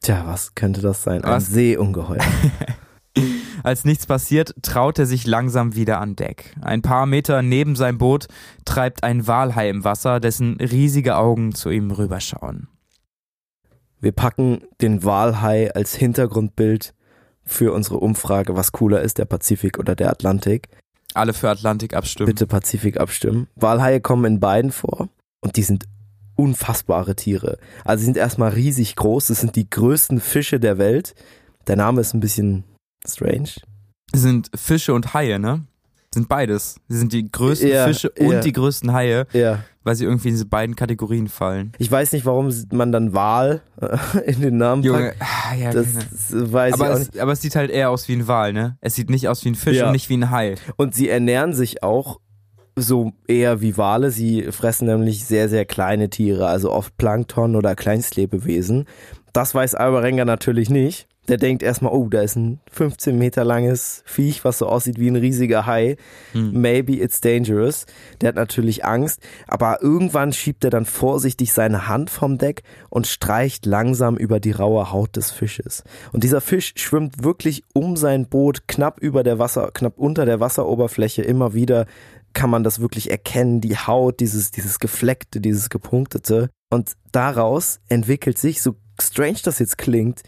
Tja, 0.00 0.24
was 0.26 0.54
könnte 0.54 0.80
das 0.80 1.02
sein? 1.02 1.24
Ein 1.24 1.30
was? 1.30 1.46
Seeungeheuer. 1.46 2.20
Als 3.62 3.84
nichts 3.84 4.06
passiert, 4.06 4.54
traut 4.62 4.98
er 4.98 5.06
sich 5.06 5.26
langsam 5.26 5.74
wieder 5.74 6.00
an 6.00 6.16
Deck. 6.16 6.54
Ein 6.60 6.82
paar 6.82 7.06
Meter 7.06 7.42
neben 7.42 7.76
seinem 7.76 7.98
Boot 7.98 8.26
treibt 8.64 9.02
ein 9.04 9.26
Walhai 9.26 9.70
im 9.70 9.84
Wasser, 9.84 10.20
dessen 10.20 10.56
riesige 10.60 11.16
Augen 11.16 11.54
zu 11.54 11.70
ihm 11.70 11.90
rüberschauen. 11.90 12.68
Wir 14.00 14.12
packen 14.12 14.62
den 14.82 15.02
Walhai 15.02 15.72
als 15.74 15.94
Hintergrundbild 15.94 16.92
für 17.42 17.72
unsere 17.72 17.98
Umfrage, 17.98 18.54
was 18.56 18.72
cooler 18.72 19.00
ist, 19.00 19.18
der 19.18 19.24
Pazifik 19.24 19.78
oder 19.78 19.94
der 19.94 20.10
Atlantik. 20.10 20.68
Alle 21.14 21.32
für 21.32 21.48
Atlantik 21.48 21.94
abstimmen. 21.94 22.26
Bitte 22.26 22.46
Pazifik 22.46 23.00
abstimmen. 23.00 23.46
Walhaie 23.54 24.00
kommen 24.00 24.24
in 24.24 24.40
beiden 24.40 24.72
vor 24.72 25.08
und 25.40 25.56
die 25.56 25.62
sind 25.62 25.86
unfassbare 26.36 27.14
Tiere. 27.14 27.58
Also 27.84 28.00
sie 28.00 28.06
sind 28.06 28.16
erstmal 28.16 28.50
riesig 28.50 28.96
groß, 28.96 29.28
das 29.28 29.40
sind 29.40 29.56
die 29.56 29.70
größten 29.70 30.20
Fische 30.20 30.58
der 30.58 30.78
Welt. 30.78 31.14
Der 31.66 31.76
Name 31.76 32.00
ist 32.00 32.12
ein 32.12 32.20
bisschen 32.20 32.64
Strange. 33.06 33.50
Sind 34.14 34.50
Fische 34.54 34.94
und 34.94 35.14
Haie, 35.14 35.38
ne? 35.38 35.64
Sind 36.14 36.28
beides. 36.28 36.76
Sie 36.88 36.96
sind 36.96 37.12
die 37.12 37.28
größten 37.28 37.68
ja, 37.68 37.86
Fische 37.86 38.08
und 38.10 38.30
ja. 38.30 38.40
die 38.40 38.52
größten 38.52 38.92
Haie, 38.92 39.26
ja. 39.32 39.64
weil 39.82 39.96
sie 39.96 40.04
irgendwie 40.04 40.28
in 40.28 40.34
diese 40.34 40.46
beiden 40.46 40.76
Kategorien 40.76 41.26
fallen. 41.26 41.72
Ich 41.78 41.90
weiß 41.90 42.12
nicht, 42.12 42.24
warum 42.24 42.54
man 42.70 42.92
dann 42.92 43.14
Wal 43.14 43.62
äh, 43.80 44.20
in 44.30 44.40
den 44.40 44.56
Namen 44.56 44.84
Junge, 44.84 45.14
packt. 45.18 45.22
ah, 45.22 45.54
ja, 45.56 45.72
das 45.72 45.88
genau. 46.30 46.52
weiß 46.52 46.74
aber 46.74 46.84
ich 46.84 46.90
auch 46.90 46.94
es, 46.94 46.98
nicht. 47.08 47.18
Aber 47.18 47.32
es 47.32 47.40
sieht 47.40 47.56
halt 47.56 47.72
eher 47.72 47.90
aus 47.90 48.06
wie 48.06 48.14
ein 48.14 48.28
Wal, 48.28 48.52
ne? 48.52 48.78
Es 48.80 48.94
sieht 48.94 49.10
nicht 49.10 49.28
aus 49.28 49.44
wie 49.44 49.50
ein 49.50 49.56
Fisch 49.56 49.82
und 49.82 49.90
nicht 49.90 50.08
wie 50.08 50.16
ein 50.16 50.30
Hai. 50.30 50.54
Und 50.76 50.94
sie 50.94 51.08
ernähren 51.08 51.52
sich 51.52 51.82
auch 51.82 52.20
so 52.76 53.12
eher 53.26 53.60
wie 53.60 53.76
Wale. 53.76 54.12
Sie 54.12 54.52
fressen 54.52 54.86
nämlich 54.86 55.24
sehr, 55.24 55.48
sehr 55.48 55.64
kleine 55.64 56.10
Tiere, 56.10 56.46
also 56.46 56.70
oft 56.70 56.96
Plankton 56.96 57.56
oder 57.56 57.74
Kleinstlebewesen. 57.74 58.86
Das 59.32 59.52
weiß 59.52 59.74
Alvarenga 59.74 60.24
natürlich 60.24 60.70
nicht. 60.70 61.08
Der 61.28 61.38
denkt 61.38 61.62
erstmal, 61.62 61.92
oh, 61.92 62.08
da 62.08 62.20
ist 62.20 62.36
ein 62.36 62.60
15 62.70 63.16
Meter 63.16 63.44
langes 63.44 64.02
Viech, 64.04 64.44
was 64.44 64.58
so 64.58 64.66
aussieht 64.66 64.98
wie 64.98 65.08
ein 65.08 65.16
riesiger 65.16 65.64
Hai. 65.64 65.96
Hm. 66.32 66.60
Maybe 66.60 66.94
it's 66.94 67.20
dangerous. 67.20 67.86
Der 68.20 68.28
hat 68.28 68.36
natürlich 68.36 68.84
Angst, 68.84 69.20
aber 69.46 69.82
irgendwann 69.82 70.32
schiebt 70.32 70.64
er 70.64 70.70
dann 70.70 70.84
vorsichtig 70.84 71.52
seine 71.52 71.88
Hand 71.88 72.10
vom 72.10 72.36
Deck 72.36 72.62
und 72.90 73.06
streicht 73.06 73.64
langsam 73.64 74.16
über 74.16 74.38
die 74.38 74.52
raue 74.52 74.92
Haut 74.92 75.16
des 75.16 75.30
Fisches. 75.30 75.82
Und 76.12 76.24
dieser 76.24 76.40
Fisch 76.42 76.74
schwimmt 76.76 77.24
wirklich 77.24 77.64
um 77.72 77.96
sein 77.96 78.26
Boot 78.28 78.68
knapp 78.68 79.00
über 79.00 79.22
der 79.22 79.38
Wasser, 79.38 79.70
knapp 79.72 79.98
unter 79.98 80.26
der 80.26 80.40
Wasseroberfläche 80.40 81.22
immer 81.22 81.54
wieder 81.54 81.86
kann 82.34 82.50
man 82.50 82.64
das 82.64 82.80
wirklich 82.80 83.10
erkennen, 83.10 83.60
die 83.60 83.76
Haut, 83.76 84.20
dieses, 84.20 84.50
dieses 84.50 84.80
Gefleckte, 84.80 85.40
dieses 85.40 85.70
Gepunktete. 85.70 86.50
Und 86.68 86.92
daraus 87.12 87.80
entwickelt 87.88 88.38
sich, 88.38 88.60
so 88.60 88.74
strange 89.00 89.38
das 89.42 89.60
jetzt 89.60 89.78
klingt, 89.78 90.22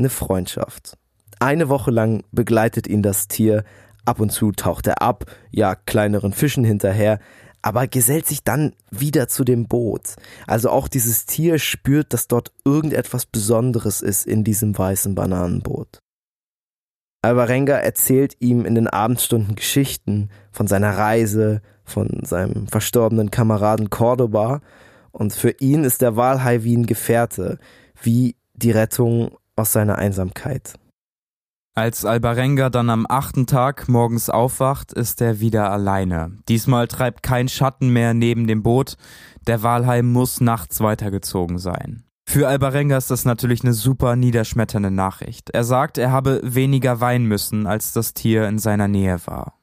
eine 0.00 0.10
Freundschaft. 0.10 0.96
Eine 1.38 1.68
Woche 1.68 1.90
lang 1.90 2.24
begleitet 2.32 2.86
ihn 2.86 3.02
das 3.02 3.28
Tier, 3.28 3.64
ab 4.04 4.20
und 4.20 4.30
zu 4.30 4.52
taucht 4.52 4.86
er 4.86 5.00
ab, 5.00 5.24
ja 5.50 5.74
kleineren 5.74 6.32
Fischen 6.32 6.64
hinterher, 6.64 7.20
aber 7.62 7.86
gesellt 7.86 8.26
sich 8.26 8.42
dann 8.42 8.74
wieder 8.90 9.28
zu 9.28 9.44
dem 9.44 9.68
Boot. 9.68 10.16
Also 10.46 10.70
auch 10.70 10.88
dieses 10.88 11.26
Tier 11.26 11.58
spürt, 11.58 12.12
dass 12.12 12.26
dort 12.26 12.52
irgendetwas 12.64 13.26
Besonderes 13.26 14.00
ist 14.00 14.26
in 14.26 14.44
diesem 14.44 14.76
weißen 14.76 15.14
Bananenboot. 15.14 16.00
Alvarenga 17.22 17.76
erzählt 17.76 18.36
ihm 18.40 18.64
in 18.64 18.74
den 18.74 18.88
Abendstunden 18.88 19.54
Geschichten 19.54 20.30
von 20.50 20.66
seiner 20.66 20.96
Reise, 20.96 21.60
von 21.84 22.24
seinem 22.24 22.66
verstorbenen 22.66 23.30
Kameraden 23.30 23.90
Cordoba 23.90 24.62
und 25.12 25.34
für 25.34 25.50
ihn 25.50 25.84
ist 25.84 26.00
der 26.00 26.16
Walhai 26.16 26.62
wie 26.64 26.76
ein 26.76 26.86
Gefährte, 26.86 27.58
wie 28.00 28.36
die 28.54 28.70
Rettung 28.70 29.32
aus 29.60 29.72
seiner 29.72 29.96
Einsamkeit. 29.96 30.74
Als 31.76 32.04
Albarenga 32.04 32.68
dann 32.68 32.90
am 32.90 33.06
achten 33.08 33.46
Tag 33.46 33.88
morgens 33.88 34.28
aufwacht, 34.28 34.92
ist 34.92 35.20
er 35.20 35.38
wieder 35.38 35.70
alleine. 35.70 36.36
Diesmal 36.48 36.88
treibt 36.88 37.22
kein 37.22 37.48
Schatten 37.48 37.90
mehr 37.90 38.12
neben 38.12 38.46
dem 38.46 38.62
Boot. 38.62 38.96
Der 39.46 39.62
Walhai 39.62 40.02
muss 40.02 40.40
nachts 40.40 40.80
weitergezogen 40.80 41.58
sein. 41.58 42.04
Für 42.28 42.48
Albarenga 42.48 42.96
ist 42.96 43.10
das 43.10 43.24
natürlich 43.24 43.62
eine 43.62 43.72
super 43.72 44.16
niederschmetternde 44.16 44.90
Nachricht. 44.90 45.50
Er 45.50 45.64
sagt, 45.64 45.96
er 45.96 46.12
habe 46.12 46.40
weniger 46.44 47.00
weinen 47.00 47.26
müssen, 47.26 47.66
als 47.66 47.92
das 47.92 48.14
Tier 48.14 48.48
in 48.48 48.58
seiner 48.58 48.88
Nähe 48.88 49.18
war. 49.26 49.59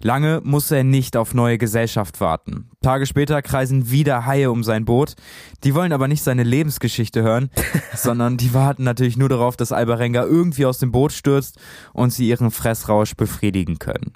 Lange 0.00 0.40
muss 0.44 0.70
er 0.70 0.84
nicht 0.84 1.16
auf 1.16 1.34
neue 1.34 1.58
Gesellschaft 1.58 2.20
warten. 2.20 2.70
Tage 2.82 3.04
später 3.04 3.42
kreisen 3.42 3.90
wieder 3.90 4.26
Haie 4.26 4.50
um 4.50 4.62
sein 4.62 4.84
Boot. 4.84 5.14
Die 5.64 5.74
wollen 5.74 5.92
aber 5.92 6.06
nicht 6.06 6.22
seine 6.22 6.44
Lebensgeschichte 6.44 7.22
hören, 7.22 7.50
sondern 7.94 8.36
die 8.36 8.54
warten 8.54 8.84
natürlich 8.84 9.16
nur 9.16 9.28
darauf, 9.28 9.56
dass 9.56 9.72
Albarenga 9.72 10.24
irgendwie 10.24 10.66
aus 10.66 10.78
dem 10.78 10.92
Boot 10.92 11.12
stürzt 11.12 11.58
und 11.92 12.12
sie 12.12 12.28
ihren 12.28 12.50
Fressrausch 12.50 13.14
befriedigen 13.16 13.78
können. 13.78 14.12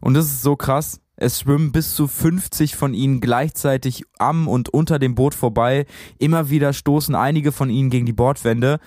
Und 0.00 0.14
das 0.14 0.26
ist 0.26 0.42
so 0.42 0.56
krass. 0.56 1.00
Es 1.16 1.40
schwimmen 1.40 1.72
bis 1.72 1.94
zu 1.94 2.08
50 2.08 2.76
von 2.76 2.92
ihnen 2.92 3.20
gleichzeitig 3.20 4.04
am 4.18 4.48
und 4.48 4.68
unter 4.68 4.98
dem 4.98 5.14
Boot 5.14 5.34
vorbei. 5.34 5.86
Immer 6.18 6.50
wieder 6.50 6.72
stoßen 6.74 7.14
einige 7.14 7.52
von 7.52 7.70
ihnen 7.70 7.88
gegen 7.88 8.04
die 8.04 8.12
Bordwände, 8.12 8.80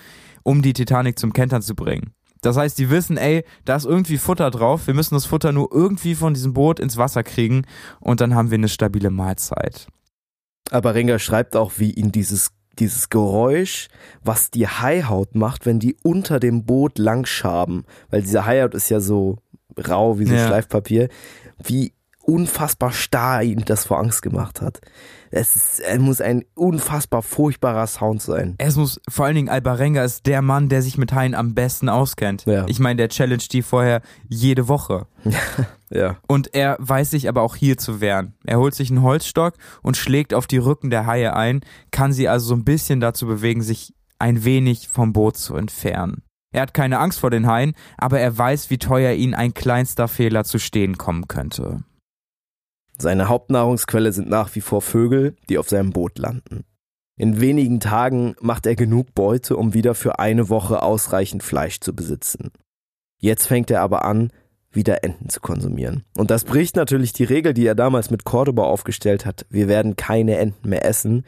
um 0.44 0.62
die 0.62 0.72
Titanic 0.72 1.18
zum 1.18 1.32
Kentern 1.32 1.62
zu 1.62 1.74
bringen. 1.74 2.12
Das 2.42 2.56
heißt, 2.56 2.78
die 2.78 2.90
wissen, 2.90 3.16
ey, 3.16 3.44
da 3.64 3.76
ist 3.76 3.84
irgendwie 3.84 4.18
Futter 4.18 4.50
drauf. 4.50 4.86
Wir 4.86 4.94
müssen 4.94 5.14
das 5.14 5.26
Futter 5.26 5.52
nur 5.52 5.68
irgendwie 5.72 6.14
von 6.14 6.34
diesem 6.34 6.54
Boot 6.54 6.80
ins 6.80 6.96
Wasser 6.96 7.22
kriegen 7.22 7.66
und 8.00 8.20
dann 8.20 8.34
haben 8.34 8.50
wir 8.50 8.56
eine 8.56 8.68
stabile 8.68 9.10
Mahlzeit. 9.10 9.88
Aber 10.70 10.94
Ringer 10.94 11.18
schreibt 11.18 11.56
auch, 11.56 11.72
wie 11.76 11.90
ihn 11.90 12.12
dieses, 12.12 12.52
dieses 12.78 13.10
Geräusch, 13.10 13.88
was 14.22 14.50
die 14.50 14.68
Haihaut 14.68 15.34
macht, 15.34 15.66
wenn 15.66 15.80
die 15.80 15.96
unter 16.02 16.40
dem 16.40 16.64
Boot 16.64 16.98
langschaben, 16.98 17.84
weil 18.10 18.22
diese 18.22 18.46
Haihaut 18.46 18.74
ist 18.74 18.88
ja 18.88 19.00
so 19.00 19.38
rau 19.76 20.18
wie 20.18 20.26
so 20.26 20.34
Ja. 20.34 20.46
Schleifpapier, 20.46 21.08
wie 21.62 21.92
unfassbar 22.30 22.92
starr 22.92 23.42
ihn 23.42 23.64
das 23.66 23.84
vor 23.84 23.98
Angst 23.98 24.22
gemacht 24.22 24.60
hat. 24.60 24.80
Es, 25.32 25.56
ist, 25.56 25.80
es 25.80 25.98
muss 25.98 26.20
ein 26.20 26.44
unfassbar 26.54 27.22
furchtbarer 27.22 27.86
Sound 27.86 28.22
sein. 28.22 28.54
Es 28.58 28.76
muss, 28.76 29.00
vor 29.08 29.26
allen 29.26 29.34
Dingen 29.34 29.48
Albarenga 29.48 30.04
ist 30.04 30.26
der 30.26 30.40
Mann, 30.40 30.68
der 30.68 30.82
sich 30.82 30.96
mit 30.96 31.12
Haien 31.12 31.34
am 31.34 31.54
besten 31.54 31.88
auskennt. 31.88 32.46
Ja. 32.46 32.66
Ich 32.68 32.78
meine, 32.78 32.96
der 32.96 33.08
challenge 33.08 33.44
die 33.50 33.62
vorher 33.62 34.00
jede 34.28 34.68
Woche. 34.68 35.06
Ja. 35.92 36.18
Und 36.28 36.54
er 36.54 36.76
weiß 36.78 37.10
sich 37.10 37.28
aber 37.28 37.42
auch 37.42 37.56
hier 37.56 37.76
zu 37.76 38.00
wehren. 38.00 38.34
Er 38.46 38.58
holt 38.60 38.76
sich 38.76 38.90
einen 38.90 39.02
Holzstock 39.02 39.54
und 39.82 39.96
schlägt 39.96 40.34
auf 40.34 40.46
die 40.46 40.58
Rücken 40.58 40.88
der 40.88 41.04
Haie 41.04 41.34
ein, 41.34 41.62
kann 41.90 42.12
sie 42.12 42.28
also 42.28 42.46
so 42.46 42.54
ein 42.54 42.62
bisschen 42.62 43.00
dazu 43.00 43.26
bewegen, 43.26 43.60
sich 43.60 43.92
ein 44.20 44.44
wenig 44.44 44.86
vom 44.86 45.12
Boot 45.12 45.36
zu 45.36 45.56
entfernen. 45.56 46.22
Er 46.52 46.62
hat 46.62 46.74
keine 46.74 47.00
Angst 47.00 47.18
vor 47.18 47.30
den 47.30 47.48
Haien, 47.48 47.74
aber 47.98 48.20
er 48.20 48.38
weiß, 48.38 48.70
wie 48.70 48.78
teuer 48.78 49.14
ihn 49.14 49.34
ein 49.34 49.52
kleinster 49.52 50.06
Fehler 50.06 50.44
zu 50.44 50.60
stehen 50.60 50.96
kommen 50.96 51.26
könnte. 51.26 51.82
Seine 53.00 53.28
Hauptnahrungsquelle 53.28 54.12
sind 54.12 54.28
nach 54.28 54.54
wie 54.54 54.60
vor 54.60 54.82
Vögel, 54.82 55.34
die 55.48 55.56
auf 55.56 55.70
seinem 55.70 55.90
Boot 55.90 56.18
landen. 56.18 56.64
In 57.16 57.40
wenigen 57.40 57.80
Tagen 57.80 58.34
macht 58.40 58.66
er 58.66 58.76
genug 58.76 59.14
Beute, 59.14 59.56
um 59.56 59.72
wieder 59.72 59.94
für 59.94 60.18
eine 60.18 60.50
Woche 60.50 60.82
ausreichend 60.82 61.42
Fleisch 61.42 61.80
zu 61.80 61.94
besitzen. 61.94 62.50
Jetzt 63.18 63.46
fängt 63.46 63.70
er 63.70 63.80
aber 63.80 64.04
an, 64.04 64.30
wieder 64.70 65.02
Enten 65.02 65.30
zu 65.30 65.40
konsumieren. 65.40 66.04
Und 66.16 66.30
das 66.30 66.44
bricht 66.44 66.76
natürlich 66.76 67.12
die 67.12 67.24
Regel, 67.24 67.54
die 67.54 67.66
er 67.66 67.74
damals 67.74 68.10
mit 68.10 68.24
Cordoba 68.24 68.64
aufgestellt 68.64 69.24
hat. 69.26 69.46
Wir 69.48 69.66
werden 69.66 69.96
keine 69.96 70.36
Enten 70.36 70.68
mehr 70.68 70.84
essen. 70.84 71.24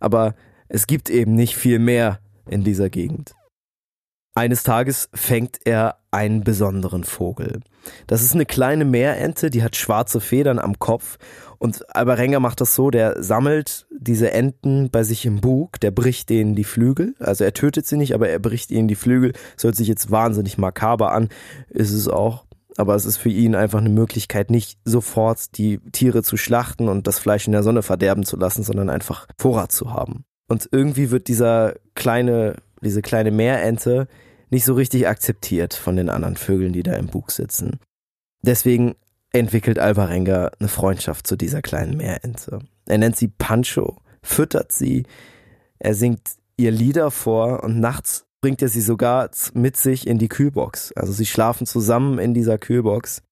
Aber 0.00 0.34
es 0.68 0.86
gibt 0.86 1.10
eben 1.10 1.34
nicht 1.34 1.56
viel 1.56 1.78
mehr 1.78 2.20
in 2.48 2.64
dieser 2.64 2.90
Gegend. 2.90 3.34
Eines 4.34 4.62
Tages 4.62 5.10
fängt 5.12 5.58
er 5.64 5.98
einen 6.10 6.42
besonderen 6.42 7.04
Vogel. 7.04 7.60
Das 8.06 8.22
ist 8.22 8.34
eine 8.34 8.46
kleine 8.46 8.84
Meerente, 8.84 9.50
die 9.50 9.62
hat 9.62 9.76
schwarze 9.76 10.20
Federn 10.20 10.58
am 10.58 10.78
Kopf 10.78 11.18
und 11.62 11.94
Albarenga 11.94 12.40
macht 12.40 12.60
das 12.60 12.74
so, 12.74 12.90
der 12.90 13.22
sammelt 13.22 13.86
diese 13.90 14.32
Enten 14.32 14.90
bei 14.90 15.04
sich 15.04 15.26
im 15.26 15.40
Bug, 15.40 15.78
der 15.78 15.92
bricht 15.92 16.28
denen 16.28 16.56
die 16.56 16.64
Flügel, 16.64 17.14
also 17.20 17.44
er 17.44 17.54
tötet 17.54 17.86
sie 17.86 17.96
nicht, 17.96 18.14
aber 18.14 18.28
er 18.28 18.40
bricht 18.40 18.72
ihnen 18.72 18.88
die 18.88 18.96
Flügel, 18.96 19.32
das 19.54 19.62
hört 19.62 19.76
sich 19.76 19.86
jetzt 19.86 20.10
wahnsinnig 20.10 20.58
makaber 20.58 21.12
an, 21.12 21.28
ist 21.68 21.92
es 21.92 22.08
auch, 22.08 22.46
aber 22.76 22.96
es 22.96 23.04
ist 23.04 23.18
für 23.18 23.28
ihn 23.28 23.54
einfach 23.54 23.78
eine 23.78 23.90
Möglichkeit, 23.90 24.50
nicht 24.50 24.78
sofort 24.84 25.56
die 25.56 25.78
Tiere 25.92 26.24
zu 26.24 26.36
schlachten 26.36 26.88
und 26.88 27.06
das 27.06 27.20
Fleisch 27.20 27.46
in 27.46 27.52
der 27.52 27.62
Sonne 27.62 27.82
verderben 27.82 28.24
zu 28.24 28.36
lassen, 28.36 28.64
sondern 28.64 28.90
einfach 28.90 29.28
Vorrat 29.38 29.70
zu 29.70 29.92
haben. 29.92 30.24
Und 30.48 30.68
irgendwie 30.72 31.12
wird 31.12 31.28
dieser 31.28 31.74
kleine, 31.94 32.56
diese 32.80 33.02
kleine 33.02 33.30
Meerente 33.30 34.08
nicht 34.52 34.64
so 34.64 34.74
richtig 34.74 35.08
akzeptiert 35.08 35.72
von 35.72 35.96
den 35.96 36.10
anderen 36.10 36.36
Vögeln, 36.36 36.72
die 36.72 36.82
da 36.82 36.92
im 36.92 37.06
Bug 37.06 37.30
sitzen. 37.30 37.80
Deswegen 38.42 38.94
entwickelt 39.32 39.78
Alvarenga 39.78 40.50
eine 40.58 40.68
Freundschaft 40.68 41.26
zu 41.26 41.36
dieser 41.36 41.62
kleinen 41.62 41.96
Meerente. 41.96 42.58
Er 42.84 42.98
nennt 42.98 43.16
sie 43.16 43.28
Pancho, 43.28 43.96
füttert 44.22 44.70
sie, 44.70 45.04
er 45.78 45.94
singt 45.94 46.20
ihr 46.58 46.70
Lieder 46.70 47.10
vor 47.10 47.64
und 47.64 47.80
nachts 47.80 48.26
bringt 48.42 48.60
er 48.60 48.68
sie 48.68 48.82
sogar 48.82 49.30
mit 49.54 49.76
sich 49.76 50.06
in 50.06 50.18
die 50.18 50.28
Kühlbox. 50.28 50.92
Also 50.92 51.12
sie 51.12 51.26
schlafen 51.26 51.66
zusammen 51.66 52.18
in 52.18 52.34
dieser 52.34 52.58
Kühlbox. 52.58 53.22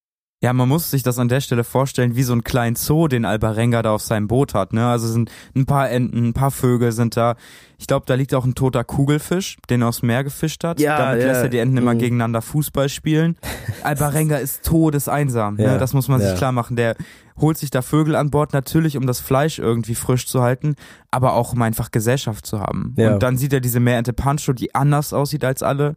Ja, 0.43 0.55
man 0.55 0.71
muss 0.71 0.91
sich 0.91 1.03
das 1.03 1.19
an 1.19 1.29
der 1.29 1.43
Stelle 1.43 1.65
vorstellen, 1.65 2.17
wie 2.17 2.23
so 2.23 2.33
ein 2.33 2.43
kleinen 2.43 2.75
Zoo, 2.75 3.09
den 3.09 3.27
Albarenga 3.27 3.83
da 3.83 3.93
auf 3.93 4.01
seinem 4.01 4.27
Boot 4.27 4.55
hat. 4.55 4.73
Ne? 4.73 4.87
Also 4.89 5.07
sind 5.07 5.31
ein 5.55 5.67
paar 5.67 5.91
Enten, 5.91 6.29
ein 6.29 6.33
paar 6.33 6.51
Vögel 6.51 6.93
sind 6.93 7.15
da. 7.15 7.37
Ich 7.77 7.87
glaube, 7.87 8.07
da 8.07 8.15
liegt 8.15 8.33
auch 8.35 8.47
ein 8.47 8.55
toter 8.55 8.83
Kugelfisch, 8.83 9.59
den 9.69 9.83
er 9.83 9.89
aus 9.89 10.01
dem 10.01 10.07
Meer 10.07 10.25
gefischt 10.25 10.65
hat. 10.65 10.81
Ja, 10.81 10.97
Damit 10.97 11.21
ja. 11.23 11.29
lässt 11.29 11.43
er 11.43 11.51
die 11.51 11.59
Enten 11.59 11.77
immer 11.77 11.93
Mhm. 11.93 11.99
gegeneinander 11.99 12.41
Fußball 12.41 12.89
spielen. 12.89 13.37
Albarenga 13.83 14.39
ist 14.39 14.65
todeseinsam. 14.65 15.59
Ja, 15.59 15.73
Ne? 15.73 15.79
Das 15.79 15.93
muss 15.93 16.09
man 16.09 16.23
ja. 16.23 16.31
sich 16.31 16.39
klar 16.39 16.53
machen. 16.53 16.75
Der 16.75 16.97
holt 17.39 17.59
sich 17.59 17.69
da 17.71 17.83
Vögel 17.83 18.17
an 18.17 18.31
Bord, 18.31 18.55
natürlich 18.55 18.97
um 18.97 19.07
das 19.07 19.21
Fleisch 19.21 19.59
irgendwie 19.59 19.95
frisch 19.95 20.27
zu 20.27 20.41
halten, 20.41 20.75
aber 21.11 21.35
auch 21.35 21.53
um 21.53 21.61
einfach 21.61 21.91
Gesellschaft 21.91 22.47
zu 22.47 22.61
haben. 22.61 22.95
Ja. 22.97 23.13
Und 23.13 23.23
dann 23.23 23.37
sieht 23.37 23.53
er 23.53 23.61
diese 23.61 23.81
Meerente 23.81 24.15
Pancho, 24.15 24.55
die 24.55 24.75
anders 24.75 25.13
aussieht 25.13 25.45
als 25.45 25.63
alle, 25.63 25.97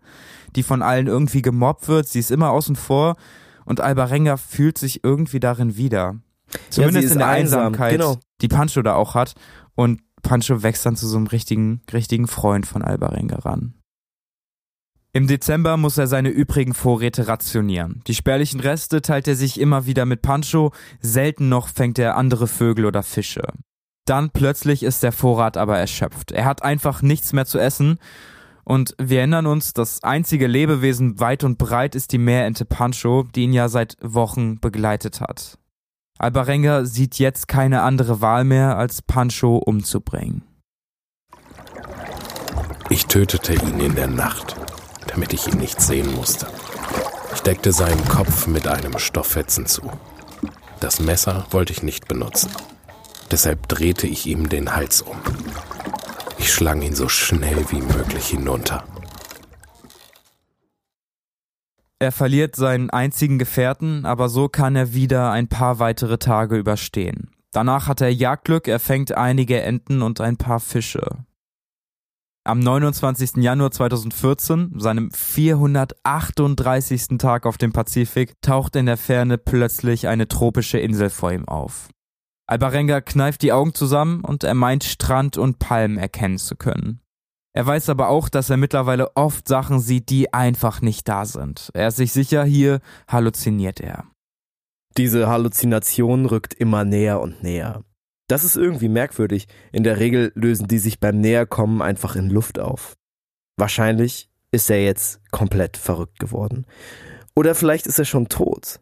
die 0.57 0.64
von 0.64 0.82
allen 0.82 1.07
irgendwie 1.07 1.41
gemobbt 1.41 1.88
wird. 1.88 2.10
Sie 2.10 2.20
ist 2.20 2.30
immer 2.30 2.49
außen 2.52 2.76
vor 2.76 3.15
und 3.65 3.81
Albarenga 3.81 4.38
fühlt 4.38 4.77
sich 4.77 5.03
irgendwie 5.03 5.40
darin 5.40 5.77
wieder. 5.77 6.19
Zumindest 6.69 7.06
ist 7.06 7.11
in 7.14 7.19
der 7.19 7.27
einsam, 7.27 7.60
Einsamkeit, 7.60 7.91
genau. 7.91 8.18
die 8.41 8.48
Pancho 8.48 8.81
da 8.81 8.95
auch 8.95 9.15
hat. 9.15 9.35
Und 9.76 10.02
Pancho 10.22 10.64
wächst 10.64 10.85
dann 10.85 10.95
zu 10.95 11.07
so 11.07 11.18
einem 11.18 11.27
richtigen, 11.27 11.81
richtigen 11.91 12.27
Freund 12.27 12.65
von 12.65 12.81
Albarenga 12.81 13.40
ran. 13.40 13.73
Im 15.15 15.27
Dezember 15.27 15.77
muss 15.77 15.98
er 15.99 16.07
seine 16.07 16.30
übrigen 16.30 16.73
Vorräte 16.73 17.27
rationieren. 17.27 18.02
Die 18.07 18.15
spärlichen 18.15 18.60
Reste 18.60 19.02
teilt 19.03 19.27
er 19.27 19.35
sich 19.35 19.60
immer 19.60 19.85
wieder 19.85 20.06
mit 20.06 20.23
Pancho, 20.23 20.72
selten 21.02 21.49
noch 21.49 21.68
fängt 21.68 21.99
er 21.99 22.18
andere 22.18 22.48
Vögel 22.48 22.85
oder 22.85 23.03
Fische. 23.03 23.44
Dann 24.06 24.31
plötzlich 24.31 24.81
ist 24.81 25.03
der 25.03 25.11
Vorrat 25.11 25.56
aber 25.56 25.77
erschöpft. 25.77 26.31
Er 26.31 26.45
hat 26.45 26.64
einfach 26.64 27.03
nichts 27.03 27.31
mehr 27.31 27.45
zu 27.45 27.60
essen 27.60 27.99
und 28.64 28.95
wir 28.98 29.19
erinnern 29.19 29.45
uns, 29.45 29.73
das 29.73 30.03
einzige 30.03 30.48
Lebewesen 30.48 31.19
weit 31.19 31.44
und 31.44 31.57
breit 31.57 31.95
ist 31.95 32.11
die 32.11 32.18
Meerente 32.18 32.65
Pancho, 32.65 33.23
die 33.35 33.44
ihn 33.44 33.53
ja 33.53 33.68
seit 33.69 33.98
Wochen 34.02 34.60
begleitet 34.60 35.22
hat. 35.22 35.57
Albarenga 36.19 36.85
sieht 36.85 37.19
jetzt 37.19 37.48
keine 37.48 37.81
andere 37.81 38.22
Wahl 38.22 38.44
mehr, 38.44 38.77
als 38.77 39.02
Pancho 39.02 39.57
umzubringen. 39.57 40.44
Ich 42.90 43.07
tötete 43.07 43.53
ihn 43.53 43.80
in 43.80 43.95
der 43.95 44.07
Nacht, 44.07 44.56
damit 45.07 45.34
ich 45.34 45.48
ihn 45.48 45.57
nicht 45.57 45.81
sehen 45.81 46.14
musste. 46.15 46.48
Ich 47.34 47.41
deckte 47.41 47.72
seinen 47.72 48.07
Kopf 48.07 48.48
mit 48.48 48.68
einem 48.68 48.99
Stofffetzen 48.99 49.65
zu. 49.65 49.81
Das 50.80 50.99
Messer 50.99 51.48
wollte 51.52 51.73
ich 51.73 51.81
nicht 51.81 52.07
benutzen. 52.07 52.52
Deshalb 53.31 53.68
drehte 53.68 54.06
ich 54.06 54.27
ihm 54.27 54.48
den 54.48 54.76
Hals 54.76 55.02
um. 55.02 55.18
Ich 56.44 56.52
schlang 56.52 56.82
ihn 56.82 56.94
so 56.94 57.07
schnell 57.07 57.64
wie 57.72 57.80
möglich 57.80 58.28
hinunter. 58.28 58.84
Er 61.99 62.11
verliert 62.11 62.57
seinen 62.57 62.90
einzigen 62.90 63.40
Gefährten, 63.40 64.06
aber 64.06 64.28
so 64.28 64.49
kann 64.49 64.76
er 64.76 64.94
wieder 64.94 65.32
ein 65.32 65.48
paar 65.48 65.80
weitere 65.80 66.18
Tage 66.18 66.57
überstehen. 66.57 67.32
Danach 67.53 67.88
hat 67.88 68.02
er 68.02 68.14
Jagdglück, 68.14 68.68
er 68.68 68.82
fängt 68.82 69.14
einige 69.14 69.61
Enten 69.61 70.02
und 70.02 70.20
ein 70.20 70.36
paar 70.36 70.60
Fische. 70.60 71.24
Am 72.44 72.60
29. 72.60 73.38
Januar 73.38 73.72
2014, 73.72 74.74
seinem 74.78 75.11
438. 75.11 77.20
Tag 77.20 77.45
auf 77.45 77.57
dem 77.57 77.72
Pazifik, 77.72 78.34
taucht 78.41 78.76
in 78.76 78.86
der 78.86 78.98
Ferne 78.98 79.38
plötzlich 79.38 80.10
eine 80.10 80.28
tropische 80.28 80.78
Insel 80.78 81.10
vor 81.10 81.32
ihm 81.32 81.48
auf. 81.48 81.88
Albarenga 82.54 83.02
kneift 83.02 83.42
die 83.42 83.52
Augen 83.52 83.74
zusammen 83.74 84.22
und 84.22 84.44
er 84.44 84.54
meint 84.54 84.84
Strand 84.84 85.40
und 85.40 85.58
Palmen 85.58 85.98
erkennen 85.98 86.38
zu 86.38 86.56
können. 86.56 87.00
Er 87.52 87.66
weiß 87.66 87.90
aber 87.90 88.10
auch, 88.10 88.30
dass 88.30 88.52
er 88.52 88.58
mittlerweile 88.58 89.18
oft 89.18 89.48
Sachen 89.48 89.80
sieht, 89.80 90.12
die 90.12 90.36
einfach 90.36 90.80
nicht 90.80 91.08
da 91.08 91.26
sind. 91.26 91.72
Er 91.74 91.88
ist 91.88 91.96
sich 91.96 92.14
sicher, 92.14 92.44
hier 92.44 92.80
halluziniert 93.08 93.80
er. 93.80 94.06
Diese 94.98 95.28
Halluzination 95.28 96.28
rückt 96.28 96.54
immer 96.54 96.86
näher 96.86 97.22
und 97.22 97.42
näher. 97.42 97.84
Das 98.28 98.44
ist 98.44 98.56
irgendwie 98.56 98.88
merkwürdig. 98.88 99.48
In 99.72 99.84
der 99.84 99.98
Regel 99.98 100.32
lösen 100.36 100.68
die 100.68 100.78
sich 100.78 101.00
beim 101.00 101.22
Näherkommen 101.22 101.82
einfach 101.82 102.16
in 102.16 102.30
Luft 102.30 102.60
auf. 102.60 102.94
Wahrscheinlich 103.58 104.30
ist 104.52 104.70
er 104.70 104.84
jetzt 104.84 105.22
komplett 105.32 105.76
verrückt 105.76 106.20
geworden. 106.20 106.68
Oder 107.36 107.56
vielleicht 107.56 107.88
ist 107.88 107.98
er 107.98 108.06
schon 108.06 108.30
tot. 108.30 108.80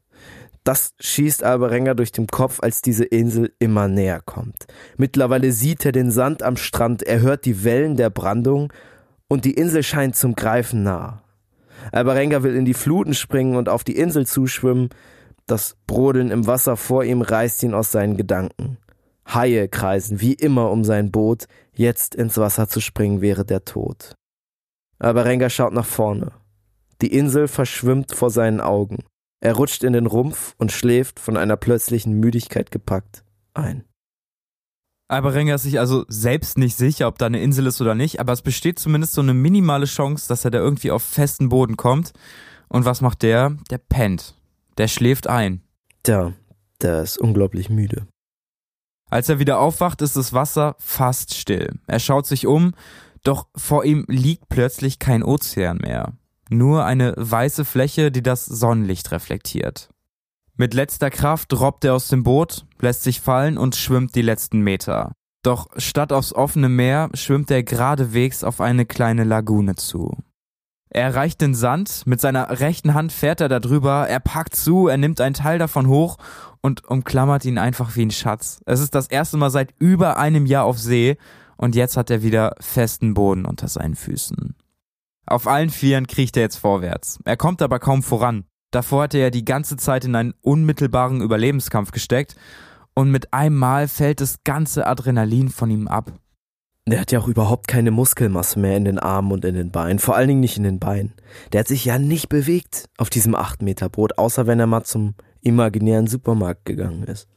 Das 0.64 0.94
schießt 1.00 1.44
Albarenga 1.44 1.96
durch 1.96 2.12
den 2.12 2.28
Kopf, 2.28 2.60
als 2.62 2.82
diese 2.82 3.04
Insel 3.04 3.54
immer 3.58 3.88
näher 3.88 4.22
kommt. 4.24 4.68
Mittlerweile 4.96 5.52
sieht 5.52 5.86
er 5.86 5.92
den 5.92 6.12
Sand 6.12 6.44
am 6.44 6.56
Strand, 6.56 7.02
er 7.02 7.22
hört 7.22 7.46
die 7.46 7.64
Wellen 7.64 7.98
der 7.98 8.12
Brandung 8.12 8.72
und 9.28 9.46
die 9.46 9.54
Insel 9.54 9.82
scheint 9.82 10.16
zum 10.16 10.36
Greifen 10.36 10.84
nah. 10.84 11.24
Albarenga 11.92 12.44
will 12.44 12.56
in 12.56 12.66
die 12.66 12.76
Fluten 12.76 13.16
springen 13.16 13.56
und 13.56 13.70
auf 13.70 13.84
die 13.84 13.98
Insel 13.98 14.28
zuschwimmen. 14.28 14.90
Das 15.48 15.78
Brodeln 15.88 16.30
im 16.30 16.46
Wasser 16.46 16.78
vor 16.78 17.04
ihm 17.04 17.22
reißt 17.22 17.64
ihn 17.64 17.74
aus 17.74 17.92
seinen 17.92 18.18
Gedanken. 18.18 18.78
Haie 19.26 19.68
kreisen 19.68 20.22
wie 20.22 20.34
immer 20.34 20.70
um 20.70 20.84
sein 20.84 21.12
Boot, 21.12 21.48
jetzt 21.74 22.14
ins 22.14 22.38
Wasser 22.38 22.68
zu 22.68 22.82
springen 22.82 23.22
wäre 23.22 23.46
der 23.46 23.66
Tod. 23.66 24.14
Albarenga 25.00 25.50
schaut 25.50 25.74
nach 25.74 25.86
vorne. 25.86 26.32
Die 27.02 27.12
Insel 27.12 27.48
verschwimmt 27.48 28.14
vor 28.14 28.30
seinen 28.30 28.62
Augen. 28.62 29.00
Er 29.42 29.56
rutscht 29.56 29.84
in 29.84 29.94
den 29.94 30.06
Rumpf 30.06 30.54
und 30.58 30.72
schläft 30.72 31.20
von 31.20 31.36
einer 31.36 31.58
plötzlichen 31.58 32.14
Müdigkeit 32.14 32.72
gepackt 32.72 33.24
ein. 33.54 33.84
Albarenga 35.08 35.56
ist 35.56 35.64
sich 35.64 35.78
also 35.80 36.06
selbst 36.08 36.58
nicht 36.58 36.78
sicher, 36.78 37.08
ob 37.08 37.18
da 37.18 37.26
eine 37.26 37.42
Insel 37.42 37.66
ist 37.66 37.82
oder 37.82 37.96
nicht, 37.96 38.22
aber 38.22 38.32
es 38.32 38.42
besteht 38.42 38.80
zumindest 38.80 39.14
so 39.14 39.22
eine 39.22 39.34
minimale 39.34 39.86
Chance, 39.86 40.28
dass 40.30 40.46
er 40.46 40.52
da 40.52 40.60
irgendwie 40.60 40.92
auf 40.92 41.04
festen 41.04 41.50
Boden 41.50 41.76
kommt. 41.76 42.14
Und 42.70 42.86
was 42.86 43.02
macht 43.02 43.24
der? 43.24 43.58
Der 43.70 43.78
pennt. 43.78 44.36
Der 44.78 44.88
schläft 44.88 45.28
ein. 45.28 45.64
Tja, 46.04 46.32
der 46.82 47.02
ist 47.02 47.18
unglaublich 47.18 47.70
müde. 47.70 48.08
Als 49.10 49.28
er 49.28 49.40
wieder 49.40 49.60
aufwacht, 49.60 50.02
ist 50.02 50.16
das 50.16 50.32
Wasser 50.32 50.78
fast 50.80 51.34
still. 51.34 51.78
Er 51.88 52.00
schaut 52.00 52.26
sich 52.26 52.48
um, 52.48 52.74
doch 53.24 53.48
vor 53.56 53.84
ihm 53.84 54.06
liegt 54.08 54.48
plötzlich 54.48 54.98
kein 54.98 55.24
Ozean 55.24 55.80
mehr. 55.80 56.14
Nur 56.54 56.84
eine 56.84 57.14
weiße 57.16 57.64
Fläche, 57.64 58.12
die 58.12 58.22
das 58.22 58.46
Sonnenlicht 58.46 59.12
reflektiert. 59.12 59.90
Mit 60.58 60.74
letzter 60.74 61.10
Kraft 61.10 61.58
robbt 61.58 61.86
er 61.86 61.96
aus 61.96 62.10
dem 62.10 62.24
Boot, 62.24 62.66
lässt 62.82 63.04
sich 63.04 63.22
fallen 63.22 63.58
und 63.58 63.78
schwimmt 63.78 64.16
die 64.16 64.22
letzten 64.22 64.60
Meter. 64.60 65.14
Doch 65.44 65.68
statt 65.78 66.12
aufs 66.12 66.34
offene 66.34 66.68
Meer 66.68 67.10
schwimmt 67.14 67.50
er 67.52 67.64
geradewegs 67.64 68.44
auf 68.44 68.60
eine 68.60 68.86
kleine 68.86 69.24
Lagune 69.24 69.76
zu. 69.76 70.18
Er 70.90 71.04
erreicht 71.04 71.40
den 71.40 71.56
Sand, 71.56 72.04
mit 72.06 72.20
seiner 72.20 72.60
rechten 72.60 72.94
Hand 72.94 73.14
fährt 73.14 73.40
er 73.40 73.48
da 73.48 73.62
drüber, 73.62 74.10
er 74.10 74.20
packt 74.20 74.54
zu, 74.54 74.90
er 74.90 74.98
nimmt 74.98 75.22
einen 75.22 75.36
Teil 75.36 75.58
davon 75.58 75.88
hoch 75.88 76.18
und 76.60 76.84
umklammert 76.84 77.46
ihn 77.46 77.60
einfach 77.60 77.96
wie 77.96 78.06
ein 78.06 78.12
Schatz. 78.12 78.62
Es 78.66 78.82
ist 78.82 78.94
das 78.94 79.08
erste 79.08 79.38
Mal 79.38 79.52
seit 79.52 79.74
über 79.80 80.18
einem 80.18 80.46
Jahr 80.46 80.66
auf 80.66 80.78
See 80.78 81.16
und 81.56 81.76
jetzt 81.76 81.96
hat 81.96 82.10
er 82.10 82.24
wieder 82.24 82.56
festen 82.60 83.14
Boden 83.14 83.46
unter 83.46 83.70
seinen 83.70 83.96
Füßen. 83.96 84.54
Auf 85.32 85.48
allen 85.48 85.70
Vieren 85.70 86.08
kriecht 86.08 86.36
er 86.36 86.44
jetzt 86.44 86.58
vorwärts. 86.58 87.18
Er 87.24 87.38
kommt 87.38 87.62
aber 87.62 87.80
kaum 87.80 88.04
voran. 88.04 88.44
Davor 88.70 89.04
hatte 89.04 89.18
er 89.18 89.32
die 89.32 89.46
ganze 89.46 89.78
Zeit 89.78 90.04
in 90.04 90.14
einen 90.16 90.34
unmittelbaren 90.42 91.22
Überlebenskampf 91.22 91.92
gesteckt 91.92 92.36
und 92.94 93.12
mit 93.12 93.34
einem 93.34 93.56
Mal 93.56 93.88
fällt 93.88 94.20
das 94.20 94.44
ganze 94.44 94.86
Adrenalin 94.86 95.48
von 95.48 95.70
ihm 95.70 95.88
ab. 95.88 96.12
Der 96.86 97.00
hat 97.00 97.14
ja 97.14 97.20
auch 97.20 97.30
überhaupt 97.30 97.70
keine 97.70 97.92
Muskelmasse 97.92 98.60
mehr 98.60 98.76
in 98.76 98.84
den 98.84 99.00
Armen 99.00 99.32
und 99.32 99.46
in 99.46 99.56
den 99.56 99.72
Beinen, 99.72 100.00
vor 100.00 100.18
allen 100.18 100.28
Dingen 100.28 100.40
nicht 100.42 100.58
in 100.58 100.64
den 100.64 100.80
Beinen. 100.80 101.14
Der 101.54 101.62
hat 101.62 101.68
sich 101.70 101.86
ja 101.86 101.98
nicht 101.98 102.28
bewegt 102.28 102.90
auf 102.98 103.10
diesem 103.10 103.34
8 103.34 103.62
Meter 103.62 103.88
Boot, 103.88 104.18
außer 104.18 104.48
wenn 104.48 104.60
er 104.60 104.68
mal 104.68 104.84
zum 104.84 105.16
imaginären 105.42 106.08
Supermarkt 106.08 106.66
gegangen 106.66 107.04
ist. 107.04 107.30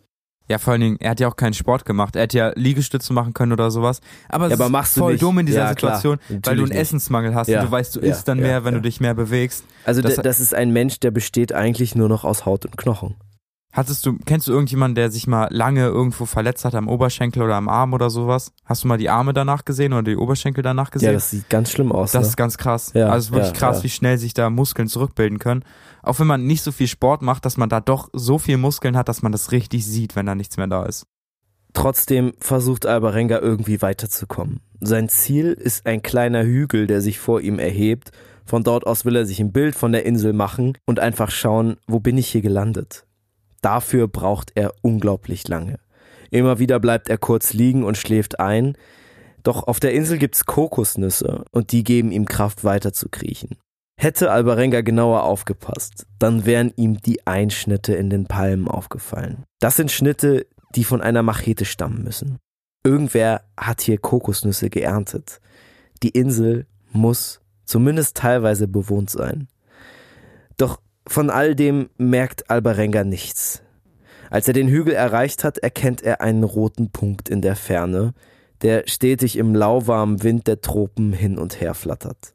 Ja, 0.49 0.59
vor 0.59 0.73
allen 0.73 0.83
Dingen, 0.83 0.97
er 1.01 1.11
hat 1.11 1.21
ja 1.21 1.29
auch 1.29 1.37
keinen 1.37 1.55
Sport 1.55 1.87
gemacht. 1.87 2.17
Er 2.17 2.23
hätte 2.23 2.37
ja 2.37 2.53
Liegestütze 2.55 3.15
machen 3.15 3.33
können 3.33 3.53
oder 3.53 3.71
sowas. 3.71 4.01
Aber, 4.29 4.49
ja, 4.49 4.55
es 4.55 4.61
aber 4.61 4.81
ist 4.81 4.99
voll 4.99 5.17
dumm 5.17 5.39
in 5.39 5.47
dieser 5.47 5.61
ja, 5.61 5.69
Situation, 5.71 6.19
klar, 6.19 6.41
weil 6.45 6.57
du 6.57 6.63
einen 6.65 6.73
nicht. 6.73 6.81
Essensmangel 6.81 7.35
hast 7.35 7.49
Ja, 7.49 7.61
und 7.61 7.67
du 7.69 7.73
weißt, 7.73 7.97
du 7.97 8.01
isst 8.01 8.29
dann 8.29 8.41
mehr, 8.41 8.65
wenn 8.65 8.75
du 8.75 8.83
dich 8.83 9.01
mehr 9.01 9.15
bewegst. 9.15 9.65
Also 9.85 10.03
das, 10.03 10.17
das 10.17 10.41
ist 10.41 10.55
ein 10.55 10.71
Mensch, 10.71 11.01
der 11.01 11.11
besteht 11.11 11.53
eigentlich 11.55 11.95
nur 11.95 12.09
noch 12.09 12.25
aus 12.25 12.45
Haut 12.45 12.67
und 12.67 12.77
Knochen. 12.77 13.15
Hattest 13.75 14.07
du, 14.07 14.17
kennst 14.25 14.47
du 14.47 14.53
irgendjemanden, 14.53 14.95
der 14.95 15.11
sich 15.11 15.27
mal 15.27 15.49
lange 15.51 15.87
irgendwo 15.87 16.27
verletzt 16.27 16.65
hat 16.65 16.77
am 16.77 16.87
Oberschenkel 16.87 17.43
oder 17.43 17.57
am 17.57 17.69
Arm 17.69 17.93
oder 17.93 18.09
sowas? 18.09 18.53
Hast 18.65 18.85
du 18.85 18.89
mal 18.89 18.99
die 18.99 19.11
Arme 19.11 19.33
danach 19.33 19.65
gesehen 19.65 19.93
oder 19.93 20.05
die 20.05 20.17
Oberschenkel 20.17 20.63
danach 20.63 20.93
gesehen? 20.93 21.09
Ja, 21.09 21.13
das 21.13 21.31
sieht 21.31 21.51
ganz 21.51 21.73
schlimm 21.73 21.91
aus. 21.91 22.13
Das 22.13 22.23
ne? 22.23 22.29
ist 22.29 22.37
ganz 22.37 22.57
krass. 22.57 22.93
Ja, 22.95 23.09
also 23.09 23.17
es 23.17 23.25
ist 23.25 23.33
wirklich 23.33 23.53
ja, 23.53 23.59
krass, 23.59 23.79
ja. 23.79 23.83
wie 23.83 23.89
schnell 23.89 24.17
sich 24.17 24.33
da 24.33 24.49
Muskeln 24.49 24.87
zurückbilden 24.87 25.41
können. 25.41 25.65
Auch 26.05 26.21
wenn 26.21 26.29
man 26.29 26.47
nicht 26.47 26.63
so 26.63 26.71
viel 26.71 26.87
Sport 26.87 27.23
macht, 27.23 27.45
dass 27.45 27.57
man 27.57 27.69
da 27.69 27.81
doch 27.81 28.11
so 28.13 28.39
viel 28.39 28.59
Muskeln 28.59 28.97
hat, 28.97 29.09
dass 29.09 29.23
man 29.23 29.33
das 29.33 29.51
richtig 29.51 29.85
sieht, 29.85 30.15
wenn 30.15 30.27
da 30.27 30.37
nichts 30.37 30.57
mehr 30.57 30.69
da 30.69 30.85
ist. 30.85 31.09
Trotzdem 31.73 32.35
versucht 32.39 32.87
Albarenga 32.87 33.41
irgendwie 33.41 33.83
weiterzukommen. 33.83 34.61
Sein 34.81 35.09
Ziel 35.09 35.53
ist 35.53 35.85
ein 35.85 36.01
kleiner 36.01 36.45
Hügel, 36.45 36.87
der 36.87 37.01
sich 37.01 37.19
vor 37.19 37.41
ihm 37.41 37.59
erhebt. 37.59 38.13
Von 38.45 38.63
dort 38.63 38.87
aus 38.87 39.05
will 39.05 39.17
er 39.17 39.27
sich 39.27 39.41
ein 39.41 39.51
Bild 39.51 39.75
von 39.75 39.91
der 39.91 40.07
Insel 40.07 40.33
machen 40.33 40.79
und 40.87 41.01
einfach 41.01 41.33
schauen, 41.33 41.77
wo 41.89 41.99
bin 41.99 42.19
ich 42.19 42.29
hier 42.29 42.43
gelandet. 42.43 43.05
Dafür 43.65 44.09
braucht 44.09 44.53
er 44.57 44.75
unglaublich 44.83 45.49
lange. 45.49 45.79
Immer 46.31 46.59
wieder 46.59 46.79
bleibt 46.81 47.09
er 47.09 47.17
kurz 47.17 47.55
liegen 47.55 47.83
und 47.83 47.97
schläft 47.97 48.39
ein. 48.39 48.77
Doch 49.43 49.67
auf 49.67 49.81
der 49.81 49.95
Insel 49.95 50.19
gibt's 50.19 50.45
Kokosnüsse 50.45 51.47
und 51.51 51.73
die 51.73 51.83
geben 51.83 52.13
ihm 52.13 52.27
Kraft 52.27 52.65
weiter 52.65 52.93
zu 52.93 53.09
kriechen. 53.09 53.57
Hätte 53.99 54.31
Albarenga 54.33 54.83
genauer 54.83 55.23
aufgepasst, 55.23 56.07
dann 56.19 56.45
wären 56.45 56.75
ihm 56.77 57.01
die 57.01 57.27
Einschnitte 57.27 57.95
in 57.95 58.11
den 58.11 58.27
Palmen 58.27 58.69
aufgefallen. 58.69 59.45
Das 59.61 59.77
sind 59.77 59.91
Schnitte, 59.91 60.47
die 60.75 60.85
von 60.85 61.01
einer 61.01 61.23
Machete 61.23 61.65
stammen 61.65 62.05
müssen. 62.05 62.37
Irgendwer 62.85 63.45
hat 63.59 63.81
hier 63.81 63.97
Kokosnüsse 63.97 64.69
geerntet. 64.69 65.41
Die 66.03 66.11
Insel 66.11 66.67
muss 66.93 67.41
zumindest 67.65 68.19
teilweise 68.19 68.69
bewohnt 68.69 69.09
sein. 69.09 69.49
Doch 70.59 70.81
von 71.07 71.31
all 71.31 71.55
dem 71.55 71.91
merkt 71.97 72.51
Albarenga 72.51 73.05
nichts. 73.05 73.63
Als 74.31 74.49
er 74.49 74.55
den 74.55 74.69
Hügel 74.69 74.95
erreicht 74.95 75.45
hat, 75.45 75.59
erkennt 75.59 76.03
er 76.03 76.21
einen 76.21 76.45
roten 76.45 76.91
Punkt 76.91 77.29
in 77.29 77.43
der 77.43 77.57
Ferne, 77.57 78.15
der 78.63 78.85
stetig 78.87 79.37
im 79.37 79.55
lauwarmen 79.55 80.23
Wind 80.23 80.47
der 80.47 80.61
Tropen 80.61 81.13
hin 81.13 81.39
und 81.39 81.61
her 81.61 81.75
flattert. 81.75 82.35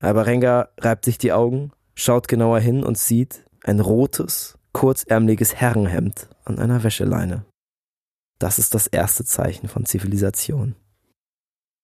Albarenga 0.00 0.68
reibt 0.78 1.04
sich 1.04 1.18
die 1.18 1.32
Augen, 1.32 1.70
schaut 1.94 2.26
genauer 2.26 2.58
hin 2.58 2.82
und 2.82 2.98
sieht 2.98 3.44
ein 3.62 3.78
rotes, 3.78 4.58
kurzärmeliges 4.72 5.54
Herrenhemd 5.54 6.28
an 6.44 6.58
einer 6.58 6.82
Wäscheleine. 6.82 7.44
Das 8.38 8.58
ist 8.58 8.74
das 8.74 8.88
erste 8.88 9.24
Zeichen 9.24 9.68
von 9.68 9.86
Zivilisation. 9.86 10.74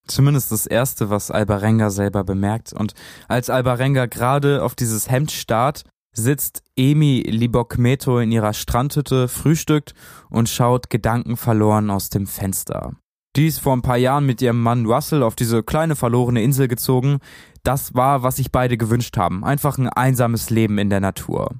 Zumindest 0.09 0.51
das 0.51 0.67
erste, 0.67 1.11
was 1.11 1.31
Albarenga 1.31 1.91
selber 1.91 2.25
bemerkt. 2.25 2.73
Und 2.73 2.95
als 3.29 3.51
Albarenga 3.51 4.07
gerade 4.07 4.65
auf 4.65 4.75
dieses 4.75 5.09
Hemd 5.11 5.31
starrt, 5.31 5.85
sitzt 6.13 6.63
Emi 6.77 7.23
Libokmeto 7.27 8.19
in 8.19 8.33
ihrer 8.33 8.53
Strandhütte, 8.53 9.29
frühstückt 9.29 9.95
und 10.31 10.49
schaut 10.49 10.91
gedankenverloren 10.91 11.91
aus 11.91 12.11
dem 12.11 12.27
Fenster. 12.27 12.93
Die 13.37 13.47
ist 13.47 13.61
vor 13.61 13.75
ein 13.75 13.83
paar 13.83 13.97
Jahren 13.97 14.27
mit 14.27 14.43
ihrem 14.43 14.61
Mann 14.61 14.87
Russell 14.87 15.23
auf 15.23 15.37
diese 15.37 15.63
kleine 15.63 15.95
verlorene 15.95 16.43
Insel 16.43 16.67
gezogen. 16.67 17.19
Das 17.63 17.95
war, 17.95 18.23
was 18.23 18.37
sich 18.37 18.51
beide 18.51 18.77
gewünscht 18.77 19.17
haben. 19.17 19.45
Einfach 19.45 19.79
ein 19.79 19.89
einsames 19.89 20.51
Leben 20.51 20.79
in 20.79 20.91
der 20.91 21.01
Natur. 21.01 21.51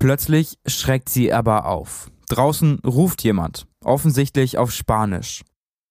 Plötzlich 0.00 0.58
schreckt 0.66 1.08
sie 1.08 1.32
aber 1.32 1.66
auf. 1.66 2.10
Draußen 2.28 2.80
ruft 2.84 3.22
jemand, 3.22 3.66
offensichtlich 3.84 4.58
auf 4.58 4.72
Spanisch. 4.72 5.44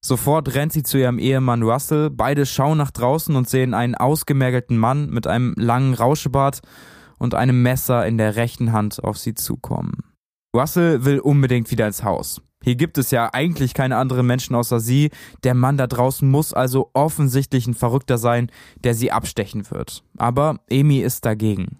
Sofort 0.04 0.56
rennt 0.56 0.74
sie 0.74 0.84
zu 0.84 0.98
ihrem 0.98 1.20
Ehemann 1.20 1.62
Russell, 1.62 2.10
beide 2.10 2.46
schauen 2.48 2.80
nach 2.80 2.92
draußen 2.92 3.36
und 3.36 3.48
sehen 3.48 3.74
einen 3.74 3.94
ausgemergelten 3.94 4.78
Mann 4.78 5.10
mit 5.12 5.28
einem 5.28 5.54
langen 5.56 5.94
Rauschebart 5.94 6.62
und 7.22 7.36
einem 7.36 7.62
Messer 7.62 8.06
in 8.08 8.18
der 8.18 8.36
rechten 8.36 8.74
Hand 8.74 9.04
auf 9.04 9.18
sie 9.18 9.36
zukommen. 9.36 10.04
Russell 10.56 11.06
will 11.06 11.20
unbedingt 11.20 11.70
wieder 11.70 11.86
ins 11.86 12.04
Haus. 12.04 12.42
Hier 12.64 12.76
gibt 12.76 12.98
es 12.98 13.12
ja 13.12 13.30
eigentlich 13.32 13.74
keine 13.74 13.98
anderen 13.98 14.26
Menschen 14.26 14.56
außer 14.56 14.80
sie, 14.80 15.12
der 15.44 15.54
Mann 15.54 15.78
da 15.78 15.88
draußen 15.88 16.30
muss 16.30 16.54
also 16.54 16.90
offensichtlich 16.94 17.68
ein 17.68 17.74
Verrückter 17.74 18.18
sein, 18.18 18.52
der 18.84 18.96
sie 18.96 19.12
abstechen 19.12 19.70
wird. 19.70 20.04
Aber 20.18 20.60
Amy 20.72 21.00
ist 21.00 21.26
dagegen. 21.26 21.80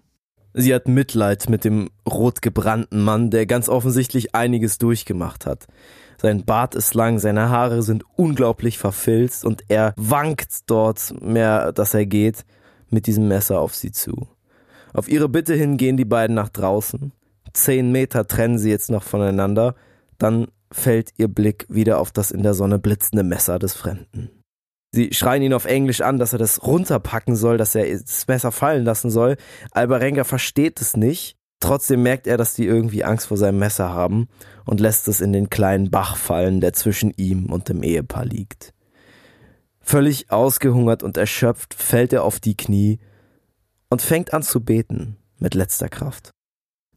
Sie 0.54 0.74
hat 0.74 0.86
Mitleid 0.86 1.48
mit 1.48 1.64
dem 1.64 1.90
rot 2.08 2.40
gebrannten 2.40 3.02
Mann, 3.02 3.30
der 3.30 3.46
ganz 3.46 3.68
offensichtlich 3.68 4.34
einiges 4.34 4.78
durchgemacht 4.78 5.46
hat. 5.46 5.66
Sein 6.18 6.44
Bart 6.44 6.74
ist 6.74 6.94
lang, 6.94 7.18
seine 7.18 7.48
Haare 7.48 7.82
sind 7.82 8.04
unglaublich 8.16 8.78
verfilzt 8.78 9.44
und 9.44 9.64
er 9.68 9.92
wankt 9.96 10.70
dort 10.70 11.14
mehr, 11.20 11.72
dass 11.72 11.94
er 11.94 12.06
geht, 12.06 12.44
mit 12.90 13.06
diesem 13.06 13.26
Messer 13.28 13.60
auf 13.60 13.74
sie 13.74 13.90
zu. 13.90 14.28
Auf 14.92 15.08
ihre 15.08 15.28
Bitte 15.28 15.54
hin 15.54 15.76
gehen 15.76 15.96
die 15.96 16.04
beiden 16.04 16.34
nach 16.34 16.48
draußen. 16.48 17.12
Zehn 17.52 17.92
Meter 17.92 18.26
trennen 18.26 18.58
sie 18.58 18.70
jetzt 18.70 18.90
noch 18.90 19.02
voneinander, 19.02 19.74
dann 20.18 20.48
fällt 20.70 21.10
ihr 21.18 21.28
Blick 21.28 21.66
wieder 21.68 21.98
auf 21.98 22.12
das 22.12 22.30
in 22.30 22.42
der 22.42 22.54
Sonne 22.54 22.78
blitzende 22.78 23.22
Messer 23.22 23.58
des 23.58 23.74
Fremden. 23.74 24.30
Sie 24.94 25.12
schreien 25.12 25.42
ihn 25.42 25.54
auf 25.54 25.64
Englisch 25.64 26.02
an, 26.02 26.18
dass 26.18 26.32
er 26.32 26.38
das 26.38 26.62
runterpacken 26.62 27.34
soll, 27.34 27.56
dass 27.56 27.74
er 27.74 27.86
das 27.90 28.28
Messer 28.28 28.52
fallen 28.52 28.84
lassen 28.84 29.10
soll. 29.10 29.36
Albarenga 29.70 30.24
versteht 30.24 30.80
es 30.80 30.96
nicht. 30.96 31.36
Trotzdem 31.60 32.02
merkt 32.02 32.26
er, 32.26 32.36
dass 32.36 32.54
die 32.54 32.66
irgendwie 32.66 33.04
Angst 33.04 33.28
vor 33.28 33.36
seinem 33.36 33.58
Messer 33.58 33.90
haben 33.90 34.28
und 34.66 34.80
lässt 34.80 35.08
es 35.08 35.20
in 35.20 35.32
den 35.32 35.48
kleinen 35.48 35.90
Bach 35.90 36.16
fallen, 36.16 36.60
der 36.60 36.72
zwischen 36.72 37.12
ihm 37.16 37.46
und 37.46 37.68
dem 37.68 37.82
Ehepaar 37.82 38.24
liegt. 38.24 38.74
Völlig 39.80 40.30
ausgehungert 40.30 41.02
und 41.02 41.16
erschöpft 41.16 41.74
fällt 41.74 42.12
er 42.12 42.24
auf 42.24 42.40
die 42.40 42.56
Knie 42.56 42.98
und 43.92 44.00
fängt 44.00 44.32
an 44.32 44.42
zu 44.42 44.64
beten 44.64 45.18
mit 45.38 45.54
letzter 45.54 45.90
Kraft. 45.90 46.30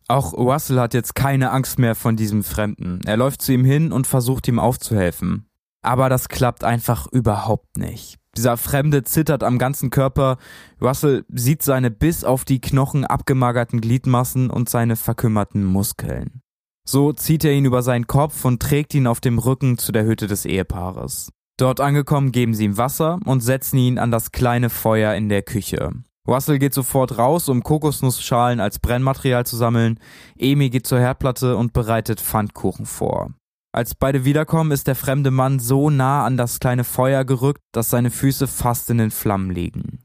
Auch 0.08 0.32
Russell 0.32 0.80
hat 0.80 0.94
jetzt 0.94 1.14
keine 1.14 1.52
Angst 1.52 1.78
mehr 1.78 1.94
von 1.94 2.16
diesem 2.16 2.42
Fremden. 2.42 3.02
Er 3.06 3.18
läuft 3.18 3.42
zu 3.42 3.52
ihm 3.52 3.66
hin 3.66 3.92
und 3.92 4.08
versucht 4.08 4.48
ihm 4.48 4.60
aufzuhelfen. 4.60 5.50
Aber 5.82 6.08
das 6.08 6.30
klappt 6.30 6.64
einfach 6.64 7.08
überhaupt 7.12 7.78
nicht. 7.78 8.16
Dieser 8.38 8.56
Fremde 8.56 9.04
zittert 9.04 9.44
am 9.44 9.58
ganzen 9.58 9.90
Körper. 9.90 10.38
Russell 10.82 11.26
sieht 11.28 11.64
seine 11.64 11.92
bis 11.92 12.24
auf 12.24 12.46
die 12.46 12.62
Knochen 12.62 13.04
abgemagerten 13.04 13.82
Gliedmassen 13.82 14.50
und 14.50 14.70
seine 14.70 14.96
verkümmerten 14.96 15.66
Muskeln. 15.66 16.42
So 16.88 17.12
zieht 17.12 17.44
er 17.44 17.52
ihn 17.52 17.66
über 17.66 17.82
seinen 17.82 18.08
Kopf 18.08 18.46
und 18.46 18.62
trägt 18.62 18.94
ihn 18.94 19.08
auf 19.08 19.20
dem 19.20 19.38
Rücken 19.38 19.78
zu 19.78 19.92
der 19.92 20.06
Hütte 20.06 20.28
des 20.28 20.46
Ehepaares. 20.46 21.30
Dort 21.58 21.82
angekommen 21.82 22.32
geben 22.32 22.54
sie 22.54 22.66
ihm 22.66 22.78
Wasser 22.78 23.20
und 23.26 23.42
setzen 23.42 23.78
ihn 23.80 24.00
an 24.00 24.12
das 24.12 24.32
kleine 24.32 24.70
Feuer 24.70 25.14
in 25.16 25.28
der 25.28 25.42
Küche. 25.42 25.92
Russell 26.27 26.60
geht 26.60 26.73
sofort 26.73 27.18
raus, 27.18 27.49
um 27.49 27.64
Kokosnussschalen 27.64 28.60
als 28.60 28.80
Brennmaterial 28.80 29.45
zu 29.45 29.56
sammeln. 29.56 29.99
Amy 30.41 30.69
geht 30.69 30.88
zur 30.88 30.99
Herdplatte 30.99 31.56
und 31.56 31.73
bereitet 31.73 32.19
Pfannkuchen 32.19 32.85
vor. 32.85 33.31
Als 33.72 33.93
beide 33.93 34.26
wiederkommen, 34.26 34.72
ist 34.72 34.88
der 34.88 34.95
fremde 34.95 35.31
Mann 35.31 35.60
so 35.60 35.89
nah 35.89 36.26
an 36.26 36.38
das 36.38 36.60
kleine 36.60 36.84
Feuer 36.84 37.26
gerückt, 37.26 37.61
dass 37.73 37.89
seine 37.89 38.10
Füße 38.10 38.47
fast 38.47 38.89
in 38.89 38.97
den 38.97 39.11
Flammen 39.11 39.52
liegen. 39.52 39.99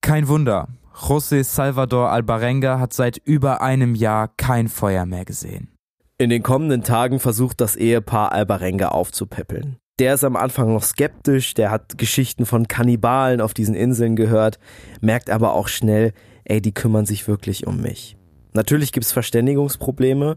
Kein 0.00 0.28
Wunder, 0.28 0.68
José 0.94 1.42
Salvador 1.44 2.10
Albarenga 2.10 2.78
hat 2.78 2.92
seit 2.92 3.18
über 3.18 3.60
einem 3.60 3.94
Jahr 3.94 4.28
kein 4.36 4.68
Feuer 4.68 5.04
mehr 5.04 5.24
gesehen. 5.24 5.74
In 6.16 6.30
den 6.30 6.42
kommenden 6.42 6.82
Tagen 6.82 7.20
versucht 7.20 7.60
das 7.60 7.76
Ehepaar 7.76 8.32
Albarenga 8.32 8.88
aufzupäppeln. 8.88 9.78
Der 9.98 10.14
ist 10.14 10.22
am 10.22 10.36
Anfang 10.36 10.72
noch 10.72 10.84
skeptisch, 10.84 11.54
der 11.54 11.70
hat 11.72 11.98
Geschichten 11.98 12.46
von 12.46 12.68
Kannibalen 12.68 13.40
auf 13.40 13.52
diesen 13.52 13.74
Inseln 13.74 14.14
gehört, 14.14 14.58
merkt 15.00 15.28
aber 15.28 15.54
auch 15.54 15.66
schnell, 15.66 16.12
ey, 16.44 16.60
die 16.62 16.72
kümmern 16.72 17.04
sich 17.04 17.26
wirklich 17.26 17.66
um 17.66 17.80
mich. 17.80 18.16
Natürlich 18.52 18.92
gibt's 18.92 19.12
Verständigungsprobleme. 19.12 20.36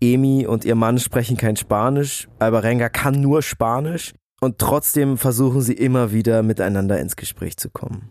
Emi 0.00 0.46
und 0.46 0.64
ihr 0.64 0.74
Mann 0.74 0.98
sprechen 0.98 1.36
kein 1.36 1.56
Spanisch, 1.56 2.28
Albarenga 2.38 2.88
kann 2.88 3.20
nur 3.20 3.42
Spanisch 3.42 4.12
und 4.40 4.58
trotzdem 4.58 5.16
versuchen 5.16 5.60
sie 5.60 5.72
immer 5.72 6.12
wieder 6.12 6.42
miteinander 6.42 6.98
ins 6.98 7.16
Gespräch 7.16 7.56
zu 7.56 7.70
kommen. 7.70 8.10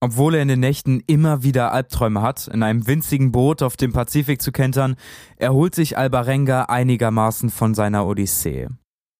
Obwohl 0.00 0.34
er 0.34 0.42
in 0.42 0.48
den 0.48 0.58
Nächten 0.58 1.00
immer 1.06 1.44
wieder 1.44 1.72
Albträume 1.72 2.22
hat, 2.22 2.48
in 2.48 2.64
einem 2.64 2.88
winzigen 2.88 3.30
Boot 3.30 3.62
auf 3.62 3.76
dem 3.76 3.92
Pazifik 3.92 4.42
zu 4.42 4.50
kentern, 4.50 4.96
erholt 5.36 5.76
sich 5.76 5.96
Albarenga 5.96 6.64
einigermaßen 6.64 7.50
von 7.50 7.74
seiner 7.74 8.04
Odyssee. 8.06 8.68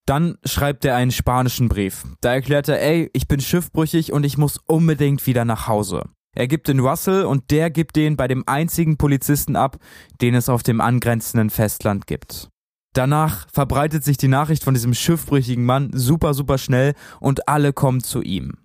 Dann 0.05 0.37
schreibt 0.43 0.83
er 0.85 0.95
einen 0.95 1.11
spanischen 1.11 1.69
Brief. 1.69 2.03
Da 2.21 2.33
erklärt 2.33 2.67
er, 2.67 2.81
ey, 2.81 3.09
ich 3.13 3.27
bin 3.27 3.39
schiffbrüchig 3.39 4.11
und 4.11 4.25
ich 4.25 4.37
muss 4.37 4.59
unbedingt 4.65 5.25
wieder 5.25 5.45
nach 5.45 5.67
Hause. 5.67 6.03
Er 6.35 6.47
gibt 6.47 6.67
den 6.67 6.79
Russell 6.79 7.25
und 7.25 7.51
der 7.51 7.69
gibt 7.69 7.95
den 7.95 8.17
bei 8.17 8.27
dem 8.27 8.43
einzigen 8.47 8.97
Polizisten 8.97 9.55
ab, 9.55 9.77
den 10.19 10.33
es 10.33 10.49
auf 10.49 10.63
dem 10.63 10.81
angrenzenden 10.81 11.49
Festland 11.49 12.07
gibt. 12.07 12.49
Danach 12.93 13.47
verbreitet 13.51 14.03
sich 14.03 14.17
die 14.17 14.27
Nachricht 14.27 14.63
von 14.63 14.73
diesem 14.73 14.93
schiffbrüchigen 14.93 15.65
Mann 15.65 15.91
super, 15.93 16.33
super 16.33 16.57
schnell 16.57 16.93
und 17.19 17.47
alle 17.47 17.73
kommen 17.73 18.01
zu 18.01 18.21
ihm. 18.21 18.57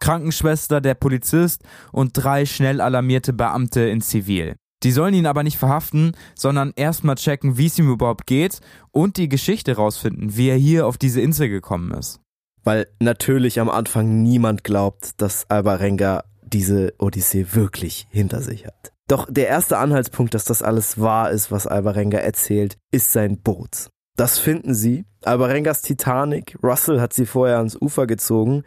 Krankenschwester, 0.00 0.80
der 0.80 0.94
Polizist 0.94 1.62
und 1.92 2.12
drei 2.14 2.46
schnell 2.46 2.80
alarmierte 2.80 3.32
Beamte 3.32 3.82
in 3.82 4.00
Zivil. 4.00 4.56
Die 4.82 4.92
sollen 4.92 5.14
ihn 5.14 5.26
aber 5.26 5.42
nicht 5.42 5.58
verhaften, 5.58 6.12
sondern 6.34 6.72
erstmal 6.74 7.16
checken, 7.16 7.58
wie 7.58 7.66
es 7.66 7.78
ihm 7.78 7.90
überhaupt 7.90 8.26
geht 8.26 8.60
und 8.92 9.16
die 9.16 9.28
Geschichte 9.28 9.76
rausfinden, 9.76 10.36
wie 10.36 10.48
er 10.48 10.56
hier 10.56 10.86
auf 10.86 10.96
diese 10.96 11.20
Insel 11.20 11.48
gekommen 11.48 11.92
ist. 11.92 12.20
Weil 12.64 12.86
natürlich 12.98 13.60
am 13.60 13.68
Anfang 13.68 14.22
niemand 14.22 14.64
glaubt, 14.64 15.20
dass 15.20 15.48
Albarenga 15.50 16.24
diese 16.42 16.94
Odyssee 16.98 17.46
wirklich 17.52 18.06
hinter 18.10 18.42
sich 18.42 18.66
hat. 18.66 18.92
Doch 19.06 19.26
der 19.30 19.48
erste 19.48 19.78
Anhaltspunkt, 19.78 20.34
dass 20.34 20.44
das 20.44 20.62
alles 20.62 21.00
wahr 21.00 21.30
ist, 21.30 21.50
was 21.50 21.66
Albarenga 21.66 22.18
erzählt, 22.18 22.76
ist 22.90 23.12
sein 23.12 23.38
Boot. 23.38 23.88
Das 24.16 24.38
finden 24.38 24.74
sie. 24.74 25.04
Albarengas 25.24 25.82
Titanic, 25.82 26.56
Russell 26.62 27.00
hat 27.00 27.12
sie 27.12 27.26
vorher 27.26 27.58
ans 27.58 27.76
Ufer 27.80 28.06
gezogen 28.06 28.62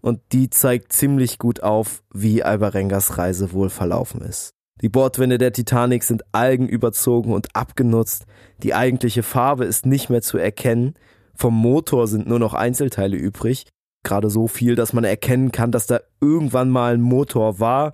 und 0.00 0.20
die 0.32 0.50
zeigt 0.50 0.92
ziemlich 0.92 1.38
gut 1.38 1.62
auf, 1.62 2.02
wie 2.12 2.42
Albarengas 2.42 3.18
Reise 3.18 3.52
wohl 3.52 3.70
verlaufen 3.70 4.22
ist. 4.22 4.55
Die 4.82 4.88
Bordwände 4.88 5.38
der 5.38 5.52
Titanic 5.52 6.04
sind 6.04 6.22
algenüberzogen 6.32 7.32
und 7.32 7.54
abgenutzt. 7.56 8.26
Die 8.62 8.74
eigentliche 8.74 9.22
Farbe 9.22 9.64
ist 9.64 9.86
nicht 9.86 10.10
mehr 10.10 10.22
zu 10.22 10.36
erkennen. 10.36 10.94
Vom 11.34 11.54
Motor 11.54 12.08
sind 12.08 12.28
nur 12.28 12.38
noch 12.38 12.54
Einzelteile 12.54 13.16
übrig. 13.16 13.66
Gerade 14.02 14.30
so 14.30 14.48
viel, 14.48 14.74
dass 14.74 14.92
man 14.92 15.04
erkennen 15.04 15.50
kann, 15.50 15.72
dass 15.72 15.86
da 15.86 16.00
irgendwann 16.20 16.70
mal 16.70 16.94
ein 16.94 17.00
Motor 17.00 17.58
war, 17.58 17.92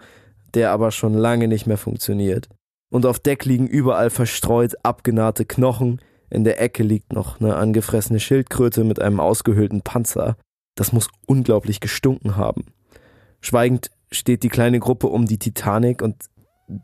der 0.55 0.73
aber 0.73 0.91
schon 0.91 1.15
lange 1.15 1.49
nicht 1.49 1.67
mehr 1.67 1.79
funktioniert. 1.79 2.49
Und 2.91 3.07
auf 3.07 3.19
Deck 3.19 3.45
liegen 3.45 3.67
überall 3.67 4.11
verstreut 4.11 4.75
abgenahte 4.83 5.47
Knochen. 5.47 6.01
In 6.31 6.45
der 6.45 6.61
Ecke 6.61 6.83
liegt 6.83 7.13
noch 7.13 7.41
eine 7.41 7.57
angefressene 7.57 8.21
Schildkröte 8.21 8.85
mit 8.85 9.01
einem 9.01 9.21
ausgehöhlten 9.21 9.83
Panzer. 9.83 10.37
Das 10.75 10.93
muss 10.93 11.09
unglaublich 11.27 11.81
gestunken 11.81 12.37
haben. 12.37 12.67
Schweigend 13.41 13.91
steht 14.11 14.43
die 14.43 14.49
kleine 14.49 14.79
Gruppe 14.79 15.09
um 15.09 15.27
die 15.27 15.39
Titanic 15.39 16.03
und 16.03 16.17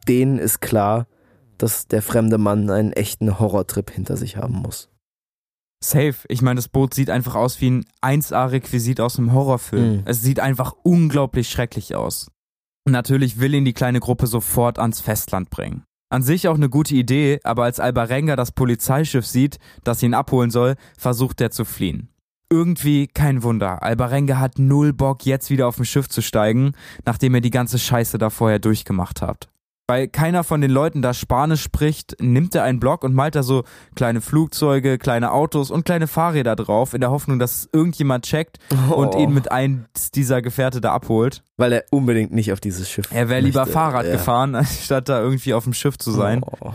denen 0.08 0.38
ist 0.38 0.60
klar, 0.60 1.06
dass 1.56 1.88
der 1.88 2.02
fremde 2.02 2.38
Mann 2.38 2.70
einen 2.70 2.92
echten 2.92 3.38
Horrortrip 3.38 3.90
hinter 3.90 4.16
sich 4.16 4.36
haben 4.36 4.54
muss. 4.54 4.90
Safe. 5.82 6.16
Ich 6.28 6.42
meine, 6.42 6.56
das 6.56 6.68
Boot 6.68 6.94
sieht 6.94 7.10
einfach 7.10 7.34
aus 7.34 7.60
wie 7.60 7.70
ein 7.70 7.84
1A-Requisit 8.02 9.00
aus 9.00 9.18
einem 9.18 9.32
Horrorfilm. 9.32 9.98
Mhm. 9.98 10.02
Es 10.06 10.22
sieht 10.22 10.40
einfach 10.40 10.74
unglaublich 10.82 11.48
schrecklich 11.48 11.94
aus. 11.94 12.30
Natürlich 12.88 13.38
will 13.38 13.54
ihn 13.54 13.64
die 13.64 13.74
kleine 13.74 14.00
Gruppe 14.00 14.26
sofort 14.26 14.78
ans 14.78 15.00
Festland 15.00 15.50
bringen. 15.50 15.84
An 16.10 16.22
sich 16.22 16.48
auch 16.48 16.54
eine 16.54 16.70
gute 16.70 16.94
Idee, 16.94 17.38
aber 17.44 17.64
als 17.64 17.80
Albarenga 17.80 18.34
das 18.34 18.52
Polizeischiff 18.52 19.26
sieht, 19.26 19.58
das 19.84 20.02
ihn 20.02 20.14
abholen 20.14 20.50
soll, 20.50 20.74
versucht 20.96 21.40
er 21.40 21.50
zu 21.50 21.64
fliehen. 21.64 22.08
Irgendwie 22.50 23.06
kein 23.06 23.42
Wunder. 23.42 23.82
Albarenga 23.82 24.38
hat 24.38 24.58
null 24.58 24.94
Bock, 24.94 25.26
jetzt 25.26 25.50
wieder 25.50 25.68
auf 25.68 25.76
dem 25.76 25.84
Schiff 25.84 26.08
zu 26.08 26.22
steigen, 26.22 26.72
nachdem 27.04 27.34
er 27.34 27.42
die 27.42 27.50
ganze 27.50 27.78
Scheiße 27.78 28.16
da 28.16 28.30
vorher 28.30 28.58
durchgemacht 28.58 29.20
hat. 29.20 29.50
Weil 29.90 30.06
keiner 30.06 30.44
von 30.44 30.60
den 30.60 30.70
Leuten 30.70 31.00
da 31.00 31.14
Spanisch 31.14 31.62
spricht, 31.62 32.20
nimmt 32.20 32.54
er 32.54 32.62
einen 32.62 32.78
Block 32.78 33.04
und 33.04 33.14
malt 33.14 33.34
da 33.34 33.42
so 33.42 33.64
kleine 33.96 34.20
Flugzeuge, 34.20 34.98
kleine 34.98 35.32
Autos 35.32 35.70
und 35.70 35.86
kleine 35.86 36.06
Fahrräder 36.06 36.56
drauf, 36.56 36.92
in 36.92 37.00
der 37.00 37.10
Hoffnung, 37.10 37.38
dass 37.38 37.70
irgendjemand 37.72 38.26
checkt 38.26 38.58
oh. 38.90 38.94
und 38.96 39.14
ihn 39.14 39.32
mit 39.32 39.50
einem 39.50 39.86
dieser 40.14 40.42
Gefährte 40.42 40.82
da 40.82 40.92
abholt. 40.92 41.42
Weil 41.56 41.72
er 41.72 41.84
unbedingt 41.90 42.32
nicht 42.32 42.52
auf 42.52 42.60
dieses 42.60 42.90
Schiff. 42.90 43.08
Er 43.10 43.30
wäre 43.30 43.40
lieber 43.40 43.64
Fahrrad 43.64 44.04
ja. 44.04 44.12
gefahren, 44.12 44.54
anstatt 44.56 45.08
da 45.08 45.22
irgendwie 45.22 45.54
auf 45.54 45.64
dem 45.64 45.72
Schiff 45.72 45.96
zu 45.96 46.10
sein. 46.10 46.42
Oh. 46.44 46.72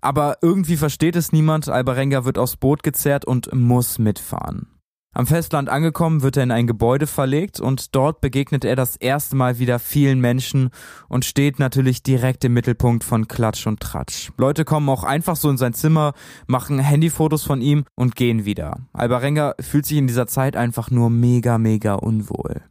Aber 0.00 0.38
irgendwie 0.40 0.78
versteht 0.78 1.16
es 1.16 1.32
niemand. 1.32 1.68
Albarenga 1.68 2.24
wird 2.24 2.38
aufs 2.38 2.56
Boot 2.56 2.82
gezerrt 2.82 3.26
und 3.26 3.52
muss 3.52 3.98
mitfahren. 3.98 4.77
Am 5.18 5.26
Festland 5.26 5.68
angekommen 5.68 6.22
wird 6.22 6.36
er 6.36 6.44
in 6.44 6.52
ein 6.52 6.68
Gebäude 6.68 7.08
verlegt 7.08 7.58
und 7.58 7.96
dort 7.96 8.20
begegnet 8.20 8.64
er 8.64 8.76
das 8.76 8.94
erste 8.94 9.34
Mal 9.34 9.58
wieder 9.58 9.80
vielen 9.80 10.20
Menschen 10.20 10.70
und 11.08 11.24
steht 11.24 11.58
natürlich 11.58 12.04
direkt 12.04 12.44
im 12.44 12.52
Mittelpunkt 12.52 13.02
von 13.02 13.26
Klatsch 13.26 13.66
und 13.66 13.80
Tratsch. 13.80 14.30
Leute 14.36 14.64
kommen 14.64 14.88
auch 14.88 15.02
einfach 15.02 15.34
so 15.34 15.50
in 15.50 15.56
sein 15.56 15.74
Zimmer, 15.74 16.12
machen 16.46 16.78
Handyfotos 16.78 17.42
von 17.42 17.60
ihm 17.60 17.84
und 17.96 18.14
gehen 18.14 18.44
wieder. 18.44 18.76
Albarenga 18.92 19.56
fühlt 19.58 19.86
sich 19.86 19.98
in 19.98 20.06
dieser 20.06 20.28
Zeit 20.28 20.54
einfach 20.54 20.92
nur 20.92 21.10
mega, 21.10 21.58
mega 21.58 21.94
unwohl. 21.94 22.62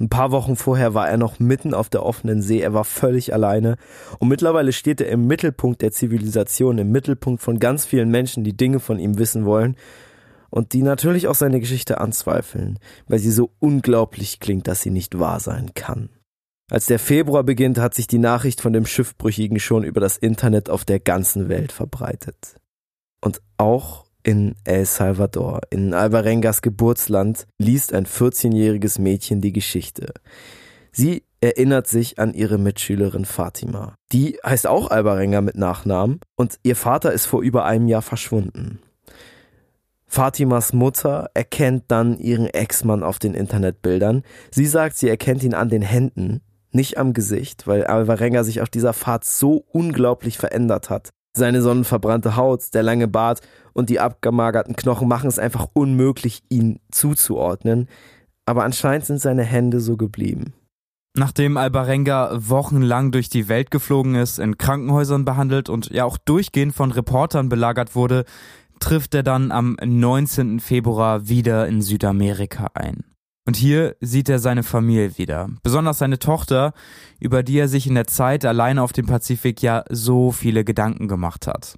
Ein 0.00 0.08
paar 0.08 0.30
Wochen 0.30 0.54
vorher 0.54 0.94
war 0.94 1.08
er 1.08 1.16
noch 1.16 1.40
mitten 1.40 1.74
auf 1.74 1.88
der 1.88 2.04
offenen 2.04 2.40
See, 2.40 2.60
er 2.60 2.72
war 2.72 2.84
völlig 2.84 3.34
alleine 3.34 3.78
und 4.20 4.28
mittlerweile 4.28 4.72
steht 4.72 5.00
er 5.00 5.08
im 5.08 5.26
Mittelpunkt 5.26 5.82
der 5.82 5.90
Zivilisation, 5.90 6.78
im 6.78 6.92
Mittelpunkt 6.92 7.42
von 7.42 7.58
ganz 7.58 7.84
vielen 7.84 8.12
Menschen, 8.12 8.44
die 8.44 8.56
Dinge 8.56 8.78
von 8.78 9.00
ihm 9.00 9.18
wissen 9.18 9.44
wollen 9.44 9.74
und 10.50 10.72
die 10.72 10.82
natürlich 10.82 11.28
auch 11.28 11.34
seine 11.34 11.60
Geschichte 11.60 12.00
anzweifeln, 12.00 12.78
weil 13.08 13.18
sie 13.18 13.30
so 13.30 13.50
unglaublich 13.58 14.40
klingt, 14.40 14.68
dass 14.68 14.82
sie 14.82 14.90
nicht 14.90 15.18
wahr 15.18 15.40
sein 15.40 15.72
kann. 15.74 16.10
Als 16.70 16.86
der 16.86 16.98
Februar 16.98 17.44
beginnt, 17.44 17.78
hat 17.78 17.94
sich 17.94 18.08
die 18.08 18.18
Nachricht 18.18 18.60
von 18.60 18.72
dem 18.72 18.86
Schiffbrüchigen 18.86 19.60
schon 19.60 19.84
über 19.84 20.00
das 20.00 20.16
Internet 20.16 20.68
auf 20.68 20.84
der 20.84 20.98
ganzen 20.98 21.48
Welt 21.48 21.70
verbreitet. 21.70 22.56
Und 23.20 23.40
auch 23.56 24.06
in 24.24 24.56
El 24.64 24.84
Salvador, 24.84 25.60
in 25.70 25.94
Alvarengas 25.94 26.62
Geburtsland, 26.62 27.46
liest 27.58 27.92
ein 27.92 28.06
14-jähriges 28.06 29.00
Mädchen 29.00 29.40
die 29.40 29.52
Geschichte. 29.52 30.12
Sie 30.90 31.22
erinnert 31.40 31.86
sich 31.86 32.18
an 32.18 32.34
ihre 32.34 32.58
Mitschülerin 32.58 33.24
Fatima. 33.24 33.94
Die 34.12 34.38
heißt 34.44 34.66
auch 34.66 34.90
Alvarenga 34.90 35.42
mit 35.42 35.56
Nachnamen 35.56 36.18
und 36.34 36.58
ihr 36.64 36.74
Vater 36.74 37.12
ist 37.12 37.26
vor 37.26 37.42
über 37.42 37.64
einem 37.64 37.86
Jahr 37.86 38.02
verschwunden. 38.02 38.80
Fatimas 40.06 40.72
Mutter 40.72 41.30
erkennt 41.34 41.84
dann 41.88 42.18
ihren 42.18 42.46
Ex-Mann 42.46 43.02
auf 43.02 43.18
den 43.18 43.34
Internetbildern. 43.34 44.22
Sie 44.50 44.66
sagt, 44.66 44.96
sie 44.96 45.08
erkennt 45.08 45.42
ihn 45.42 45.54
an 45.54 45.68
den 45.68 45.82
Händen, 45.82 46.40
nicht 46.70 46.96
am 46.98 47.12
Gesicht, 47.12 47.66
weil 47.66 47.84
Alvarenga 47.84 48.44
sich 48.44 48.60
auf 48.60 48.68
dieser 48.68 48.92
Fahrt 48.92 49.24
so 49.24 49.64
unglaublich 49.72 50.38
verändert 50.38 50.90
hat. 50.90 51.10
Seine 51.36 51.60
sonnenverbrannte 51.60 52.36
Haut, 52.36 52.72
der 52.72 52.82
lange 52.82 53.08
Bart 53.08 53.40
und 53.74 53.90
die 53.90 54.00
abgemagerten 54.00 54.74
Knochen 54.74 55.08
machen 55.08 55.28
es 55.28 55.38
einfach 55.38 55.66
unmöglich, 55.74 56.42
ihn 56.48 56.80
zuzuordnen. 56.90 57.88
Aber 58.46 58.64
anscheinend 58.64 59.04
sind 59.04 59.20
seine 59.20 59.42
Hände 59.42 59.80
so 59.80 59.96
geblieben. 59.96 60.54
Nachdem 61.18 61.56
Albarenga 61.56 62.30
wochenlang 62.40 63.10
durch 63.10 63.30
die 63.30 63.48
Welt 63.48 63.70
geflogen 63.70 64.14
ist, 64.14 64.38
in 64.38 64.58
Krankenhäusern 64.58 65.24
behandelt 65.24 65.70
und 65.70 65.88
ja 65.90 66.04
auch 66.04 66.18
durchgehend 66.18 66.74
von 66.74 66.92
Reportern 66.92 67.48
belagert 67.48 67.94
wurde, 67.94 68.24
trifft 68.80 69.14
er 69.14 69.22
dann 69.22 69.52
am 69.52 69.76
19. 69.82 70.60
Februar 70.60 71.28
wieder 71.28 71.66
in 71.66 71.82
Südamerika 71.82 72.68
ein. 72.74 73.04
Und 73.46 73.56
hier 73.56 73.96
sieht 74.00 74.28
er 74.28 74.40
seine 74.40 74.64
Familie 74.64 75.18
wieder, 75.18 75.48
besonders 75.62 75.98
seine 75.98 76.18
Tochter, 76.18 76.72
über 77.20 77.44
die 77.44 77.58
er 77.58 77.68
sich 77.68 77.86
in 77.86 77.94
der 77.94 78.08
Zeit 78.08 78.44
alleine 78.44 78.82
auf 78.82 78.92
dem 78.92 79.06
Pazifik 79.06 79.62
ja 79.62 79.84
so 79.88 80.32
viele 80.32 80.64
Gedanken 80.64 81.06
gemacht 81.06 81.46
hat. 81.46 81.76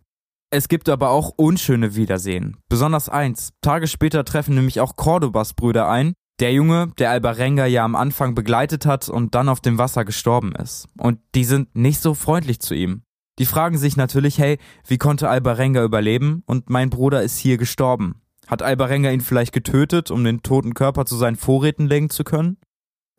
Es 0.51 0.69
gibt 0.69 0.89
aber 0.89 1.11
auch 1.11 1.35
unschöne 1.37 1.95
Wiedersehen, 1.95 2.57
besonders 2.71 3.11
eins. 3.11 3.53
Tage 3.61 3.87
später 3.87 4.25
treffen 4.25 4.55
nämlich 4.55 4.81
auch 4.81 4.97
Cordobas 4.97 5.53
Brüder 5.53 5.91
ein, 5.91 6.15
der 6.41 6.53
Junge, 6.53 6.93
der 6.99 7.11
Albarenga 7.11 7.67
ja 7.67 7.85
am 7.85 7.95
Anfang 7.95 8.35
begleitet 8.35 8.87
hat 8.87 9.11
und 9.11 9.35
dann 9.35 9.51
auf 9.51 9.61
dem 9.61 9.77
Wasser 9.77 10.07
gestorben 10.07 10.53
ist. 10.55 10.89
Und 10.97 11.19
die 11.35 11.45
sind 11.45 11.75
nicht 11.77 12.01
so 12.01 12.15
freundlich 12.15 12.61
zu 12.61 12.75
ihm. 12.75 13.03
Die 13.39 13.47
fragen 13.47 13.79
sich 13.79 13.97
natürlich, 13.97 14.39
hey, 14.39 14.59
wie 14.87 14.99
konnte 14.99 15.29
Albarenga 15.29 15.85
überleben 15.85 16.43
und 16.47 16.71
mein 16.71 16.91
Bruder 16.91 17.23
ist 17.23 17.39
hier 17.39 17.57
gestorben? 17.57 18.21
Hat 18.47 18.63
Albarenga 18.63 19.11
ihn 19.11 19.21
vielleicht 19.21 19.53
getötet, 19.53 20.11
um 20.11 20.25
den 20.25 20.43
toten 20.43 20.75
Körper 20.75 21.05
zu 21.05 21.17
seinen 21.17 21.37
Vorräten 21.37 21.87
lenken 21.87 22.11
zu 22.11 22.25
können? 22.25 22.57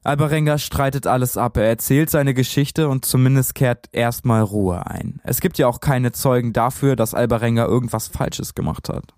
Albarenga 0.04 0.58
streitet 0.58 1.08
alles 1.08 1.38
ab, 1.38 1.58
er 1.58 1.66
erzählt 1.66 2.10
seine 2.10 2.34
Geschichte 2.34 2.88
und 2.88 3.06
zumindest 3.06 3.54
kehrt 3.54 3.88
erstmal 3.92 4.42
Ruhe 4.42 4.88
ein. 4.88 5.20
Es 5.24 5.42
gibt 5.42 5.58
ja 5.58 5.68
auch 5.68 5.82
keine 5.82 6.14
Zeugen 6.14 6.54
dafür, 6.54 6.96
dass 6.96 7.14
Albarenga 7.14 7.66
irgendwas 7.66 8.08
Falsches 8.08 8.56
gemacht 8.56 8.90
hat 8.90 9.14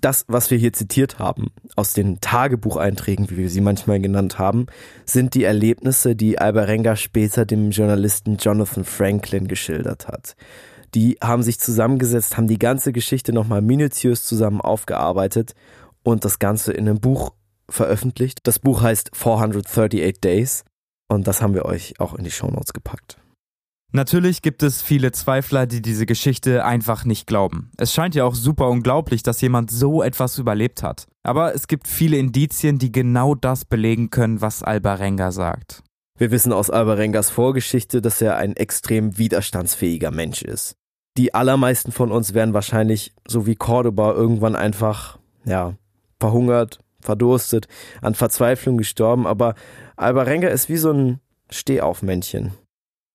das, 0.00 0.24
was 0.28 0.50
wir 0.50 0.58
hier 0.58 0.72
zitiert 0.72 1.18
haben, 1.18 1.50
aus 1.76 1.94
den 1.94 2.20
Tagebucheinträgen, 2.20 3.30
wie 3.30 3.38
wir 3.38 3.50
sie 3.50 3.60
manchmal 3.60 4.00
genannt 4.00 4.38
haben, 4.38 4.66
sind 5.06 5.34
die 5.34 5.44
Erlebnisse, 5.44 6.14
die 6.14 6.38
Albarenga 6.38 6.96
später 6.96 7.46
dem 7.46 7.70
Journalisten 7.70 8.36
Jonathan 8.36 8.84
Franklin 8.84 9.48
geschildert 9.48 10.08
hat. 10.08 10.36
Die 10.94 11.16
haben 11.22 11.42
sich 11.42 11.58
zusammengesetzt, 11.58 12.36
haben 12.36 12.48
die 12.48 12.58
ganze 12.58 12.92
Geschichte 12.92 13.32
nochmal 13.32 13.62
minutiös 13.62 14.24
zusammen 14.24 14.60
aufgearbeitet 14.60 15.54
und 16.02 16.24
das 16.24 16.38
Ganze 16.38 16.72
in 16.72 16.88
einem 16.88 17.00
Buch 17.00 17.32
veröffentlicht. 17.68 18.40
Das 18.44 18.58
Buch 18.58 18.82
heißt 18.82 19.10
438 19.14 20.20
Days 20.20 20.64
und 21.08 21.26
das 21.26 21.42
haben 21.42 21.54
wir 21.54 21.64
euch 21.64 21.98
auch 21.98 22.14
in 22.14 22.24
die 22.24 22.30
Shownotes 22.30 22.72
gepackt. 22.72 23.18
Natürlich 23.96 24.42
gibt 24.42 24.64
es 24.64 24.82
viele 24.82 25.12
Zweifler, 25.12 25.66
die 25.66 25.80
diese 25.80 26.04
Geschichte 26.04 26.64
einfach 26.64 27.04
nicht 27.04 27.28
glauben. 27.28 27.70
Es 27.76 27.94
scheint 27.94 28.16
ja 28.16 28.24
auch 28.24 28.34
super 28.34 28.68
unglaublich, 28.68 29.22
dass 29.22 29.40
jemand 29.40 29.70
so 29.70 30.02
etwas 30.02 30.36
überlebt 30.36 30.82
hat. 30.82 31.06
Aber 31.22 31.54
es 31.54 31.68
gibt 31.68 31.86
viele 31.86 32.16
Indizien, 32.16 32.78
die 32.78 32.90
genau 32.90 33.36
das 33.36 33.64
belegen 33.64 34.10
können, 34.10 34.40
was 34.40 34.64
Albarenga 34.64 35.30
sagt. 35.30 35.84
Wir 36.18 36.32
wissen 36.32 36.52
aus 36.52 36.70
Albarengas 36.70 37.30
Vorgeschichte, 37.30 38.02
dass 38.02 38.20
er 38.20 38.36
ein 38.36 38.56
extrem 38.56 39.16
widerstandsfähiger 39.16 40.10
Mensch 40.10 40.42
ist. 40.42 40.74
Die 41.16 41.32
allermeisten 41.32 41.92
von 41.92 42.10
uns 42.10 42.34
wären 42.34 42.52
wahrscheinlich, 42.52 43.14
so 43.28 43.46
wie 43.46 43.54
Cordoba, 43.54 44.10
irgendwann 44.10 44.56
einfach, 44.56 45.20
ja, 45.44 45.74
verhungert, 46.18 46.80
verdurstet, 47.00 47.68
an 48.02 48.16
Verzweiflung 48.16 48.76
gestorben, 48.76 49.24
aber 49.24 49.54
Albarenga 49.94 50.48
ist 50.48 50.68
wie 50.68 50.78
so 50.78 50.90
ein 50.90 51.20
Stehaufmännchen. 51.48 52.54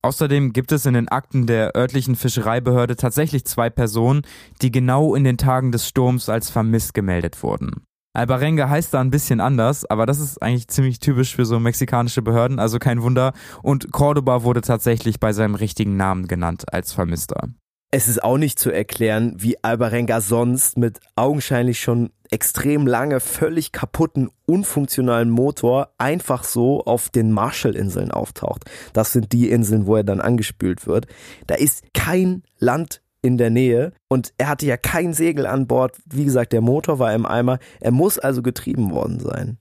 Außerdem 0.02 0.54
gibt 0.54 0.72
es 0.72 0.86
in 0.86 0.94
den 0.94 1.10
Akten 1.10 1.46
der 1.46 1.76
örtlichen 1.76 2.16
Fischereibehörde 2.16 2.96
tatsächlich 2.96 3.44
zwei 3.46 3.70
Personen, 3.70 4.22
die 4.62 4.72
genau 4.72 5.14
in 5.14 5.26
den 5.26 5.38
Tagen 5.38 5.74
des 5.74 5.88
Sturms 5.88 6.30
als 6.30 6.50
vermisst 6.50 6.94
gemeldet 6.94 7.44
wurden. 7.44 7.84
Albarenga 8.14 8.70
heißt 8.70 8.94
da 8.94 9.02
ein 9.02 9.12
bisschen 9.12 9.40
anders, 9.40 9.86
aber 9.86 10.06
das 10.06 10.20
ist 10.20 10.42
eigentlich 10.42 10.68
ziemlich 10.68 11.00
typisch 11.00 11.36
für 11.36 11.46
so 11.46 11.60
mexikanische 11.60 12.22
Behörden, 12.22 12.60
also 12.60 12.80
kein 12.80 13.02
Wunder. 13.02 13.34
Und 13.62 13.92
Cordoba 13.92 14.44
wurde 14.44 14.62
tatsächlich 14.62 15.20
bei 15.20 15.34
seinem 15.34 15.56
richtigen 15.56 15.98
Namen 15.98 16.28
genannt 16.28 16.74
als 16.74 16.94
Vermisster. 16.94 17.50
Es 17.92 18.08
ist 18.08 18.24
auch 18.24 18.38
nicht 18.38 18.58
zu 18.58 18.72
erklären, 18.72 19.34
wie 19.38 19.64
Albarenga 19.64 20.22
sonst 20.22 20.78
mit 20.78 21.00
augenscheinlich 21.16 21.80
schon 21.80 22.12
extrem 22.32 22.88
lange, 22.88 23.20
völlig 23.20 23.72
kaputten, 23.72 24.30
unfunktionalen 24.46 25.30
Motor 25.30 25.90
einfach 25.98 26.44
so 26.44 26.84
auf 26.84 27.10
den 27.10 27.32
Marshallinseln 27.32 28.12
auftaucht. 28.12 28.66
Das 28.94 29.14
sind 29.14 29.32
die 29.32 29.50
Inseln, 29.50 29.88
wo 29.88 29.96
er 29.96 30.04
dann 30.04 30.22
angespült 30.22 30.88
wird. 30.88 31.08
Da 31.48 31.56
ist 31.56 31.84
kein 31.94 32.44
Land 32.58 33.02
in 33.22 33.38
der 33.38 33.50
Nähe 33.50 33.94
und 34.08 34.34
er 34.38 34.48
hatte 34.48 34.66
ja 34.66 34.78
kein 34.78 35.14
Segel 35.14 35.46
an 35.46 35.68
Bord. 35.68 35.98
Wie 36.06 36.26
gesagt, 36.26 36.54
der 36.54 36.62
Motor 36.62 37.00
war 37.00 37.14
im 37.14 37.26
Eimer. 37.26 37.60
Er 37.80 37.92
muss 37.92 38.20
also 38.20 38.42
getrieben 38.42 38.92
worden 38.92 39.20
sein. 39.20 39.58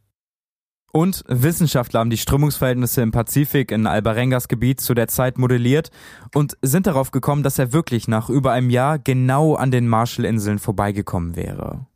Und 0.90 1.22
Wissenschaftler 1.28 2.00
haben 2.00 2.10
die 2.10 2.16
Strömungsverhältnisse 2.16 3.02
im 3.02 3.10
Pazifik 3.10 3.72
in 3.72 3.86
Albarengas 3.86 4.48
Gebiet 4.48 4.80
zu 4.80 4.94
der 4.94 5.06
Zeit 5.06 5.36
modelliert 5.36 5.90
und 6.34 6.56
sind 6.62 6.86
darauf 6.86 7.10
gekommen, 7.10 7.42
dass 7.42 7.58
er 7.58 7.72
wirklich 7.72 8.08
nach 8.08 8.30
über 8.30 8.52
einem 8.52 8.70
Jahr 8.70 8.98
genau 8.98 9.54
an 9.54 9.70
den 9.70 9.86
Marshallinseln 9.86 10.58
vorbeigekommen 10.58 11.36
wäre. 11.36 11.86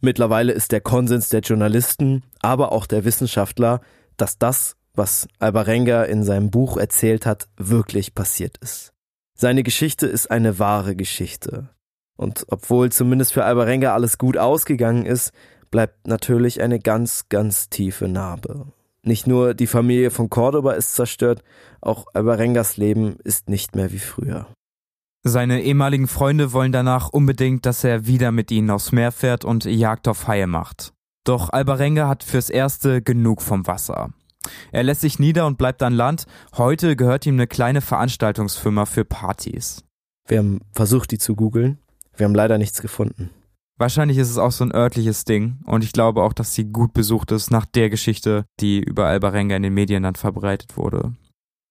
Mittlerweile 0.00 0.52
ist 0.52 0.72
der 0.72 0.80
Konsens 0.80 1.28
der 1.28 1.40
Journalisten, 1.40 2.22
aber 2.40 2.72
auch 2.72 2.86
der 2.86 3.04
Wissenschaftler, 3.04 3.80
dass 4.16 4.38
das, 4.38 4.76
was 4.94 5.28
Albarenga 5.38 6.04
in 6.04 6.24
seinem 6.24 6.50
Buch 6.50 6.76
erzählt 6.76 7.26
hat, 7.26 7.48
wirklich 7.56 8.14
passiert 8.14 8.56
ist. 8.58 8.92
Seine 9.36 9.62
Geschichte 9.62 10.06
ist 10.06 10.30
eine 10.30 10.58
wahre 10.58 10.96
Geschichte. 10.96 11.68
Und 12.16 12.44
obwohl 12.48 12.92
zumindest 12.92 13.32
für 13.32 13.44
Albarenga 13.44 13.94
alles 13.94 14.18
gut 14.18 14.36
ausgegangen 14.36 15.06
ist, 15.06 15.32
bleibt 15.70 16.06
natürlich 16.06 16.60
eine 16.60 16.78
ganz, 16.78 17.28
ganz 17.28 17.68
tiefe 17.70 18.08
Narbe. 18.08 18.72
Nicht 19.02 19.26
nur 19.26 19.54
die 19.54 19.66
Familie 19.66 20.10
von 20.10 20.28
Cordoba 20.28 20.72
ist 20.72 20.94
zerstört, 20.94 21.42
auch 21.80 22.06
Albarengas 22.12 22.76
Leben 22.76 23.16
ist 23.24 23.48
nicht 23.48 23.74
mehr 23.74 23.92
wie 23.92 23.98
früher. 23.98 24.46
Seine 25.22 25.62
ehemaligen 25.62 26.08
Freunde 26.08 26.54
wollen 26.54 26.72
danach 26.72 27.10
unbedingt, 27.10 27.66
dass 27.66 27.84
er 27.84 28.06
wieder 28.06 28.32
mit 28.32 28.50
ihnen 28.50 28.70
aufs 28.70 28.90
Meer 28.90 29.12
fährt 29.12 29.44
und 29.44 29.66
Jagd 29.66 30.08
auf 30.08 30.26
Haie 30.26 30.46
macht. 30.46 30.94
Doch 31.24 31.50
Albarenga 31.50 32.08
hat 32.08 32.24
fürs 32.24 32.48
Erste 32.48 33.02
genug 33.02 33.42
vom 33.42 33.66
Wasser. 33.66 34.10
Er 34.72 34.82
lässt 34.82 35.02
sich 35.02 35.18
nieder 35.18 35.46
und 35.46 35.58
bleibt 35.58 35.82
an 35.82 35.92
Land. 35.92 36.24
Heute 36.56 36.96
gehört 36.96 37.26
ihm 37.26 37.34
eine 37.34 37.46
kleine 37.46 37.82
Veranstaltungsfirma 37.82 38.86
für 38.86 39.04
Partys. 39.04 39.84
Wir 40.26 40.38
haben 40.38 40.60
versucht, 40.72 41.10
die 41.10 41.18
zu 41.18 41.36
googeln. 41.36 41.78
Wir 42.16 42.24
haben 42.24 42.34
leider 42.34 42.56
nichts 42.56 42.80
gefunden. 42.80 43.28
Wahrscheinlich 43.76 44.16
ist 44.16 44.30
es 44.30 44.38
auch 44.38 44.52
so 44.52 44.64
ein 44.64 44.74
örtliches 44.74 45.24
Ding 45.24 45.58
und 45.64 45.84
ich 45.84 45.92
glaube 45.92 46.22
auch, 46.22 46.32
dass 46.32 46.54
sie 46.54 46.64
gut 46.64 46.94
besucht 46.94 47.30
ist 47.30 47.50
nach 47.50 47.66
der 47.66 47.90
Geschichte, 47.90 48.44
die 48.60 48.80
über 48.80 49.06
Albarenga 49.06 49.56
in 49.56 49.62
den 49.62 49.74
Medien 49.74 50.02
dann 50.02 50.16
verbreitet 50.16 50.76
wurde. 50.78 51.14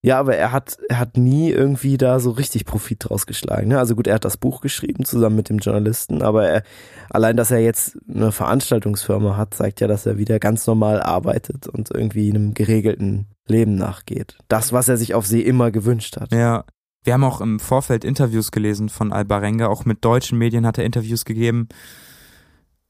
Ja, 0.02 0.18
aber 0.18 0.36
er 0.38 0.54
hat, 0.54 0.78
er 0.88 0.98
hat 0.98 1.18
nie 1.18 1.52
irgendwie 1.52 1.98
da 1.98 2.22
so 2.22 2.32
richtig 2.32 2.66
Profit 2.66 3.10
draus 3.10 3.26
geschlagen. 3.26 3.68
Ne? 3.68 3.80
Also 3.80 3.96
gut, 3.96 4.08
er 4.08 4.16
hat 4.16 4.24
das 4.24 4.38
Buch 4.38 4.62
geschrieben 4.62 5.04
zusammen 5.04 5.36
mit 5.36 5.50
dem 5.50 5.58
Journalisten, 5.58 6.22
aber 6.22 6.48
er, 6.48 6.64
allein, 7.10 7.36
dass 7.36 7.52
er 7.52 7.60
jetzt 7.60 7.98
eine 8.08 8.32
Veranstaltungsfirma 8.32 9.36
hat, 9.36 9.54
zeigt 9.54 9.82
ja, 9.82 9.88
dass 9.88 10.06
er 10.06 10.18
wieder 10.18 10.40
ganz 10.40 10.66
normal 10.68 11.02
arbeitet 11.02 11.68
und 11.68 11.92
irgendwie 11.92 12.30
einem 12.30 12.54
geregelten 12.54 13.28
Leben 13.46 13.76
nachgeht. 13.76 14.38
Das, 14.48 14.72
was 14.72 14.88
er 14.88 14.96
sich 14.96 15.16
auf 15.16 15.28
See 15.28 15.42
immer 15.42 15.70
gewünscht 15.70 16.16
hat. 16.16 16.32
Ja, 16.32 16.64
wir 17.04 17.14
haben 17.14 17.24
auch 17.26 17.42
im 17.42 17.60
Vorfeld 17.60 18.06
Interviews 18.06 18.52
gelesen 18.52 18.88
von 18.88 19.12
Albarenga, 19.12 19.68
auch 19.68 19.84
mit 19.84 20.06
deutschen 20.06 20.38
Medien 20.38 20.66
hat 20.66 20.78
er 20.78 20.86
Interviews 20.86 21.26
gegeben. 21.26 21.68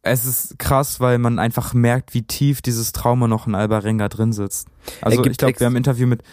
Es 0.04 0.26
ist 0.26 0.60
krass, 0.60 1.00
weil 1.00 1.18
man 1.18 1.40
einfach 1.40 1.74
merkt, 1.74 2.14
wie 2.14 2.22
tief 2.22 2.62
dieses 2.62 2.92
Trauma 2.92 3.28
noch 3.28 3.48
in 3.48 3.56
Albarenga 3.56 4.10
drin 4.10 4.32
sitzt. 4.32 4.68
Also 5.02 5.24
ich 5.24 5.38
glaube, 5.38 5.60
wir 5.60 5.66
haben 5.66 5.74
ein 5.74 5.78
Interview 5.78 6.08
mit 6.08 6.24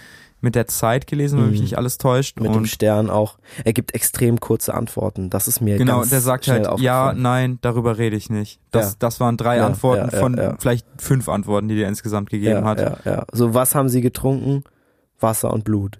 mit 0.40 0.54
der 0.54 0.66
Zeit 0.66 1.06
gelesen, 1.06 1.38
wenn 1.40 1.50
mich 1.50 1.58
mhm. 1.58 1.64
nicht 1.64 1.78
alles 1.78 1.98
täuscht. 1.98 2.40
Mit 2.40 2.54
dem 2.54 2.66
Stern 2.66 3.10
auch. 3.10 3.38
Er 3.64 3.72
gibt 3.72 3.94
extrem 3.94 4.38
kurze 4.38 4.74
Antworten. 4.74 5.30
Das 5.30 5.48
ist 5.48 5.60
mir 5.60 5.78
genau. 5.78 5.98
Ganz 6.00 6.10
der 6.10 6.20
sagt 6.20 6.48
halt 6.48 6.68
ja, 6.78 7.14
nein, 7.14 7.58
darüber 7.62 7.98
rede 7.98 8.16
ich 8.16 8.30
nicht. 8.30 8.60
Das, 8.70 8.92
ja. 8.92 8.96
das 8.98 9.18
waren 9.18 9.36
drei 9.36 9.58
ja, 9.58 9.66
Antworten 9.66 10.10
ja, 10.12 10.18
von 10.18 10.56
vielleicht 10.58 10.86
fünf 10.98 11.28
Antworten, 11.28 11.68
die 11.68 11.80
er 11.80 11.88
insgesamt 11.88 12.30
gegeben 12.30 12.64
hat. 12.64 12.80
Ja, 12.80 12.96
ja. 13.04 13.24
So 13.32 13.54
was 13.54 13.74
haben 13.74 13.88
Sie 13.88 14.00
getrunken? 14.00 14.64
Wasser 15.18 15.52
und 15.52 15.64
Blut. 15.64 15.98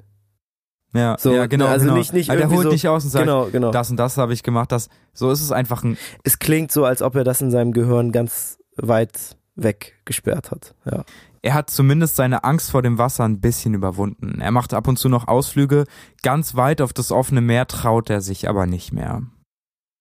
Ja, 0.93 1.17
so, 1.19 1.33
ja, 1.33 1.47
genau. 1.47 1.67
Also 1.67 1.87
genau. 1.87 1.97
nicht, 1.97 2.13
nicht 2.13 2.31
Aber 2.31 2.39
der 2.39 2.51
holt 2.51 2.65
so, 2.65 2.69
nicht 2.71 2.89
aus 2.89 3.05
und 3.05 3.11
sagt, 3.11 3.25
genau, 3.25 3.47
genau. 3.47 3.71
das 3.71 3.91
und 3.91 3.97
das 3.97 4.17
habe 4.17 4.33
ich 4.33 4.43
gemacht. 4.43 4.73
Das, 4.73 4.89
so 5.13 5.31
ist 5.31 5.43
es 5.43 5.53
einfach 5.53 5.83
ein. 5.85 5.99
Es 6.25 6.39
klingt 6.39 6.73
so, 6.73 6.85
als 6.85 7.03
ob 7.03 7.15
er 7.17 7.25
das 7.25 7.41
in 7.41 7.51
seinem 7.51 7.73
Gehirn 7.73 8.13
ganz 8.13 8.59
weit 8.77 9.37
weggesperrt 9.57 10.51
hat. 10.51 10.75
Ja. 10.85 11.05
Er 11.43 11.55
hat 11.55 11.71
zumindest 11.71 12.17
seine 12.17 12.45
Angst 12.45 12.71
vor 12.71 12.83
dem 12.83 12.99
Wasser 12.99 13.25
ein 13.25 13.41
bisschen 13.41 13.75
überwunden. 13.75 14.41
Er 14.41 14.51
macht 14.51 14.75
ab 14.75 14.89
und 14.89 14.99
zu 14.99 15.09
noch 15.09 15.29
Ausflüge. 15.29 15.85
Ganz 16.23 16.55
weit 16.55 16.81
auf 16.81 16.93
das 16.93 17.13
offene 17.13 17.41
Meer 17.41 17.67
traut 17.67 18.11
er 18.11 18.21
sich 18.21 18.49
aber 18.49 18.67
nicht 18.67 18.93
mehr. 18.93 19.23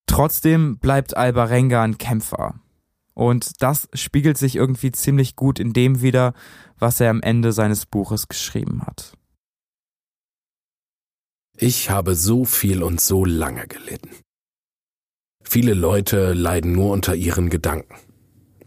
Trotzdem 0.06 0.78
bleibt 0.78 1.16
Albarenga 1.16 1.82
ein 1.82 1.98
Kämpfer. 1.98 2.54
Und 3.14 3.62
das 3.62 3.88
spiegelt 3.94 4.36
sich 4.36 4.56
irgendwie 4.56 4.92
ziemlich 4.92 5.36
gut 5.36 5.58
in 5.58 5.72
dem 5.72 6.02
wider, 6.02 6.34
was 6.78 7.00
er 7.00 7.10
am 7.10 7.22
Ende 7.22 7.52
seines 7.52 7.86
Buches 7.86 8.28
geschrieben 8.28 8.82
hat. 8.86 9.16
Ich 11.56 11.88
habe 11.88 12.14
so 12.14 12.44
viel 12.44 12.82
und 12.82 13.00
so 13.00 13.24
lange 13.24 13.66
gelitten. 13.66 14.10
Viele 15.42 15.72
Leute 15.72 16.34
leiden 16.34 16.72
nur 16.72 16.90
unter 16.92 17.14
ihren 17.14 17.48
Gedanken. 17.48 17.94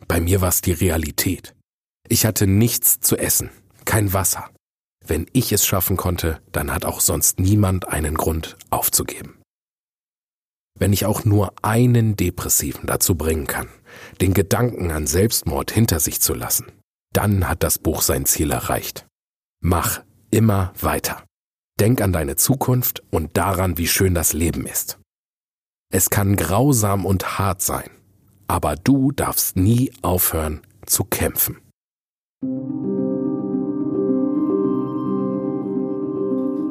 Bei 0.07 0.19
mir 0.19 0.41
war 0.41 0.49
es 0.49 0.61
die 0.61 0.71
Realität. 0.71 1.53
Ich 2.11 2.25
hatte 2.25 2.47
nichts 2.47 2.99
zu 2.99 3.17
essen, 3.17 3.51
kein 3.85 4.13
Wasser. 4.13 4.49
Wenn 5.05 5.27
ich 5.31 5.51
es 5.51 5.63
schaffen 5.63 5.95
konnte, 5.95 6.41
dann 6.51 6.73
hat 6.73 6.83
auch 6.83 7.01
sonst 7.01 7.39
niemand 7.39 7.87
einen 7.87 8.15
Grund 8.15 8.57
aufzugeben. 8.71 9.39
Wenn 10.79 10.91
ich 10.91 11.05
auch 11.05 11.23
nur 11.23 11.53
einen 11.61 12.15
Depressiven 12.15 12.87
dazu 12.87 13.13
bringen 13.13 13.45
kann, 13.45 13.69
den 14.21 14.33
Gedanken 14.33 14.91
an 14.91 15.05
Selbstmord 15.05 15.69
hinter 15.69 15.99
sich 15.99 16.19
zu 16.19 16.33
lassen, 16.33 16.71
dann 17.13 17.47
hat 17.47 17.61
das 17.61 17.77
Buch 17.77 18.01
sein 18.01 18.25
Ziel 18.25 18.51
erreicht. 18.51 19.05
Mach 19.61 20.01
immer 20.31 20.73
weiter. 20.79 21.23
Denk 21.79 22.01
an 22.01 22.11
deine 22.11 22.37
Zukunft 22.37 23.03
und 23.11 23.37
daran, 23.37 23.77
wie 23.77 23.87
schön 23.87 24.15
das 24.15 24.33
Leben 24.33 24.65
ist. 24.65 24.97
Es 25.91 26.09
kann 26.09 26.35
grausam 26.35 27.05
und 27.05 27.37
hart 27.37 27.61
sein, 27.61 27.89
aber 28.47 28.75
du 28.75 29.11
darfst 29.11 29.57
nie 29.57 29.91
aufhören 30.01 30.61
zu 30.85 31.03
kämpfen. 31.03 31.57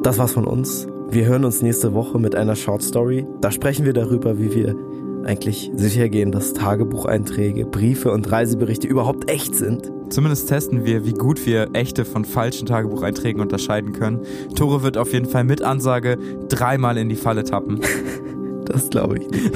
Das 0.03 0.17
war's 0.17 0.31
von 0.31 0.45
uns. 0.45 0.87
Wir 1.11 1.25
hören 1.25 1.45
uns 1.45 1.61
nächste 1.61 1.93
Woche 1.93 2.17
mit 2.17 2.33
einer 2.33 2.55
Short 2.55 2.81
Story. 2.81 3.27
Da 3.41 3.51
sprechen 3.51 3.85
wir 3.85 3.93
darüber, 3.93 4.39
wie 4.39 4.55
wir 4.55 4.75
eigentlich 5.25 5.69
sicher 5.75 6.09
gehen, 6.09 6.31
dass 6.31 6.53
Tagebucheinträge, 6.53 7.65
Briefe 7.65 8.11
und 8.11 8.31
Reiseberichte 8.31 8.87
überhaupt 8.87 9.29
echt 9.29 9.53
sind. 9.53 9.91
Zumindest 10.09 10.49
testen 10.49 10.85
wir, 10.85 11.05
wie 11.05 11.13
gut 11.13 11.45
wir 11.45 11.69
echte 11.73 12.05
von 12.05 12.25
falschen 12.25 12.65
Tagebucheinträgen 12.65 13.39
unterscheiden 13.41 13.93
können. 13.93 14.21
Tore 14.55 14.81
wird 14.81 14.97
auf 14.97 15.13
jeden 15.13 15.27
Fall 15.27 15.43
mit 15.43 15.61
Ansage 15.61 16.17
dreimal 16.47 16.97
in 16.97 17.09
die 17.09 17.15
Falle 17.15 17.43
tappen. 17.43 17.81
das 18.65 18.89
glaube 18.89 19.19
ich 19.19 19.29
nicht. 19.29 19.51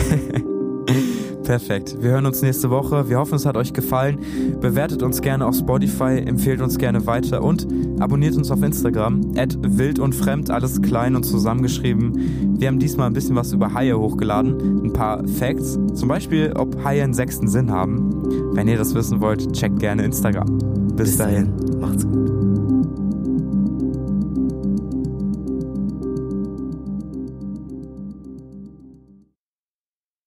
Perfekt. 1.43 1.97
Wir 1.99 2.11
hören 2.11 2.25
uns 2.25 2.41
nächste 2.41 2.69
Woche. 2.69 3.09
Wir 3.09 3.19
hoffen, 3.19 3.35
es 3.35 3.45
hat 3.45 3.57
euch 3.57 3.73
gefallen. 3.73 4.19
Bewertet 4.61 5.03
uns 5.03 5.21
gerne 5.21 5.45
auf 5.45 5.55
Spotify, 5.55 6.19
empfehlt 6.25 6.61
uns 6.61 6.77
gerne 6.77 7.05
weiter 7.05 7.43
und 7.43 7.67
abonniert 7.99 8.35
uns 8.35 8.49
auf 8.49 8.61
Instagram. 8.63 9.33
At 9.37 9.57
wild 9.61 9.99
und 9.99 10.15
fremd, 10.15 10.49
alles 10.49 10.81
klein 10.81 11.15
und 11.15 11.23
zusammengeschrieben. 11.23 12.59
Wir 12.59 12.69
haben 12.69 12.79
diesmal 12.79 13.07
ein 13.07 13.13
bisschen 13.13 13.35
was 13.35 13.51
über 13.51 13.73
Haie 13.73 13.97
hochgeladen. 13.97 14.85
Ein 14.85 14.93
paar 14.93 15.27
Facts. 15.27 15.77
Zum 15.93 16.07
Beispiel, 16.07 16.53
ob 16.55 16.83
Haie 16.83 17.03
einen 17.03 17.13
sechsten 17.13 17.47
Sinn 17.47 17.71
haben. 17.71 18.55
Wenn 18.55 18.67
ihr 18.67 18.77
das 18.77 18.95
wissen 18.95 19.19
wollt, 19.19 19.51
checkt 19.53 19.79
gerne 19.79 20.03
Instagram. 20.03 20.57
Bis, 20.95 21.09
Bis 21.09 21.17
dahin. 21.17 21.57
dahin. 21.57 21.79
Macht's 21.81 22.05
gut. 22.05 22.72